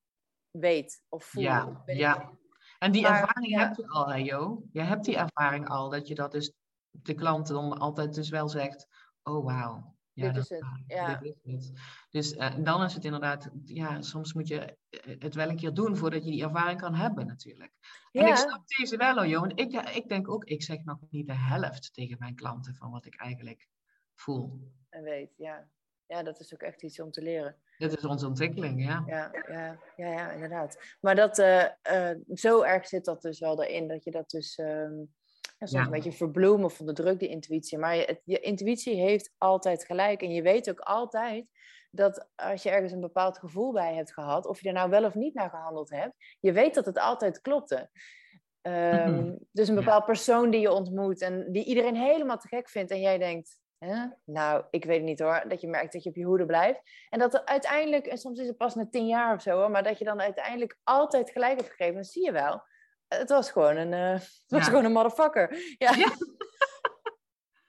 weet 0.51 1.03
of 1.09 1.23
voel. 1.25 1.43
Ja, 1.43 1.83
ja. 1.85 2.31
En 2.79 2.91
die 2.91 3.07
ervaring 3.07 3.47
ja. 3.47 3.59
heb 3.59 3.75
je 3.75 3.87
al, 3.87 4.11
hè, 4.11 4.17
Jo? 4.17 4.63
Je 4.71 4.81
hebt 4.81 5.05
die 5.05 5.17
ervaring 5.17 5.69
al, 5.69 5.89
dat 5.89 6.07
je 6.07 6.15
dat 6.15 6.31
dus 6.31 6.53
de 6.89 7.13
klant 7.13 7.47
dan 7.47 7.77
altijd 7.77 8.13
dus 8.13 8.29
wel 8.29 8.49
zegt, 8.49 8.87
oh 9.23 9.45
wauw. 9.45 9.94
Ja, 10.15 10.31
dit 10.31 10.43
is 10.43 10.49
het. 10.49 10.65
Ja. 10.87 11.15
Dit 11.15 11.35
is 11.43 11.67
het. 11.67 11.71
Dus 12.09 12.33
uh, 12.33 12.55
dan 12.63 12.83
is 12.83 12.93
het 12.93 13.05
inderdaad, 13.05 13.49
ja, 13.63 14.01
soms 14.01 14.33
moet 14.33 14.47
je 14.47 14.77
eh, 14.89 15.15
het 15.19 15.35
wel 15.35 15.49
een 15.49 15.55
keer 15.55 15.73
doen 15.73 15.97
voordat 15.97 16.25
je 16.25 16.31
die 16.31 16.43
ervaring 16.43 16.79
kan 16.79 16.95
hebben 16.95 17.27
natuurlijk. 17.27 17.71
Ja. 18.11 18.21
En 18.21 18.27
ik 18.27 18.35
snap 18.35 18.67
deze 18.67 18.97
wel 18.97 19.23
hoor, 19.23 19.39
want 19.39 19.59
ik, 19.59 19.71
ik 19.73 20.09
denk 20.09 20.29
ook, 20.29 20.43
ik 20.43 20.63
zeg 20.63 20.83
nog 20.83 20.97
niet 21.09 21.27
de 21.27 21.37
helft 21.37 21.93
tegen 21.93 22.15
mijn 22.19 22.35
klanten 22.35 22.75
van 22.75 22.91
wat 22.91 23.05
ik 23.05 23.15
eigenlijk 23.15 23.67
voel. 24.13 24.71
En 24.89 25.03
weet, 25.03 25.33
ja. 25.37 25.69
Ja, 26.07 26.23
dat 26.23 26.39
is 26.39 26.53
ook 26.53 26.61
echt 26.61 26.83
iets 26.83 26.99
om 26.99 27.11
te 27.11 27.21
leren. 27.21 27.55
Dit 27.77 27.97
is 27.97 28.05
onze 28.05 28.27
ontwikkeling, 28.27 28.83
ja. 28.83 29.03
Ja, 29.07 29.31
ja, 29.47 29.79
ja, 29.95 30.07
ja 30.07 30.31
inderdaad. 30.31 30.97
Maar 31.01 31.15
dat, 31.15 31.39
uh, 31.39 32.11
zo 32.33 32.61
erg 32.61 32.87
zit 32.87 33.05
dat 33.05 33.21
dus 33.21 33.39
wel 33.39 33.63
erin, 33.63 33.87
dat 33.87 34.03
je 34.03 34.11
dat 34.11 34.29
dus... 34.29 34.57
Um, 34.57 35.13
ja, 35.57 35.65
soms 35.65 35.85
een 35.85 35.91
beetje 35.91 36.11
verbloemen 36.11 36.71
van 36.71 36.85
de 36.85 36.93
druk, 36.93 37.19
die 37.19 37.29
intuïtie. 37.29 37.77
Maar 37.77 37.95
je, 37.95 38.21
je 38.23 38.39
intuïtie 38.39 38.95
heeft 38.95 39.33
altijd 39.37 39.85
gelijk. 39.85 40.21
En 40.21 40.31
je 40.31 40.41
weet 40.41 40.69
ook 40.69 40.79
altijd 40.79 41.45
dat 41.91 42.29
als 42.35 42.63
je 42.63 42.69
ergens 42.69 42.91
een 42.91 43.01
bepaald 43.01 43.37
gevoel 43.37 43.71
bij 43.71 43.93
hebt 43.93 44.13
gehad, 44.13 44.45
of 44.45 44.61
je 44.61 44.67
er 44.67 44.73
nou 44.73 44.89
wel 44.89 45.05
of 45.05 45.15
niet 45.15 45.33
naar 45.33 45.49
gehandeld 45.49 45.89
hebt, 45.89 46.13
je 46.39 46.51
weet 46.51 46.73
dat 46.73 46.85
het 46.85 46.99
altijd 46.99 47.41
klopte. 47.41 47.89
Um, 48.61 49.37
Dus 49.51 49.67
een 49.67 49.75
bepaald 49.75 50.05
persoon 50.05 50.49
die 50.49 50.61
je 50.61 50.71
ontmoet 50.71 51.21
en 51.21 51.51
die 51.51 51.65
iedereen 51.65 51.95
helemaal 51.95 52.37
te 52.37 52.47
gek 52.47 52.69
vindt 52.69 52.91
en 52.91 52.99
jij 52.99 53.17
denkt, 53.17 53.59
nou, 54.25 54.63
ik 54.69 54.85
weet 54.85 54.95
het 54.95 55.05
niet 55.05 55.19
hoor, 55.19 55.43
dat 55.47 55.61
je 55.61 55.67
merkt 55.67 55.93
dat 55.93 56.03
je 56.03 56.09
op 56.09 56.15
je 56.15 56.23
hoede 56.23 56.45
blijft. 56.45 56.81
En 57.09 57.19
dat 57.19 57.33
er 57.33 57.45
uiteindelijk, 57.45 58.05
en 58.05 58.17
soms 58.17 58.39
is 58.39 58.47
het 58.47 58.57
pas 58.57 58.75
na 58.75 58.87
tien 58.89 59.07
jaar 59.07 59.35
of 59.35 59.41
zo, 59.41 59.57
hoor, 59.57 59.71
maar 59.71 59.83
dat 59.83 59.97
je 59.97 60.05
dan 60.05 60.21
uiteindelijk 60.21 60.79
altijd 60.83 61.31
gelijk 61.31 61.59
hebt 61.59 61.69
gegeven, 61.69 61.95
dat 61.95 62.07
zie 62.07 62.25
je 62.25 62.31
wel 62.31 62.63
het 63.07 63.29
was 63.29 63.51
gewoon 63.51 63.75
een, 63.75 63.91
uh, 63.91 64.19
het 64.19 64.43
was 64.47 64.67
gewoon 64.67 64.85
een 64.85 64.91
motherfucker. 64.91 65.75
Ja. 65.77 65.95
ja. 65.95 66.11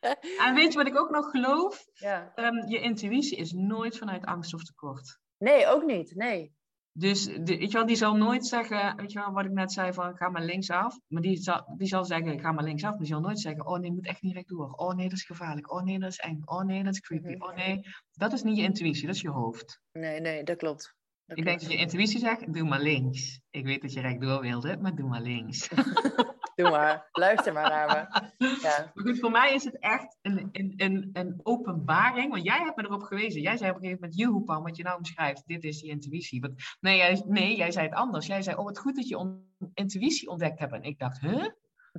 en 0.46 0.54
weet 0.54 0.72
je 0.72 0.78
wat 0.78 0.86
ik 0.86 0.98
ook 0.98 1.10
nog 1.10 1.30
geloof? 1.30 1.84
Ja. 1.92 2.32
Um, 2.34 2.68
je 2.68 2.80
intuïtie 2.80 3.36
is 3.36 3.52
nooit 3.52 3.98
vanuit 3.98 4.24
angst 4.24 4.54
of 4.54 4.64
tekort. 4.64 5.18
Nee, 5.38 5.66
ook 5.66 5.84
niet. 5.84 6.14
Nee. 6.14 6.54
Dus 6.92 7.24
de, 7.24 7.42
weet 7.44 7.70
je 7.70 7.78
wel, 7.78 7.86
die 7.86 7.96
zal 7.96 8.16
nooit 8.16 8.46
zeggen, 8.46 8.96
weet 8.96 9.12
je 9.12 9.18
wel, 9.18 9.32
wat 9.32 9.44
ik 9.44 9.50
net 9.50 9.72
zei 9.72 9.92
van 9.92 10.16
ga 10.16 10.28
maar 10.28 10.42
linksaf. 10.42 10.98
Maar 11.06 11.22
die 11.22 11.36
zal, 11.36 11.74
die 11.76 11.86
zal 11.86 12.04
zeggen, 12.04 12.40
ga 12.40 12.52
maar 12.52 12.64
linksaf. 12.64 12.90
Maar 12.90 12.98
die 12.98 13.08
zal 13.08 13.20
nooit 13.20 13.40
zeggen, 13.40 13.66
oh 13.66 13.78
nee, 13.78 13.88
je 13.88 13.94
moet 13.94 14.06
echt 14.06 14.22
niet 14.22 14.34
rechtdoor. 14.34 14.70
Oh 14.70 14.94
nee, 14.94 15.08
dat 15.08 15.18
is 15.18 15.24
gevaarlijk. 15.24 15.72
Oh 15.72 15.82
nee, 15.82 15.98
dat 15.98 16.10
is 16.10 16.18
eng. 16.18 16.42
Oh 16.44 16.62
nee, 16.62 16.84
dat 16.84 16.92
is 16.92 17.00
creepy. 17.00 17.32
Mhm. 17.32 17.42
Oh 17.42 17.54
nee, 17.54 17.80
dat 18.12 18.32
is 18.32 18.42
niet 18.42 18.56
je 18.56 18.62
intuïtie, 18.62 19.06
dat 19.06 19.14
is 19.14 19.20
je 19.20 19.30
hoofd. 19.30 19.80
Nee, 19.92 20.20
nee, 20.20 20.42
dat 20.42 20.56
klopt 20.56 20.94
ik 21.26 21.44
denk 21.44 21.60
dat 21.60 21.70
je 21.70 21.76
intuïtie 21.76 22.18
zegt, 22.18 22.52
doe 22.52 22.68
maar 22.68 22.80
links. 22.80 23.40
Ik 23.50 23.64
weet 23.64 23.82
dat 23.82 23.92
je 23.92 24.00
rechtdoor 24.00 24.40
wilde, 24.40 24.76
maar 24.76 24.94
doe 24.94 25.08
maar 25.08 25.22
links. 25.22 25.68
doe 26.56 26.70
maar, 26.70 27.08
luister 27.12 27.52
maar 27.52 27.70
naar 27.70 27.86
me. 27.86 28.46
Ja. 28.62 28.90
Maar 28.94 29.04
goed, 29.04 29.18
voor 29.18 29.30
mij 29.30 29.54
is 29.54 29.64
het 29.64 29.78
echt 29.78 30.18
een, 30.22 30.48
een, 30.52 30.72
een, 30.76 31.10
een 31.12 31.40
openbaring, 31.42 32.30
want 32.30 32.44
jij 32.44 32.58
hebt 32.58 32.76
me 32.76 32.84
erop 32.84 33.02
gewezen. 33.02 33.40
Jij 33.40 33.56
zei 33.56 33.70
op 33.70 33.76
een 33.76 33.82
gegeven 33.82 34.00
moment, 34.00 34.20
Jehoepan, 34.20 34.62
wat 34.62 34.76
je 34.76 34.82
nou 34.82 35.00
beschrijft, 35.00 35.46
dit 35.46 35.64
is 35.64 35.80
die 35.80 35.90
intuïtie. 35.90 36.40
Want, 36.40 36.54
nee, 36.80 36.96
jij, 36.96 37.22
nee, 37.26 37.56
jij 37.56 37.70
zei 37.70 37.86
het 37.86 37.96
anders. 37.96 38.26
Jij 38.26 38.42
zei, 38.42 38.56
oh 38.56 38.64
wat 38.64 38.78
goed 38.78 38.96
dat 38.96 39.08
je 39.08 39.40
intuïtie 39.74 40.28
ontdekt 40.28 40.58
hebt. 40.58 40.72
En 40.72 40.82
ik 40.82 40.98
dacht, 40.98 41.20
huh? 41.20 41.46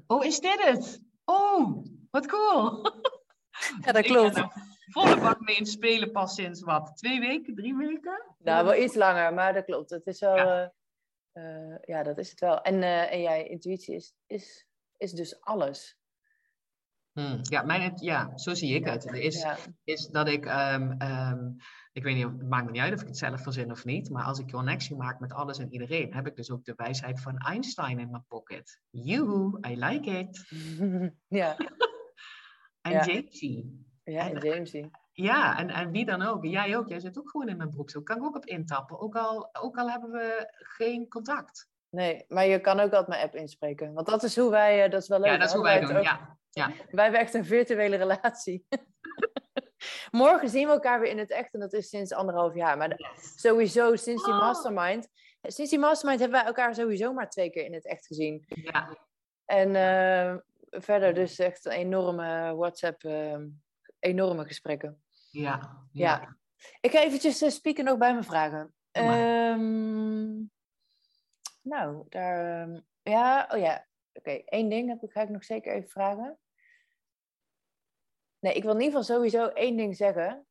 Oh, 0.07 0.25
is 0.25 0.39
dit 0.39 0.63
het? 0.63 1.01
Oh, 1.25 1.85
wat 2.11 2.27
cool. 2.27 2.91
Ja, 3.81 3.91
dat 3.91 4.05
klopt 4.11 4.43
volle 4.91 5.19
bak 5.19 5.39
mee 5.39 5.55
in 5.55 5.65
spelen 5.65 6.11
pas 6.11 6.35
sinds 6.35 6.61
wat? 6.61 6.97
Twee 6.97 7.19
weken, 7.19 7.55
drie 7.55 7.75
weken? 7.75 8.35
Nou, 8.39 8.65
wel 8.65 8.83
iets 8.83 8.95
langer, 8.95 9.33
maar 9.33 9.53
dat 9.53 9.65
klopt. 9.65 9.89
Het 9.89 10.05
is 10.05 10.19
wel, 10.19 10.35
ja, 10.35 10.73
uh, 11.33 11.77
ja 11.81 12.03
dat 12.03 12.17
is 12.17 12.29
het 12.29 12.39
wel. 12.39 12.61
En, 12.61 12.75
uh, 12.75 13.13
en 13.13 13.21
jij, 13.21 13.47
intuïtie 13.47 13.95
is, 13.95 14.13
is, 14.25 14.67
is 14.97 15.11
dus 15.11 15.41
alles. 15.41 15.97
Hmm, 17.11 17.39
ja, 17.41 17.61
mijn, 17.61 17.93
ja, 17.95 18.37
zo 18.37 18.53
zie 18.53 18.75
ik 18.75 18.85
het. 18.85 19.05
Is, 19.05 19.45
is 19.83 20.07
dat 20.07 20.27
ik, 20.27 20.45
um, 20.45 21.01
um, 21.01 21.55
ik 21.91 22.03
weet 22.03 22.15
niet, 22.15 22.23
het 22.23 22.49
maakt 22.49 22.65
me 22.65 22.71
niet 22.71 22.81
uit 22.81 22.93
of 22.93 23.01
ik 23.01 23.07
het 23.07 23.17
zelf 23.17 23.41
verzin 23.41 23.71
of 23.71 23.85
niet, 23.85 24.09
maar 24.09 24.23
als 24.23 24.39
ik 24.39 24.51
connectie 24.51 24.95
maak 24.95 25.19
met 25.19 25.33
alles 25.33 25.57
en 25.57 25.73
iedereen, 25.73 26.13
heb 26.13 26.27
ik 26.27 26.35
dus 26.35 26.51
ook 26.51 26.65
de 26.65 26.73
wijsheid 26.75 27.21
van 27.21 27.37
Einstein 27.37 27.99
in 27.99 28.09
mijn 28.09 28.25
pocket. 28.27 28.79
You, 28.89 29.57
I 29.67 29.75
like 29.75 30.09
it. 30.09 30.45
ja. 31.41 31.57
en 32.81 32.91
ja. 32.91 33.03
Ja, 34.11 34.29
en 34.29 34.39
Jamesy. 34.39 34.89
Ja, 35.11 35.57
en, 35.57 35.69
en 35.69 35.91
wie 35.91 36.05
dan 36.05 36.21
ook. 36.21 36.45
Jij 36.45 36.77
ook. 36.77 36.87
Jij 36.87 36.99
zit 36.99 37.19
ook 37.19 37.29
gewoon 37.29 37.49
in 37.49 37.57
mijn 37.57 37.69
broek. 37.69 37.89
Zo 37.89 38.01
kan 38.01 38.17
ik 38.17 38.23
ook 38.23 38.35
op 38.35 38.45
intappen. 38.45 38.99
Ook 38.99 39.15
al, 39.15 39.49
ook 39.53 39.77
al 39.77 39.89
hebben 39.89 40.11
we 40.11 40.47
geen 40.51 41.07
contact. 41.07 41.69
Nee, 41.89 42.25
maar 42.27 42.45
je 42.45 42.61
kan 42.61 42.79
ook 42.79 42.91
altijd 42.91 43.07
mijn 43.07 43.23
app 43.23 43.35
inspreken. 43.35 43.93
Want 43.93 44.07
dat 44.07 44.23
is 44.23 44.35
hoe 44.35 44.49
wij, 44.49 44.83
eh, 44.83 44.91
dat 44.91 45.01
is 45.01 45.07
wel 45.07 45.19
leuk. 45.19 45.31
Ja, 45.31 45.37
dat 45.37 45.47
is 45.47 45.53
hoe 45.53 45.63
wij 45.63 45.79
doen, 45.79 46.01
ja. 46.01 46.37
ja. 46.49 46.71
Wij 46.89 47.03
hebben 47.03 47.21
echt 47.21 47.33
een 47.33 47.45
virtuele 47.45 47.95
relatie. 47.95 48.65
Morgen 50.11 50.49
zien 50.49 50.67
we 50.67 50.73
elkaar 50.73 50.99
weer 50.99 51.09
in 51.09 51.17
het 51.17 51.31
echt 51.31 51.53
en 51.53 51.59
dat 51.59 51.73
is 51.73 51.89
sinds 51.89 52.13
anderhalf 52.13 52.55
jaar. 52.55 52.77
Maar 52.77 53.15
sowieso 53.35 53.95
sinds 53.95 54.23
die 54.23 54.33
oh. 54.33 54.39
mastermind, 54.39 55.07
sinds 55.41 55.71
die 55.71 55.79
mastermind 55.79 56.19
hebben 56.19 56.37
wij 56.39 56.47
elkaar 56.47 56.75
sowieso 56.75 57.13
maar 57.13 57.29
twee 57.29 57.49
keer 57.49 57.65
in 57.65 57.73
het 57.73 57.85
echt 57.85 58.05
gezien. 58.05 58.45
Ja. 58.47 58.97
En 59.45 59.69
uh, 59.69 60.37
verder 60.81 61.13
dus 61.13 61.39
echt 61.39 61.65
een 61.65 61.71
enorme 61.71 62.55
WhatsApp 62.55 63.03
uh, 63.03 63.37
enorme 64.07 64.45
gesprekken. 64.45 65.01
Ja. 65.31 65.85
Ja. 65.91 66.37
Ik 66.81 66.91
ga 66.91 66.99
eventjes 66.99 67.41
uh, 67.41 67.49
spieken 67.49 67.83
nog 67.83 67.97
bij 67.97 68.11
mijn 68.11 68.23
vragen. 68.23 68.73
Um, 68.91 70.51
nou, 71.61 72.05
daar... 72.09 72.61
Ehm, 72.61 72.79
ja, 73.01 73.47
oh 73.51 73.59
ja. 73.59 73.87
Oké, 74.13 74.29
okay. 74.29 74.43
één 74.45 74.69
ding 74.69 74.89
heb 74.89 75.03
ik, 75.03 75.11
ga 75.11 75.21
ik 75.21 75.29
nog 75.29 75.43
zeker 75.43 75.73
even 75.73 75.89
vragen. 75.89 76.39
Nee, 78.39 78.53
ik 78.53 78.63
wil 78.63 78.73
in 78.73 78.81
ieder 78.81 78.99
geval 78.99 79.15
sowieso 79.15 79.47
één 79.47 79.77
ding 79.77 79.95
zeggen. 79.95 80.46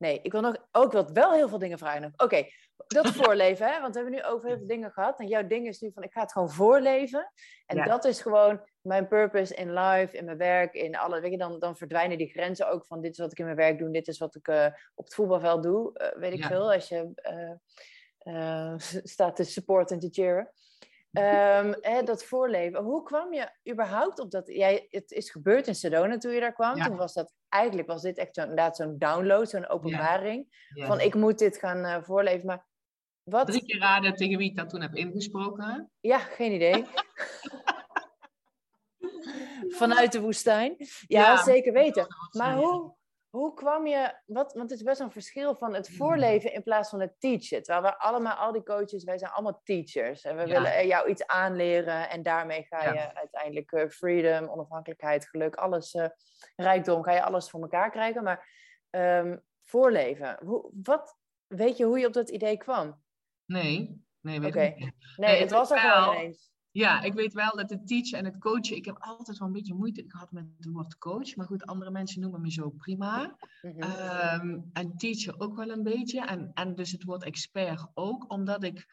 Nee, 0.00 0.20
ik 0.22 0.32
wil 0.32 0.40
nog 0.40 0.56
ook 0.72 0.92
wat 0.92 1.10
wel 1.10 1.32
heel 1.32 1.48
veel 1.48 1.58
dingen 1.58 1.78
vragen. 1.78 2.12
Oké, 2.16 2.46
dat 2.86 3.06
voorleven, 3.20 3.66
hè? 3.66 3.80
want 3.80 3.94
we 3.94 4.00
hebben 4.00 4.18
nu 4.18 4.24
over 4.24 4.48
heel 4.48 4.58
veel 4.58 4.66
dingen 4.66 4.90
gehad. 4.90 5.20
En 5.20 5.26
jouw 5.26 5.46
ding 5.46 5.66
is 5.66 5.80
nu 5.80 5.90
van, 5.94 6.02
ik 6.02 6.12
ga 6.12 6.20
het 6.20 6.32
gewoon 6.32 6.50
voorleven. 6.50 7.32
En 7.66 7.84
dat 7.84 8.04
is 8.04 8.20
gewoon 8.20 8.68
mijn 8.80 9.08
purpose 9.08 9.54
in 9.54 9.72
life, 9.72 10.16
in 10.16 10.24
mijn 10.24 10.36
werk, 10.36 10.74
in 10.74 10.96
alle... 10.96 11.20
Weet 11.20 11.30
je, 11.30 11.38
dan, 11.38 11.58
dan 11.58 11.76
verdwijnen 11.76 12.18
die 12.18 12.30
grenzen 12.30 12.70
ook 12.70 12.86
van, 12.86 13.00
dit 13.00 13.12
is 13.12 13.18
wat 13.18 13.32
ik 13.32 13.38
in 13.38 13.44
mijn 13.44 13.56
werk 13.56 13.78
doe, 13.78 13.90
dit 13.90 14.08
is 14.08 14.18
wat 14.18 14.34
ik 14.34 14.48
uh, 14.48 14.66
op 14.94 15.04
het 15.04 15.14
voetbalveld 15.14 15.62
doe. 15.62 15.92
Uh, 15.94 16.20
weet 16.20 16.32
ik 16.32 16.44
veel, 16.44 16.72
als 16.72 16.88
je 16.88 17.12
uh, 18.22 18.74
staat 19.02 19.36
te 19.36 19.44
supporten 19.44 19.96
en 19.96 20.02
te 20.02 20.20
cheeren. 20.20 20.50
Um, 21.12 21.74
hè, 21.80 22.02
dat 22.02 22.24
voorleven. 22.24 22.82
Hoe 22.82 23.02
kwam 23.02 23.32
je 23.32 23.50
überhaupt 23.70 24.18
op 24.18 24.30
dat? 24.30 24.46
Jij, 24.46 24.86
het 24.90 25.10
is 25.10 25.30
gebeurd 25.30 25.66
in 25.66 25.74
Sedona 25.74 26.18
toen 26.18 26.32
je 26.32 26.40
daar 26.40 26.52
kwam. 26.52 26.82
Toen 26.82 26.96
was 26.96 27.14
dat 27.14 27.32
eigenlijk 27.48 27.88
was 27.88 28.02
dit 28.02 28.18
echt 28.18 28.34
zo, 28.34 28.40
inderdaad 28.40 28.76
zo'n 28.76 28.98
download, 28.98 29.48
zo'n 29.48 29.68
openbaring. 29.68 30.66
Van 30.74 31.00
ik 31.00 31.14
moet 31.14 31.38
dit 31.38 31.58
gaan 31.58 31.78
uh, 31.78 32.02
voorleven. 32.02 32.46
Maar 32.46 32.66
wat... 33.22 33.46
Drie 33.46 33.64
keer 33.64 33.78
raden 33.78 34.14
tegen 34.14 34.38
wie 34.38 34.50
ik 34.50 34.56
dat 34.56 34.68
toen 34.68 34.80
heb 34.80 34.94
ingesproken. 34.94 35.90
Ja, 36.00 36.18
geen 36.18 36.52
idee. 36.52 36.84
Vanuit 39.78 40.12
de 40.12 40.20
woestijn. 40.20 40.76
Ja, 41.06 41.42
zeker 41.42 41.72
weten. 41.72 42.06
Maar 42.30 42.56
hoe, 42.56 42.94
hoe 43.30 43.54
kwam 43.54 43.86
je, 43.86 44.14
wat, 44.26 44.52
want 44.52 44.70
het 44.70 44.78
is 44.78 44.84
best 44.84 45.00
een 45.00 45.10
verschil 45.10 45.56
van 45.56 45.74
het 45.74 45.90
voorleven 45.90 46.52
in 46.52 46.62
plaats 46.62 46.90
van 46.90 47.00
het 47.00 47.20
teachen. 47.20 47.62
Terwijl 47.62 47.82
we 47.82 47.98
allemaal, 47.98 48.34
al 48.34 48.52
die 48.52 48.62
coaches, 48.62 49.04
wij 49.04 49.18
zijn 49.18 49.30
allemaal 49.30 49.60
teachers. 49.64 50.22
En 50.22 50.36
we 50.36 50.46
willen 50.46 50.86
jou 50.86 51.08
iets 51.08 51.26
aanleren 51.26 52.10
en 52.10 52.22
daarmee 52.22 52.62
ga 52.62 52.92
je 52.92 53.14
uiteindelijk 53.14 53.72
uh, 53.72 53.88
freedom, 53.88 54.48
onafhankelijkheid, 54.48 55.28
geluk, 55.28 55.54
alles, 55.54 55.94
uh, 55.94 56.06
rijkdom, 56.56 57.02
ga 57.02 57.12
je 57.12 57.22
alles 57.22 57.50
voor 57.50 57.60
elkaar 57.60 57.90
krijgen. 57.90 58.22
Maar 58.22 58.48
um, 58.90 59.42
voorleven, 59.62 60.38
hoe, 60.44 60.70
wat, 60.82 61.18
weet 61.46 61.76
je 61.76 61.84
hoe 61.84 61.98
je 61.98 62.06
op 62.06 62.12
dat 62.12 62.30
idee 62.30 62.56
kwam? 62.56 63.02
Nee. 63.44 64.08
Nee, 64.20 64.40
weet 64.40 64.54
ik 64.54 64.76
niet. 64.76 64.94
Nee, 65.16 65.40
het 65.40 65.50
was 65.50 65.70
er 65.70 65.78
gewoon 65.78 66.14
ineens. 66.16 66.52
Ja, 66.72 67.02
ik 67.02 67.12
weet 67.12 67.32
wel 67.32 67.56
dat 67.56 67.70
het 67.70 67.86
teachen 67.86 68.18
en 68.18 68.24
het 68.24 68.38
coachen, 68.38 68.76
ik 68.76 68.84
heb 68.84 68.96
altijd 68.98 69.38
wel 69.38 69.48
een 69.48 69.54
beetje 69.54 69.74
moeite 69.74 70.04
gehad 70.06 70.32
met 70.32 70.44
het 70.56 70.66
woord 70.72 70.98
coach. 70.98 71.36
Maar 71.36 71.46
goed, 71.46 71.66
andere 71.66 71.90
mensen 71.90 72.20
noemen 72.20 72.40
me 72.40 72.50
zo 72.50 72.70
prima. 72.70 73.36
Mhm. 73.62 73.78
Ehm, 73.78 74.58
en 74.72 74.96
teacher 74.96 75.40
ook 75.40 75.56
wel 75.56 75.70
een 75.70 75.82
beetje. 75.82 76.26
En, 76.26 76.50
en 76.54 76.74
dus 76.74 76.92
het 76.92 77.04
woord 77.04 77.24
expert 77.24 77.90
ook, 77.94 78.32
omdat 78.32 78.64
ik 78.64 78.86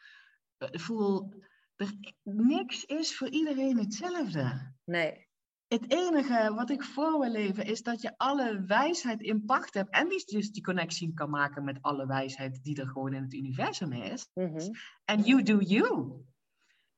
eh, 0.56 0.68
voel, 0.80 1.32
er 1.76 1.92
niks 2.22 2.84
is 2.84 3.16
voor 3.16 3.28
iedereen 3.28 3.78
hetzelfde. 3.78 4.74
Nee. 4.84 5.26
Het 5.68 5.92
enige 5.92 6.54
wat 6.54 6.70
ik 6.70 6.82
voor 6.82 7.18
wil 7.18 7.30
leven 7.30 7.64
is 7.64 7.82
dat 7.82 8.02
je 8.02 8.14
alle 8.16 8.64
wijsheid 8.66 9.22
in 9.22 9.44
pacht 9.44 9.74
hebt. 9.74 9.90
En 9.90 10.08
die 10.08 10.24
dus 10.24 10.50
die 10.50 10.62
connectie 10.62 11.14
kan 11.14 11.30
maken 11.30 11.64
met 11.64 11.78
alle 11.80 12.06
wijsheid 12.06 12.62
die 12.62 12.80
er 12.80 12.88
gewoon 12.88 13.14
in 13.14 13.22
het 13.22 13.34
universum 13.34 13.92
is. 13.92 14.28
Mhm. 14.34 14.70
En 15.04 15.22
you 15.22 15.42
do 15.42 15.58
you. 15.58 16.12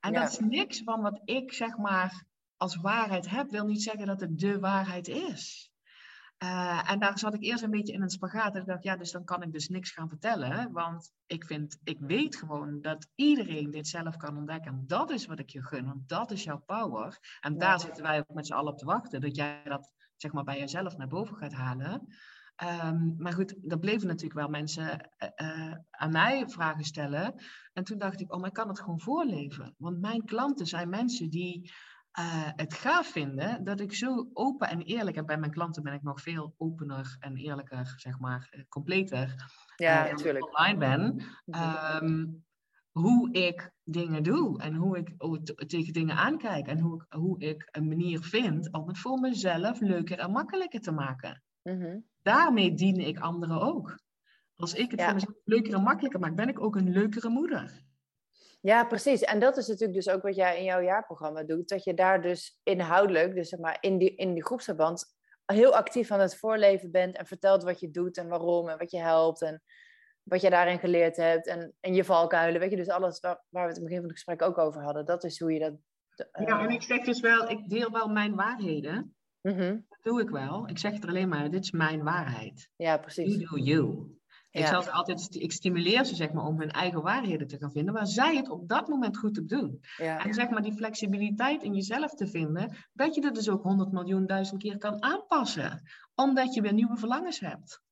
En 0.01 0.13
dat 0.13 0.31
is 0.31 0.39
niks 0.39 0.83
van 0.83 1.01
wat 1.01 1.21
ik 1.25 1.53
zeg 1.53 1.77
maar 1.77 2.25
als 2.57 2.77
waarheid 2.77 3.31
heb, 3.31 3.51
wil 3.51 3.67
niet 3.67 3.83
zeggen 3.83 4.07
dat 4.07 4.21
het 4.21 4.39
de 4.39 4.59
waarheid 4.59 5.09
is. 5.09 5.71
Uh, 6.43 6.91
en 6.91 6.99
daar 6.99 7.19
zat 7.19 7.35
ik 7.35 7.43
eerst 7.43 7.63
een 7.63 7.71
beetje 7.71 7.93
in 7.93 8.03
een 8.03 8.11
spagaat. 8.11 8.55
En 8.55 8.61
ik 8.61 8.67
dacht, 8.67 8.83
ja, 8.83 8.97
dus 8.97 9.11
dan 9.11 9.25
kan 9.25 9.43
ik 9.43 9.53
dus 9.53 9.69
niks 9.69 9.91
gaan 9.91 10.09
vertellen. 10.09 10.73
Want 10.73 11.13
ik 11.27 11.45
vind, 11.45 11.79
ik 11.85 11.99
weet 12.01 12.37
gewoon 12.37 12.81
dat 12.81 13.09
iedereen 13.15 13.71
dit 13.71 13.89
zelf 13.89 14.17
kan 14.17 14.37
ontdekken. 14.37 14.73
En 14.73 14.85
dat 14.87 15.11
is 15.11 15.27
wat 15.27 15.39
ik 15.39 15.51
je 15.51 15.63
gun, 15.63 15.85
want 15.85 16.09
dat 16.09 16.31
is 16.31 16.45
jouw 16.45 16.63
power. 16.67 17.19
En 17.41 17.59
daar 17.59 17.81
zitten 17.81 18.03
wij 18.03 18.19
ook 18.19 18.35
met 18.35 18.47
z'n 18.47 18.53
allen 18.53 18.73
op 18.73 18.79
te 18.79 18.85
wachten. 18.85 19.21
Dat 19.21 19.37
jij 19.37 19.61
dat, 19.65 19.93
zeg 20.17 20.33
maar, 20.33 20.45
bij 20.45 20.59
jezelf 20.59 20.97
naar 20.97 21.09
boven 21.09 21.37
gaat 21.37 21.53
halen. 21.53 22.15
Um, 22.63 23.15
maar 23.19 23.33
goed, 23.33 23.71
er 23.73 23.79
bleven 23.79 24.07
natuurlijk 24.07 24.41
wel 24.41 24.49
mensen 24.49 25.11
uh, 25.43 25.75
aan 25.91 26.11
mij 26.13 26.49
vragen 26.49 26.85
stellen. 26.85 27.35
En 27.73 27.85
toen 27.85 27.99
dacht 27.99 28.21
ik, 28.21 28.33
oh, 28.33 28.39
maar 28.41 28.49
ik 28.49 28.55
kan 28.55 28.69
het 28.69 28.81
gewoon 28.81 29.01
voorleven. 29.01 29.75
Want 29.79 30.01
mijn 30.01 30.25
klanten 30.25 30.67
zijn 30.67 30.89
mensen 30.89 31.31
die 31.31 31.73
uh, 32.19 32.49
het 32.57 32.75
gaaf 32.75 33.07
vinden 33.07 33.65
dat 33.65 33.81
ik 33.81 33.95
zo 33.95 34.31
open 34.33 34.69
en 34.69 34.81
eerlijk, 34.81 35.17
en 35.17 35.27
bij 35.27 35.39
mijn 35.39 35.53
klanten 35.53 35.83
ben 35.83 35.93
ik 35.93 36.03
nog 36.03 36.21
veel 36.21 36.55
opener 36.57 37.17
en 37.19 37.37
eerlijker, 37.37 37.93
zeg 37.97 38.19
maar, 38.19 38.65
completer. 38.69 39.53
Ja, 39.77 40.11
natuurlijk. 40.11 40.59
Online 40.59 40.79
ben. 40.79 41.23
Um, 42.03 42.45
hoe 42.91 43.33
ik 43.33 43.73
dingen 43.85 44.23
doe 44.23 44.63
en 44.63 44.75
hoe 44.75 44.99
ik 44.99 45.15
tegen 45.69 45.93
dingen 45.93 46.17
aankijk 46.17 46.67
en 46.67 46.79
hoe 46.79 46.95
ik, 46.95 47.07
hoe 47.09 47.41
ik 47.41 47.69
een 47.71 47.89
manier 47.89 48.23
vind 48.23 48.73
om 48.73 48.89
het 48.89 48.99
voor 48.99 49.21
mezelf 49.21 49.81
leuker 49.81 50.19
en 50.19 50.31
makkelijker 50.31 50.81
te 50.81 50.93
maken. 50.93 51.43
Mm 51.63 52.09
Daarmee 52.23 52.75
dien 52.75 53.01
ik 53.01 53.19
anderen 53.19 53.61
ook. 53.61 53.99
Als 54.57 54.75
ik 54.75 54.91
het 54.91 55.03
voor 55.03 55.15
mezelf 55.15 55.35
leuker 55.45 55.75
en 55.75 55.83
makkelijker 55.83 56.21
maak, 56.21 56.35
ben 56.35 56.49
ik 56.49 56.61
ook 56.61 56.77
een 56.77 56.91
leukere 56.91 57.29
moeder. 57.29 57.83
Ja, 58.61 58.85
precies. 58.85 59.21
En 59.21 59.41
dat 59.41 59.57
is 59.57 59.67
natuurlijk 59.67 60.05
dus 60.05 60.15
ook 60.15 60.23
wat 60.23 60.37
jij 60.37 60.59
in 60.59 60.65
jouw 60.65 60.81
jaarprogramma 60.81 61.43
doet. 61.43 61.69
Dat 61.69 61.85
je 61.85 61.95
daar 61.95 62.23
dus 62.23 62.61
inhoudelijk, 62.63 63.35
dus 63.35 63.49
zeg 63.49 63.59
maar 63.59 63.77
in 63.81 63.99
die, 63.99 64.15
in 64.15 64.35
die 64.35 64.45
groepsverband, 64.45 65.19
heel 65.47 65.77
actief 65.77 66.11
aan 66.11 66.21
het 66.21 66.37
voorleven 66.37 66.91
bent 66.91 67.17
en 67.17 67.27
vertelt 67.27 67.63
wat 67.63 67.81
je 67.81 67.91
doet 67.91 68.17
en 68.17 68.29
waarom 68.29 68.69
en 68.69 68.79
wat 68.79 68.91
je 68.91 68.99
helpt 68.99 69.43
en 69.43 69.63
wat 70.23 70.41
je 70.41 70.51
daarin 70.51 70.79
geleerd 70.79 71.17
hebt 71.17 71.47
en, 71.47 71.75
en 71.81 71.95
je 71.95 72.05
valkuilen. 72.05 72.61
Weet 72.61 72.71
je, 72.71 72.77
dus 72.77 72.89
alles 72.89 73.21
waar, 73.21 73.45
waar 73.49 73.63
we 73.63 73.69
het 73.69 73.77
in 73.77 73.83
het 73.83 73.91
begin 73.91 74.01
van 74.01 74.09
het 74.09 74.19
gesprek 74.19 74.43
ook 74.43 74.59
over 74.59 74.83
hadden. 74.83 75.07
Dat 75.07 75.25
is 75.25 75.39
hoe 75.41 75.53
je 75.53 75.59
dat... 75.59 75.75
Ja, 76.47 76.63
en 76.63 76.71
ik 76.71 76.83
zeg 76.83 77.05
dus 77.05 77.21
wel, 77.21 77.49
ik 77.49 77.69
deel 77.69 77.91
wel 77.91 78.09
mijn 78.09 78.35
waarheden. 78.35 79.15
Dat 79.41 79.90
doe 80.03 80.21
ik 80.21 80.31
wel. 80.31 80.69
Ik 80.69 80.79
zeg 80.79 80.93
het 80.93 81.07
alleen 81.07 81.29
maar, 81.29 81.51
dit 81.51 81.63
is 81.65 81.71
mijn 81.71 82.03
waarheid. 82.03 82.71
Ja, 82.77 82.97
precies. 82.97 83.35
You 83.35 83.47
do 83.47 83.57
you. 83.57 84.19
Ik, 84.51 84.67
zal 84.67 84.83
ze 84.83 84.91
altijd, 84.91 85.35
ik 85.35 85.53
stimuleer 85.53 86.05
ze 86.05 86.15
zeg 86.15 86.33
maar, 86.33 86.45
om 86.45 86.61
hun 86.61 86.71
eigen 86.71 87.03
waarheden 87.03 87.47
te 87.47 87.59
gaan 87.59 87.73
vinden, 87.73 87.95
waar 87.95 88.07
zij 88.07 88.37
het 88.37 88.51
op 88.51 88.69
dat 88.69 88.89
moment 88.89 89.19
goed 89.19 89.39
op 89.39 89.49
doen. 89.49 89.81
Ja. 89.97 90.25
En 90.25 90.35
zeg 90.35 90.49
maar 90.49 90.63
die 90.63 90.73
flexibiliteit 90.73 91.63
in 91.63 91.75
jezelf 91.75 92.15
te 92.15 92.27
vinden, 92.27 92.77
dat 92.93 93.15
je 93.15 93.21
dat 93.21 93.35
dus 93.35 93.49
ook 93.49 93.63
honderd 93.63 93.93
miljoen 93.93 94.27
duizend 94.27 94.63
keer 94.63 94.79
kan 94.79 95.03
aanpassen, 95.03 95.83
omdat 96.15 96.55
je 96.55 96.61
weer 96.61 96.73
nieuwe 96.73 96.97
verlangens 96.97 97.41
hebt. 97.41 97.83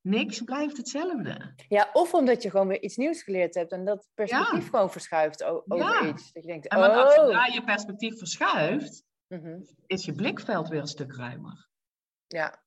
Niks 0.00 0.40
blijft 0.40 0.76
hetzelfde. 0.76 1.54
Ja, 1.68 1.90
of 1.92 2.14
omdat 2.14 2.42
je 2.42 2.50
gewoon 2.50 2.68
weer 2.68 2.82
iets 2.82 2.96
nieuws 2.96 3.22
geleerd 3.22 3.54
hebt 3.54 3.72
en 3.72 3.84
dat 3.84 4.08
perspectief 4.14 4.70
gewoon 4.70 4.90
verschuift 4.90 5.42
over 5.44 6.08
iets. 6.08 6.32
Dat 6.32 6.42
je 6.42 6.48
denkt, 6.48 6.68
en 6.68 6.78
oh. 6.78 6.96
als 6.96 7.14
je 7.14 7.50
je 7.52 7.64
perspectief 7.64 8.18
verschuift, 8.18 9.04
Mhm. 9.28 9.60
is 9.86 10.04
je 10.04 10.14
blikveld 10.14 10.68
weer 10.68 10.80
een 10.80 10.86
stuk 10.86 11.14
ruimer. 11.14 11.68
Ja. 12.26 12.64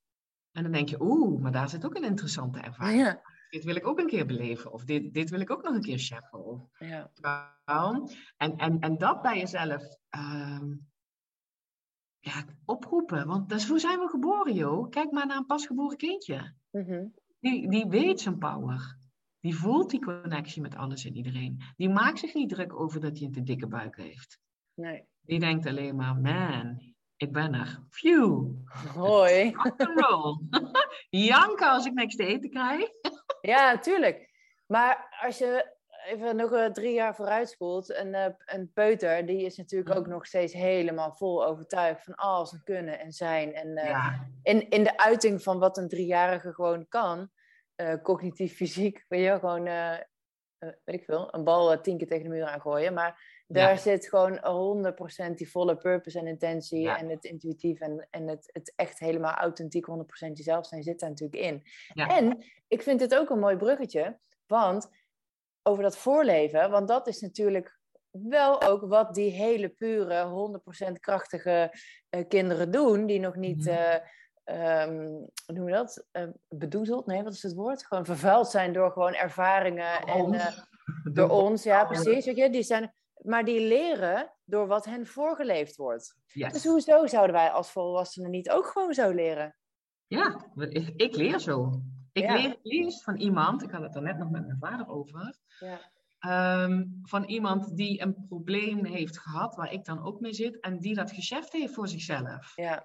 En 0.52 0.64
dan 0.64 0.72
denk 0.72 0.90
je, 0.90 1.02
oeh, 1.02 1.42
maar 1.42 1.52
daar 1.52 1.70
zit 1.70 1.86
ook 1.86 1.96
een 1.96 2.04
interessante 2.04 2.60
ervaring. 2.60 3.02
Ja. 3.02 3.22
Dit 3.50 3.64
wil 3.64 3.76
ik 3.76 3.88
ook 3.88 4.00
een 4.00 4.08
keer 4.08 4.26
beleven. 4.26 4.72
Of 4.72 4.84
dit, 4.86 5.14
dit 5.14 5.30
wil 5.30 5.40
ik 5.40 5.50
ook 5.50 5.64
nog 5.64 5.76
een 5.76 5.82
keer 5.82 6.00
cheffen. 6.00 6.46
Of, 6.46 6.80
ja. 6.80 7.12
En, 8.38 8.56
en, 8.58 8.80
en 8.80 8.98
dat 8.98 9.22
bij 9.22 9.38
jezelf 9.38 9.84
uh, 10.16 10.74
ja, 12.20 12.46
oproepen. 12.66 13.28
Want 13.28 13.50
dat 13.50 13.60
is, 13.60 13.68
hoe 13.68 13.80
zijn 13.80 14.00
we 14.00 14.08
geboren, 14.08 14.54
joh? 14.54 14.90
Kijk 14.90 15.12
maar 15.12 15.28
naar 15.28 15.38
een 15.38 15.46
pasgeboren 15.46 15.98
kindje. 15.98 16.56
Mhm. 16.72 17.08
die, 17.40 17.70
die 17.70 17.88
weet 17.88 18.22
zijn 18.22 18.38
power. 18.38 18.98
Die 19.40 19.56
voelt 19.56 19.90
die 19.90 20.02
connectie 20.02 20.62
met 20.62 20.76
alles 20.76 21.06
en 21.06 21.16
iedereen. 21.16 21.62
Die 21.76 21.90
maakt 21.90 22.20
zich 22.20 22.34
niet 22.34 22.50
druk 22.50 22.80
over 22.80 23.00
dat 23.00 23.18
hij 23.18 23.28
een 23.28 23.34
te 23.34 23.44
dikke 23.44 23.68
buik 23.68 23.96
heeft. 23.96 24.40
Nee. 24.74 25.09
Die 25.22 25.40
denkt 25.40 25.66
alleen 25.66 25.96
maar, 25.96 26.16
man, 26.16 26.90
ik 27.16 27.32
ben 27.32 27.54
er. 27.54 27.80
Phew. 27.90 28.46
Hoi. 28.96 29.56
Roll. 29.78 30.40
Janken 31.10 31.70
als 31.70 31.86
ik 31.86 31.94
niks 31.94 32.16
te 32.16 32.26
eten 32.26 32.50
krijg. 32.50 32.90
ja, 33.42 33.80
tuurlijk. 33.80 34.30
Maar 34.66 35.18
als 35.22 35.38
je 35.38 35.78
even 36.06 36.36
nog 36.36 36.52
uh, 36.52 36.66
drie 36.66 36.94
jaar 36.94 37.16
vooruit 37.16 37.50
spoelt, 37.50 37.90
een, 37.90 38.08
uh, 38.08 38.26
een 38.46 38.72
peuter, 38.74 39.26
die 39.26 39.46
is 39.46 39.58
natuurlijk 39.58 39.96
ook 39.96 40.08
nog 40.08 40.26
steeds 40.26 40.54
helemaal 40.54 41.14
vol 41.14 41.46
overtuigd 41.46 42.04
van 42.04 42.16
alles 42.16 42.52
en 42.52 42.62
kunnen 42.64 43.00
en 43.00 43.12
zijn. 43.12 43.54
En 43.54 43.68
uh, 43.68 44.22
in, 44.44 44.70
in 44.70 44.84
de 44.84 44.98
uiting 44.98 45.44
van 45.44 45.60
wat 45.60 45.78
een 45.78 45.88
driejarige 45.88 46.54
gewoon 46.54 46.88
kan, 46.88 47.30
cognitief, 48.02 48.56
fysiek, 48.56 49.06
weet 49.08 49.24
je, 49.24 49.40
gewoon, 49.40 49.64
weet 50.60 50.96
ik 50.96 51.04
veel, 51.04 51.34
een 51.34 51.44
bal 51.44 51.82
tien 51.82 51.98
keer 51.98 52.08
tegen 52.08 52.24
de 52.24 52.30
muur 52.30 52.46
aangooien. 52.46 52.94
Maar 52.94 53.39
daar 53.52 53.78
zit 53.78 54.08
gewoon 54.08 54.40
100% 55.32 55.36
die 55.36 55.50
volle 55.50 55.78
purpose 55.78 56.20
en 56.20 56.28
intentie 56.28 56.90
en 56.90 57.10
het 57.10 57.24
intuïtief 57.24 57.80
en, 57.80 58.08
en 58.10 58.28
het, 58.28 58.50
het 58.54 58.74
echt 58.76 59.00
helemaal 59.00 59.34
authentiek 59.34 59.86
100% 59.90 59.94
jezelf 60.34 60.66
zijn 60.66 60.84
zit 60.84 61.00
daar 61.00 61.10
natuurlijk 61.10 61.42
in. 61.42 61.64
En 61.94 62.44
ik 62.68 62.82
vind 62.82 63.02
het 63.02 63.16
ook 63.16 63.30
een 63.30 63.40
mooi 63.40 63.56
bruggetje, 63.56 64.20
want 64.48 64.90
over 65.64 65.84
dat 65.84 65.98
voorleven, 65.98 66.70
want 66.70 66.88
dat 66.88 67.08
is 67.08 67.22
natuurlijk 67.22 67.80
wel 68.12 68.62
ook 68.62 68.82
wat 68.82 69.14
die 69.14 69.32
hele 69.32 69.70
pure, 69.70 70.60
100% 70.88 70.92
krachtige 71.00 71.74
uh, 72.10 72.28
kinderen 72.28 72.72
doen, 72.72 73.06
die 73.06 73.20
nog 73.20 73.36
niet, 73.36 73.68
uh, 73.68 73.96
hoe 74.46 75.54
noem 75.54 75.68
je 75.68 75.74
dat, 75.74 76.06
uh, 76.12 76.24
bedoezeld, 76.48 77.06
nee, 77.06 77.24
wat 77.24 77.34
is 77.34 77.44
het 77.44 77.54
woord? 77.54 77.86
Gewoon 77.86 78.06
vervuild 78.06 78.48
zijn 78.48 78.74
door 78.74 78.92
gewoon 78.92 79.14
ervaringen 79.14 80.06
door 80.06 80.34
en 80.34 80.52
door 81.14 81.30
ons, 81.30 81.64
ja, 81.64 81.86
precies. 81.86 82.26
Weet 82.26 82.38
je, 82.38 82.50
die 82.50 82.64
zijn 82.64 82.94
maar 83.22 83.46
die 83.46 83.68
leren 83.68 84.34
door 84.46 84.68
wat 84.68 84.86
hen 84.86 85.08
voorgeleefd 85.08 85.76
wordt. 85.76 86.16
Dus 86.34 86.66
hoezo 86.66 87.08
zouden 87.08 87.36
wij 87.36 87.50
als 87.50 87.72
volwassenen 87.72 88.32
niet 88.32 88.50
ook 88.50 88.66
gewoon 88.66 88.94
zo 88.94 89.10
leren? 89.12 89.56
Ja, 90.08 90.52
ik, 90.96 91.16
leer 91.16 91.40
zo. 91.40 91.82
Ik 92.12 92.30
leer 92.30 92.58
eerst 92.64 93.04
van 93.04 93.16
iemand, 93.16 93.64
ik 93.64 93.72
had 93.72 93.82
het 93.82 93.96
er 93.96 94.02
net 94.02 94.18
nog 94.18 94.30
met 94.30 94.46
mijn 94.46 94.60
vader 94.60 94.88
over, 94.88 95.38
ja. 95.60 95.80
Ehm, 96.20 96.86
van 97.02 97.24
iemand 97.24 97.78
die 97.78 98.02
een 98.02 98.26
probleem 98.28 98.86
heeft 98.86 99.20
gehad, 99.20 99.56
waar 99.56 99.74
ik 99.74 99.86
dan 99.86 100.04
ook 100.04 100.20
mee 100.20 100.34
zit, 100.34 100.60
en 100.60 100.80
die 100.80 100.96
dat 100.96 101.12
gescheft 101.12 101.52
heeft 101.52 101.74
voor 101.74 101.88
zichzelf. 101.88 102.56
Ja. 102.56 102.84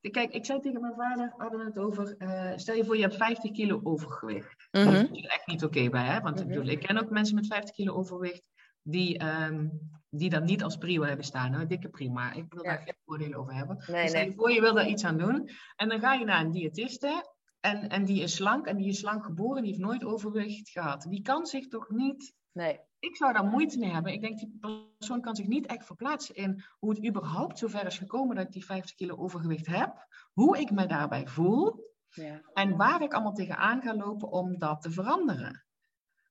Kijk, 0.00 0.32
ik 0.32 0.44
zei 0.44 0.60
tegen 0.60 0.80
mijn 0.80 0.94
vader, 0.94 1.34
hadden 1.36 1.60
het 1.60 1.78
over, 1.78 2.14
uh, 2.18 2.52
stel 2.56 2.74
je 2.74 2.84
voor 2.84 2.96
je 2.96 3.02
hebt 3.02 3.16
50 3.16 3.50
kilo 3.50 3.80
overgewicht. 3.82 4.68
Mm 4.70 4.82
-hmm. 4.82 4.92
Dat 4.92 5.16
is 5.16 5.26
echt 5.26 5.46
niet 5.46 5.64
oké 5.64 5.88
bij, 5.88 6.04
hè? 6.04 6.20
Want 6.20 6.40
ik, 6.40 6.46
mhm. 6.46 6.54
bedoel, 6.54 6.70
ik 6.72 6.80
ken 6.80 6.98
ook 6.98 7.10
mensen 7.10 7.34
met 7.34 7.46
50 7.46 7.74
kilo 7.74 7.94
overgewicht 7.94 8.42
die, 8.90 9.24
um, 9.24 9.90
die 10.10 10.30
dat 10.30 10.44
niet 10.44 10.62
als 10.62 10.76
prio 10.76 11.02
hebben 11.02 11.24
staan. 11.24 11.52
Hè? 11.52 11.66
Dikke 11.66 11.88
prima. 11.88 12.32
Ik 12.32 12.52
wil 12.52 12.62
daar 12.62 12.78
geen 12.78 12.94
voordelen 13.04 13.38
over 13.38 13.54
hebben. 13.54 13.84
Nee, 13.86 14.02
dus 14.02 14.12
nee. 14.12 14.32
voor 14.36 14.52
je 14.52 14.60
wil 14.60 14.74
daar 14.74 14.88
iets 14.88 15.04
aan 15.04 15.18
doen. 15.18 15.50
En 15.76 15.88
dan 15.88 16.00
ga 16.00 16.14
je 16.14 16.24
naar 16.24 16.44
een 16.44 16.50
diëtiste. 16.50 17.36
En, 17.60 17.88
en 17.88 18.04
die 18.04 18.22
is 18.22 18.34
slank 18.34 18.66
en 18.66 18.76
die 18.76 18.88
is 18.88 18.98
slank 18.98 19.24
geboren. 19.24 19.62
Die 19.62 19.70
heeft 19.70 19.84
nooit 19.84 20.04
overwicht 20.04 20.70
gehad. 20.70 21.06
Die 21.08 21.22
kan 21.22 21.46
zich 21.46 21.68
toch 21.68 21.90
niet... 21.90 22.34
Nee. 22.52 22.80
Ik 22.98 23.16
zou 23.16 23.32
daar 23.32 23.44
moeite 23.44 23.78
mee 23.78 23.90
hebben. 23.90 24.12
Ik 24.12 24.20
denk, 24.20 24.38
die 24.38 24.58
persoon 24.98 25.20
kan 25.20 25.36
zich 25.36 25.46
niet 25.46 25.66
echt 25.66 25.86
verplaatsen 25.86 26.34
in 26.34 26.64
hoe 26.78 26.90
het 26.90 27.06
überhaupt 27.06 27.58
zover 27.58 27.86
is 27.86 27.98
gekomen 27.98 28.36
dat 28.36 28.44
ik 28.44 28.52
die 28.52 28.64
50 28.64 28.96
kilo 28.96 29.16
overgewicht 29.16 29.66
heb. 29.66 30.06
Hoe 30.32 30.58
ik 30.58 30.70
me 30.70 30.86
daarbij 30.86 31.26
voel. 31.26 31.86
Ja. 32.08 32.40
En 32.52 32.76
waar 32.76 33.02
ik 33.02 33.12
allemaal 33.12 33.32
tegenaan 33.32 33.82
ga 33.82 33.94
lopen 33.94 34.30
om 34.30 34.58
dat 34.58 34.82
te 34.82 34.90
veranderen. 34.90 35.67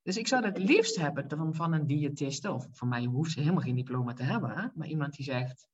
Dus 0.08 0.18
ik 0.18 0.28
zou 0.28 0.46
het 0.46 0.58
liefst 0.58 0.96
hebben 0.96 1.30
van, 1.30 1.56
van 1.56 1.74
een 1.74 1.88
diëtiste, 1.88 2.52
of 2.52 2.68
van 2.72 2.88
mij 2.88 3.04
hoeft 3.04 3.32
ze 3.32 3.40
helemaal 3.40 3.62
geen 3.62 3.76
diploma 3.76 4.14
te 4.14 4.24
hebben, 4.24 4.72
maar 4.76 4.88
iemand 4.88 5.16
die 5.16 5.26
zegt, 5.26 5.70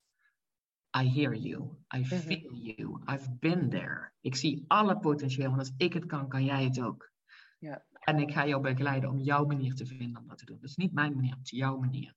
I 0.98 1.10
hear 1.10 1.36
you, 1.36 1.64
I 1.96 2.00
mhm. 2.00 2.06
feel 2.06 2.54
you, 2.54 3.02
I've 3.12 3.32
been 3.32 3.70
there. 3.70 4.12
Ik 4.22 4.36
zie 4.36 4.66
alle 4.68 5.00
potentieel, 5.00 5.48
want 5.48 5.60
als 5.60 5.74
ik 5.78 5.94
het 5.94 6.06
kan, 6.06 6.30
kan 6.30 6.44
jij 6.44 6.64
het 6.64 6.82
ook. 6.82 7.12
Ja. 7.60 7.86
En 8.00 8.20
ik 8.20 8.32
ga 8.32 8.46
jou 8.48 8.62
begeleiden 8.62 9.10
om 9.10 9.20
jouw 9.20 9.46
manier 9.46 9.76
te 9.76 9.86
vinden 9.86 10.22
om 10.22 10.28
dat 10.28 10.38
te 10.38 10.46
doen. 10.46 10.60
Dat 10.60 10.70
is 10.70 10.76
niet 10.76 10.94
mijn 10.94 11.16
manier, 11.16 11.36
het 11.36 11.52
is 11.52 11.58
jouw 11.58 11.78
manier. 11.78 12.16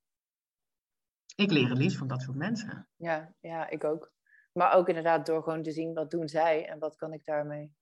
Ik 1.35 1.51
leer 1.51 1.69
het 1.69 1.79
liefst 1.79 1.99
van 1.99 2.09
dat 2.09 2.23
soort 2.23 2.37
mensen. 2.37 2.89
Ja, 2.97 3.35
ja, 3.41 3.69
ik 3.69 3.85
ook. 3.85 4.13
Maar 4.53 4.75
ook 4.75 4.89
inderdaad 4.89 5.27
door 5.27 5.43
gewoon 5.43 5.63
te 5.63 5.73
zien 5.73 5.95
wat 5.95 6.11
doen 6.11 6.29
zij 6.29 6.69
en 6.69 6.79
wat 6.79 6.97
kan 6.97 7.13
ik 7.13 7.25
daarmee. 7.25 7.73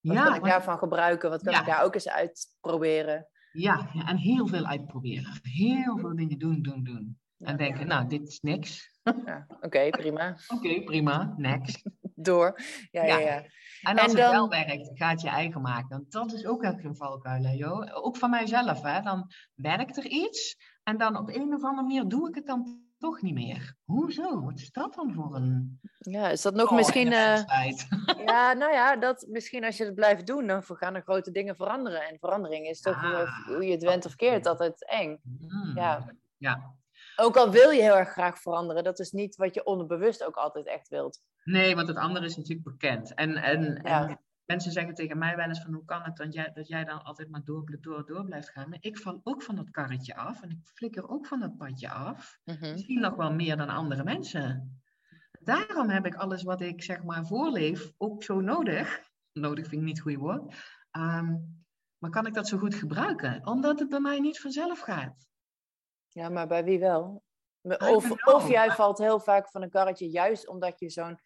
Wat 0.00 0.16
ja, 0.16 0.24
kan 0.24 0.34
ik 0.34 0.44
daarvan 0.44 0.78
gebruiken? 0.78 1.30
Wat 1.30 1.42
kan 1.42 1.54
ik 1.54 1.66
daar 1.66 1.82
ook 1.82 1.94
eens 1.94 2.08
uitproberen? 2.08 3.28
Ja, 3.52 3.90
en 4.06 4.16
heel 4.16 4.46
veel 4.46 4.64
uitproberen. 4.64 5.40
Heel 5.42 5.98
veel 5.98 6.16
dingen 6.16 6.38
doen, 6.38 6.62
doen, 6.62 6.84
doen. 6.84 7.18
En 7.38 7.56
denken, 7.56 7.86
nou, 7.86 8.08
dit 8.08 8.28
is 8.28 8.40
niks. 8.40 8.98
Ja, 9.24 9.46
Oké, 9.60 9.88
prima. 9.90 10.36
Oké, 10.54 10.82
prima. 10.82 11.34
Next. 11.36 11.82
Door. 12.14 12.60
Ja, 12.90 13.04
ja. 13.04 13.18
ja, 13.18 13.44
En 13.80 13.98
als 13.98 14.12
het 14.12 14.20
wel 14.30 14.48
werkt, 14.48 14.90
ga 14.94 15.08
het 15.08 15.20
je 15.20 15.28
eigen 15.28 15.60
maken. 15.60 16.06
dat 16.08 16.32
is 16.32 16.46
ook 16.46 16.62
echt 16.62 16.84
een 16.84 16.96
valkuil, 16.96 17.42
joh. 17.42 18.04
Ook 18.04 18.16
van 18.16 18.30
mijzelf, 18.30 18.82
hè. 18.82 19.00
Dan 19.00 19.30
werkt 19.54 19.96
er 19.96 20.06
iets. 20.06 20.56
En 20.82 20.98
dan 20.98 21.16
op 21.16 21.28
een 21.28 21.54
of 21.54 21.64
andere 21.64 21.74
manier 21.74 22.08
doe 22.08 22.28
ik 22.28 22.34
het 22.34 22.46
dan 22.46 22.89
toch 23.00 23.22
niet 23.22 23.34
meer. 23.34 23.74
Hoezo? 23.84 24.44
Wat 24.44 24.58
is 24.58 24.70
dat 24.70 24.94
dan 24.94 25.12
voor 25.14 25.34
een. 25.34 25.80
Ja, 25.98 26.28
is 26.28 26.42
dat 26.42 26.54
nog 26.54 26.70
oh, 26.70 26.76
misschien. 26.76 27.06
Uh... 27.06 27.42
ja, 28.26 28.52
nou 28.52 28.72
ja, 28.72 28.96
dat 28.96 29.26
misschien 29.28 29.64
als 29.64 29.76
je 29.76 29.84
het 29.84 29.94
blijft 29.94 30.26
doen, 30.26 30.46
dan 30.46 30.62
gaan 30.62 30.94
er 30.94 31.02
grote 31.02 31.30
dingen 31.30 31.56
veranderen. 31.56 32.02
En 32.02 32.18
verandering 32.18 32.66
is 32.66 32.80
toch 32.80 33.04
ah, 33.04 33.46
hoe 33.46 33.64
je 33.64 33.72
het 33.72 33.82
went 33.82 34.06
of 34.06 34.14
keert, 34.14 34.46
altijd 34.46 34.88
eng. 34.88 35.20
Mm, 35.22 35.72
ja. 35.74 36.14
ja. 36.36 36.74
Ook 37.16 37.36
al 37.36 37.50
wil 37.50 37.70
je 37.70 37.82
heel 37.82 37.96
erg 37.96 38.10
graag 38.10 38.38
veranderen, 38.38 38.84
dat 38.84 38.98
is 38.98 39.10
niet 39.10 39.36
wat 39.36 39.54
je 39.54 39.64
onderbewust 39.64 40.24
ook 40.24 40.36
altijd 40.36 40.66
echt 40.66 40.88
wilt. 40.88 41.22
Nee, 41.44 41.74
want 41.74 41.88
het 41.88 41.96
andere 41.96 42.26
is 42.26 42.36
natuurlijk 42.36 42.68
bekend. 42.68 43.14
En, 43.14 43.36
en, 43.36 43.82
en 43.82 44.20
mensen 44.50 44.72
zeggen 44.72 44.94
tegen 44.94 45.18
mij 45.18 45.36
wel 45.36 45.48
eens 45.48 45.62
van 45.62 45.74
hoe 45.74 45.84
kan 45.84 46.02
het 46.02 46.16
dat 46.16 46.34
jij, 46.34 46.50
dat 46.52 46.68
jij 46.68 46.84
dan 46.84 47.02
altijd 47.02 47.30
maar 47.30 47.44
door, 47.44 47.78
door, 47.80 48.06
door 48.06 48.24
blijft 48.24 48.50
gaan. 48.50 48.68
Maar 48.68 48.78
ik 48.80 48.98
val 48.98 49.20
ook 49.24 49.42
van 49.42 49.56
dat 49.56 49.70
karretje 49.70 50.14
af 50.14 50.42
en 50.42 50.50
ik 50.50 50.58
flikker 50.74 51.08
ook 51.08 51.26
van 51.26 51.40
dat 51.40 51.56
padje 51.56 51.90
af. 51.90 52.38
Mhm. 52.44 52.72
Misschien 52.72 53.00
nog 53.00 53.14
wel 53.14 53.32
meer 53.32 53.56
dan 53.56 53.68
andere 53.68 54.04
mensen. 54.04 54.80
Daarom 55.40 55.88
heb 55.88 56.06
ik 56.06 56.14
alles 56.14 56.42
wat 56.42 56.60
ik 56.60 56.82
zeg 56.82 57.02
maar 57.02 57.26
voorleef 57.26 57.92
ook 57.96 58.22
zo 58.22 58.40
nodig. 58.40 59.00
Nodig 59.32 59.66
vind 59.68 59.80
ik 59.80 59.86
niet 59.86 59.96
het 59.96 60.06
goede 60.06 60.18
woord. 60.18 60.54
Ehm, 60.90 61.36
maar 61.98 62.10
kan 62.10 62.26
ik 62.26 62.34
dat 62.34 62.48
zo 62.48 62.58
goed 62.58 62.74
gebruiken? 62.74 63.46
Omdat 63.46 63.78
het 63.78 63.88
bij 63.88 64.00
mij 64.00 64.20
niet 64.20 64.40
vanzelf 64.40 64.80
gaat. 64.80 65.26
Ja, 66.08 66.28
maar 66.28 66.46
bij 66.46 66.64
wie 66.64 66.78
wel? 66.78 67.22
Of, 67.62 68.26
of 68.26 68.48
jij 68.48 68.70
valt 68.70 68.98
heel 68.98 69.20
vaak 69.20 69.50
van 69.50 69.62
een 69.62 69.70
karretje 69.70 70.10
juist 70.10 70.48
omdat 70.48 70.78
je 70.78 70.90
zo'n 70.90 71.18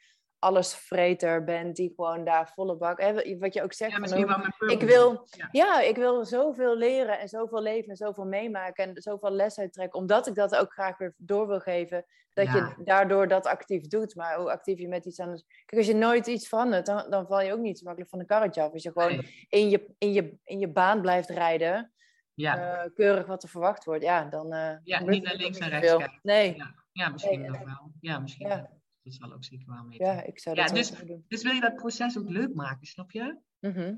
allesvreter 0.45 1.45
bent 1.45 1.77
die 1.77 1.93
gewoon 1.97 2.25
daar 2.25 2.51
volle 2.55 2.77
bak. 2.77 3.01
Hè, 3.01 3.39
wat 3.39 3.55
je 3.55 3.63
ook 3.63 3.73
zegt. 3.73 3.93
Ja, 3.93 4.25
van, 4.27 4.53
oh, 4.59 4.71
ik 4.71 4.81
wil, 4.81 5.27
ja. 5.51 5.81
ik 5.81 5.97
wil 5.97 6.25
zoveel 6.25 6.77
leren 6.77 7.19
en 7.19 7.29
zoveel 7.29 7.63
leven 7.63 7.91
en 7.91 7.97
zoveel 7.97 8.25
meemaken 8.25 8.85
en 8.85 9.03
zoveel 9.03 9.31
les 9.31 9.59
uittrekken, 9.59 9.99
omdat 9.99 10.27
ik 10.27 10.35
dat 10.35 10.57
ook 10.57 10.73
graag 10.73 10.99
weer 10.99 11.15
door 11.17 11.47
wil 11.47 11.61
geven. 11.61 12.05
Dat 12.33 12.53
je 12.53 12.75
daardoor 12.85 13.29
dat 13.29 13.47
actief 13.47 13.87
doet. 13.87 14.15
Maar 14.15 14.37
hoe 14.37 14.51
actief 14.51 14.79
je 14.79 14.89
met 14.89 15.05
iets 15.05 15.21
anders. 15.21 15.45
Kijk, 15.65 15.83
als 15.83 15.87
je 15.87 15.95
nooit 15.95 16.27
iets 16.27 16.49
verandert, 16.49 16.87
dan, 16.87 17.11
dan 17.11 17.27
val 17.27 17.41
je 17.41 17.53
ook 17.53 17.59
niet 17.59 17.79
zo 17.79 17.85
makkelijk 17.85 18.11
van 18.11 18.19
de 18.19 18.25
karretje 18.25 18.63
af. 18.63 18.73
Als 18.73 18.83
je 18.83 18.93
gewoon 18.93 19.25
in, 19.49 19.69
je, 19.69 19.95
in, 19.99 20.13
je, 20.13 20.39
in 20.45 20.59
je 20.59 20.69
baan 20.69 21.01
blijft 21.01 21.31
rijden, 21.31 21.93
ja. 22.35 22.85
Uh, 22.85 22.91
keurig 22.95 23.27
wat 23.27 23.43
er 23.43 23.49
verwacht 23.49 23.85
wordt, 23.85 24.03
ja, 24.03 24.25
dan. 24.25 24.55
Uh, 24.55 24.71
ja, 24.83 25.03
niet 25.03 25.25
naar 25.25 25.35
links 25.35 25.59
en 25.59 25.69
rechts 25.69 25.97
kijken. 25.97 26.19
Nee. 26.23 26.57
Ja, 26.93 27.09
misschien 27.09 27.41
nee, 27.41 27.51
wel. 27.51 27.93
Ja, 28.01 28.19
misschien. 28.19 28.49
Ja 28.49 28.71
dat 29.05 29.15
zal 29.15 29.33
ook 29.33 29.45
zeker 29.45 29.67
wel 29.69 29.85
mee. 29.85 29.99
Ja, 29.99 30.23
ik 30.23 30.39
zou 30.39 30.57
dat 30.57 30.69
ja, 30.69 30.75
dus, 30.75 30.91
doen. 30.91 31.25
Dus 31.29 31.43
wil 31.43 31.53
je 31.53 31.61
dat 31.61 31.75
proces 31.75 32.19
ook 32.19 32.29
leuk 32.29 32.55
maken, 32.55 32.87
snap 32.87 33.11
je? 33.11 33.39
Mhm. 33.61 33.95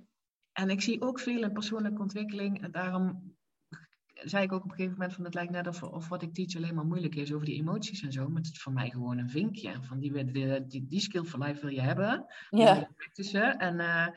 En 0.53 0.71
ik 0.71 0.81
zie 0.81 1.01
ook 1.01 1.21
veel 1.21 1.43
in 1.43 1.53
persoonlijke 1.53 2.03
ontwikkeling. 2.03 2.63
En 2.63 2.71
daarom 2.71 3.37
zei 4.07 4.45
ik 4.45 4.53
ook 4.53 4.65
op 4.65 4.71
een 4.71 4.77
gegeven 4.77 4.99
moment 4.99 5.15
van 5.15 5.25
het 5.25 5.35
lijkt 5.35 5.53
net 5.53 5.67
of, 5.67 5.83
of 5.83 6.09
wat 6.09 6.23
ik 6.23 6.35
teach 6.35 6.57
alleen 6.57 6.75
maar 6.75 6.87
moeilijk 6.87 7.15
is 7.15 7.33
over 7.33 7.47
die 7.47 7.61
emoties 7.61 8.03
en 8.03 8.13
zo. 8.13 8.29
Maar 8.29 8.43
het 8.43 8.53
is 8.53 8.63
voor 8.63 8.73
mij 8.73 8.91
gewoon 8.91 9.19
een 9.19 9.31
vinkje. 9.31 9.83
Van 9.83 9.99
die, 9.99 10.25
die, 10.25 10.67
die, 10.67 10.87
die 10.87 11.01
skill 11.01 11.25
for 11.25 11.45
life 11.45 11.61
wil 11.61 11.75
je 11.75 11.81
hebben. 11.81 12.27
Ja. 12.51 12.91
Tussen 13.13 13.59
en, 13.59 13.79
uh, 13.79 14.09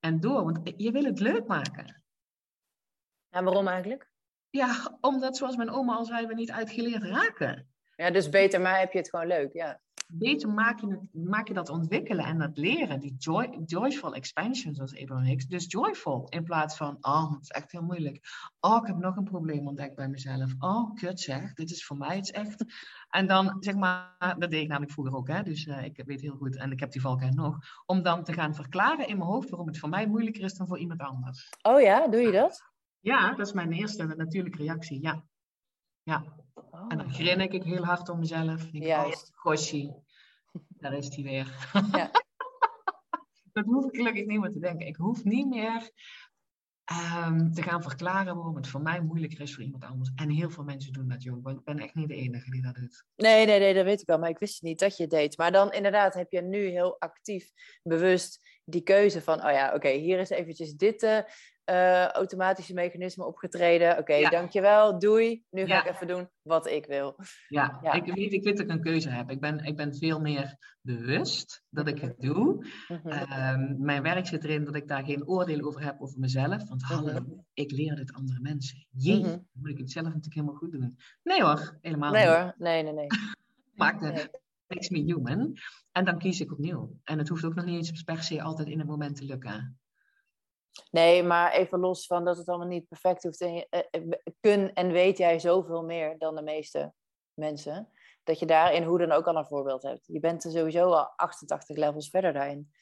en 0.00 0.20
door. 0.20 0.44
Want 0.44 0.72
je 0.76 0.90
wil 0.90 1.04
het 1.04 1.20
leuk 1.20 1.46
maken. 1.46 2.02
Ja, 3.28 3.42
waarom 3.42 3.68
eigenlijk? 3.68 4.10
Ja, 4.50 4.98
omdat 5.00 5.36
zoals 5.36 5.56
mijn 5.56 5.70
oma 5.70 5.94
al 5.94 6.04
zei, 6.04 6.26
we 6.26 6.34
niet 6.34 6.50
uitgeleerd 6.50 7.02
raken. 7.02 7.68
Ja, 7.96 8.10
dus 8.10 8.28
beter, 8.28 8.60
maar 8.60 8.78
heb 8.78 8.92
je 8.92 8.98
het 8.98 9.08
gewoon 9.08 9.26
leuk, 9.26 9.52
ja 9.52 9.80
beter 10.10 10.50
maak 10.50 10.80
je, 10.80 10.86
het, 10.86 11.24
maak 11.24 11.48
je 11.48 11.54
dat 11.54 11.68
ontwikkelen 11.68 12.24
en 12.24 12.38
dat 12.38 12.58
leren. 12.58 13.00
Die 13.00 13.14
joy, 13.18 13.58
joyful 13.64 14.14
expansion, 14.14 14.74
zoals 14.74 15.00
Abraham 15.00 15.24
Hicks. 15.24 15.46
Dus 15.46 15.64
joyful 15.68 16.26
in 16.28 16.44
plaats 16.44 16.76
van, 16.76 16.96
oh, 17.00 17.32
het 17.32 17.42
is 17.42 17.48
echt 17.48 17.72
heel 17.72 17.82
moeilijk. 17.82 18.20
Oh, 18.60 18.76
ik 18.76 18.86
heb 18.86 18.96
nog 18.96 19.16
een 19.16 19.24
probleem 19.24 19.66
ontdekt 19.66 19.94
bij 19.94 20.08
mezelf. 20.08 20.54
Oh, 20.58 20.94
kut 20.94 21.20
zeg, 21.20 21.54
dit 21.54 21.70
is 21.70 21.84
voor 21.84 21.96
mij 21.96 22.16
iets 22.16 22.30
echt. 22.30 22.64
En 23.08 23.26
dan, 23.26 23.56
zeg 23.60 23.74
maar, 23.74 24.36
dat 24.38 24.50
deed 24.50 24.62
ik 24.62 24.68
namelijk 24.68 24.92
vroeger 24.92 25.16
ook, 25.16 25.28
hè. 25.28 25.42
Dus 25.42 25.66
uh, 25.66 25.84
ik 25.84 26.02
weet 26.06 26.20
heel 26.20 26.36
goed, 26.36 26.56
en 26.56 26.72
ik 26.72 26.80
heb 26.80 26.92
die 26.92 27.00
valkuil 27.00 27.32
nog, 27.32 27.58
om 27.86 28.02
dan 28.02 28.24
te 28.24 28.32
gaan 28.32 28.54
verklaren 28.54 29.08
in 29.08 29.18
mijn 29.18 29.30
hoofd 29.30 29.48
waarom 29.48 29.68
het 29.68 29.78
voor 29.78 29.88
mij 29.88 30.06
moeilijker 30.06 30.44
is 30.44 30.54
dan 30.54 30.66
voor 30.66 30.78
iemand 30.78 31.00
anders. 31.00 31.48
Oh 31.62 31.80
ja, 31.80 32.08
doe 32.08 32.20
je 32.20 32.32
dat? 32.32 32.62
Ja, 33.00 33.34
dat 33.34 33.46
is 33.46 33.52
mijn 33.52 33.72
eerste 33.72 34.06
natuurlijke 34.06 34.58
reactie, 34.58 35.02
ja. 35.02 35.24
Ja. 36.08 36.24
En 36.88 36.96
dan 36.96 37.06
oh. 37.06 37.12
grin 37.12 37.40
ik 37.40 37.62
heel 37.62 37.84
hard 37.84 38.08
om 38.08 38.18
mezelf. 38.18 38.64
Ik 38.72 38.82
Juist. 38.82 39.30
Goshi, 39.34 39.92
daar 40.68 40.92
is 40.92 41.14
hij 41.14 41.24
weer. 41.24 41.70
Ja. 41.92 42.10
dat 43.52 43.64
hoef 43.64 43.84
ik 43.84 43.96
gelukkig 43.96 44.26
niet 44.26 44.40
meer 44.40 44.50
te 44.50 44.58
denken. 44.58 44.86
Ik 44.86 44.96
hoef 44.96 45.24
niet 45.24 45.48
meer 45.48 45.90
um, 47.26 47.52
te 47.52 47.62
gaan 47.62 47.82
verklaren 47.82 48.34
waarom 48.34 48.56
het 48.56 48.68
voor 48.68 48.82
mij 48.82 49.00
moeilijker 49.00 49.40
is 49.40 49.54
voor 49.54 49.64
iemand 49.64 49.84
anders. 49.84 50.10
En 50.14 50.30
heel 50.30 50.50
veel 50.50 50.64
mensen 50.64 50.92
doen 50.92 51.08
dat, 51.08 51.22
joh. 51.22 51.50
Ik 51.50 51.64
ben 51.64 51.78
echt 51.78 51.94
niet 51.94 52.08
de 52.08 52.14
enige 52.14 52.50
die 52.50 52.62
dat 52.62 52.74
doet. 52.74 53.04
Nee, 53.16 53.46
nee, 53.46 53.58
nee, 53.58 53.74
dat 53.74 53.84
weet 53.84 54.00
ik 54.00 54.06
wel. 54.06 54.18
Maar 54.18 54.30
ik 54.30 54.38
wist 54.38 54.62
niet 54.62 54.78
dat 54.78 54.96
je 54.96 55.02
het 55.02 55.12
deed. 55.12 55.36
Maar 55.36 55.52
dan 55.52 55.72
inderdaad 55.72 56.14
heb 56.14 56.32
je 56.32 56.42
nu 56.42 56.58
heel 56.58 57.00
actief, 57.00 57.50
bewust 57.82 58.60
die 58.64 58.82
keuze 58.82 59.22
van... 59.22 59.44
Oh 59.44 59.50
ja, 59.50 59.74
oké, 59.74 59.88
hier 59.88 60.18
is 60.18 60.30
eventjes 60.30 60.74
dit... 60.74 61.02
Uh, 61.02 61.18
uh, 61.70 62.06
automatische 62.06 62.74
mechanisme 62.74 63.24
opgetreden. 63.24 63.98
Oké, 63.98 64.28
dankjewel, 64.30 64.98
doei. 64.98 65.44
Nu 65.50 65.66
ga 65.66 65.84
ik 65.84 65.94
even 65.94 66.06
doen 66.06 66.28
wat 66.42 66.66
ik 66.66 66.86
wil. 66.86 67.16
Ja, 67.48 67.92
Ik, 67.92 68.14
weet, 68.14 68.32
ik 68.32 68.42
weet 68.42 68.56
dat 68.56 68.66
ik 68.66 68.72
een 68.72 68.82
keuze 68.82 69.10
heb. 69.10 69.30
Ik 69.30 69.40
ben, 69.40 69.58
ik 69.64 69.76
ben 69.76 69.94
veel 69.94 70.20
meer 70.20 70.56
bewust 70.80 71.62
dat 71.68 71.88
ik 71.88 72.00
het 72.00 72.20
doe. 72.20 72.66
Mhm. 72.88 73.08
Ehm, 73.08 73.74
mijn 73.78 74.02
werk 74.02 74.26
zit 74.26 74.44
erin 74.44 74.64
dat 74.64 74.76
ik 74.76 74.88
daar 74.88 75.04
geen 75.04 75.26
oordeel 75.26 75.66
over 75.66 75.84
heb 75.84 76.00
over 76.00 76.18
mezelf. 76.18 76.68
Want 76.68 76.82
hallo, 76.82 77.12
mhm. 77.12 77.32
ik 77.52 77.70
leer 77.70 77.96
dit 77.96 78.12
andere 78.12 78.40
mensen. 78.40 78.86
Jee, 78.90 79.18
mhm. 79.18 79.28
dan 79.28 79.46
moet 79.52 79.70
ik 79.70 79.78
het 79.78 79.90
zelf 79.90 80.06
natuurlijk 80.06 80.34
helemaal 80.34 80.54
goed 80.56 80.72
doen. 80.72 80.96
Nee 81.22 81.42
hoor, 81.42 81.78
helemaal 81.80 82.12
nee, 82.12 82.26
niet. 82.26 82.30
Nee 82.30 82.42
hoor, 82.42 82.54
nee, 82.56 82.82
nee, 82.82 82.92
nee. 82.92 83.06
Maakt 83.74 84.00
het. 84.00 84.40
Makes 84.66 84.88
me 84.88 84.98
human. 84.98 85.56
En 85.92 86.04
dan 86.04 86.18
kies 86.18 86.40
ik 86.40 86.52
opnieuw. 86.52 86.98
En 87.04 87.18
het 87.18 87.28
hoeft 87.28 87.44
ook 87.44 87.54
nog 87.54 87.64
niet 87.64 87.76
eens 87.76 88.02
per 88.02 88.22
se 88.22 88.42
altijd 88.42 88.68
in 88.68 88.80
een 88.80 88.86
moment 88.86 89.16
te 89.16 89.24
lukken. 89.24 89.78
Nee, 90.90 91.22
maar 91.22 91.52
even 91.52 91.78
los 91.78 92.06
van 92.06 92.24
dat 92.24 92.36
het 92.36 92.48
allemaal 92.48 92.66
niet 92.66 92.88
perfect 92.88 93.22
hoeft. 93.22 93.40
En, 93.40 93.66
eh, 93.70 93.80
eh, 93.90 94.02
kun 94.40 94.72
en 94.72 94.92
weet 94.92 95.18
jij 95.18 95.38
zoveel 95.38 95.84
meer 95.84 96.18
dan 96.18 96.34
de 96.34 96.42
meeste 96.42 96.92
mensen. 97.34 97.92
Dat 98.24 98.38
je 98.38 98.46
daarin 98.46 98.82
hoe 98.82 98.98
dan 98.98 99.12
ook 99.12 99.26
al 99.26 99.36
een 99.36 99.46
voorbeeld 99.46 99.82
hebt. 99.82 100.06
Je 100.06 100.20
bent 100.20 100.44
er 100.44 100.50
sowieso 100.50 100.90
al 100.90 101.12
88 101.16 101.76
levels 101.76 102.10
verder 102.10 102.32
daarin. 102.32 102.72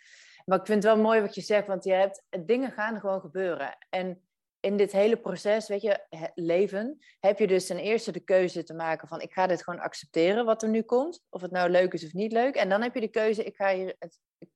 Maar 0.45 0.59
ik 0.59 0.67
vind 0.67 0.83
het 0.83 0.93
wel 0.93 1.03
mooi 1.03 1.21
wat 1.21 1.35
je 1.35 1.41
zegt, 1.41 1.67
want 1.67 1.85
je 1.85 1.93
hebt, 1.93 2.23
dingen 2.41 2.73
gaan 2.73 3.01
gewoon 3.01 3.21
gebeuren. 3.21 3.77
En 3.91 4.27
in 4.61 4.77
dit 4.77 4.93
hele 4.93 5.17
proces, 5.17 5.69
weet 5.69 5.83
je, 5.83 6.31
leven, 6.35 6.99
heb 7.21 7.39
je 7.39 7.47
dus 7.47 7.67
ten 7.67 7.79
eerste 7.79 8.13
de 8.13 8.21
keuze 8.21 8.63
te 8.63 8.75
maken 8.75 9.09
van 9.09 9.21
ik 9.21 9.33
ga 9.33 9.47
dit 9.47 9.65
gewoon 9.65 9.81
accepteren 9.81 10.45
wat 10.45 10.63
er 10.63 10.69
nu 10.69 10.83
komt. 10.83 11.25
Of 11.29 11.41
het 11.41 11.51
nou 11.51 11.71
leuk 11.71 11.93
is 11.93 12.05
of 12.05 12.13
niet 12.13 12.33
leuk. 12.33 12.55
En 12.55 12.69
dan 12.69 12.83
heb 12.83 12.95
je 12.95 13.01
de 13.01 13.09
keuze, 13.09 13.45
ik, 13.45 13.57
ga 13.57 13.75
hier, 13.75 13.97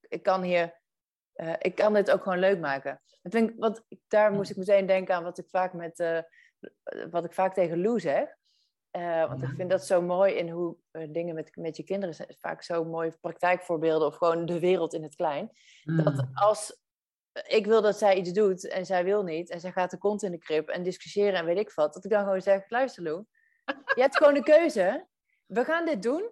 ik 0.08 0.22
kan 0.22 0.42
hier 0.42 0.79
uh, 1.42 1.52
ik 1.58 1.74
kan 1.74 1.92
dit 1.92 2.10
ook 2.10 2.22
gewoon 2.22 2.38
leuk 2.38 2.60
maken. 2.60 3.00
Ik 3.22 3.30
denk, 3.30 3.52
wat, 3.56 3.84
daar 4.08 4.32
moest 4.32 4.50
ik 4.50 4.56
meteen 4.56 4.86
denken 4.86 5.14
aan 5.14 5.22
wat 5.22 5.38
ik 5.38 5.48
vaak, 5.48 5.72
met, 5.72 5.98
uh, 5.98 6.18
wat 7.10 7.24
ik 7.24 7.32
vaak 7.32 7.54
tegen 7.54 7.80
Lou 7.80 8.00
zeg. 8.00 8.38
Uh, 8.96 9.28
want 9.28 9.42
ik 9.42 9.48
vind 9.56 9.70
dat 9.70 9.86
zo 9.86 10.02
mooi 10.02 10.34
in 10.34 10.48
hoe 10.48 10.76
dingen 11.08 11.34
met, 11.34 11.56
met 11.56 11.76
je 11.76 11.82
kinderen 11.82 12.14
zijn. 12.14 12.34
Vaak 12.38 12.62
zo 12.62 12.84
mooi 12.84 13.12
praktijkvoorbeelden 13.20 14.06
of 14.06 14.16
gewoon 14.16 14.46
de 14.46 14.60
wereld 14.60 14.94
in 14.94 15.02
het 15.02 15.14
klein. 15.14 15.50
Dat 15.84 16.14
mm. 16.14 16.30
als 16.34 16.80
ik 17.46 17.66
wil 17.66 17.82
dat 17.82 17.98
zij 17.98 18.16
iets 18.16 18.32
doet 18.32 18.68
en 18.68 18.86
zij 18.86 19.04
wil 19.04 19.22
niet. 19.22 19.50
En 19.50 19.60
zij 19.60 19.72
gaat 19.72 19.90
de 19.90 19.98
kont 19.98 20.22
in 20.22 20.30
de 20.30 20.38
krip 20.38 20.68
en 20.68 20.82
discussiëren 20.82 21.38
en 21.38 21.44
weet 21.44 21.58
ik 21.58 21.72
wat. 21.72 21.94
Dat 21.94 22.04
ik 22.04 22.10
dan 22.10 22.24
gewoon 22.24 22.40
zeg, 22.40 22.70
luister 22.70 23.02
Lou. 23.02 23.24
Je 23.94 24.00
hebt 24.00 24.16
gewoon 24.16 24.34
de 24.34 24.42
keuze. 24.42 25.06
We 25.46 25.64
gaan 25.64 25.84
dit 25.84 26.02
doen. 26.02 26.30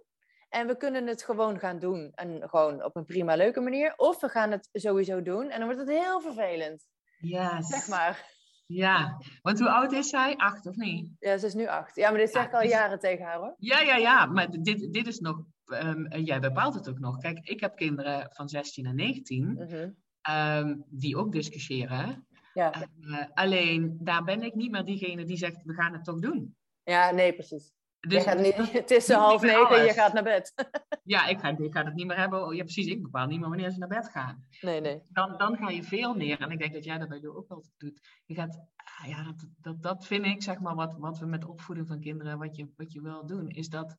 En 0.48 0.66
we 0.66 0.76
kunnen 0.76 1.06
het 1.06 1.24
gewoon 1.24 1.58
gaan 1.58 1.78
doen. 1.78 2.12
En 2.14 2.48
gewoon 2.48 2.84
op 2.84 2.96
een 2.96 3.04
prima, 3.04 3.36
leuke 3.36 3.60
manier. 3.60 3.94
Of 3.96 4.20
we 4.20 4.28
gaan 4.28 4.50
het 4.50 4.68
sowieso 4.72 5.22
doen. 5.22 5.50
En 5.50 5.58
dan 5.58 5.68
wordt 5.68 5.88
het 5.88 6.02
heel 6.02 6.20
vervelend. 6.20 6.86
Ja. 7.18 7.62
Zeg 7.62 7.88
maar. 7.88 8.36
Ja, 8.66 9.18
want 9.42 9.58
hoe 9.58 9.68
oud 9.68 9.92
is 9.92 10.08
zij? 10.08 10.36
Acht 10.36 10.66
of 10.66 10.76
niet? 10.76 11.10
Ja, 11.18 11.38
ze 11.38 11.46
is 11.46 11.54
nu 11.54 11.66
acht. 11.66 11.96
Ja, 11.96 12.10
maar 12.10 12.18
dit 12.18 12.30
zeg 12.30 12.44
ik 12.44 12.52
al 12.52 12.60
dus- 12.60 12.70
jaren 12.70 12.98
tegen 12.98 13.24
haar 13.24 13.38
hoor. 13.38 13.54
Ja, 13.58 13.80
ja, 13.80 13.96
ja. 13.96 14.26
Maar 14.26 14.50
dit, 14.50 14.92
dit 14.92 15.06
is 15.06 15.18
nog... 15.18 15.44
Um, 15.66 16.12
jij 16.12 16.40
bepaalt 16.40 16.74
het 16.74 16.88
ook 16.88 16.98
nog. 16.98 17.18
Kijk, 17.18 17.38
ik 17.42 17.60
heb 17.60 17.76
kinderen 17.76 18.28
van 18.32 18.48
16 18.48 18.86
en 18.86 18.94
19. 18.94 19.52
Mhm. 19.52 19.90
Ehm, 20.20 20.76
die 20.88 21.16
ook 21.16 21.32
discussiëren. 21.32 22.26
Ja. 22.54 22.72
Uh, 23.00 23.24
alleen, 23.34 23.98
daar 24.00 24.24
ben 24.24 24.42
ik 24.42 24.54
niet 24.54 24.70
meer 24.70 24.84
diegene 24.84 25.24
die 25.24 25.36
zegt, 25.36 25.62
we 25.64 25.74
gaan 25.74 25.92
het 25.92 26.04
toch 26.04 26.18
doen. 26.18 26.56
Ja, 26.82 27.10
nee, 27.10 27.34
precies. 27.34 27.72
Dus 28.00 28.22
gaat 28.22 28.38
niet, 28.46 28.72
het 28.72 28.90
is 28.90 29.08
half 29.08 29.42
negen 29.42 29.76
en 29.78 29.84
je 29.84 29.92
gaat 29.92 30.12
naar 30.12 30.22
bed. 30.22 30.52
ja, 31.04 31.26
ik 31.26 31.38
ga, 31.38 31.58
ik 31.58 31.72
ga 31.72 31.84
het 31.84 31.94
niet 31.94 32.06
meer 32.06 32.16
hebben. 32.16 32.46
Oh, 32.46 32.54
ja, 32.54 32.62
precies. 32.62 32.86
Ik 32.86 33.02
bepaal 33.02 33.26
niet 33.26 33.40
meer 33.40 33.48
wanneer 33.48 33.70
ze 33.70 33.78
naar 33.78 33.88
bed 33.88 34.08
gaan. 34.08 34.46
Nee, 34.60 34.80
nee. 34.80 35.02
Dan, 35.08 35.38
dan 35.38 35.56
ga 35.56 35.70
je 35.70 35.82
veel 35.82 36.14
meer. 36.14 36.40
En 36.40 36.50
ik 36.50 36.58
denk 36.58 36.72
dat 36.72 36.84
jij 36.84 36.98
dat 36.98 37.08
bij 37.08 37.18
jou 37.18 37.36
ook 37.36 37.48
wel 37.48 37.64
doet. 37.76 38.00
Je 38.26 38.34
gaat, 38.34 38.60
ah, 38.76 39.08
ja, 39.08 39.22
dat, 39.22 39.46
dat, 39.60 39.82
dat 39.82 40.06
vind 40.06 40.24
ik, 40.24 40.42
zeg 40.42 40.60
maar, 40.60 40.74
wat, 40.74 40.94
wat 40.98 41.18
we 41.18 41.26
met 41.26 41.44
opvoeding 41.44 41.88
van 41.88 42.00
kinderen, 42.00 42.38
wat 42.38 42.56
je, 42.56 42.68
wat 42.76 42.92
je 42.92 43.02
wil 43.02 43.26
doen, 43.26 43.48
is 43.48 43.68
dat 43.68 43.96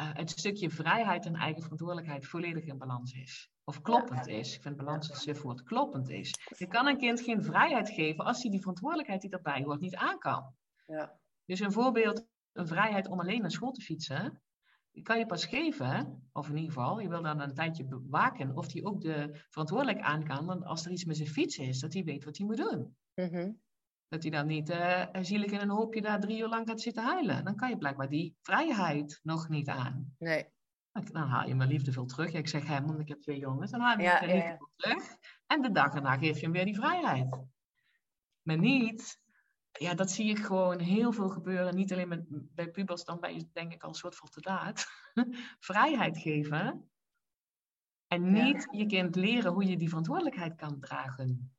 uh, 0.00 0.08
het 0.12 0.30
stukje 0.30 0.70
vrijheid 0.70 1.26
en 1.26 1.34
eigen 1.34 1.62
verantwoordelijkheid 1.62 2.26
volledig 2.26 2.64
in 2.64 2.78
balans 2.78 3.12
is. 3.12 3.50
Of 3.64 3.82
kloppend 3.82 4.26
is. 4.26 4.54
Ik 4.56 4.62
vind 4.62 4.76
balans 4.76 5.10
een 5.10 5.16
suf 5.16 5.42
woord. 5.42 5.62
Kloppend 5.62 6.08
is. 6.08 6.34
Je 6.56 6.66
kan 6.66 6.86
een 6.86 6.98
kind 6.98 7.20
geen 7.20 7.42
vrijheid 7.42 7.90
geven 7.90 8.24
als 8.24 8.42
hij 8.42 8.50
die 8.50 8.60
verantwoordelijkheid 8.60 9.20
die 9.20 9.30
daarbij 9.30 9.62
hoort 9.62 9.80
niet 9.80 9.96
aan 9.96 10.18
kan. 10.18 10.54
Ja. 10.86 11.18
Dus 11.44 11.60
een 11.60 11.72
voorbeeld, 11.72 12.26
een 12.52 12.66
vrijheid 12.66 13.08
om 13.08 13.20
alleen 13.20 13.40
naar 13.40 13.50
school 13.50 13.72
te 13.72 13.80
fietsen, 13.80 14.42
die 14.92 15.02
kan 15.02 15.18
je 15.18 15.26
pas 15.26 15.44
geven, 15.44 16.22
of 16.32 16.48
in 16.48 16.56
ieder 16.56 16.72
geval, 16.72 16.98
je 17.00 17.08
wil 17.08 17.22
dan 17.22 17.40
een 17.40 17.54
tijdje 17.54 17.84
bewaken 17.84 18.56
of 18.56 18.72
hij 18.72 18.84
ook 18.84 19.00
de 19.00 19.44
verantwoordelijkheid 19.48 20.12
aan 20.14 20.24
kan, 20.24 20.46
want 20.46 20.64
als 20.64 20.84
er 20.84 20.92
iets 20.92 21.04
met 21.04 21.16
zijn 21.16 21.28
fiets 21.28 21.56
is, 21.56 21.80
dat 21.80 21.92
hij 21.92 22.04
weet 22.04 22.24
wat 22.24 22.36
hij 22.36 22.46
moet 22.46 22.56
doen. 22.56 22.96
Mm 23.14 23.60
Dat 24.08 24.22
hij 24.22 24.30
dan 24.30 24.46
niet 24.46 24.70
uh, 24.70 25.06
zielig 25.20 25.50
in 25.50 25.60
een 25.60 25.68
hoopje 25.70 26.02
daar 26.02 26.20
drie 26.20 26.40
uur 26.40 26.48
lang 26.48 26.68
gaat 26.68 26.80
zitten 26.80 27.04
huilen. 27.04 27.44
Dan 27.44 27.56
kan 27.56 27.68
je 27.68 27.78
blijkbaar 27.78 28.08
die 28.08 28.36
vrijheid 28.42 29.20
nog 29.22 29.48
niet 29.48 29.68
aan. 29.68 30.14
Nee. 30.18 30.44
Dan 30.92 31.28
haal 31.28 31.48
je 31.48 31.54
mijn 31.54 31.68
liefdevol 31.68 32.04
terug. 32.04 32.32
Ik 32.32 32.48
zeg 32.48 32.66
hem, 32.66 32.86
want 32.86 33.00
ik 33.00 33.08
heb 33.08 33.20
twee 33.20 33.38
jongens. 33.38 33.70
Dan 33.70 33.80
haal 33.80 33.96
je 33.96 34.02
ja, 34.02 34.20
mijn 34.20 34.32
liefdevol 34.32 34.68
terug. 34.76 35.16
En 35.46 35.62
de 35.62 35.70
dag 35.70 35.94
erna 35.94 36.16
geef 36.16 36.36
je 36.36 36.42
hem 36.42 36.52
weer 36.52 36.64
die 36.64 36.74
vrijheid. 36.74 37.44
Maar 38.42 38.58
niet 38.58 39.20
ja, 39.72 39.94
dat 39.94 40.10
zie 40.10 40.30
ik 40.30 40.38
gewoon 40.38 40.78
heel 40.78 41.12
veel 41.12 41.28
gebeuren. 41.28 41.74
Niet 41.74 41.92
alleen 41.92 42.08
met, 42.08 42.24
bij 42.28 42.70
pubers, 42.70 43.04
dan 43.04 43.20
ben 43.20 43.34
je 43.34 43.48
denk 43.52 43.72
ik 43.72 43.82
al 43.82 43.88
een 43.88 43.94
soort 43.94 44.16
van 44.16 44.28
te 44.28 44.40
laat. 44.42 44.86
Vrijheid 45.70 46.18
geven. 46.18 46.90
En 48.06 48.32
niet 48.32 48.68
je 48.70 48.86
kind 48.86 49.16
leren 49.16 49.52
hoe 49.52 49.64
je 49.64 49.76
die 49.76 49.88
verantwoordelijkheid 49.88 50.54
kan 50.54 50.80
dragen. 50.80 51.54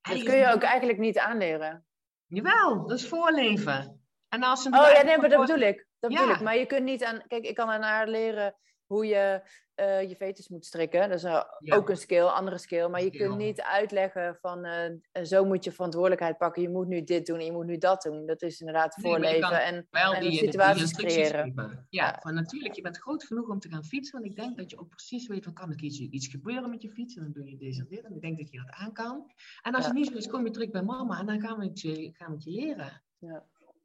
Dat 0.00 0.22
kun 0.22 0.36
je 0.36 0.52
ook 0.52 0.62
eigenlijk 0.62 0.98
niet 0.98 1.18
aanleren. 1.18 1.86
Jawel, 2.26 2.86
dat 2.86 2.98
is 2.98 3.08
voorleven. 3.08 4.04
En 4.28 4.42
als 4.42 4.64
een 4.64 4.74
oh 4.74 4.90
ja, 4.92 5.02
nee, 5.02 5.18
maar 5.18 5.28
dat 5.28 5.46
bedoel 5.46 5.68
ik. 5.68 5.86
Dat 5.98 6.10
bedoel 6.10 6.30
ik. 6.30 6.40
Maar 6.40 6.56
je 6.56 6.66
kunt 6.66 6.84
niet 6.84 7.04
aan... 7.04 7.22
Kijk, 7.26 7.44
ik 7.44 7.54
kan 7.54 7.68
aan 7.68 7.82
haar 7.82 8.08
leren 8.08 8.54
hoe 8.86 9.06
je 9.06 9.42
uh, 9.80 10.08
je 10.08 10.16
vetus 10.16 10.48
moet 10.48 10.66
strikken. 10.66 11.08
Dat 11.08 11.24
is 11.24 11.72
ook 11.72 11.88
een 11.88 11.96
skill, 11.96 12.24
andere 12.24 12.58
skill. 12.58 12.88
Maar 12.88 13.02
je 13.02 13.10
kunt 13.10 13.36
niet 13.36 13.60
uitleggen 13.60 14.36
van 14.40 14.66
uh, 14.66 15.24
zo 15.24 15.44
moet 15.44 15.64
je 15.64 15.72
verantwoordelijkheid 15.72 16.38
pakken. 16.38 16.62
Je 16.62 16.68
moet 16.68 16.86
nu 16.86 17.04
dit 17.04 17.26
doen 17.26 17.38
en 17.38 17.44
je 17.44 17.52
moet 17.52 17.66
nu 17.66 17.78
dat 17.78 18.02
doen. 18.02 18.26
Dat 18.26 18.42
is 18.42 18.60
inderdaad 18.60 18.94
voorleven 19.00 19.64
en, 19.64 19.86
en 19.90 20.20
die, 20.20 20.38
situaties 20.38 20.92
creëren. 20.92 21.52
Ja, 21.54 21.84
ja, 21.88 22.18
van 22.20 22.34
natuurlijk, 22.34 22.74
je 22.74 22.82
bent 22.82 22.98
groot 22.98 23.24
genoeg 23.24 23.48
om 23.48 23.58
te 23.58 23.68
gaan 23.68 23.84
fietsen. 23.84 24.20
Want 24.20 24.30
ik 24.30 24.36
denk 24.36 24.56
dat 24.56 24.70
je 24.70 24.78
ook 24.78 24.88
precies 24.88 25.26
weet 25.26 25.44
van 25.44 25.52
kan 25.52 25.70
er 25.70 25.82
iets, 25.82 25.98
iets 25.98 26.26
gebeuren 26.26 26.70
met 26.70 26.82
je 26.82 26.90
fiets. 26.90 27.16
En 27.16 27.22
dan 27.22 27.32
doe 27.32 27.50
je 27.50 27.56
deze 27.56 27.80
en 27.80 27.86
dit. 27.88 28.04
En 28.04 28.14
ik 28.14 28.20
denk 28.20 28.38
dat 28.38 28.50
je 28.50 28.56
dat 28.56 28.70
aan 28.70 28.92
kan. 28.92 29.32
En 29.62 29.74
als 29.74 29.84
het 29.84 29.94
niet 29.94 30.06
zo 30.06 30.14
is, 30.14 30.28
kom 30.28 30.44
je 30.44 30.50
terug 30.50 30.70
bij 30.70 30.82
mama 30.82 31.18
en 31.18 31.26
dan 31.26 31.40
gaan 31.40 31.58
we 31.58 31.64
het 31.64 31.80
je, 31.80 32.10
gaan 32.12 32.28
we 32.28 32.34
het 32.34 32.44
je 32.44 32.50
leren. 32.50 33.02
Ja. 33.18 33.44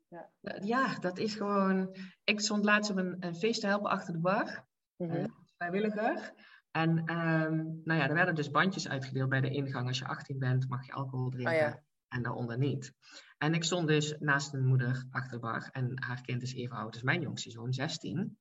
Ja. 0.10 0.30
ja, 0.62 1.00
dat 1.00 1.18
is 1.18 1.36
gewoon. 1.36 1.96
Ik 2.24 2.40
stond 2.40 2.66
laatst 2.66 2.92
op 2.92 2.98
een, 2.98 3.18
een 3.20 3.36
feest 3.36 3.62
te 3.62 3.68
helpen 3.68 3.90
achter 3.90 4.14
de 4.14 4.20
bar. 4.20 4.66
Mm 4.98 5.44
vrijwilliger. 5.58 6.34
En 6.72 6.90
um, 6.98 7.82
nou 7.84 8.00
ja, 8.00 8.08
er 8.08 8.14
werden 8.14 8.36
dus 8.36 8.52
bandjes 8.52 8.88
uitgedeeld 8.88 9.30
bij 9.30 9.42
de 9.42 9.50
ingang. 9.50 9.88
Als 9.88 10.00
je 10.00 10.08
18 10.08 10.40
bent, 10.40 10.70
mag 10.70 10.86
je 10.86 10.92
alcohol 10.92 11.30
drinken. 11.30 11.54
Oh 11.54 11.60
ja. 11.60 11.84
En 12.08 12.24
daaronder 12.24 12.58
niet. 12.58 12.94
En 13.38 13.54
ik 13.54 13.64
stond 13.64 13.88
dus 13.88 14.16
naast 14.20 14.54
een 14.54 14.66
moeder 14.66 15.06
achter 15.10 15.32
de 15.32 15.40
bar. 15.40 15.70
En 15.72 16.04
haar 16.04 16.22
kind 16.22 16.42
is 16.42 16.54
even 16.54 16.76
oud 16.76 16.94
als 16.94 17.04
mijn 17.04 17.22
jongste 17.22 17.52
zoon, 17.52 17.74
16. 17.74 18.38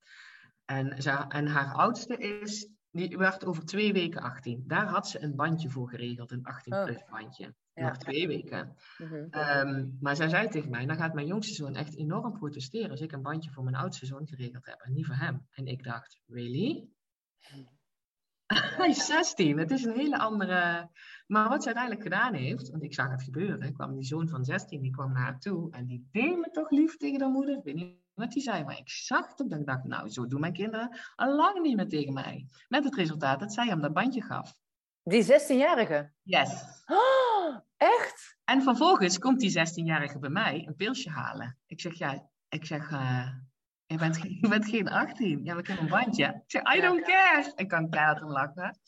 En, 0.64 1.02
ze, 1.02 1.10
en 1.28 1.46
haar 1.46 1.74
oudste 1.74 2.16
is, 2.16 2.68
die 2.90 3.16
werd 3.16 3.44
over 3.44 3.64
twee 3.64 3.92
weken 3.92 4.22
18. 4.22 4.64
Daar 4.66 4.86
had 4.86 5.08
ze 5.08 5.22
een 5.22 5.34
bandje 5.34 5.70
voor 5.70 5.88
geregeld, 5.88 6.30
een 6.30 6.46
18-plus 6.52 7.04
bandje. 7.10 7.54
Ja. 7.74 7.86
Nog 7.86 7.96
twee 7.96 8.26
weken. 8.26 8.76
Mhm. 8.98 9.26
Ehm, 9.30 9.88
maar 10.00 10.16
zij 10.16 10.28
zei 10.28 10.48
tegen 10.48 10.70
mij, 10.70 10.86
dan 10.86 10.96
gaat 10.96 11.14
mijn 11.14 11.26
jongste 11.26 11.54
zoon 11.54 11.74
echt 11.74 11.96
enorm 11.96 12.32
protesteren 12.32 12.90
als 12.90 13.00
ik 13.00 13.12
een 13.12 13.22
bandje 13.22 13.50
voor 13.50 13.64
mijn 13.64 13.76
oudste 13.76 14.06
zoon 14.06 14.26
geregeld 14.26 14.66
heb 14.66 14.80
en 14.80 14.92
niet 14.92 15.06
voor 15.06 15.14
hem. 15.14 15.46
En 15.50 15.66
ik 15.66 15.82
dacht, 15.82 16.20
really? 16.26 16.88
Hij 18.76 18.88
is 18.88 19.06
16, 19.06 19.58
het 19.58 19.70
is 19.70 19.84
een 19.84 19.96
hele 19.96 20.18
andere... 20.18 20.90
Maar 21.26 21.48
wat 21.48 21.60
ze 21.60 21.66
uiteindelijk 21.66 22.02
gedaan 22.02 22.34
heeft, 22.34 22.70
want 22.70 22.82
ik 22.82 22.94
zag 22.94 23.10
het 23.10 23.22
gebeuren, 23.22 23.72
kwam 23.72 23.94
die 23.94 24.04
zoon 24.04 24.28
van 24.28 24.44
16, 24.44 24.80
die 24.80 24.90
kwam 24.90 25.12
naar 25.12 25.22
haar 25.22 25.40
toe 25.40 25.70
en 25.72 25.86
die 25.86 26.08
deed 26.10 26.36
me 26.36 26.50
toch 26.50 26.70
lief 26.70 26.96
tegen 26.96 27.18
de 27.18 27.26
moeder. 27.26 27.56
Ik 27.56 27.64
weet 27.64 27.74
niet 27.74 27.96
wat 28.14 28.32
hij 28.32 28.42
zei, 28.42 28.64
maar 28.64 28.78
ik 28.78 28.90
zag 28.90 29.28
het 29.28 29.48
dat 29.48 29.60
ik 29.60 29.66
dacht, 29.66 29.84
nou, 29.84 30.08
zo 30.08 30.26
doen 30.26 30.40
mijn 30.40 30.52
kinderen 30.52 30.98
al 31.14 31.36
lang 31.36 31.60
niet 31.60 31.76
meer 31.76 31.88
tegen 31.88 32.12
mij. 32.12 32.48
Met 32.68 32.84
het 32.84 32.94
resultaat 32.94 33.40
dat 33.40 33.52
zij 33.52 33.66
hem 33.66 33.80
dat 33.80 33.92
bandje 33.92 34.22
gaf. 34.22 34.58
Die 35.02 35.24
16-jarige? 35.24 36.12
Yes. 36.22 36.64
Oh, 36.86 37.56
echt? 37.76 38.36
En 38.44 38.62
vervolgens 38.62 39.18
komt 39.18 39.40
die 39.40 39.58
16-jarige 39.58 40.18
bij 40.18 40.30
mij 40.30 40.66
een 40.66 40.76
pilsje 40.76 41.10
halen. 41.10 41.58
Ik 41.66 41.80
zeg, 41.80 41.94
ja, 41.94 42.30
ik 42.48 42.64
zeg, 42.64 42.90
uh, 42.90 43.28
je, 43.86 43.98
bent, 43.98 44.16
je 44.40 44.48
bent 44.48 44.68
geen 44.68 44.88
18. 45.04 45.44
Ja, 45.44 45.56
we 45.56 45.62
hebben 45.66 45.78
een 45.78 45.88
bandje. 45.88 46.26
Ik 46.26 46.42
zeg, 46.46 46.76
I 46.76 46.80
don't 46.80 47.02
care. 47.02 47.52
Ik 47.56 47.68
kan 47.68 47.90
keihard 47.90 48.22
om 48.22 48.30
lachen. 48.30 48.78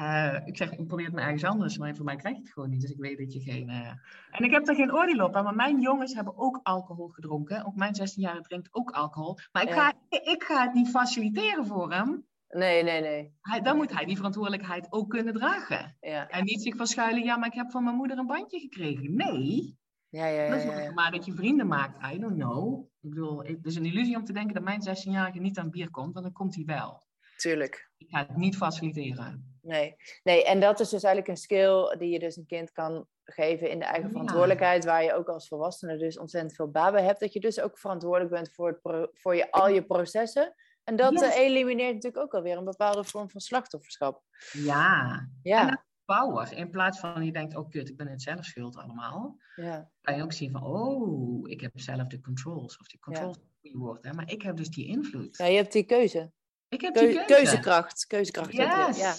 Uh, 0.00 0.40
ik 0.44 0.56
zeg, 0.56 0.72
ik 0.72 0.86
probeer 0.86 1.04
het 1.04 1.14
maar 1.14 1.24
ergens 1.24 1.44
anders, 1.44 1.78
maar 1.78 1.96
voor 1.96 2.04
mij 2.04 2.16
krijg 2.16 2.36
je 2.36 2.42
het 2.42 2.52
gewoon 2.52 2.70
niet. 2.70 2.80
Dus 2.80 2.90
ik 2.90 2.98
weet 2.98 3.18
dat 3.18 3.32
je 3.32 3.40
geen... 3.40 3.68
Uh... 3.68 3.88
En 4.30 4.44
ik 4.44 4.50
heb 4.50 4.68
er 4.68 4.74
geen 4.74 4.94
oordeel 4.94 5.24
op, 5.24 5.32
maar 5.32 5.54
mijn 5.54 5.80
jongens 5.80 6.14
hebben 6.14 6.36
ook 6.36 6.60
alcohol 6.62 7.08
gedronken. 7.08 7.64
Ook 7.64 7.74
mijn 7.74 7.94
16-jarige 7.94 8.42
drinkt 8.42 8.68
ook 8.74 8.90
alcohol. 8.90 9.38
Maar 9.52 9.62
ik, 9.62 9.70
ga, 9.70 9.92
ik 10.08 10.42
ga 10.42 10.62
het 10.62 10.74
niet 10.74 10.90
faciliteren 10.90 11.66
voor 11.66 11.92
hem. 11.92 12.26
Nee, 12.48 12.82
nee, 12.82 13.00
nee. 13.00 13.32
Hij, 13.40 13.60
dan 13.60 13.76
moet 13.76 13.92
hij 13.92 14.04
die 14.04 14.16
verantwoordelijkheid 14.16 14.92
ook 14.92 15.10
kunnen 15.10 15.34
dragen. 15.34 15.96
Ja. 16.00 16.28
En 16.28 16.44
niet 16.44 16.62
zich 16.62 16.76
verschuilen, 16.76 17.22
ja, 17.22 17.36
maar 17.36 17.48
ik 17.48 17.54
heb 17.54 17.70
van 17.70 17.84
mijn 17.84 17.96
moeder 17.96 18.18
een 18.18 18.26
bandje 18.26 18.60
gekregen. 18.60 19.16
Nee. 19.16 19.76
Ja, 20.08 20.26
ja, 20.26 20.42
ja, 20.42 20.54
ja, 20.54 20.80
ja. 20.80 20.92
Maar 20.92 21.10
dat 21.10 21.24
je 21.24 21.32
vrienden 21.32 21.66
maakt, 21.66 22.12
I 22.12 22.18
don't 22.18 22.34
know. 22.34 22.86
Ik 23.08 23.14
bedoel, 23.14 23.42
het 23.44 23.66
is 23.66 23.76
een 23.76 23.84
illusie 23.84 24.16
om 24.16 24.24
te 24.24 24.32
denken 24.32 24.54
dat 24.54 24.62
mijn 24.62 24.80
16-jarige 24.88 25.38
niet 25.38 25.58
aan 25.58 25.70
bier 25.70 25.90
komt, 25.90 26.12
want 26.12 26.24
dan 26.24 26.34
komt 26.34 26.54
hij 26.54 26.64
wel. 26.64 27.06
Tuurlijk. 27.36 27.90
Ik 27.96 28.08
ga 28.10 28.26
het 28.26 28.36
niet 28.36 28.56
faciliteren. 28.56 29.58
Nee. 29.62 29.96
nee, 30.22 30.44
en 30.44 30.60
dat 30.60 30.80
is 30.80 30.88
dus 30.88 31.02
eigenlijk 31.02 31.28
een 31.28 31.42
skill 31.42 31.96
die 31.98 32.10
je 32.10 32.18
dus 32.18 32.36
een 32.36 32.46
kind 32.46 32.72
kan 32.72 33.06
geven 33.24 33.70
in 33.70 33.78
de 33.78 33.84
eigen 33.84 34.10
verantwoordelijkheid, 34.10 34.84
waar 34.84 35.02
je 35.02 35.14
ook 35.14 35.28
als 35.28 35.48
volwassene 35.48 35.98
dus 35.98 36.18
ontzettend 36.18 36.54
veel 36.54 36.70
baat 36.70 36.92
bij 36.92 37.04
hebt. 37.04 37.20
Dat 37.20 37.32
je 37.32 37.40
dus 37.40 37.60
ook 37.60 37.78
verantwoordelijk 37.78 38.30
bent 38.30 38.52
voor, 38.52 38.68
het 38.82 39.08
voor 39.12 39.36
je, 39.36 39.50
al 39.50 39.68
je 39.68 39.84
processen. 39.84 40.54
En 40.84 40.96
dat 40.96 41.22
eh, 41.22 41.36
elimineert 41.36 41.94
natuurlijk 41.94 42.22
ook 42.22 42.34
alweer 42.34 42.56
een 42.56 42.64
bepaalde 42.64 43.04
vorm 43.04 43.30
van 43.30 43.40
slachtofferschap. 43.40 44.22
Ja. 44.52 45.28
ja. 45.42 45.68
En 45.68 45.84
power. 46.14 46.52
In 46.52 46.70
plaats 46.70 46.98
van 46.98 47.24
je 47.24 47.32
denkt, 47.32 47.56
oh 47.56 47.68
kut, 47.68 47.88
ik 47.88 47.96
ben 47.96 48.06
het 48.06 48.22
zelf 48.22 48.44
schuld 48.44 48.76
allemaal. 48.76 49.38
Ja. 49.56 49.90
Kan 50.00 50.16
je 50.16 50.22
ook 50.22 50.32
zien 50.32 50.50
van, 50.50 50.62
oh, 50.62 51.50
ik 51.50 51.60
heb 51.60 51.70
zelf 51.74 52.06
de 52.06 52.20
controls. 52.20 52.78
Of 52.78 52.86
die 52.86 53.00
controls 53.00 53.36
ja. 53.36 53.42
goede 53.60 53.78
woord, 53.78 54.04
hè. 54.04 54.12
Maar 54.12 54.30
ik 54.30 54.42
heb 54.42 54.56
dus 54.56 54.68
die 54.68 54.86
invloed. 54.86 55.36
Ja, 55.36 55.46
je 55.46 55.56
hebt 55.56 55.72
die 55.72 55.84
keuze. 55.84 56.32
Ik 56.68 56.80
heb 56.80 56.94
die 56.94 57.12
keuze. 57.12 57.24
Keuzekracht. 57.26 58.06
Keuzekracht. 58.06 58.52
Yes. 58.52 58.98
Ja. 58.98 59.14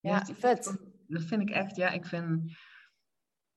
Ja, 0.00 0.24
vet. 0.24 0.76
Dat 1.06 1.22
vind 1.22 1.42
ik 1.42 1.50
echt, 1.50 1.76
ja, 1.76 1.88
ik 1.88 2.06
vind... 2.06 2.52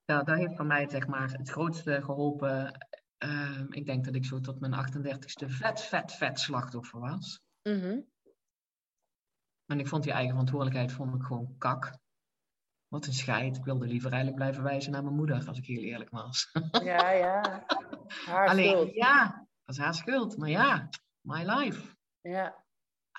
Ja, 0.04 0.22
dat 0.22 0.36
heeft 0.36 0.56
van 0.56 0.66
mij 0.66 0.88
zeg 0.88 1.06
maar 1.06 1.32
het 1.32 1.48
grootste 1.48 2.02
geholpen. 2.02 2.88
Uh, 3.24 3.64
ik 3.68 3.86
denk 3.86 4.04
dat 4.04 4.14
ik 4.14 4.24
zo 4.24 4.40
tot 4.40 4.60
mijn 4.60 4.72
38ste 4.72 5.46
vet, 5.46 5.80
vet, 5.80 6.12
vet 6.12 6.40
slachtoffer 6.40 7.00
was. 7.00 7.40
Mm 7.62 8.06
En 9.66 9.78
ik 9.78 9.88
vond 9.88 10.02
die 10.02 10.12
eigen 10.12 10.30
verantwoordelijkheid 10.30 10.92
vond 10.92 11.14
ik 11.14 11.22
gewoon 11.22 11.54
kak. 11.58 12.04
Wat 12.88 13.06
een 13.06 13.12
scheid. 13.12 13.56
Ik 13.56 13.64
wilde 13.64 13.86
liever 13.86 14.12
eigenlijk 14.12 14.42
blijven 14.42 14.62
wijzen 14.62 14.92
naar 14.92 15.02
mijn 15.02 15.16
moeder, 15.16 15.44
als 15.46 15.58
ik 15.58 15.66
heel 15.66 15.82
eerlijk 15.82 16.10
was. 16.10 16.50
Ja, 16.84 17.10
ja. 17.10 17.64
Haar 18.26 18.48
Alleen, 18.48 18.68
schuld. 18.70 18.94
Ja, 18.94 19.46
dat 19.64 19.76
is 19.76 19.82
haar 19.82 19.94
schuld. 19.94 20.36
Maar 20.36 20.50
ja, 20.50 20.88
my 21.20 21.44
life. 21.44 21.96
Ja. 22.20 22.64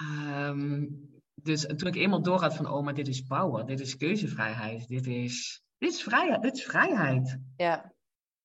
Um, 0.02 1.10
dus 1.42 1.66
toen 1.66 1.88
ik 1.88 1.96
eenmaal 1.96 2.22
door 2.22 2.42
had 2.42 2.56
van, 2.56 2.70
oh, 2.70 2.84
maar 2.84 2.94
dit 2.94 3.08
is 3.08 3.22
power, 3.22 3.66
dit 3.66 3.80
is 3.80 3.98
keuzevrijheid, 3.98 4.88
dit 4.88 5.08
is, 5.08 5.64
dit 5.78 5.92
is 5.92 6.04
vrijheid. 6.04 6.42
Dit 6.42 6.56
is 6.58 6.64
vrijheid. 6.64 7.40
Ja. 7.56 7.94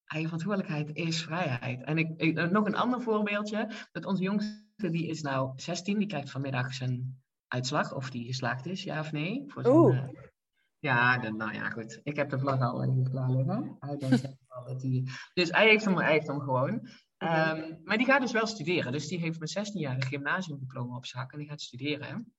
Eigen 0.05 0.31
verantwoordelijkheid 0.31 0.97
is 0.97 1.23
vrijheid. 1.23 1.83
En 1.83 1.99
ik, 1.99 2.21
ik, 2.21 2.51
nog 2.51 2.67
een 2.67 2.77
ander 2.77 3.03
voorbeeldje, 3.03 3.71
dat 3.93 4.05
onze 4.05 4.23
jongste 4.23 4.91
die 4.91 5.07
is 5.07 5.23
nou 5.23 5.53
16, 5.57 5.99
die 5.99 6.09
krijgt 6.09 6.31
vanmiddag 6.31 6.75
zijn 6.75 7.23
uitslag, 7.49 7.95
of 7.95 8.11
die 8.11 8.27
geslaagd 8.27 8.67
is, 8.67 8.83
ja 8.83 9.01
of 9.01 9.13
nee. 9.13 9.45
Voor 9.47 9.67
Oeh. 9.67 10.09
Ja, 10.83 11.19
de, 11.19 11.33
nou 11.33 11.53
ja, 11.53 11.71
goed. 11.71 12.01
Ik 12.03 12.17
heb 12.17 12.31
de 12.31 12.39
vlag 12.39 12.61
al 12.61 12.93
hier 12.93 13.11
klaar 13.11 13.31
liggen. 13.31 13.77
Hij 13.79 13.97
denkt 13.97 14.23
wel 14.49 14.65
dat 14.65 14.83
hij... 14.83 15.05
Dus 15.35 15.51
hij 15.51 15.69
heeft 15.69 15.85
hem, 15.85 15.97
hij 15.97 16.13
heeft 16.13 16.27
hem 16.27 16.41
gewoon. 16.41 16.73
Um, 17.19 17.81
maar 17.85 17.97
die 17.97 18.07
gaat 18.07 18.21
dus 18.21 18.33
wel 18.33 18.47
studeren. 18.47 18.93
Dus 18.93 19.09
die 19.09 19.19
heeft 19.19 19.39
mijn 19.39 19.67
16-jarige 19.67 20.09
gymnasiumdiploma 20.09 20.97
op 20.97 21.07
zak 21.07 21.33
en 21.33 21.39
die 21.39 21.49
gaat 21.49 21.61
studeren. 21.61 22.35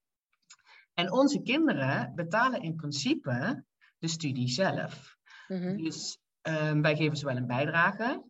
En 0.94 1.12
onze 1.12 1.42
kinderen 1.42 2.12
betalen 2.14 2.62
in 2.62 2.76
principe 2.76 3.64
de 3.98 4.08
studie 4.08 4.48
zelf. 4.48 5.16
Mhm. 5.48 5.76
Dus 5.76 6.18
um, 6.42 6.82
wij 6.82 6.96
geven 6.96 7.16
ze 7.16 7.26
wel 7.26 7.36
een 7.36 7.46
bijdrage. 7.46 8.24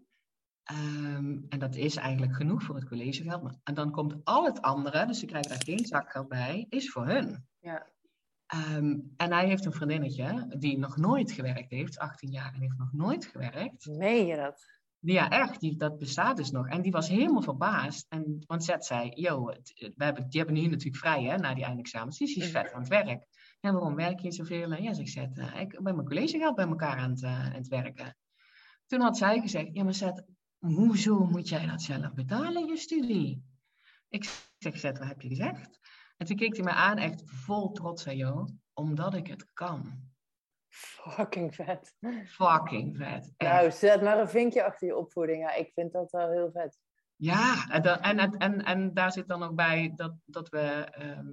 Ehm, 0.62 1.38
en 1.48 1.58
dat 1.58 1.76
is 1.76 1.96
eigenlijk 1.96 2.34
genoeg 2.34 2.62
voor 2.62 2.74
het 2.74 2.88
collegegeld. 2.88 3.58
En 3.62 3.74
dan 3.74 3.90
komt 3.90 4.24
al 4.24 4.44
het 4.44 4.60
andere, 4.60 5.06
dus 5.06 5.18
ze 5.18 5.26
krijgen 5.26 5.50
daar 5.50 5.64
geen 5.64 5.86
zakgeld 5.86 6.28
bij, 6.28 6.66
is 6.68 6.90
voor 6.90 7.06
hun. 7.06 7.46
Ja. 7.58 7.92
Ehm, 8.54 8.98
en 9.16 9.32
hij 9.32 9.46
heeft 9.46 9.64
een 9.64 9.72
vriendinnetje 9.72 10.54
die 10.58 10.78
nog 10.78 10.96
nooit 10.96 11.32
gewerkt 11.32 11.70
heeft, 11.70 11.98
18 11.98 12.30
jaar 12.30 12.54
en 12.54 12.60
heeft 12.60 12.78
nog 12.78 12.92
nooit 12.92 13.24
gewerkt. 13.24 13.86
Meen 13.86 14.26
je 14.26 14.36
dat? 14.36 14.66
Ja, 14.98 15.30
echt, 15.30 15.60
die, 15.60 15.76
dat 15.76 15.98
bestaat 15.98 16.36
dus 16.36 16.50
nog. 16.50 16.68
En 16.68 16.82
die 16.82 16.92
was 16.92 17.08
helemaal 17.08 17.42
verbaasd. 17.42 18.06
En, 18.08 18.44
want 18.46 18.64
Zet 18.64 18.84
zei, 18.84 19.10
yo, 19.14 19.44
we 19.44 19.92
hebben, 19.96 20.28
die 20.28 20.40
hebben 20.40 20.62
nu 20.62 20.66
natuurlijk 20.66 20.96
vrij 20.96 21.22
hè, 21.22 21.36
na 21.36 21.54
die 21.54 21.64
eindexamens. 21.64 22.18
Die 22.18 22.28
is 22.28 22.36
mhm. 22.36 22.46
vet 22.46 22.72
aan 22.72 22.80
het 22.80 22.88
werk. 22.88 23.26
En 23.60 23.72
waarom 23.72 23.94
werk 23.94 24.20
je 24.20 24.32
zoveel? 24.32 24.72
En 24.72 24.82
ja, 24.82 24.92
zegt 24.92 25.10
Zet, 25.10 25.38
uh, 25.38 25.60
ik 25.60 25.82
ben 25.82 25.94
mijn 25.94 26.06
collegegeld 26.06 26.54
bij 26.54 26.66
elkaar 26.66 26.96
aan 26.96 27.10
het, 27.10 27.22
uh, 27.22 27.44
aan 27.44 27.52
het 27.52 27.68
werken. 27.68 28.16
Toen 28.86 29.00
had 29.00 29.16
zij 29.16 29.40
gezegd, 29.40 29.68
ja 29.72 29.84
maar 29.84 29.94
Zet, 29.94 30.24
hoezo 30.58 31.24
moet 31.24 31.48
jij 31.48 31.66
dat 31.66 31.82
zelf 31.82 32.12
betalen, 32.14 32.66
je 32.66 32.76
studie? 32.76 33.42
Ik 34.08 34.24
zeg, 34.58 34.78
Zet, 34.78 34.98
wat 34.98 35.08
heb 35.08 35.20
je 35.20 35.28
gezegd? 35.28 35.78
En 36.16 36.26
toen 36.26 36.36
keek 36.36 36.54
hij 36.54 36.64
me 36.64 36.70
aan, 36.70 36.98
echt 36.98 37.22
vol 37.24 37.72
trots, 37.72 38.06
aan 38.06 38.16
jou, 38.16 38.48
omdat 38.72 39.14
ik 39.14 39.26
het 39.26 39.52
kan. 39.52 40.12
Fucking 40.68 41.54
vet. 41.54 41.94
Fucking 42.26 42.96
vet. 42.96 43.34
Nou, 43.36 43.70
zet 43.70 44.02
maar 44.02 44.18
een 44.18 44.28
vinkje 44.28 44.64
achter 44.64 44.86
je 44.86 44.96
opvoeding. 44.96 45.42
Ja, 45.42 45.54
ik 45.54 45.72
vind 45.74 45.92
dat 45.92 46.10
wel 46.10 46.30
heel 46.30 46.50
vet. 46.52 46.78
Ja, 47.16 47.68
en, 47.68 48.18
en, 48.18 48.36
en, 48.36 48.64
en 48.64 48.94
daar 48.94 49.12
zit 49.12 49.28
dan 49.28 49.42
ook 49.42 49.54
bij 49.54 49.92
dat, 49.96 50.14
dat 50.24 50.48
we, 50.48 50.58
ehm, 50.90 51.26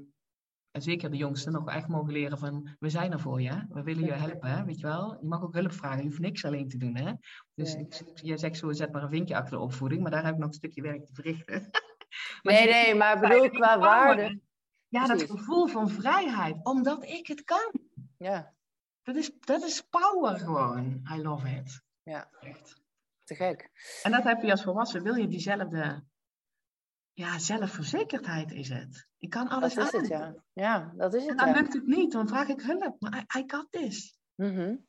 en 0.71 0.81
zeker 0.81 1.11
de 1.11 1.17
jongsten, 1.17 1.51
nog 1.51 1.69
echt 1.69 1.87
mogen 1.87 2.13
leren 2.13 2.37
van, 2.37 2.75
we 2.79 2.89
zijn 2.89 3.11
er 3.11 3.19
voor 3.19 3.41
je. 3.41 3.65
We 3.69 3.83
willen 3.83 4.05
je 4.05 4.11
helpen, 4.11 4.49
hè? 4.49 4.63
weet 4.63 4.79
je 4.79 4.87
wel. 4.87 5.17
Je 5.21 5.27
mag 5.27 5.43
ook 5.43 5.53
hulp 5.53 5.71
vragen, 5.71 6.01
je 6.01 6.07
hoeft 6.07 6.19
niks 6.19 6.45
alleen 6.45 6.67
te 6.67 6.77
doen. 6.77 6.95
Hè? 6.95 7.13
Dus 7.53 7.77
je 8.13 8.37
zegt 8.37 8.57
zo, 8.57 8.71
zet 8.71 8.91
maar 8.91 9.03
een 9.03 9.09
vinkje 9.09 9.35
achter 9.35 9.57
de 9.57 9.63
opvoeding, 9.63 10.01
maar 10.01 10.11
daar 10.11 10.23
heb 10.23 10.33
ik 10.33 10.39
nog 10.39 10.47
een 10.47 10.53
stukje 10.53 10.81
werk 10.81 11.05
te 11.05 11.13
verrichten. 11.13 11.69
nee, 12.41 12.69
nee, 12.69 12.95
maar 12.95 13.19
bedoel 13.19 13.49
qua 13.49 13.79
waarde. 13.79 14.39
Ja, 14.91 15.07
dat 15.07 15.23
gevoel 15.23 15.67
van 15.67 15.89
vrijheid, 15.89 16.65
omdat 16.65 17.03
ik 17.03 17.27
het 17.27 17.43
kan. 17.43 17.71
Ja. 18.17 18.53
Dat 19.01 19.15
is, 19.15 19.31
dat 19.39 19.63
is 19.63 19.81
power 19.81 20.39
gewoon. 20.39 21.01
I 21.13 21.21
love 21.21 21.49
it. 21.49 21.81
Ja. 22.03 22.29
Echt. 22.39 22.81
Te 23.23 23.35
gek. 23.35 23.69
En 24.03 24.11
dat 24.11 24.23
heb 24.23 24.41
je 24.41 24.51
als 24.51 24.63
volwassen. 24.63 25.03
Wil 25.03 25.15
je 25.15 25.27
diezelfde... 25.27 26.03
Ja, 27.13 27.39
zelfverzekerdheid 27.39 28.51
is 28.51 28.69
het. 28.69 29.07
Ik 29.17 29.29
kan 29.29 29.47
alles 29.47 29.73
dat 29.73 29.93
is 29.93 29.99
Het, 29.99 30.07
ja. 30.07 30.35
ja, 30.53 30.93
dat 30.95 31.13
is 31.13 31.25
het. 31.25 31.39
En 31.39 31.45
dan 31.45 31.53
lukt 31.53 31.73
het 31.73 31.85
niet. 31.85 32.11
Dan 32.11 32.27
vraag 32.27 32.47
ik 32.47 32.61
hulp. 32.61 32.95
Maar 32.99 33.25
I, 33.35 33.39
I 33.39 33.43
got 33.47 33.67
this. 33.71 34.17
Mm 34.35 34.87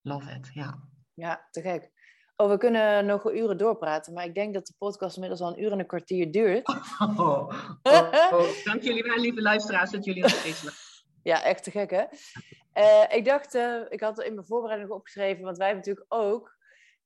Love 0.00 0.30
it, 0.30 0.50
ja. 0.52 0.88
Ja, 1.14 1.48
te 1.50 1.60
gek. 1.60 1.92
Oh, 2.36 2.50
we 2.50 2.58
kunnen 2.58 3.06
nog 3.06 3.32
uren 3.32 3.56
doorpraten, 3.56 4.12
maar 4.12 4.24
ik 4.24 4.34
denk 4.34 4.54
dat 4.54 4.66
de 4.66 4.74
podcast 4.78 5.14
inmiddels 5.14 5.40
al 5.40 5.48
een 5.48 5.62
uur 5.62 5.72
en 5.72 5.78
een 5.78 5.86
kwartier 5.86 6.30
duurt. 6.30 6.68
Oh, 6.98 7.18
oh, 7.18 8.32
oh. 8.32 8.64
Dank 8.64 8.82
jullie 8.82 9.02
wel, 9.02 9.16
lieve 9.18 9.42
luisteraars, 9.42 9.90
dat 9.90 10.04
jullie 10.04 10.22
nog 10.22 10.30
steeds 10.30 10.62
Ja, 11.22 11.42
echt 11.42 11.62
te 11.62 11.70
gek, 11.70 11.90
hè? 11.90 12.04
Uh, 12.74 13.16
ik 13.16 13.24
dacht, 13.24 13.54
uh, 13.54 13.80
ik 13.88 14.00
had 14.00 14.22
in 14.22 14.34
mijn 14.34 14.46
voorbereiding 14.46 14.90
opgeschreven, 14.90 15.44
want 15.44 15.56
wij 15.56 15.66
hebben 15.66 15.84
natuurlijk 15.86 16.14
ook 16.14 16.56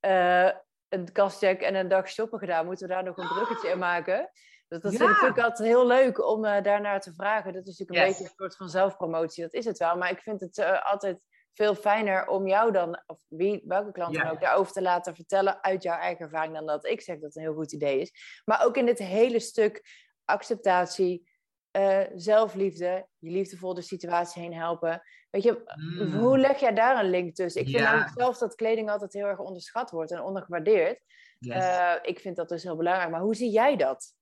uh, 0.01 0.51
een 0.89 1.13
kastcheck 1.13 1.61
en 1.61 1.75
een 1.75 1.89
dag 1.89 2.09
shoppen 2.09 2.39
gedaan. 2.39 2.67
Moeten 2.67 2.89
we 2.89 2.95
daar 2.95 3.05
nog 3.05 3.17
een 3.17 3.29
bruggetje 3.29 3.69
in 3.69 3.79
maken? 3.79 4.31
Dus 4.69 4.81
dat 4.81 4.93
ja. 4.93 4.99
vind 4.99 5.11
ik 5.11 5.15
natuurlijk 5.15 5.47
altijd 5.47 5.69
heel 5.69 5.87
leuk 5.87 6.27
om 6.27 6.43
daarnaar 6.43 7.01
te 7.01 7.15
vragen. 7.15 7.53
Dat 7.53 7.67
is 7.67 7.79
natuurlijk 7.79 7.99
een 7.99 8.13
beetje 8.13 8.25
een 8.25 8.37
soort 8.37 8.57
van 8.57 8.69
zelfpromotie, 8.69 9.43
dat 9.43 9.55
is 9.55 9.65
het 9.65 9.79
wel. 9.79 9.97
Maar 9.97 10.11
ik 10.11 10.21
vind 10.21 10.41
het 10.41 10.83
altijd 10.83 11.21
veel 11.59 11.75
fijner 11.75 12.27
om 12.27 12.47
jou 12.47 12.73
dan, 12.73 13.03
of 13.07 13.25
wie, 13.29 13.63
welke 13.65 13.93
klant 13.93 14.15
dan 14.15 14.31
ook, 14.31 14.41
daarover 14.41 14.73
te 14.73 14.83
laten 14.83 15.15
vertellen 15.15 15.63
uit 15.63 15.83
jouw 15.83 15.99
eigen 15.99 16.25
ervaring 16.25 16.55
dan 16.55 16.67
dat 16.67 16.87
ik 16.87 17.01
zeg 17.01 17.15
dat 17.15 17.25
het 17.25 17.37
een 17.37 17.43
heel 17.43 17.55
goed 17.55 17.73
idee 17.73 18.01
is. 18.01 18.43
Maar 18.45 18.65
ook 18.65 18.77
in 18.77 18.87
dit 18.87 18.99
hele 18.99 19.41
stuk 19.41 19.83
acceptatie, 20.25 21.31
uh, 21.77 22.01
zelfliefde, 22.15 23.07
je 23.19 23.31
liefdevol 23.31 23.75
de 23.75 23.83
situatie 23.83 24.43
heen 24.43 24.55
helpen. 24.55 25.03
Weet 25.31 25.43
je, 25.43 25.63
mm. 25.75 26.19
hoe 26.19 26.39
leg 26.39 26.61
jij 26.61 26.75
daar 26.75 27.05
een 27.05 27.11
link 27.11 27.35
tussen? 27.35 27.61
Ik 27.61 27.69
vind 27.69 27.83
namelijk 27.83 28.13
zelf 28.15 28.39
dat 28.39 28.55
kleding 28.55 28.91
altijd 28.91 29.13
heel 29.13 29.27
erg 29.27 29.39
onderschat 29.39 29.91
wordt 29.91 30.11
en 30.11 30.23
ondergewaardeerd. 30.23 31.01
Uh, 31.39 31.95
ik 32.03 32.19
vind 32.19 32.37
dat 32.37 32.49
dus 32.49 32.63
heel 32.63 32.77
belangrijk. 32.77 33.11
Maar 33.11 33.21
hoe 33.21 33.35
zie 33.35 33.51
jij 33.51 33.77
dat? 33.77 34.15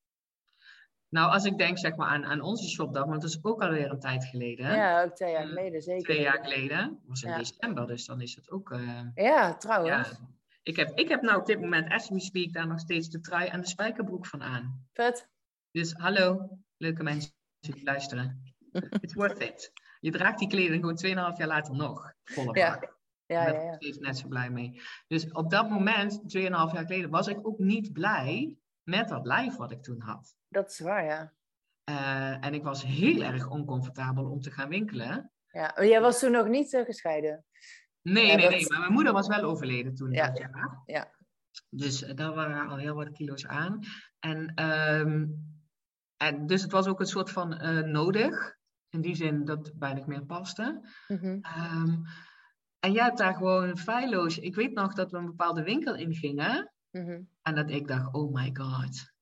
Nou, 1.09 1.33
als 1.33 1.45
ik 1.45 1.59
denk 1.59 1.78
zeg 1.78 1.97
maar, 1.97 2.09
aan, 2.09 2.24
aan 2.24 2.41
onze 2.41 2.69
shopdag, 2.69 3.05
want 3.05 3.20
dat 3.20 3.31
is 3.31 3.39
ook 3.43 3.62
alweer 3.62 3.91
een 3.91 4.01
tijd 4.01 4.24
geleden. 4.24 4.73
Ja, 4.73 5.03
ook 5.03 5.15
twee 5.15 5.33
jaar 5.33 5.43
mm, 5.43 5.49
geleden, 5.49 5.83
zeker. 5.83 6.03
Twee 6.03 6.20
jaar 6.20 6.45
geleden. 6.45 6.78
Dat 6.78 7.01
was 7.07 7.23
in 7.23 7.37
december, 7.37 7.87
dus 7.87 8.07
dan 8.07 8.20
is 8.20 8.35
het 8.35 8.51
ook... 8.51 8.70
Uh, 8.70 9.01
ja, 9.15 9.57
trouwens. 9.57 10.09
Ja. 10.09 10.16
Ik, 10.62 10.77
heb, 10.77 10.99
ik 10.99 11.09
heb 11.09 11.23
nou 11.23 11.41
op 11.41 11.47
dit 11.47 11.61
moment, 11.61 11.93
as 11.93 12.09
we 12.09 12.20
speak, 12.20 12.53
daar 12.53 12.66
nog 12.66 12.78
steeds 12.78 13.09
de 13.09 13.20
trui 13.20 13.49
en 13.49 13.61
de 13.61 13.66
spijkerbroek 13.66 14.27
van 14.27 14.43
aan. 14.43 14.87
Vet. 14.93 15.28
Dus 15.70 15.93
hallo, 15.93 16.49
leuke 16.77 17.03
mensen 17.03 17.33
die 17.61 17.85
luisteren. 17.85 18.55
It's 19.01 19.15
worth 19.15 19.41
it. 19.41 19.73
Je 20.01 20.11
draagt 20.11 20.39
die 20.39 20.49
kleding 20.49 20.81
gewoon 20.81 21.33
2,5 21.33 21.37
jaar 21.37 21.49
later 21.49 21.74
nog. 21.74 22.12
Volle 22.24 22.59
ja. 22.59 22.95
Ja, 23.27 23.49
ja, 23.49 23.62
ja. 23.62 23.78
Daar 23.78 24.01
net 24.01 24.19
zo 24.19 24.28
blij 24.28 24.51
mee. 24.51 24.81
Dus 25.07 25.33
op 25.33 25.51
dat 25.51 25.70
moment, 25.70 26.20
2,5 26.37 26.43
jaar 26.43 26.69
geleden, 26.69 27.11
was 27.11 27.28
ik 27.28 27.47
ook 27.47 27.59
niet 27.59 27.93
blij 27.93 28.57
met 28.83 29.09
dat 29.09 29.27
lijf 29.27 29.57
wat 29.57 29.70
ik 29.70 29.83
toen 29.83 30.01
had. 30.01 30.37
Dat 30.57 30.70
is 30.70 30.78
waar, 30.78 31.05
ja. 31.05 31.33
Uh, 31.91 32.45
en 32.45 32.55
ik 32.55 32.62
was 32.62 32.83
heel 32.83 33.23
erg 33.23 33.49
oncomfortabel 33.49 34.31
om 34.31 34.41
te 34.41 34.51
gaan 34.51 34.69
winkelen. 34.69 35.31
Ja, 35.53 35.73
maar 35.74 35.87
jij 35.87 36.01
was 36.01 36.19
toen 36.19 36.31
nog 36.31 36.49
niet 36.49 36.73
uh, 36.73 36.85
gescheiden? 36.85 37.45
Nee, 38.03 38.37
nee, 38.37 38.49
nee. 38.49 38.69
Maar 38.69 38.78
mijn 38.78 38.93
moeder 38.93 39.12
was 39.12 39.27
wel 39.27 39.43
overleden 39.43 39.95
toen 39.95 40.11
ja. 40.11 40.27
dat 40.27 40.39
jaar. 40.39 40.83
Ja. 40.87 41.15
Dus 41.70 42.03
uh, 42.03 42.15
daar 42.15 42.35
waren 42.35 42.69
al 42.69 42.77
heel 42.77 42.95
wat 42.95 43.12
kilo's 43.12 43.47
aan. 43.47 43.78
En, 44.19 44.65
um, 44.65 45.39
en 46.16 46.47
dus 46.47 46.62
het 46.62 46.73
was 46.73 46.87
ook 46.87 47.01
een 47.01 47.07
soort 47.07 47.31
van 47.31 47.49
nodig. 47.91 48.57
In 48.89 49.01
die 49.01 49.15
zin 49.15 49.45
dat 49.45 49.66
het 49.66 49.78
bijna 49.78 50.07
meer 50.07 50.24
paste. 50.24 50.81
Mm 51.09 51.16
-hmm. 51.19 51.41
um, 51.59 52.03
en 52.78 52.93
jij 52.93 53.05
hebt 53.05 53.19
daar 53.19 53.35
gewoon 53.35 53.78
feilloos... 53.78 54.39
Ik 54.39 54.55
weet 54.55 54.74
nog 54.74 54.95
dat 54.95 55.11
we 55.11 55.19
een 55.19 55.27
bepaalde 55.27 55.62
winkel 55.62 55.95
ingingen. 55.95 56.73
Mm 56.91 57.28
En 57.43 57.55
dat 57.55 57.70
ik 57.70 57.89
dacht, 57.89 58.15
oh 58.15 58.33
my 58.33 58.51
god, 58.53 59.15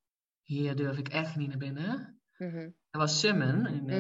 hier 0.44 0.76
durf 0.76 0.98
ik 0.98 1.08
echt 1.08 1.36
niet 1.36 1.48
naar 1.48 1.58
binnen. 1.58 2.20
Mm 2.36 2.74
Dat 2.90 3.00
was 3.00 3.20
Summen 3.20 3.66
in, 3.66 3.90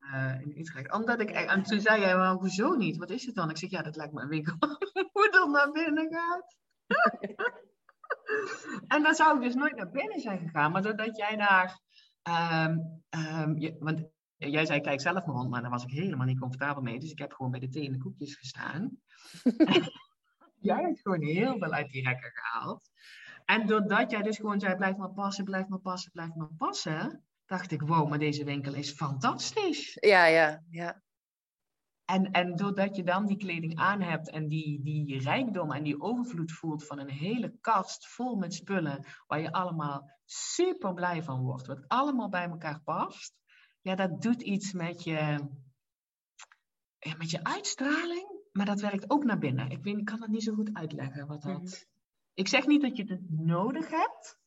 uh, 0.00 0.40
in 0.40 0.58
Utrecht. 0.58 0.92
Omdat 0.92 1.20
ik, 1.20 1.30
en 1.30 1.62
toen 1.62 1.80
zei 1.80 2.00
jij, 2.00 2.16
maar 2.16 2.34
hoezo 2.34 2.74
niet? 2.74 2.96
Wat 2.96 3.10
is 3.10 3.26
het 3.26 3.34
dan? 3.34 3.50
Ik 3.50 3.56
zeg, 3.56 3.70
ja, 3.70 3.82
dat 3.82 3.96
lijkt 3.96 4.12
me 4.12 4.22
een 4.22 4.28
winkel 4.28 4.56
hoe 5.12 5.30
dan 5.30 5.50
naar 5.50 5.72
binnen 5.72 6.12
gaat. 6.12 6.56
en 8.94 9.02
dan 9.02 9.14
zou 9.14 9.36
ik 9.36 9.42
dus 9.42 9.54
nooit 9.54 9.76
naar 9.76 9.90
binnen 9.90 10.20
zijn 10.20 10.38
gegaan. 10.38 10.72
Maar 10.72 10.82
doordat 10.82 11.16
jij 11.16 11.36
daar... 11.36 11.80
Um, 12.66 13.02
um, 13.10 13.58
je, 13.58 13.76
want 13.78 14.08
jij 14.36 14.66
zei, 14.66 14.80
kijk 14.80 15.00
zelf 15.00 15.24
maar 15.24 15.34
rond, 15.34 15.50
maar 15.50 15.60
daar 15.60 15.70
was 15.70 15.84
ik 15.84 15.90
helemaal 15.90 16.26
niet 16.26 16.38
comfortabel 16.38 16.82
mee. 16.82 16.98
Dus 16.98 17.10
ik 17.10 17.18
heb 17.18 17.32
gewoon 17.32 17.50
bij 17.50 17.60
de 17.60 17.68
thee 17.68 17.86
en 17.86 17.92
de 17.92 17.98
koekjes 17.98 18.34
gestaan. 18.34 18.98
jij 20.70 20.82
hebt 20.82 21.00
gewoon 21.00 21.22
heel 21.22 21.58
veel 21.58 21.72
uit 21.72 21.90
die 21.90 22.02
rekken 22.02 22.30
gehaald. 22.34 22.90
En 23.46 23.66
doordat 23.66 24.10
jij 24.10 24.22
dus 24.22 24.36
gewoon 24.36 24.60
zei, 24.60 24.76
blijf 24.76 24.96
maar 24.96 25.12
passen, 25.12 25.44
blijf 25.44 25.68
maar 25.68 25.78
passen, 25.78 26.12
blijf 26.12 26.34
maar 26.34 26.54
passen, 26.56 27.24
dacht 27.46 27.70
ik, 27.70 27.80
wow, 27.80 28.08
maar 28.08 28.18
deze 28.18 28.44
winkel 28.44 28.74
is 28.74 28.92
fantastisch. 28.92 29.96
Ja, 30.00 30.26
ja, 30.26 30.64
ja. 30.70 31.02
En, 32.04 32.30
en 32.30 32.56
doordat 32.56 32.96
je 32.96 33.04
dan 33.04 33.26
die 33.26 33.36
kleding 33.36 33.76
aan 33.76 34.00
hebt 34.00 34.30
en 34.30 34.48
die, 34.48 34.82
die 34.82 35.18
rijkdom 35.18 35.72
en 35.72 35.82
die 35.82 36.00
overvloed 36.00 36.52
voelt 36.52 36.86
van 36.86 36.98
een 36.98 37.10
hele 37.10 37.56
kast 37.60 38.06
vol 38.08 38.36
met 38.36 38.54
spullen, 38.54 39.06
waar 39.26 39.40
je 39.40 39.52
allemaal 39.52 40.10
super 40.24 40.94
blij 40.94 41.22
van 41.22 41.40
wordt, 41.40 41.66
wat 41.66 41.88
allemaal 41.88 42.28
bij 42.28 42.48
elkaar 42.48 42.80
past, 42.80 43.34
ja, 43.80 43.94
dat 43.94 44.22
doet 44.22 44.42
iets 44.42 44.72
met 44.72 45.04
je, 45.04 45.48
ja, 46.98 47.16
met 47.18 47.30
je 47.30 47.44
uitstraling, 47.44 48.40
maar 48.52 48.66
dat 48.66 48.80
werkt 48.80 49.10
ook 49.10 49.24
naar 49.24 49.38
binnen. 49.38 49.70
Ik, 49.70 49.82
weet, 49.82 49.96
ik 49.96 50.04
kan 50.04 50.20
dat 50.20 50.28
niet 50.28 50.42
zo 50.42 50.54
goed 50.54 50.74
uitleggen 50.74 51.26
wat 51.26 51.42
dat... 51.42 51.86
Ik 52.36 52.48
zeg 52.48 52.66
niet 52.66 52.82
dat 52.82 52.96
je 52.96 53.04
het 53.04 53.30
nodig 53.30 53.90
hebt. 53.90 54.38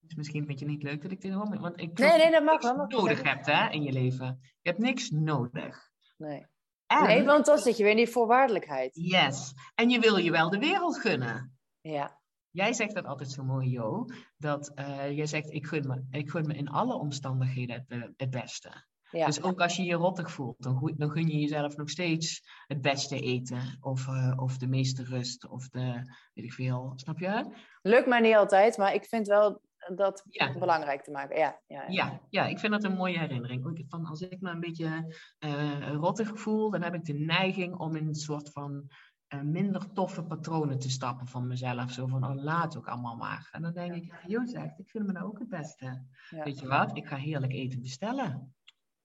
Dus 0.00 0.14
misschien 0.14 0.46
vind 0.46 0.58
je 0.58 0.64
het 0.64 0.74
niet 0.74 0.82
leuk 0.82 1.02
dat 1.02 1.10
ik 1.10 1.20
dit 1.20 1.32
hoor. 1.32 1.60
Want 1.60 1.80
ik 1.80 1.98
nee, 1.98 2.18
nee, 2.18 2.30
dat 2.30 2.42
mag 2.42 2.62
wel. 2.62 2.86
nodig 2.86 3.22
hebt 3.22 3.46
hè, 3.46 3.70
in 3.70 3.82
je 3.82 3.92
leven. 3.92 4.38
Je 4.40 4.70
hebt 4.70 4.78
niks 4.78 5.10
nodig. 5.10 5.90
Nee. 6.16 6.46
nee, 6.86 7.24
want 7.24 7.46
dan 7.46 7.58
zit 7.58 7.76
je 7.76 7.82
weer 7.82 7.92
in 7.92 7.98
die 7.98 8.08
voorwaardelijkheid. 8.08 8.90
Yes. 8.94 9.54
En 9.74 9.90
je 9.90 10.00
wil 10.00 10.16
je 10.16 10.30
wel 10.30 10.50
de 10.50 10.58
wereld 10.58 10.98
gunnen. 10.98 11.58
Ja. 11.80 12.20
Jij 12.50 12.72
zegt 12.72 12.94
dat 12.94 13.04
altijd 13.04 13.30
zo 13.30 13.44
mooi, 13.44 13.68
Jo. 13.68 14.04
Dat 14.36 14.72
uh, 14.74 15.10
jij 15.10 15.26
zegt, 15.26 15.52
ik 15.52 15.66
gun, 15.66 15.86
me, 15.86 16.18
ik 16.18 16.30
gun 16.30 16.46
me 16.46 16.54
in 16.54 16.68
alle 16.68 16.94
omstandigheden 16.94 17.84
het, 17.88 18.12
het 18.16 18.30
beste. 18.30 18.86
Ja. 19.10 19.26
Dus 19.26 19.42
ook 19.42 19.60
als 19.60 19.76
je 19.76 19.82
je 19.82 19.94
rottig 19.94 20.30
voelt, 20.30 20.62
dan, 20.62 20.92
dan 20.96 21.10
gun 21.10 21.28
je 21.28 21.38
jezelf 21.38 21.76
nog 21.76 21.90
steeds 21.90 22.42
het 22.66 22.80
beste 22.80 23.20
eten. 23.20 23.78
Of, 23.80 24.06
uh, 24.06 24.32
of 24.36 24.58
de 24.58 24.66
meeste 24.66 25.04
rust. 25.04 25.48
Of 25.48 25.68
de, 25.68 26.10
weet 26.34 26.44
ik 26.44 26.52
veel. 26.52 26.92
Snap 26.96 27.18
je? 27.18 27.54
Lukt 27.82 28.06
mij 28.06 28.20
niet 28.20 28.34
altijd, 28.34 28.76
maar 28.76 28.94
ik 28.94 29.04
vind 29.04 29.26
wel 29.26 29.60
dat 29.94 30.24
belangrijk 30.58 31.02
te 31.02 31.10
maken. 31.10 31.38
Ja, 31.38 31.60
ja, 31.66 31.82
ja. 31.82 31.88
ja, 31.88 32.20
ja 32.30 32.46
ik 32.46 32.58
vind 32.58 32.72
dat 32.72 32.84
een 32.84 32.96
mooie 32.96 33.18
herinnering. 33.18 33.84
Van 33.88 34.04
als 34.04 34.20
ik 34.20 34.40
me 34.40 34.50
een 34.50 34.60
beetje 34.60 35.14
uh, 35.44 35.92
rottig 35.92 36.40
voel, 36.40 36.70
dan 36.70 36.82
heb 36.82 36.94
ik 36.94 37.04
de 37.04 37.12
neiging 37.12 37.74
om 37.74 37.96
in 37.96 38.06
een 38.06 38.14
soort 38.14 38.50
van 38.50 38.90
uh, 39.28 39.40
minder 39.40 39.92
toffe 39.92 40.22
patronen 40.22 40.78
te 40.78 40.90
stappen 40.90 41.26
van 41.26 41.46
mezelf. 41.46 41.90
Zo 41.90 42.06
van, 42.06 42.24
oh, 42.24 42.34
laat 42.34 42.76
ook 42.76 42.88
allemaal 42.88 43.16
maar. 43.16 43.48
En 43.52 43.62
dan 43.62 43.72
denk 43.72 43.94
ik, 43.94 44.14
zegt, 44.44 44.78
ik 44.78 44.90
vind 44.90 45.06
me 45.06 45.12
nou 45.12 45.26
ook 45.26 45.38
het 45.38 45.48
beste. 45.48 46.02
Weet 46.30 46.58
je 46.58 46.66
wat, 46.66 46.96
ik 46.96 47.06
ga 47.06 47.16
heerlijk 47.16 47.52
eten 47.52 47.80
bestellen. 47.80 48.52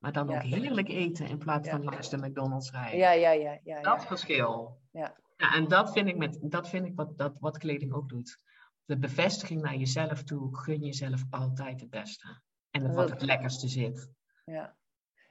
Maar 0.04 0.12
dan 0.12 0.36
ook 0.36 0.42
heerlijk 0.42 0.90
eten 0.90 1.28
in 1.28 1.38
plaats 1.38 1.70
van 1.70 1.84
langs 1.84 2.10
de 2.10 2.18
McDonald's 2.18 2.72
rijden. 2.72 2.98
Ja, 2.98 3.12
ja, 3.12 3.32
ja. 3.32 3.60
ja, 3.64 3.82
dat 3.82 4.06
verschil. 4.06 4.80
Ja. 4.92 5.18
ja. 5.38 5.54
En 5.54 5.68
dat 5.68 5.92
vind 5.92 6.08
ik, 6.08 6.18
met, 6.18 6.38
dat 6.42 6.70
vind 6.70 6.86
ik 6.86 6.96
wat, 6.96 7.18
dat, 7.18 7.38
wat 7.40 7.58
kleding 7.58 7.94
ook 7.94 8.10
doet. 8.10 8.38
De 8.86 8.98
bevestiging 8.98 9.62
naar 9.62 9.76
jezelf 9.76 10.24
toe, 10.24 10.58
gun 10.58 10.80
jezelf 10.80 11.24
altijd 11.30 11.82
het 11.82 11.90
beste. 11.90 12.42
En 12.72 12.94
wat 12.94 13.10
het 13.10 13.22
lekkerste 13.22 13.68
zit. 13.68 14.10
Ja. 14.46 14.76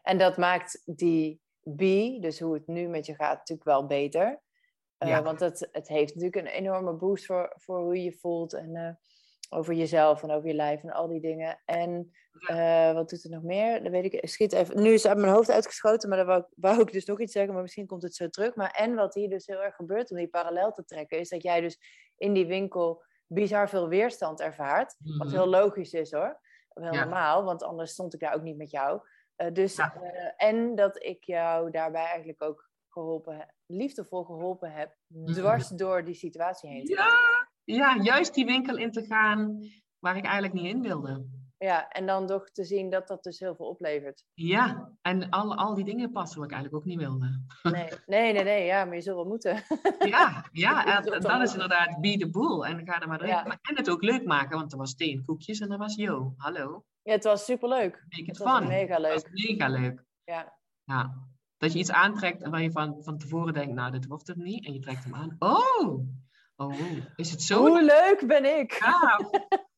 En 0.03 0.19
dat 0.19 0.37
maakt 0.37 0.83
die 0.85 1.41
B, 1.63 1.79
dus 2.23 2.41
hoe 2.41 2.55
het 2.55 2.67
nu 2.67 2.89
met 2.89 3.07
je 3.07 3.15
gaat, 3.15 3.39
natuurlijk 3.39 3.69
wel 3.69 3.87
beter. 3.87 4.41
Uh, 4.99 5.21
Want 5.21 5.41
het, 5.41 5.69
het 5.73 5.89
heeft 5.89 6.15
natuurlijk 6.15 6.47
een 6.47 6.53
enorme 6.53 6.93
boost 6.93 7.27
voor, 7.27 7.53
voor 7.57 7.81
hoe 7.81 7.97
je 7.97 8.03
je 8.03 8.13
voelt 8.13 8.53
en 8.53 8.75
uh, 8.75 8.91
over 9.53 9.75
jezelf 9.75 10.23
en 10.23 10.31
over 10.31 10.49
je 10.49 10.55
lijf 10.55 10.83
en 10.83 10.91
al 10.91 11.09
die 11.09 11.21
dingen. 11.21 11.61
En 11.65 12.13
uh, 12.51 12.93
wat 12.93 13.09
doet 13.09 13.23
het 13.23 13.33
nog 13.33 13.43
meer? 13.43 13.83
Dat 13.83 13.93
weet 13.93 14.13
ik. 14.13 14.29
Schiet 14.29 14.53
even. 14.53 14.83
Nu 14.83 14.93
is 14.93 15.03
het 15.03 15.13
uit 15.13 15.21
mijn 15.21 15.33
hoofd 15.33 15.51
uitgeschoten, 15.51 16.09
maar 16.09 16.19
dan 16.19 16.27
wou, 16.27 16.45
wou, 16.55 16.81
ik 16.81 16.93
dus 16.93 17.05
nog 17.05 17.21
iets 17.21 17.33
zeggen, 17.33 17.53
maar 17.53 17.63
misschien 17.63 17.87
komt 17.87 18.03
het 18.03 18.15
zo 18.15 18.29
terug. 18.29 18.55
Maar 18.55 18.71
en 18.71 18.95
wat 18.95 19.15
hier 19.15 19.29
dus 19.29 19.47
heel 19.47 19.63
erg 19.63 19.75
gebeurt 19.75 20.11
om 20.11 20.17
die 20.17 20.29
parallel 20.29 20.73
te 20.73 20.85
trekken, 20.85 21.19
is 21.19 21.29
dat 21.29 21.43
jij 21.43 21.61
dus 21.61 21.79
in 22.17 22.33
die 22.33 22.47
winkel 22.47 23.03
bizar 23.27 23.69
veel 23.69 23.89
weerstand 23.89 24.41
ervaart. 24.41 24.97
Wat 24.99 25.27
mhm. 25.27 25.37
heel 25.37 25.47
logisch 25.47 25.93
is 25.93 26.13
hoor. 26.13 26.41
Heel 26.69 26.93
normaal, 26.93 27.45
want 27.45 27.63
anders 27.63 27.91
stond 27.91 28.15
ik 28.15 28.21
daar 28.21 28.35
ook 28.35 28.43
niet 28.43 28.57
met 28.57 28.71
jou. 28.71 29.01
dus, 29.53 29.79
en 30.37 30.75
dat 30.75 31.05
ik 31.05 31.25
jou 31.25 31.71
daarbij 31.71 32.05
eigenlijk 32.05 32.43
ook 32.43 32.71
geholpen, 32.89 33.55
liefdevol 33.67 34.25
geholpen 34.25 34.73
heb, 34.73 34.97
mhm. 35.07 35.33
dwars 35.33 35.69
door 35.69 36.05
die 36.05 36.15
situatie 36.15 36.71
heen 36.71 36.85
te 36.85 36.93
ja, 36.93 37.51
ja, 37.65 38.03
juist 38.03 38.35
die 38.35 38.45
winkel 38.45 38.77
in 38.77 38.91
te 38.91 39.05
gaan 39.05 39.59
waar 39.99 40.17
ik 40.17 40.25
eigenlijk 40.25 40.55
niet 40.55 40.75
in 40.75 40.83
wilde. 40.83 41.27
Ja, 41.59 41.89
en 41.89 42.07
dan 42.07 42.27
toch 42.27 42.51
te 42.51 42.65
zien 42.65 42.91
dat 42.91 43.09
dat 43.09 43.23
dus 43.23 43.39
heel 43.39 43.55
veel 43.55 43.67
oplevert. 43.67 44.25
Ja, 44.35 44.93
en 45.03 45.31
al, 45.31 45.55
al 45.55 45.75
die 45.75 45.85
dingen 45.85 46.13
passen 46.13 46.39
wat 46.39 46.51
ik 46.51 46.55
eigenlijk 46.55 46.85
ook 46.85 46.91
niet 46.91 46.99
wilde. 46.99 47.45
Nee, 47.63 47.89
nee, 48.07 48.33
nee, 48.33 48.45
nee 48.45 48.65
ja, 48.65 48.85
maar 48.85 48.95
je 48.95 49.01
zult 49.01 49.17
wel 49.17 49.27
moeten. 49.27 49.63
Ja, 50.15 50.49
ja 50.53 51.03
en, 51.03 51.21
dan 51.21 51.43
is 51.43 51.53
inderdaad 51.53 52.01
be 52.01 52.17
the 52.17 52.31
boel 52.31 52.67
en 52.67 52.87
ga 52.87 53.01
er 53.01 53.09
maar 53.09 53.21
erin. 53.21 53.59
En 53.63 53.77
het 53.77 53.91
ook 53.91 54.03
leuk 54.03 54.25
maken, 54.25 54.59
want 54.59 54.73
er 54.73 54.79
was 54.79 54.95
thee 54.95 55.23
koekjes 55.25 55.61
en 55.61 55.71
er 55.71 55.79
was 55.79 55.95
yo, 55.95 56.35
hallo. 56.37 56.85
Ja, 57.03 57.13
het 57.13 57.25
was 57.25 57.45
superleuk. 57.45 58.05
Make 58.09 58.25
het, 58.25 58.39
het 58.39 58.69
mega 58.69 58.99
leuk. 58.99 59.13
Het 59.13 59.23
was 59.23 59.33
mega 59.33 59.69
leuk. 59.69 60.05
Ja. 60.25 60.59
Ja, 60.85 61.15
dat 61.57 61.73
je 61.73 61.79
iets 61.79 61.93
aantrekt 61.93 62.49
waar 62.49 62.63
je 62.63 62.71
van, 62.71 63.03
van 63.03 63.19
tevoren 63.19 63.55
denkt, 63.55 63.75
nou, 63.75 63.91
dit 63.91 64.07
wordt 64.07 64.27
het 64.27 64.37
niet. 64.37 64.67
En 64.67 64.73
je 64.73 64.79
trekt 64.79 65.05
hem 65.05 65.15
aan. 65.15 65.37
Oh, 65.39 66.07
oh 66.63 66.81
is 67.17 67.31
het 67.31 67.43
zo? 67.43 67.59
Hoe 67.59 67.83
leuk 67.83 68.27
ben 68.27 68.59
ik? 68.59 68.73
Ja. 68.73 69.21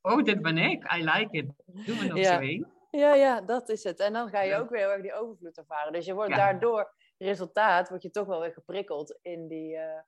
Oh, 0.03 0.25
dit 0.25 0.43
ben 0.43 0.59
ik. 0.59 0.93
I 0.93 1.05
like 1.05 1.29
it. 1.31 1.47
Doe 1.87 1.97
me 1.97 2.07
nog 2.07 2.19
ja. 2.19 2.35
zo 2.35 2.41
één. 2.41 2.73
Ja, 2.91 3.15
ja, 3.15 3.41
dat 3.41 3.69
is 3.69 3.85
het. 3.85 4.01
En 4.01 4.13
dan 4.13 4.29
ga 4.29 4.43
je 4.43 4.55
ook 4.55 4.71
weer 4.71 4.81
heel 4.81 4.91
erg 4.91 5.03
die 5.03 5.15
overvloed 5.15 5.59
ervaren. 5.59 5.93
Dus 5.93 6.07
je 6.07 6.15
wordt 6.15 6.35
daardoor, 6.35 6.95
resultaat, 7.19 7.89
word 7.89 8.03
je 8.03 8.11
toch 8.11 8.27
wel 8.27 8.41
weer 8.41 8.53
geprikkeld 8.53 9.19
in 9.23 9.49
die, 9.49 9.75
uh, 9.75 10.01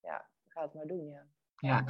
ja, 0.00 0.28
ga 0.46 0.62
het 0.62 0.74
maar 0.74 0.86
doen, 0.86 1.08
ja. 1.08 1.26
Ja, 1.56 1.84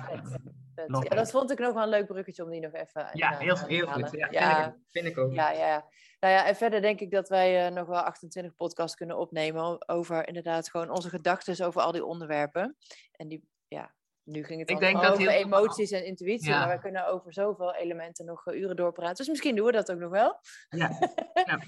ja, 0.87 1.15
dat 1.15 1.31
vond 1.31 1.51
ik 1.51 1.59
nog 1.59 1.74
wel 1.74 1.82
een 1.82 1.89
leuk 1.89 2.07
bruggetje 2.07 2.45
om 2.45 2.51
die 2.51 2.61
nog 2.61 2.73
even 2.73 3.11
Ja, 3.12 3.37
heel, 3.39 3.57
heel 3.57 3.87
goed. 3.87 4.11
Ja, 4.11 4.28
ja. 4.31 4.77
Vind, 4.89 5.07
ik, 5.07 5.19
ook. 5.19 5.32
Ja, 5.35 5.51
ja. 5.51 5.89
Nou 6.20 6.35
ja, 6.35 6.47
en 6.47 6.57
verder 6.57 6.81
denk 6.81 7.01
ik 7.01 7.11
dat 7.11 7.28
wij 7.28 7.66
uh, 7.66 7.74
nog 7.74 7.87
wel 7.87 8.01
28 8.01 8.55
podcasts 8.55 8.97
kunnen 8.97 9.19
opnemen 9.19 9.89
over 9.89 10.28
inderdaad 10.28 10.70
gewoon 10.70 10.91
onze 10.91 11.09
gedachten 11.09 11.66
over 11.66 11.81
al 11.81 11.93
die 11.93 12.05
onderwerpen. 12.05 12.77
En 13.12 13.28
die, 13.28 13.49
ja, 13.69 13.95
nu 14.31 14.44
ging 14.44 14.61
het 14.61 14.70
ik 14.70 14.78
denk 14.78 15.01
dat 15.01 15.12
over 15.12 15.28
emoties 15.28 15.90
en 15.90 16.07
intuïtie, 16.07 16.51
maar 16.51 16.69
we 16.69 16.81
kunnen 16.81 17.07
over 17.07 17.32
zoveel 17.32 17.74
elementen 17.74 18.24
nog 18.24 18.47
uh, 18.47 18.61
uren 18.61 18.77
doorpraten. 18.77 19.16
Dus 19.16 19.28
misschien 19.28 19.57
doen 19.57 19.66
we 19.66 19.73
dat 19.73 19.93
ook 19.93 19.98
nog 19.98 20.11
wel. 20.11 20.40
Ja, 20.69 20.89
ja. 21.47 21.61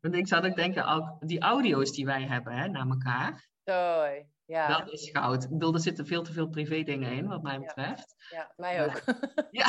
want 0.00 0.14
ik 0.14 0.28
zat 0.28 0.44
ook 0.44 0.56
denken, 0.56 1.16
die 1.20 1.40
audio's 1.40 1.92
die 1.92 2.04
wij 2.04 2.22
hebben 2.22 2.52
hè, 2.52 2.68
naar 2.68 2.88
elkaar. 2.88 3.48
Zo, 3.64 4.06
ja. 4.44 4.78
Dat 4.78 4.92
is 4.92 5.10
goud. 5.10 5.44
Ik 5.44 5.50
bedoel, 5.50 5.74
er 5.74 5.80
zitten 5.80 6.06
veel 6.06 6.22
te 6.22 6.32
veel 6.32 6.48
privé 6.48 6.82
dingen 6.82 7.12
in, 7.12 7.26
wat 7.26 7.42
mij 7.42 7.58
betreft. 7.58 8.14
Ja, 8.30 8.52
mij 8.56 8.84
ook. 8.84 9.02
ja. 9.50 9.66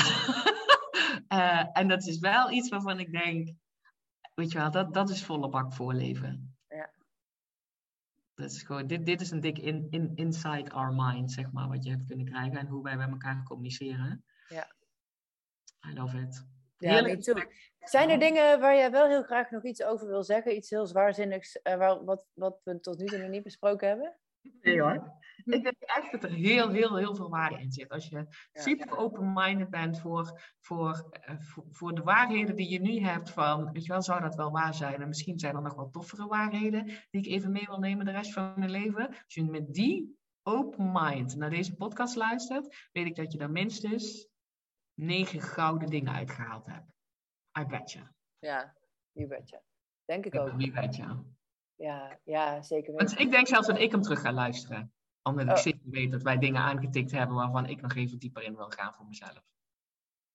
uh, 1.30 1.65
en 1.80 1.88
dat 1.88 2.07
is 2.07 2.19
wel 2.19 2.51
iets 2.51 2.69
waarvan 2.69 2.99
ik 2.99 3.11
denk, 3.11 3.53
weet 4.34 4.51
je 4.51 4.57
wel, 4.57 4.71
dat, 4.71 4.93
dat 4.93 5.09
is 5.09 5.23
volle 5.23 5.49
bak 5.49 5.73
voorleven. 5.73 6.59
Dat 8.40 8.52
is 8.52 8.64
gewoon, 8.64 8.88
dit, 8.88 9.06
dit 9.06 9.22
is 9.22 9.32
een 9.32 9.40
dik 9.40 9.57
in, 9.57 9.88
in, 9.90 10.11
inside 10.16 10.72
our 10.72 10.94
mind, 10.94 11.32
zeg 11.32 11.52
maar, 11.52 11.68
wat 11.68 11.84
je 11.84 11.90
hebt 11.90 12.06
kunnen 12.07 12.26
krijgen 12.26 12.57
en 12.57 12.68
hoe 12.68 12.84
wij 12.84 12.98
met 12.98 13.10
elkaar 13.10 13.44
communiceren. 13.44 14.24
Ja. 14.48 14.68
I 15.90 15.94
love 15.94 16.18
it. 16.18 16.45
Ja, 16.78 17.02
me 17.02 17.18
too. 17.18 17.44
Zijn 17.80 18.10
er 18.10 18.20
dingen 18.20 18.60
waar 18.60 18.76
jij 18.76 18.91
wel 18.91 19.07
heel 19.07 19.24
graag 19.24 19.52
nog 19.52 19.64
iets 19.64 19.84
over 19.84 20.07
wil 20.07 20.24
zeggen? 20.24 20.56
Iets 20.56 20.70
heel 20.70 20.86
zwaarzinnigs, 20.86 21.60
uh, 21.64 21.76
waar, 21.76 22.03
wat, 22.03 22.26
wat 22.34 22.61
we 22.64 22.80
tot 22.80 22.99
nu 22.99 23.06
toe 23.06 23.18
nog 23.18 23.30
niet 23.30 23.44
besproken 23.44 23.88
hebben? 23.88 24.16
Nee 24.61 24.82
hoor. 24.82 25.11
Ik 25.45 25.64
denk 25.64 25.76
echt 25.80 26.11
dat 26.11 26.24
er 26.24 26.32
heel, 26.32 26.70
heel, 26.70 26.95
heel 26.95 27.16
veel 27.16 27.30
waarde 27.30 27.60
in 27.60 27.72
zit. 27.72 27.90
Als 27.90 28.07
je 28.07 28.26
super 28.52 28.98
open-minded 28.98 29.70
bent 29.70 29.99
voor, 29.99 30.41
voor, 30.60 31.20
uh, 31.30 31.40
voor, 31.40 31.66
voor, 31.70 31.95
de 31.95 32.03
waarheden 32.03 32.56
die 32.56 32.70
je 32.70 32.80
nu 32.80 32.99
hebt 32.99 33.30
van, 33.30 33.72
weet 33.72 33.86
je 33.86 33.91
wel, 33.91 34.02
zou 34.02 34.22
dat 34.22 34.36
wel 34.36 34.52
waar 34.52 34.74
zijn? 34.74 35.02
En 35.02 35.07
misschien 35.07 35.40
zijn 35.40 35.56
er 35.56 35.61
nog 35.61 35.76
wat 35.76 35.94
toffere 35.94 36.28
waarheden 36.28 36.86
die 36.86 37.22
ik 37.22 37.26
even 37.26 37.52
mee 37.52 37.66
wil 37.66 37.80
nemen 37.80 38.06
de 38.06 38.11
rest 38.11 38.34
van 38.34 38.53
mijn 38.56 38.72
leven. 38.72 39.07
Als 39.07 39.34
je 39.34 39.44
met 39.44 39.74
die 39.74 40.18
open 40.44 40.91
mind 40.91 41.36
naar 41.36 41.49
deze 41.49 41.76
podcast 41.76 42.16
luistert, 42.16 42.90
weet 42.91 43.06
ik 43.06 43.16
dat 43.16 43.32
je 43.32 43.38
daar 43.38 43.52
minstens 43.52 44.28
negen 44.94 45.41
gouden 45.41 45.90
dingen 45.90 46.14
uitgehaald 46.14 46.66
hebt. 46.66 46.91
I 47.60 47.66
bet 47.66 47.91
je. 47.91 48.02
Ja, 48.40 48.76
wie 49.11 49.28
bet 49.28 49.49
je. 49.49 49.61
Denk 50.06 50.26
ik 50.26 50.36
ook. 50.36 50.52
Wie 50.52 50.72
bet 50.72 50.95
je 50.95 51.38
ja, 51.80 52.20
ja 52.24 52.61
zeker 52.61 52.91
weten. 52.91 53.07
Want 53.07 53.20
ik 53.20 53.32
denk 53.32 53.48
zelfs 53.48 53.68
dat 53.68 53.80
ik 53.80 53.91
hem 53.91 54.02
terug 54.02 54.22
ga 54.22 54.34
luisteren. 54.34 54.94
Omdat 55.24 55.46
ik 55.46 55.52
oh. 55.52 55.58
zeker 55.58 55.90
weet 55.90 56.12
dat 56.12 56.22
wij 56.22 56.38
dingen 56.38 56.62
aangetikt 56.62 57.12
hebben 57.12 57.36
waarvan 57.36 57.66
ik 57.66 57.82
nog 57.82 57.96
even 57.96 58.20
dieper 58.20 58.44
in 58.44 58.56
wil 58.56 58.70
gaan 58.70 58.94
voor 58.94 59.06
mezelf. 59.06 59.44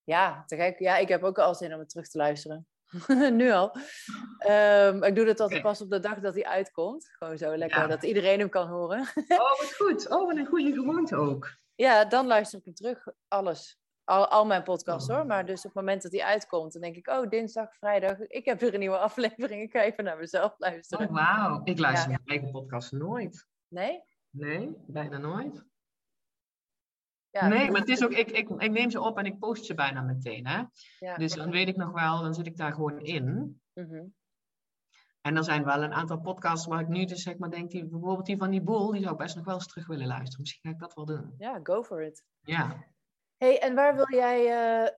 Ja, 0.05 0.45
te 0.47 0.57
gek. 0.57 0.79
Ja, 0.79 0.97
ik 0.97 1.09
heb 1.09 1.23
ook 1.23 1.39
al 1.39 1.55
zin 1.55 1.73
om 1.73 1.79
het 1.79 1.89
terug 1.89 2.09
te 2.09 2.19
luisteren. 2.19 2.67
nu 3.41 3.51
al. 3.51 3.77
Um, 4.49 5.03
ik 5.03 5.15
doe 5.15 5.27
het 5.27 5.41
altijd 5.41 5.63
pas 5.63 5.81
op 5.81 5.91
de 5.91 6.01
dag 6.01 6.21
dat 6.21 6.35
hij 6.35 6.47
uitkomt. 6.47 7.09
Gewoon 7.13 7.39
zo 7.39 7.57
lekker, 7.57 7.89
dat 7.89 8.03
iedereen 8.03 8.39
hem 8.39 8.49
kan 8.49 8.69
horen. 8.69 9.01
oh, 9.29 9.59
wat 9.59 9.75
goed. 9.77 10.11
Oh, 10.11 10.27
wat 10.27 10.37
een 10.37 10.47
goede 10.47 10.73
gewoonte 10.73 11.17
ook. 11.17 11.57
Ja, 11.75 12.05
dan 12.05 12.27
luister 12.27 12.59
ik 12.59 12.65
hem 12.65 12.75
terug. 12.75 13.07
Alles 13.29 13.79
al, 14.05 14.29
al 14.29 14.47
mijn 14.47 14.63
podcasts 14.63 15.09
hoor. 15.09 15.27
Maar 15.27 15.47
dus 15.47 15.59
op 15.59 15.65
het 15.65 15.75
moment 15.75 16.03
dat 16.03 16.11
die 16.11 16.25
uitkomt, 16.25 16.73
dan 16.73 16.83
denk 16.83 16.97
ik, 16.97 17.09
oh, 17.09 17.29
dinsdag, 17.29 17.75
vrijdag, 17.77 18.19
ik 18.19 18.45
heb 18.45 18.61
weer 18.61 18.75
een 18.75 18.81
nieuwe 18.81 18.99
aflevering. 19.09 19.63
Ik 19.63 19.73
ga 19.73 19.83
even 19.83 20.05
naar 20.05 20.19
mezelf 20.19 20.55
luisteren. 20.59 21.09
Oh, 21.09 21.15
wauw. 21.15 21.61
Ik 21.65 21.79
luister 21.79 22.11
ja. 22.11 22.17
mijn 22.25 22.29
eigen 22.29 22.51
podcast 22.51 22.93
nooit. 22.93 23.47
Nee? 23.69 24.03
Nee, 24.35 24.77
bijna 24.87 25.19
nooit. 25.19 25.65
Ja, 27.31 27.49
nee, 27.49 27.71
maar 27.71 27.81
het 27.81 27.89
is 27.89 28.05
ook, 28.05 28.11
ik, 28.11 28.31
ik, 28.31 28.49
ik 28.49 28.71
neem 28.71 28.91
ze 28.91 29.01
op 29.01 29.19
en 29.19 29.27
ik 29.27 29.39
post 29.39 29.65
ze 29.65 29.75
bijna 29.75 30.03
meteen. 30.03 30.47
Hè? 30.47 30.63
Ja, 30.99 31.17
dus 31.17 31.35
dan 31.35 31.51
weet 31.51 31.69
ik 31.69 31.77
nog 31.77 31.93
wel, 31.93 32.23
dan 32.23 32.35
zit 32.35 32.47
ik 32.47 32.57
daar 32.57 32.73
gewoon 32.73 33.01
in. 33.01 33.61
Mm 33.73 34.15
En 35.21 35.37
er 35.37 35.45
zijn 35.45 35.65
wel 35.65 35.83
een 35.83 35.93
aantal 35.93 36.21
podcasts 36.21 36.67
waar 36.67 36.81
ik 36.81 36.89
nu 36.89 37.05
dus 37.05 37.23
zeg 37.23 37.39
maar 37.39 37.51
denk, 37.51 37.71
die, 37.71 37.87
bijvoorbeeld 37.87 38.27
die 38.27 38.37
van 38.37 38.51
die 38.51 38.63
boel, 38.63 38.91
die 38.91 39.01
zou 39.01 39.13
ik 39.13 39.19
best 39.19 39.37
nog 39.37 39.45
wel 39.45 39.55
eens 39.55 39.67
terug 39.67 39.87
willen 39.87 40.07
luisteren. 40.07 40.41
Misschien 40.41 40.61
ga 40.63 40.71
ik 40.71 40.79
dat 40.79 40.95
wel 40.95 41.05
doen. 41.05 41.35
Ja, 41.39 41.61
go 41.63 41.83
for 41.83 42.03
it. 42.03 42.25
Ja 42.41 42.93
hey, 43.45 43.61
en 43.61 43.75
waar 43.75 43.95
wil 43.95 44.11
jij 44.11 44.41
uh, 44.83 44.89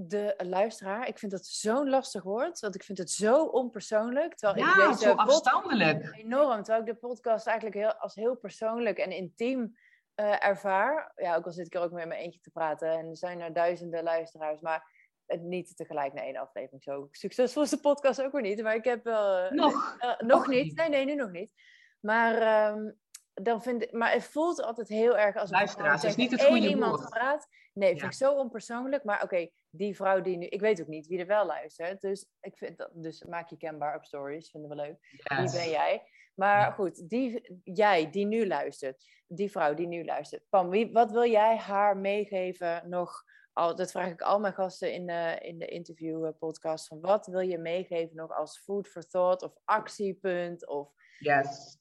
de 0.00 0.34
luisteraar? 0.36 1.08
Ik 1.08 1.18
vind 1.18 1.32
dat 1.32 1.46
zo'n 1.46 1.88
lastig 1.88 2.22
woord, 2.22 2.60
want 2.60 2.74
ik 2.74 2.84
vind 2.84 2.98
het 2.98 3.10
zo 3.10 3.44
onpersoonlijk. 3.44 4.34
Terwijl 4.34 4.66
ja, 4.66 4.70
ik 4.70 4.88
deze 4.88 5.02
zo 5.02 5.12
afstandelijk. 5.12 6.16
Enorm, 6.16 6.62
terwijl 6.62 6.86
ik 6.86 6.92
de 6.92 7.06
podcast 7.08 7.46
eigenlijk 7.46 7.76
heel, 7.76 7.94
als 7.94 8.14
heel 8.14 8.36
persoonlijk 8.36 8.98
en 8.98 9.10
intiem 9.10 9.76
uh, 10.20 10.44
ervaar. 10.44 11.12
Ja, 11.16 11.36
ook 11.36 11.46
al 11.46 11.52
zit 11.52 11.66
ik 11.66 11.74
er 11.74 11.80
ook 11.80 11.90
mee 11.90 12.02
in 12.02 12.08
mijn 12.08 12.20
eentje 12.20 12.40
te 12.40 12.50
praten 12.50 12.90
en 12.90 13.06
er 13.06 13.16
zijn 13.16 13.40
er 13.40 13.52
duizenden 13.52 14.02
luisteraars, 14.02 14.60
maar 14.60 14.96
het 15.26 15.42
niet 15.42 15.76
tegelijk 15.76 16.12
naar 16.12 16.24
één 16.24 16.36
aflevering. 16.36 16.82
Zo 16.82 17.08
succesvol 17.10 17.62
is 17.62 17.70
de 17.70 17.80
podcast 17.80 18.22
ook 18.22 18.32
weer 18.32 18.42
niet, 18.42 18.62
maar 18.62 18.74
ik 18.74 18.84
heb 18.84 19.04
wel... 19.04 19.44
Uh, 19.44 19.50
nog? 19.50 19.96
nog 20.18 20.46
niet. 20.46 20.76
Nee, 20.76 20.88
nee, 20.88 21.04
nu 21.04 21.14
nog 21.14 21.30
niet. 21.30 21.52
Maar 22.00 22.70
um, 22.72 22.98
dan 23.34 23.62
vind 23.62 23.82
ik, 23.82 23.92
maar 23.92 24.12
het 24.12 24.24
voelt 24.24 24.62
altijd 24.62 24.88
heel 24.88 25.18
erg 25.18 25.36
als 25.36 25.50
luisteraars 25.50 26.04
is 26.04 26.16
niet 26.16 26.30
het 26.30 26.44
goede 26.44 26.68
iemand 26.68 26.98
woord. 26.98 27.10
praat. 27.10 27.48
Nee, 27.72 27.90
vind 27.90 28.02
ik 28.02 28.12
zo 28.12 28.32
onpersoonlijk. 28.32 29.04
Maar 29.04 29.22
oké, 29.22 29.48
die 29.70 29.96
vrouw 29.96 30.20
die 30.20 30.36
nu, 30.36 30.46
ik 30.46 30.60
weet 30.60 30.80
ook 30.80 30.86
niet 30.86 31.06
wie 31.06 31.18
er 31.18 31.26
wel 31.26 31.46
luistert. 31.46 32.00
Dus 32.00 32.26
ik 32.40 32.56
vind 32.56 32.76
dat, 32.76 32.90
dus 32.94 33.24
maak 33.24 33.50
je 33.50 33.56
kenbaar 33.56 33.96
op 33.96 34.04
stories, 34.04 34.50
vinden 34.50 34.70
we 34.70 34.76
leuk. 34.76 34.96
Wie 35.10 35.52
ben 35.52 35.70
jij? 35.70 36.02
Maar 36.34 36.72
goed, 36.72 37.08
die, 37.08 37.60
jij 37.64 38.10
die 38.10 38.26
nu 38.26 38.46
luistert, 38.46 39.04
die 39.26 39.50
vrouw 39.50 39.74
die 39.74 39.86
nu 39.86 40.04
luistert. 40.04 40.42
Pam, 40.48 40.68
wie, 40.68 40.92
wat 40.92 41.10
wil 41.10 41.30
jij 41.30 41.56
haar 41.56 41.96
meegeven 41.96 42.88
nog? 42.88 43.24
Al, 43.52 43.76
dat 43.76 43.90
vraag 43.90 44.10
ik 44.10 44.20
al 44.20 44.40
mijn 44.40 44.54
gasten 44.54 44.92
in 44.92 45.06
de, 45.06 45.38
in 45.40 45.58
de 45.58 45.66
interview 45.66 46.24
eh, 46.24 46.32
podcast. 46.38 46.86
Van 46.86 47.00
wat 47.00 47.26
wil 47.26 47.40
je 47.40 47.58
meegeven 47.58 48.16
nog 48.16 48.32
als 48.32 48.58
food 48.58 48.88
for 48.88 49.06
thought 49.06 49.42
of 49.42 49.52
actiepunt? 49.64 50.66
Of... 50.66 50.92
Yes. 51.18 51.78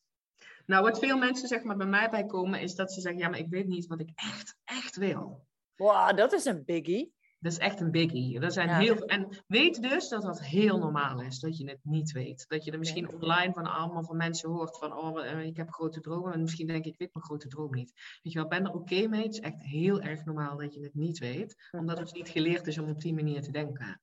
Nou, 0.65 0.83
wat 0.83 0.99
veel 0.99 1.17
mensen 1.17 1.47
zeg 1.47 1.63
maar 1.63 1.77
bij 1.77 1.87
mij 1.87 2.09
bij 2.09 2.25
komen, 2.25 2.61
is 2.61 2.75
dat 2.75 2.93
ze 2.93 3.01
zeggen, 3.01 3.21
ja, 3.21 3.29
maar 3.29 3.39
ik 3.39 3.49
weet 3.49 3.67
niet 3.67 3.87
wat 3.87 3.99
ik 3.99 4.09
echt, 4.15 4.57
echt 4.63 4.95
wil. 4.95 5.45
Wow, 5.75 6.17
dat 6.17 6.33
is 6.33 6.45
een 6.45 6.65
biggie. 6.65 7.15
Dat 7.39 7.51
is 7.51 7.57
echt 7.57 7.79
een 7.79 7.91
biggie. 7.91 8.39
Dat 8.39 8.53
zijn 8.53 8.69
heel, 8.69 8.95
en 8.95 9.43
weet 9.47 9.81
dus 9.81 10.09
dat 10.09 10.21
dat 10.21 10.43
heel 10.43 10.77
normaal 10.77 11.21
is, 11.21 11.39
dat 11.39 11.57
je 11.57 11.69
het 11.69 11.79
niet 11.83 12.11
weet. 12.11 12.45
Dat 12.47 12.63
je 12.63 12.71
er 12.71 12.79
misschien 12.79 13.13
online 13.13 13.53
van 13.53 13.65
allemaal 13.65 14.03
van 14.03 14.17
mensen 14.17 14.49
hoort 14.49 14.77
van, 14.77 14.93
oh, 14.93 15.25
eh, 15.25 15.45
ik 15.45 15.57
heb 15.57 15.71
grote 15.71 15.99
dromen. 15.99 16.33
En 16.33 16.41
misschien 16.41 16.67
denk 16.67 16.85
ik, 16.85 16.91
ik 16.91 16.99
weet 16.99 17.13
mijn 17.13 17.25
grote 17.25 17.47
droom 17.47 17.73
niet. 17.73 18.19
Weet 18.23 18.33
je 18.33 18.39
wel, 18.39 18.47
ben 18.47 18.65
er 18.65 18.73
oké 18.73 19.07
mee. 19.07 19.23
Het 19.23 19.33
is 19.33 19.39
echt 19.39 19.63
heel 19.63 20.01
erg 20.01 20.25
normaal 20.25 20.57
dat 20.57 20.73
je 20.73 20.81
het 20.81 20.93
niet 20.93 21.19
weet. 21.19 21.69
Omdat 21.71 21.99
het 21.99 22.13
niet 22.13 22.29
geleerd 22.29 22.67
is 22.67 22.77
om 22.77 22.89
op 22.89 23.01
die 23.01 23.13
manier 23.13 23.41
te 23.41 23.51
denken. 23.51 24.01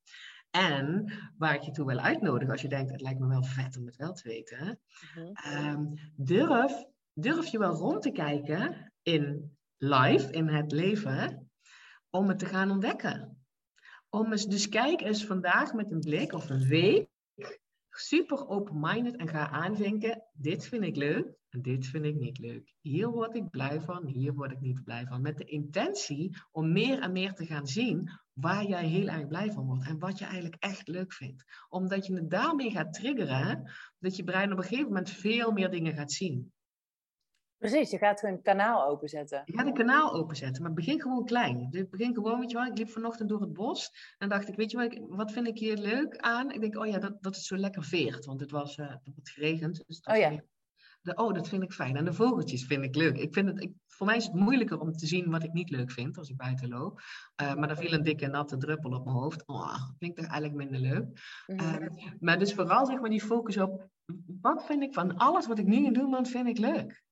En 0.50 1.12
waar 1.36 1.54
ik 1.54 1.62
je 1.62 1.70
toe 1.70 1.86
wil 1.86 1.98
uitnodigen, 1.98 2.52
als 2.52 2.62
je 2.62 2.68
denkt, 2.68 2.90
het 2.90 3.00
lijkt 3.00 3.20
me 3.20 3.28
wel 3.28 3.42
vet 3.42 3.76
om 3.76 3.86
het 3.86 3.96
wel 3.96 4.12
te 4.12 4.28
weten. 4.28 4.80
Mhm. 5.14 5.32
Ehm, 5.32 5.84
durf, 6.16 6.84
durf 7.12 7.46
je 7.46 7.58
wel 7.58 7.74
rond 7.74 8.02
te 8.02 8.10
kijken 8.10 8.92
in 9.02 9.56
live, 9.76 10.30
in 10.30 10.48
het 10.48 10.72
leven, 10.72 11.43
om 12.14 12.28
het 12.28 12.38
te 12.38 12.46
gaan 12.46 12.70
ontdekken. 12.70 13.46
Om 14.08 14.32
eens, 14.32 14.46
dus 14.46 14.68
kijk 14.68 15.00
eens 15.00 15.24
vandaag 15.24 15.72
met 15.72 15.90
een 15.90 16.00
blik 16.00 16.32
of 16.32 16.50
een 16.50 16.66
week 16.66 17.08
super 17.90 18.48
open-minded 18.48 19.16
en 19.16 19.28
ga 19.28 19.48
aanvinken, 19.48 20.22
dit 20.32 20.66
vind 20.66 20.84
ik 20.84 20.96
leuk 20.96 21.26
en 21.48 21.62
dit 21.62 21.86
vind 21.86 22.04
ik 22.04 22.14
niet 22.14 22.38
leuk. 22.38 22.74
Hier 22.80 23.08
word 23.08 23.36
ik 23.36 23.50
blij 23.50 23.80
van, 23.80 24.06
hier 24.06 24.34
word 24.34 24.50
ik 24.50 24.60
niet 24.60 24.84
blij 24.84 25.06
van. 25.06 25.22
Met 25.22 25.38
de 25.38 25.44
intentie 25.44 26.36
om 26.50 26.72
meer 26.72 27.00
en 27.00 27.12
meer 27.12 27.32
te 27.32 27.46
gaan 27.46 27.66
zien 27.66 28.10
waar 28.32 28.66
jij 28.66 28.86
heel 28.86 29.08
erg 29.08 29.26
blij 29.26 29.52
van 29.52 29.66
wordt 29.66 29.86
en 29.86 29.98
wat 29.98 30.18
je 30.18 30.24
eigenlijk 30.24 30.62
echt 30.62 30.88
leuk 30.88 31.12
vindt. 31.12 31.44
Omdat 31.68 32.06
je 32.06 32.14
het 32.14 32.30
daarmee 32.30 32.70
gaat 32.70 32.92
triggeren, 32.92 33.70
dat 33.98 34.16
je 34.16 34.24
brein 34.24 34.52
op 34.52 34.58
een 34.58 34.64
gegeven 34.64 34.88
moment 34.88 35.10
veel 35.10 35.52
meer 35.52 35.70
dingen 35.70 35.94
gaat 35.94 36.12
zien. 36.12 36.52
Precies, 37.64 37.90
je 37.90 37.98
gaat 37.98 38.22
een 38.22 38.42
kanaal 38.42 38.86
openzetten. 38.86 39.42
Je 39.44 39.52
gaat 39.52 39.66
een 39.66 39.74
kanaal 39.74 40.12
openzetten, 40.12 40.62
maar 40.62 40.72
begin 40.72 41.00
gewoon 41.00 41.24
klein. 41.24 41.70
Dus 41.70 41.88
begin 41.88 42.14
gewoon, 42.14 42.40
weet 42.40 42.50
je 42.50 42.56
wel, 42.56 42.66
ik 42.66 42.78
liep 42.78 42.88
vanochtend 42.88 43.28
door 43.28 43.40
het 43.40 43.52
bos 43.52 43.90
en 44.18 44.28
dacht 44.28 44.48
ik, 44.48 44.56
weet 44.56 44.70
je 44.70 44.76
wat, 44.76 44.98
wat 45.08 45.32
vind 45.32 45.46
ik 45.46 45.58
hier 45.58 45.76
leuk 45.76 46.16
aan? 46.16 46.50
Ik 46.50 46.60
denk, 46.60 46.76
oh 46.76 46.86
ja, 46.86 46.98
dat, 46.98 47.22
dat 47.22 47.34
het 47.34 47.44
zo 47.44 47.56
lekker 47.56 47.84
veert, 47.84 48.24
want 48.24 48.40
het 48.40 48.50
was 48.50 48.76
uh, 48.76 48.94
het 49.14 49.30
geregend. 49.30 49.84
Dus 49.86 50.00
oh 50.00 50.16
ja. 50.16 50.42
De, 51.00 51.14
oh, 51.14 51.34
dat 51.34 51.48
vind 51.48 51.62
ik 51.62 51.72
fijn. 51.72 51.96
En 51.96 52.04
de 52.04 52.12
vogeltjes 52.12 52.64
vind 52.64 52.84
ik 52.84 52.94
leuk. 52.94 53.16
Ik 53.16 53.34
vind 53.34 53.48
het, 53.48 53.62
ik, 53.62 53.72
voor 53.86 54.06
mij 54.06 54.16
is 54.16 54.24
het 54.24 54.34
moeilijker 54.34 54.80
om 54.80 54.92
te 54.92 55.06
zien 55.06 55.30
wat 55.30 55.44
ik 55.44 55.52
niet 55.52 55.70
leuk 55.70 55.90
vind 55.90 56.18
als 56.18 56.28
ik 56.28 56.36
buiten 56.36 56.68
loop. 56.68 57.00
Uh, 57.42 57.54
maar 57.54 57.70
er 57.70 57.76
viel 57.76 57.92
een 57.92 58.02
dikke 58.02 58.26
natte 58.26 58.56
druppel 58.56 58.90
op 58.90 59.04
mijn 59.04 59.16
hoofd. 59.16 59.46
Oh, 59.46 59.76
vind 59.98 60.10
ik 60.10 60.16
toch 60.16 60.26
eigenlijk 60.26 60.54
minder 60.54 60.80
leuk. 60.90 61.06
Uh, 61.46 61.76
maar 62.20 62.38
dus 62.38 62.54
vooral 62.54 62.86
zeg 62.86 63.00
maar 63.00 63.10
die 63.10 63.24
focus 63.24 63.58
op, 63.58 63.88
wat 64.40 64.66
vind 64.66 64.82
ik 64.82 64.94
van 64.94 65.16
alles 65.16 65.46
wat 65.46 65.58
ik 65.58 65.66
nu 65.66 65.92
doe, 65.92 66.10
wat 66.10 66.28
vind 66.28 66.48
ik 66.48 66.58
leuk? 66.58 67.02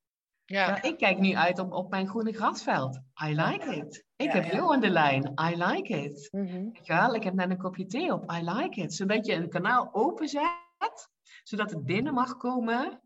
Ja. 0.44 0.82
ik 0.82 0.97
kijk 0.98 1.19
nu 1.19 1.35
uit 1.35 1.59
op, 1.59 1.73
op 1.73 1.90
mijn 1.90 2.09
groene 2.09 2.32
grasveld. 2.32 3.01
I 3.24 3.35
like 3.35 3.77
it. 3.77 4.05
Ik 4.16 4.32
heb 4.32 4.44
jou 4.44 4.74
aan 4.74 4.81
de 4.81 4.90
lijn. 4.90 5.32
I 5.40 5.56
like 5.56 6.02
it. 6.02 6.28
Mm 6.31 6.70
ik 7.14 7.23
heb 7.23 7.35
net 7.35 7.51
een 7.51 7.59
kopje 7.59 7.86
thee 7.86 8.12
op. 8.12 8.32
I 8.32 8.43
like 8.51 8.81
it. 8.81 8.94
Zodat 8.94 9.27
je 9.27 9.35
een 9.35 9.48
kanaal 9.48 9.89
openzet, 9.93 11.10
zodat 11.43 11.70
het 11.70 11.85
binnen 11.85 12.14
mag 12.14 12.36
komen 12.36 13.01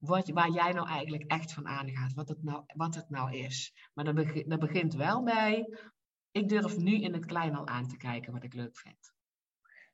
wat, 0.00 0.28
waar 0.28 0.50
jij 0.50 0.72
nou 0.72 0.88
eigenlijk 0.88 1.24
echt 1.26 1.52
van 1.52 1.66
aangaat. 1.66 2.12
Wat 2.14 2.28
het 2.28 2.42
nou, 2.42 2.64
wat 2.66 2.94
het 2.94 3.10
nou 3.10 3.36
is. 3.36 3.72
Maar 3.94 4.04
dat, 4.04 4.14
begint, 4.14 4.50
dat 4.50 4.58
begint 4.58 4.94
wel 4.94 5.22
bij, 5.22 5.78
ik 6.30 6.48
durf 6.48 6.76
nu 6.76 7.00
in 7.00 7.12
het 7.12 7.26
klein 7.26 7.56
al 7.56 7.66
aan 7.66 7.88
te 7.88 7.96
kijken 7.96 8.32
wat 8.32 8.44
ik 8.44 8.54
leuk 8.54 8.78
vind. 8.78 9.09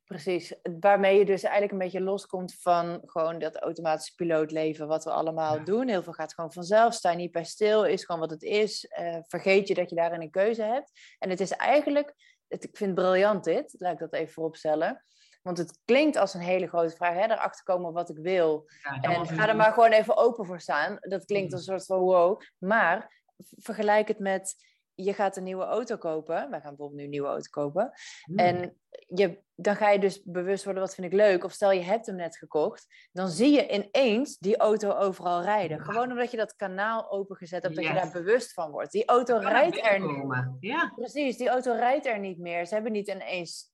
Precies, 0.07 0.55
waarmee 0.81 1.19
je 1.19 1.25
dus 1.25 1.43
eigenlijk 1.43 1.73
een 1.73 1.79
beetje 1.79 2.01
loskomt 2.01 2.55
van 2.61 3.01
gewoon 3.05 3.39
dat 3.39 3.57
automatische 3.57 4.15
pilootleven 4.15 4.87
wat 4.87 5.05
we 5.05 5.11
allemaal 5.11 5.65
doen. 5.65 5.89
Heel 5.89 6.03
veel 6.03 6.13
gaat 6.13 6.35
gewoon 6.35 6.53
vanzelf, 6.53 6.95
sta 6.95 7.13
niet 7.13 7.33
bij 7.33 7.45
stil, 7.45 7.85
is 7.85 8.05
gewoon 8.05 8.21
wat 8.21 8.31
het 8.31 8.43
is. 8.43 8.93
Uh, 8.99 9.17
vergeet 9.27 9.69
je 9.69 9.75
dat 9.75 9.91
je 9.91 9.97
daarin 9.97 10.21
een 10.21 10.31
keuze 10.31 10.63
hebt. 10.63 10.91
En 11.19 11.31
het 11.31 11.41
is 11.41 11.51
eigenlijk, 11.51 12.15
het, 12.49 12.65
ik 12.65 12.77
vind 12.77 12.91
het 12.91 13.05
briljant 13.05 13.45
dit, 13.45 13.75
laat 13.79 13.93
ik 13.93 13.99
dat 13.99 14.13
even 14.13 14.33
vooropstellen. 14.33 15.05
Want 15.43 15.59
het 15.59 15.81
klinkt 15.85 16.17
als 16.17 16.35
een 16.35 16.41
hele 16.41 16.67
grote 16.67 16.97
vraag, 16.97 17.15
hè, 17.15 17.25
erachter 17.25 17.65
komen 17.65 17.93
wat 17.93 18.11
ik 18.11 18.19
wil. 18.19 18.69
en 19.01 19.27
ga 19.27 19.49
er 19.49 19.57
maar 19.57 19.73
gewoon 19.73 19.93
even 19.93 20.17
open 20.17 20.47
voor 20.47 20.61
staan. 20.61 20.97
Dat 21.01 21.25
klinkt 21.25 21.53
als 21.53 21.67
een 21.67 21.73
soort 21.79 21.87
van 21.87 21.99
wow. 21.99 22.41
Maar 22.59 23.23
vergelijk 23.57 24.09
het 24.09 24.19
met, 24.19 24.55
je 24.95 25.13
gaat 25.13 25.37
een 25.37 25.45
nieuwe 25.45 25.65
auto 25.65 25.97
kopen. 25.97 26.51
Wij 26.51 26.61
gaan 26.61 26.69
bijvoorbeeld 26.69 26.99
nu 26.99 27.05
een 27.05 27.11
nieuwe 27.11 27.29
auto 27.29 27.51
kopen. 27.51 27.93
Hmm. 28.25 28.39
En 28.39 28.81
je, 29.07 29.45
dan 29.59 29.77
ga 29.77 29.91
je 29.91 29.99
dus 29.99 30.23
bewust 30.25 30.65
worden, 30.65 30.83
wat 30.83 30.95
vind 30.95 31.07
ik 31.07 31.13
leuk? 31.13 31.45
Of 31.45 31.53
stel 31.53 31.73
je 31.73 31.83
hebt 31.83 32.07
hem 32.07 32.17
net 32.17 32.37
gekocht. 32.37 32.87
Dan 33.13 33.29
zie 33.29 33.53
je 33.53 33.69
ineens 33.69 34.39
die 34.39 34.57
auto 34.57 34.91
overal 34.91 35.43
rijden. 35.43 35.81
Gewoon 35.81 36.11
omdat 36.11 36.31
je 36.31 36.37
dat 36.37 36.57
kanaal 36.57 37.11
opengezet 37.11 37.63
hebt, 37.63 37.75
dat 37.75 37.85
je 37.85 37.93
daar 37.93 38.11
bewust 38.13 38.53
van 38.53 38.71
wordt. 38.71 38.93
Die 38.93 39.05
auto 39.07 39.37
rijdt 39.37 39.85
er 39.87 40.01
niet. 40.01 40.35
Ja. 40.61 40.93
Precies, 40.97 41.37
die 41.37 41.49
auto 41.49 41.73
rijdt 41.73 42.07
er 42.07 42.19
niet 42.19 42.39
meer. 42.39 42.67
Ze 42.67 42.75
hebben 42.75 42.93
niet 42.93 43.09
ineens 43.09 43.71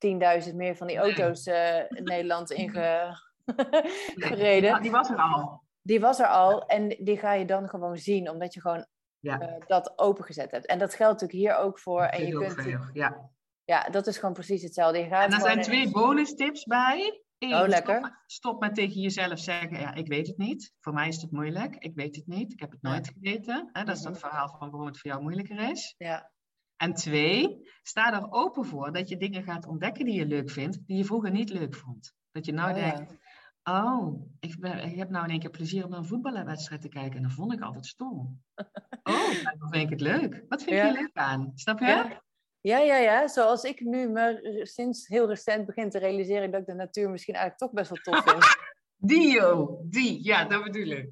10.000 0.49 0.55
meer 0.55 0.77
van 0.77 0.87
die 0.87 0.99
auto's 0.99 1.47
uh, 1.47 1.79
in 1.79 2.05
Nederland 2.05 2.51
ingereden. 2.51 3.19
die 4.83 4.91
was 4.91 5.11
er 5.11 5.17
al. 5.17 5.63
Die 5.83 6.01
was 6.01 6.19
er 6.21 6.27
al 6.27 6.67
en 6.67 6.89
die 6.89 7.19
ga 7.19 7.33
je 7.33 7.45
dan 7.45 7.69
gewoon 7.69 7.97
zien, 7.97 8.31
omdat 8.31 8.55
je 8.55 8.61
gewoon 8.61 8.87
ja. 9.19 9.41
uh, 9.43 9.49
dat 9.67 9.93
opengezet 9.99 10.51
hebt. 10.51 10.67
En 10.67 10.79
dat 10.79 10.95
geldt 10.95 11.21
natuurlijk 11.21 11.53
hier 11.53 11.65
ook 11.65 11.79
voor. 11.79 12.03
En 12.03 12.27
je 12.27 12.33
kunt, 12.33 12.53
veel, 12.53 12.81
ja. 12.93 13.31
Ja, 13.73 13.89
dat 13.91 14.07
is 14.07 14.19
gewoon 14.19 14.35
precies 14.35 14.63
hetzelfde. 14.63 14.99
Je 14.99 15.09
gaat 15.09 15.25
en 15.25 15.33
er 15.33 15.41
zijn 15.41 15.63
twee 15.63 15.91
bonus 15.91 16.35
tips 16.35 16.65
bij. 16.65 17.23
Eén, 17.39 17.55
oh, 17.55 17.69
lekker. 17.69 17.97
Stop, 17.97 18.23
stop, 18.27 18.61
met 18.61 18.75
tegen 18.75 19.01
jezelf 19.01 19.39
zeggen, 19.39 19.81
ja, 19.81 19.95
ik 19.95 20.07
weet 20.07 20.27
het 20.27 20.37
niet. 20.37 20.73
Voor 20.81 20.93
mij 20.93 21.09
is 21.09 21.23
het 21.23 21.31
moeilijk. 21.31 21.77
Ik 21.77 21.95
weet 21.95 22.17
het 22.17 22.27
niet. 22.27 22.53
Ik 22.53 22.61
heb 22.61 22.71
het 22.71 22.83
nooit 22.83 23.09
geweten. 23.09 23.69
Hè? 23.73 23.85
Dat 23.85 23.97
is 23.97 24.03
dat 24.03 24.13
mhm. 24.13 24.21
verhaal 24.21 24.49
van 24.49 24.71
waarom 24.71 24.87
het 24.87 24.99
voor 24.99 25.11
jou 25.11 25.23
moeilijker 25.23 25.71
is. 25.71 25.95
Ja. 25.99 26.31
En 26.77 26.95
twee, 26.95 27.69
sta 27.83 28.13
er 28.13 28.31
open 28.31 28.65
voor 28.65 28.93
dat 28.93 29.09
je 29.09 29.17
dingen 29.17 29.43
gaat 29.43 29.67
ontdekken 29.67 30.05
die 30.05 30.15
je 30.15 30.27
leuk 30.27 30.51
vindt, 30.51 30.87
die 30.87 30.97
je 30.97 31.05
vroeger 31.05 31.31
niet 31.31 31.51
leuk 31.51 31.75
vond. 31.75 32.15
Dat 32.31 32.47
je 32.47 32.53
nou 32.53 32.69
oh, 32.69 32.75
denkt, 32.75 33.17
Oh, 33.65 34.31
ik, 34.41 34.61
ben, 34.61 34.85
ik, 34.85 34.97
heb 34.97 35.11
nou 35.11 35.25
in 35.25 35.31
één 35.31 35.41
keer 35.41 35.51
plezier 35.51 35.85
om 35.85 35.91
naar 35.91 35.99
een 35.99 36.05
voetbalwedstrijd 36.05 36.81
te 36.81 36.89
kijken. 36.89 37.17
En 37.17 37.23
dat 37.23 37.33
vond 37.33 37.53
ik 37.53 37.61
altijd 37.61 37.87
stom. 37.87 38.41
Oh, 39.05 39.45
dan 39.59 39.69
vind 39.71 39.83
ik 39.83 39.91
het 39.91 40.01
leuk. 40.01 40.45
Wat 40.49 40.63
vind 40.63 40.77
je 40.77 40.93
leuk 40.93 41.11
aan? 41.17 41.53
Snap 41.55 41.79
je? 41.79 41.87
Ja. 41.87 42.23
Ja. 42.63 42.79
Ja, 42.79 42.97
ja, 42.97 43.29
Zoals 43.29 43.63
ik 43.63 43.81
nu 43.81 44.09
me 44.09 44.61
sinds 44.63 45.07
heel 45.07 45.29
recent 45.29 45.67
begin 45.67 45.91
te 45.91 45.99
realiseren 45.99 46.51
dat 46.51 46.61
ik 46.61 46.67
de 46.67 46.75
natuur 46.75 47.11
misschien 47.11 47.35
eigenlijk 47.35 47.65
toch 47.65 47.73
best 47.73 47.91
wel 47.91 48.23
tof 48.23 48.33
vind. 48.33 48.57
die, 49.11 49.33
joh. 49.33 49.81
Die. 49.85 50.25
Ja, 50.25 50.45
dat 50.45 50.63
bedoel 50.63 50.87
ik. 50.87 51.11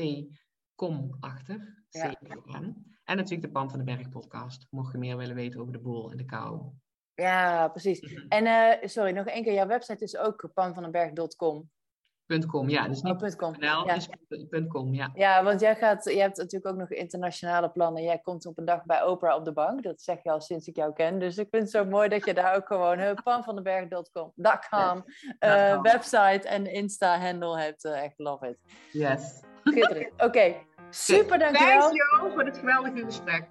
kom 0.76 1.18
achter. 1.20 1.84
Ja. 1.90 2.16
En 3.04 3.16
natuurlijk 3.16 3.42
de 3.42 3.52
Pan 3.52 3.70
van 3.70 3.80
de 3.80 3.86
Berg 3.86 4.10
podcast. 4.10 4.68
Mocht 4.70 4.92
je 4.92 4.98
meer 4.98 5.18
willen 5.18 5.36
weten 5.36 5.60
over 5.60 5.74
de 5.74 5.80
boel 5.80 6.12
en 6.12 6.18
de 6.18 6.26
kou. 6.26 6.72
Ja, 7.14 7.68
precies. 7.68 8.02
Mhm. 8.02 8.28
En 8.28 8.46
uh, 8.46 8.88
sorry, 8.88 9.12
nog 9.12 9.26
één 9.26 9.44
keer. 9.44 9.54
Jouw 9.54 9.68
website 9.68 10.04
is 10.04 10.18
ook 10.18 10.50
panvandenberg.com. 10.54 11.70
.com, 12.30 12.70
ja. 12.70 12.88
Dus 12.88 13.02
niet 13.02 13.22
oh, 13.22 13.30
.com. 13.38 13.56
NL, 13.60 13.86
ja. 13.86 14.68
.com, 14.68 14.94
ja. 14.94 15.12
Ja, 15.14 15.44
want 15.44 15.60
jij, 15.60 15.76
gaat, 15.76 16.04
jij 16.04 16.22
hebt 16.22 16.38
natuurlijk 16.38 16.68
ook 16.68 16.80
nog 16.80 16.90
internationale 16.90 17.70
plannen. 17.70 18.04
Jij 18.04 18.20
komt 18.20 18.46
op 18.46 18.58
een 18.58 18.66
dag 18.66 18.86
bij 18.86 19.04
Oprah 19.04 19.36
op 19.36 19.46
de 19.46 19.54
bank. 19.54 19.84
Dat 19.84 20.02
zeg 20.02 20.24
je 20.24 20.32
al 20.32 20.42
sinds 20.42 20.68
ik 20.68 20.76
jou 20.76 20.94
ken. 20.94 21.20
Dus 21.20 21.38
ik 21.38 21.48
vind 21.52 21.64
het 21.64 21.72
zo 21.72 21.86
mooi 21.86 22.10
dat 22.10 22.26
je 22.26 22.34
daar 22.34 22.56
ook 22.56 22.68
gewoon 22.68 23.00
uh, 23.00 23.12
panvandenberg.com 23.24 24.34
uh, 25.40 25.72
eh, 25.72 25.82
website 25.82 26.48
en 26.48 26.74
Insta-handle 26.74 27.60
hebt. 27.60 27.86
Uh, 27.86 28.04
echt 28.04 28.14
love 28.18 28.48
it. 28.48 28.58
Yes. 28.92 29.44
Oké, 30.18 30.56
super 30.90 31.40
dankjewel. 31.40 31.80
Dank 31.80 31.94
je 31.94 32.32
voor 32.34 32.44
dit 32.44 32.58
geweldige 32.58 33.06
gesprek. 33.06 33.50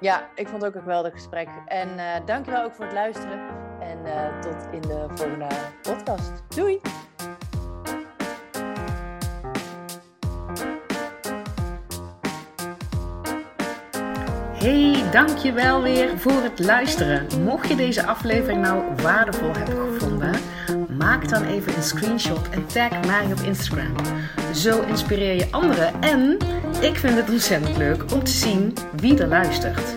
Ja, 0.00 0.28
ik 0.34 0.48
vond 0.48 0.62
het 0.62 0.70
ook 0.70 0.74
een 0.76 0.82
geweldig 0.82 1.12
gesprek. 1.12 1.48
En 1.66 1.88
uh, 1.88 2.26
dankjewel 2.26 2.64
ook 2.64 2.74
voor 2.74 2.84
het 2.84 2.94
luisteren. 2.94 3.48
En 3.80 3.98
uh, 4.06 4.40
tot 4.40 4.72
in 4.72 4.80
de 4.80 5.06
volgende 5.14 5.46
podcast. 5.82 6.42
Doei! 6.48 6.80
Hey, 14.62 15.10
dankjewel 15.10 15.82
weer 15.82 16.18
voor 16.18 16.42
het 16.42 16.58
luisteren. 16.58 17.26
Mocht 17.44 17.68
je 17.68 17.76
deze 17.76 18.06
aflevering 18.06 18.62
nou 18.62 18.82
waardevol 19.02 19.52
hebben 19.52 19.92
gevonden, 19.92 20.34
maak 20.98 21.28
dan 21.28 21.44
even 21.44 21.76
een 21.76 21.82
screenshot 21.82 22.48
en 22.48 22.66
tag 22.66 23.06
mij 23.06 23.24
op 23.32 23.40
Instagram. 23.40 23.94
Zo 24.54 24.82
inspireer 24.82 25.34
je 25.34 25.48
anderen 25.50 26.00
en 26.00 26.36
ik 26.80 26.96
vind 26.96 27.14
het 27.16 27.30
ontzettend 27.30 27.76
leuk 27.76 28.12
om 28.12 28.24
te 28.24 28.30
zien 28.30 28.74
wie 28.96 29.18
er 29.18 29.28
luistert. 29.28 29.96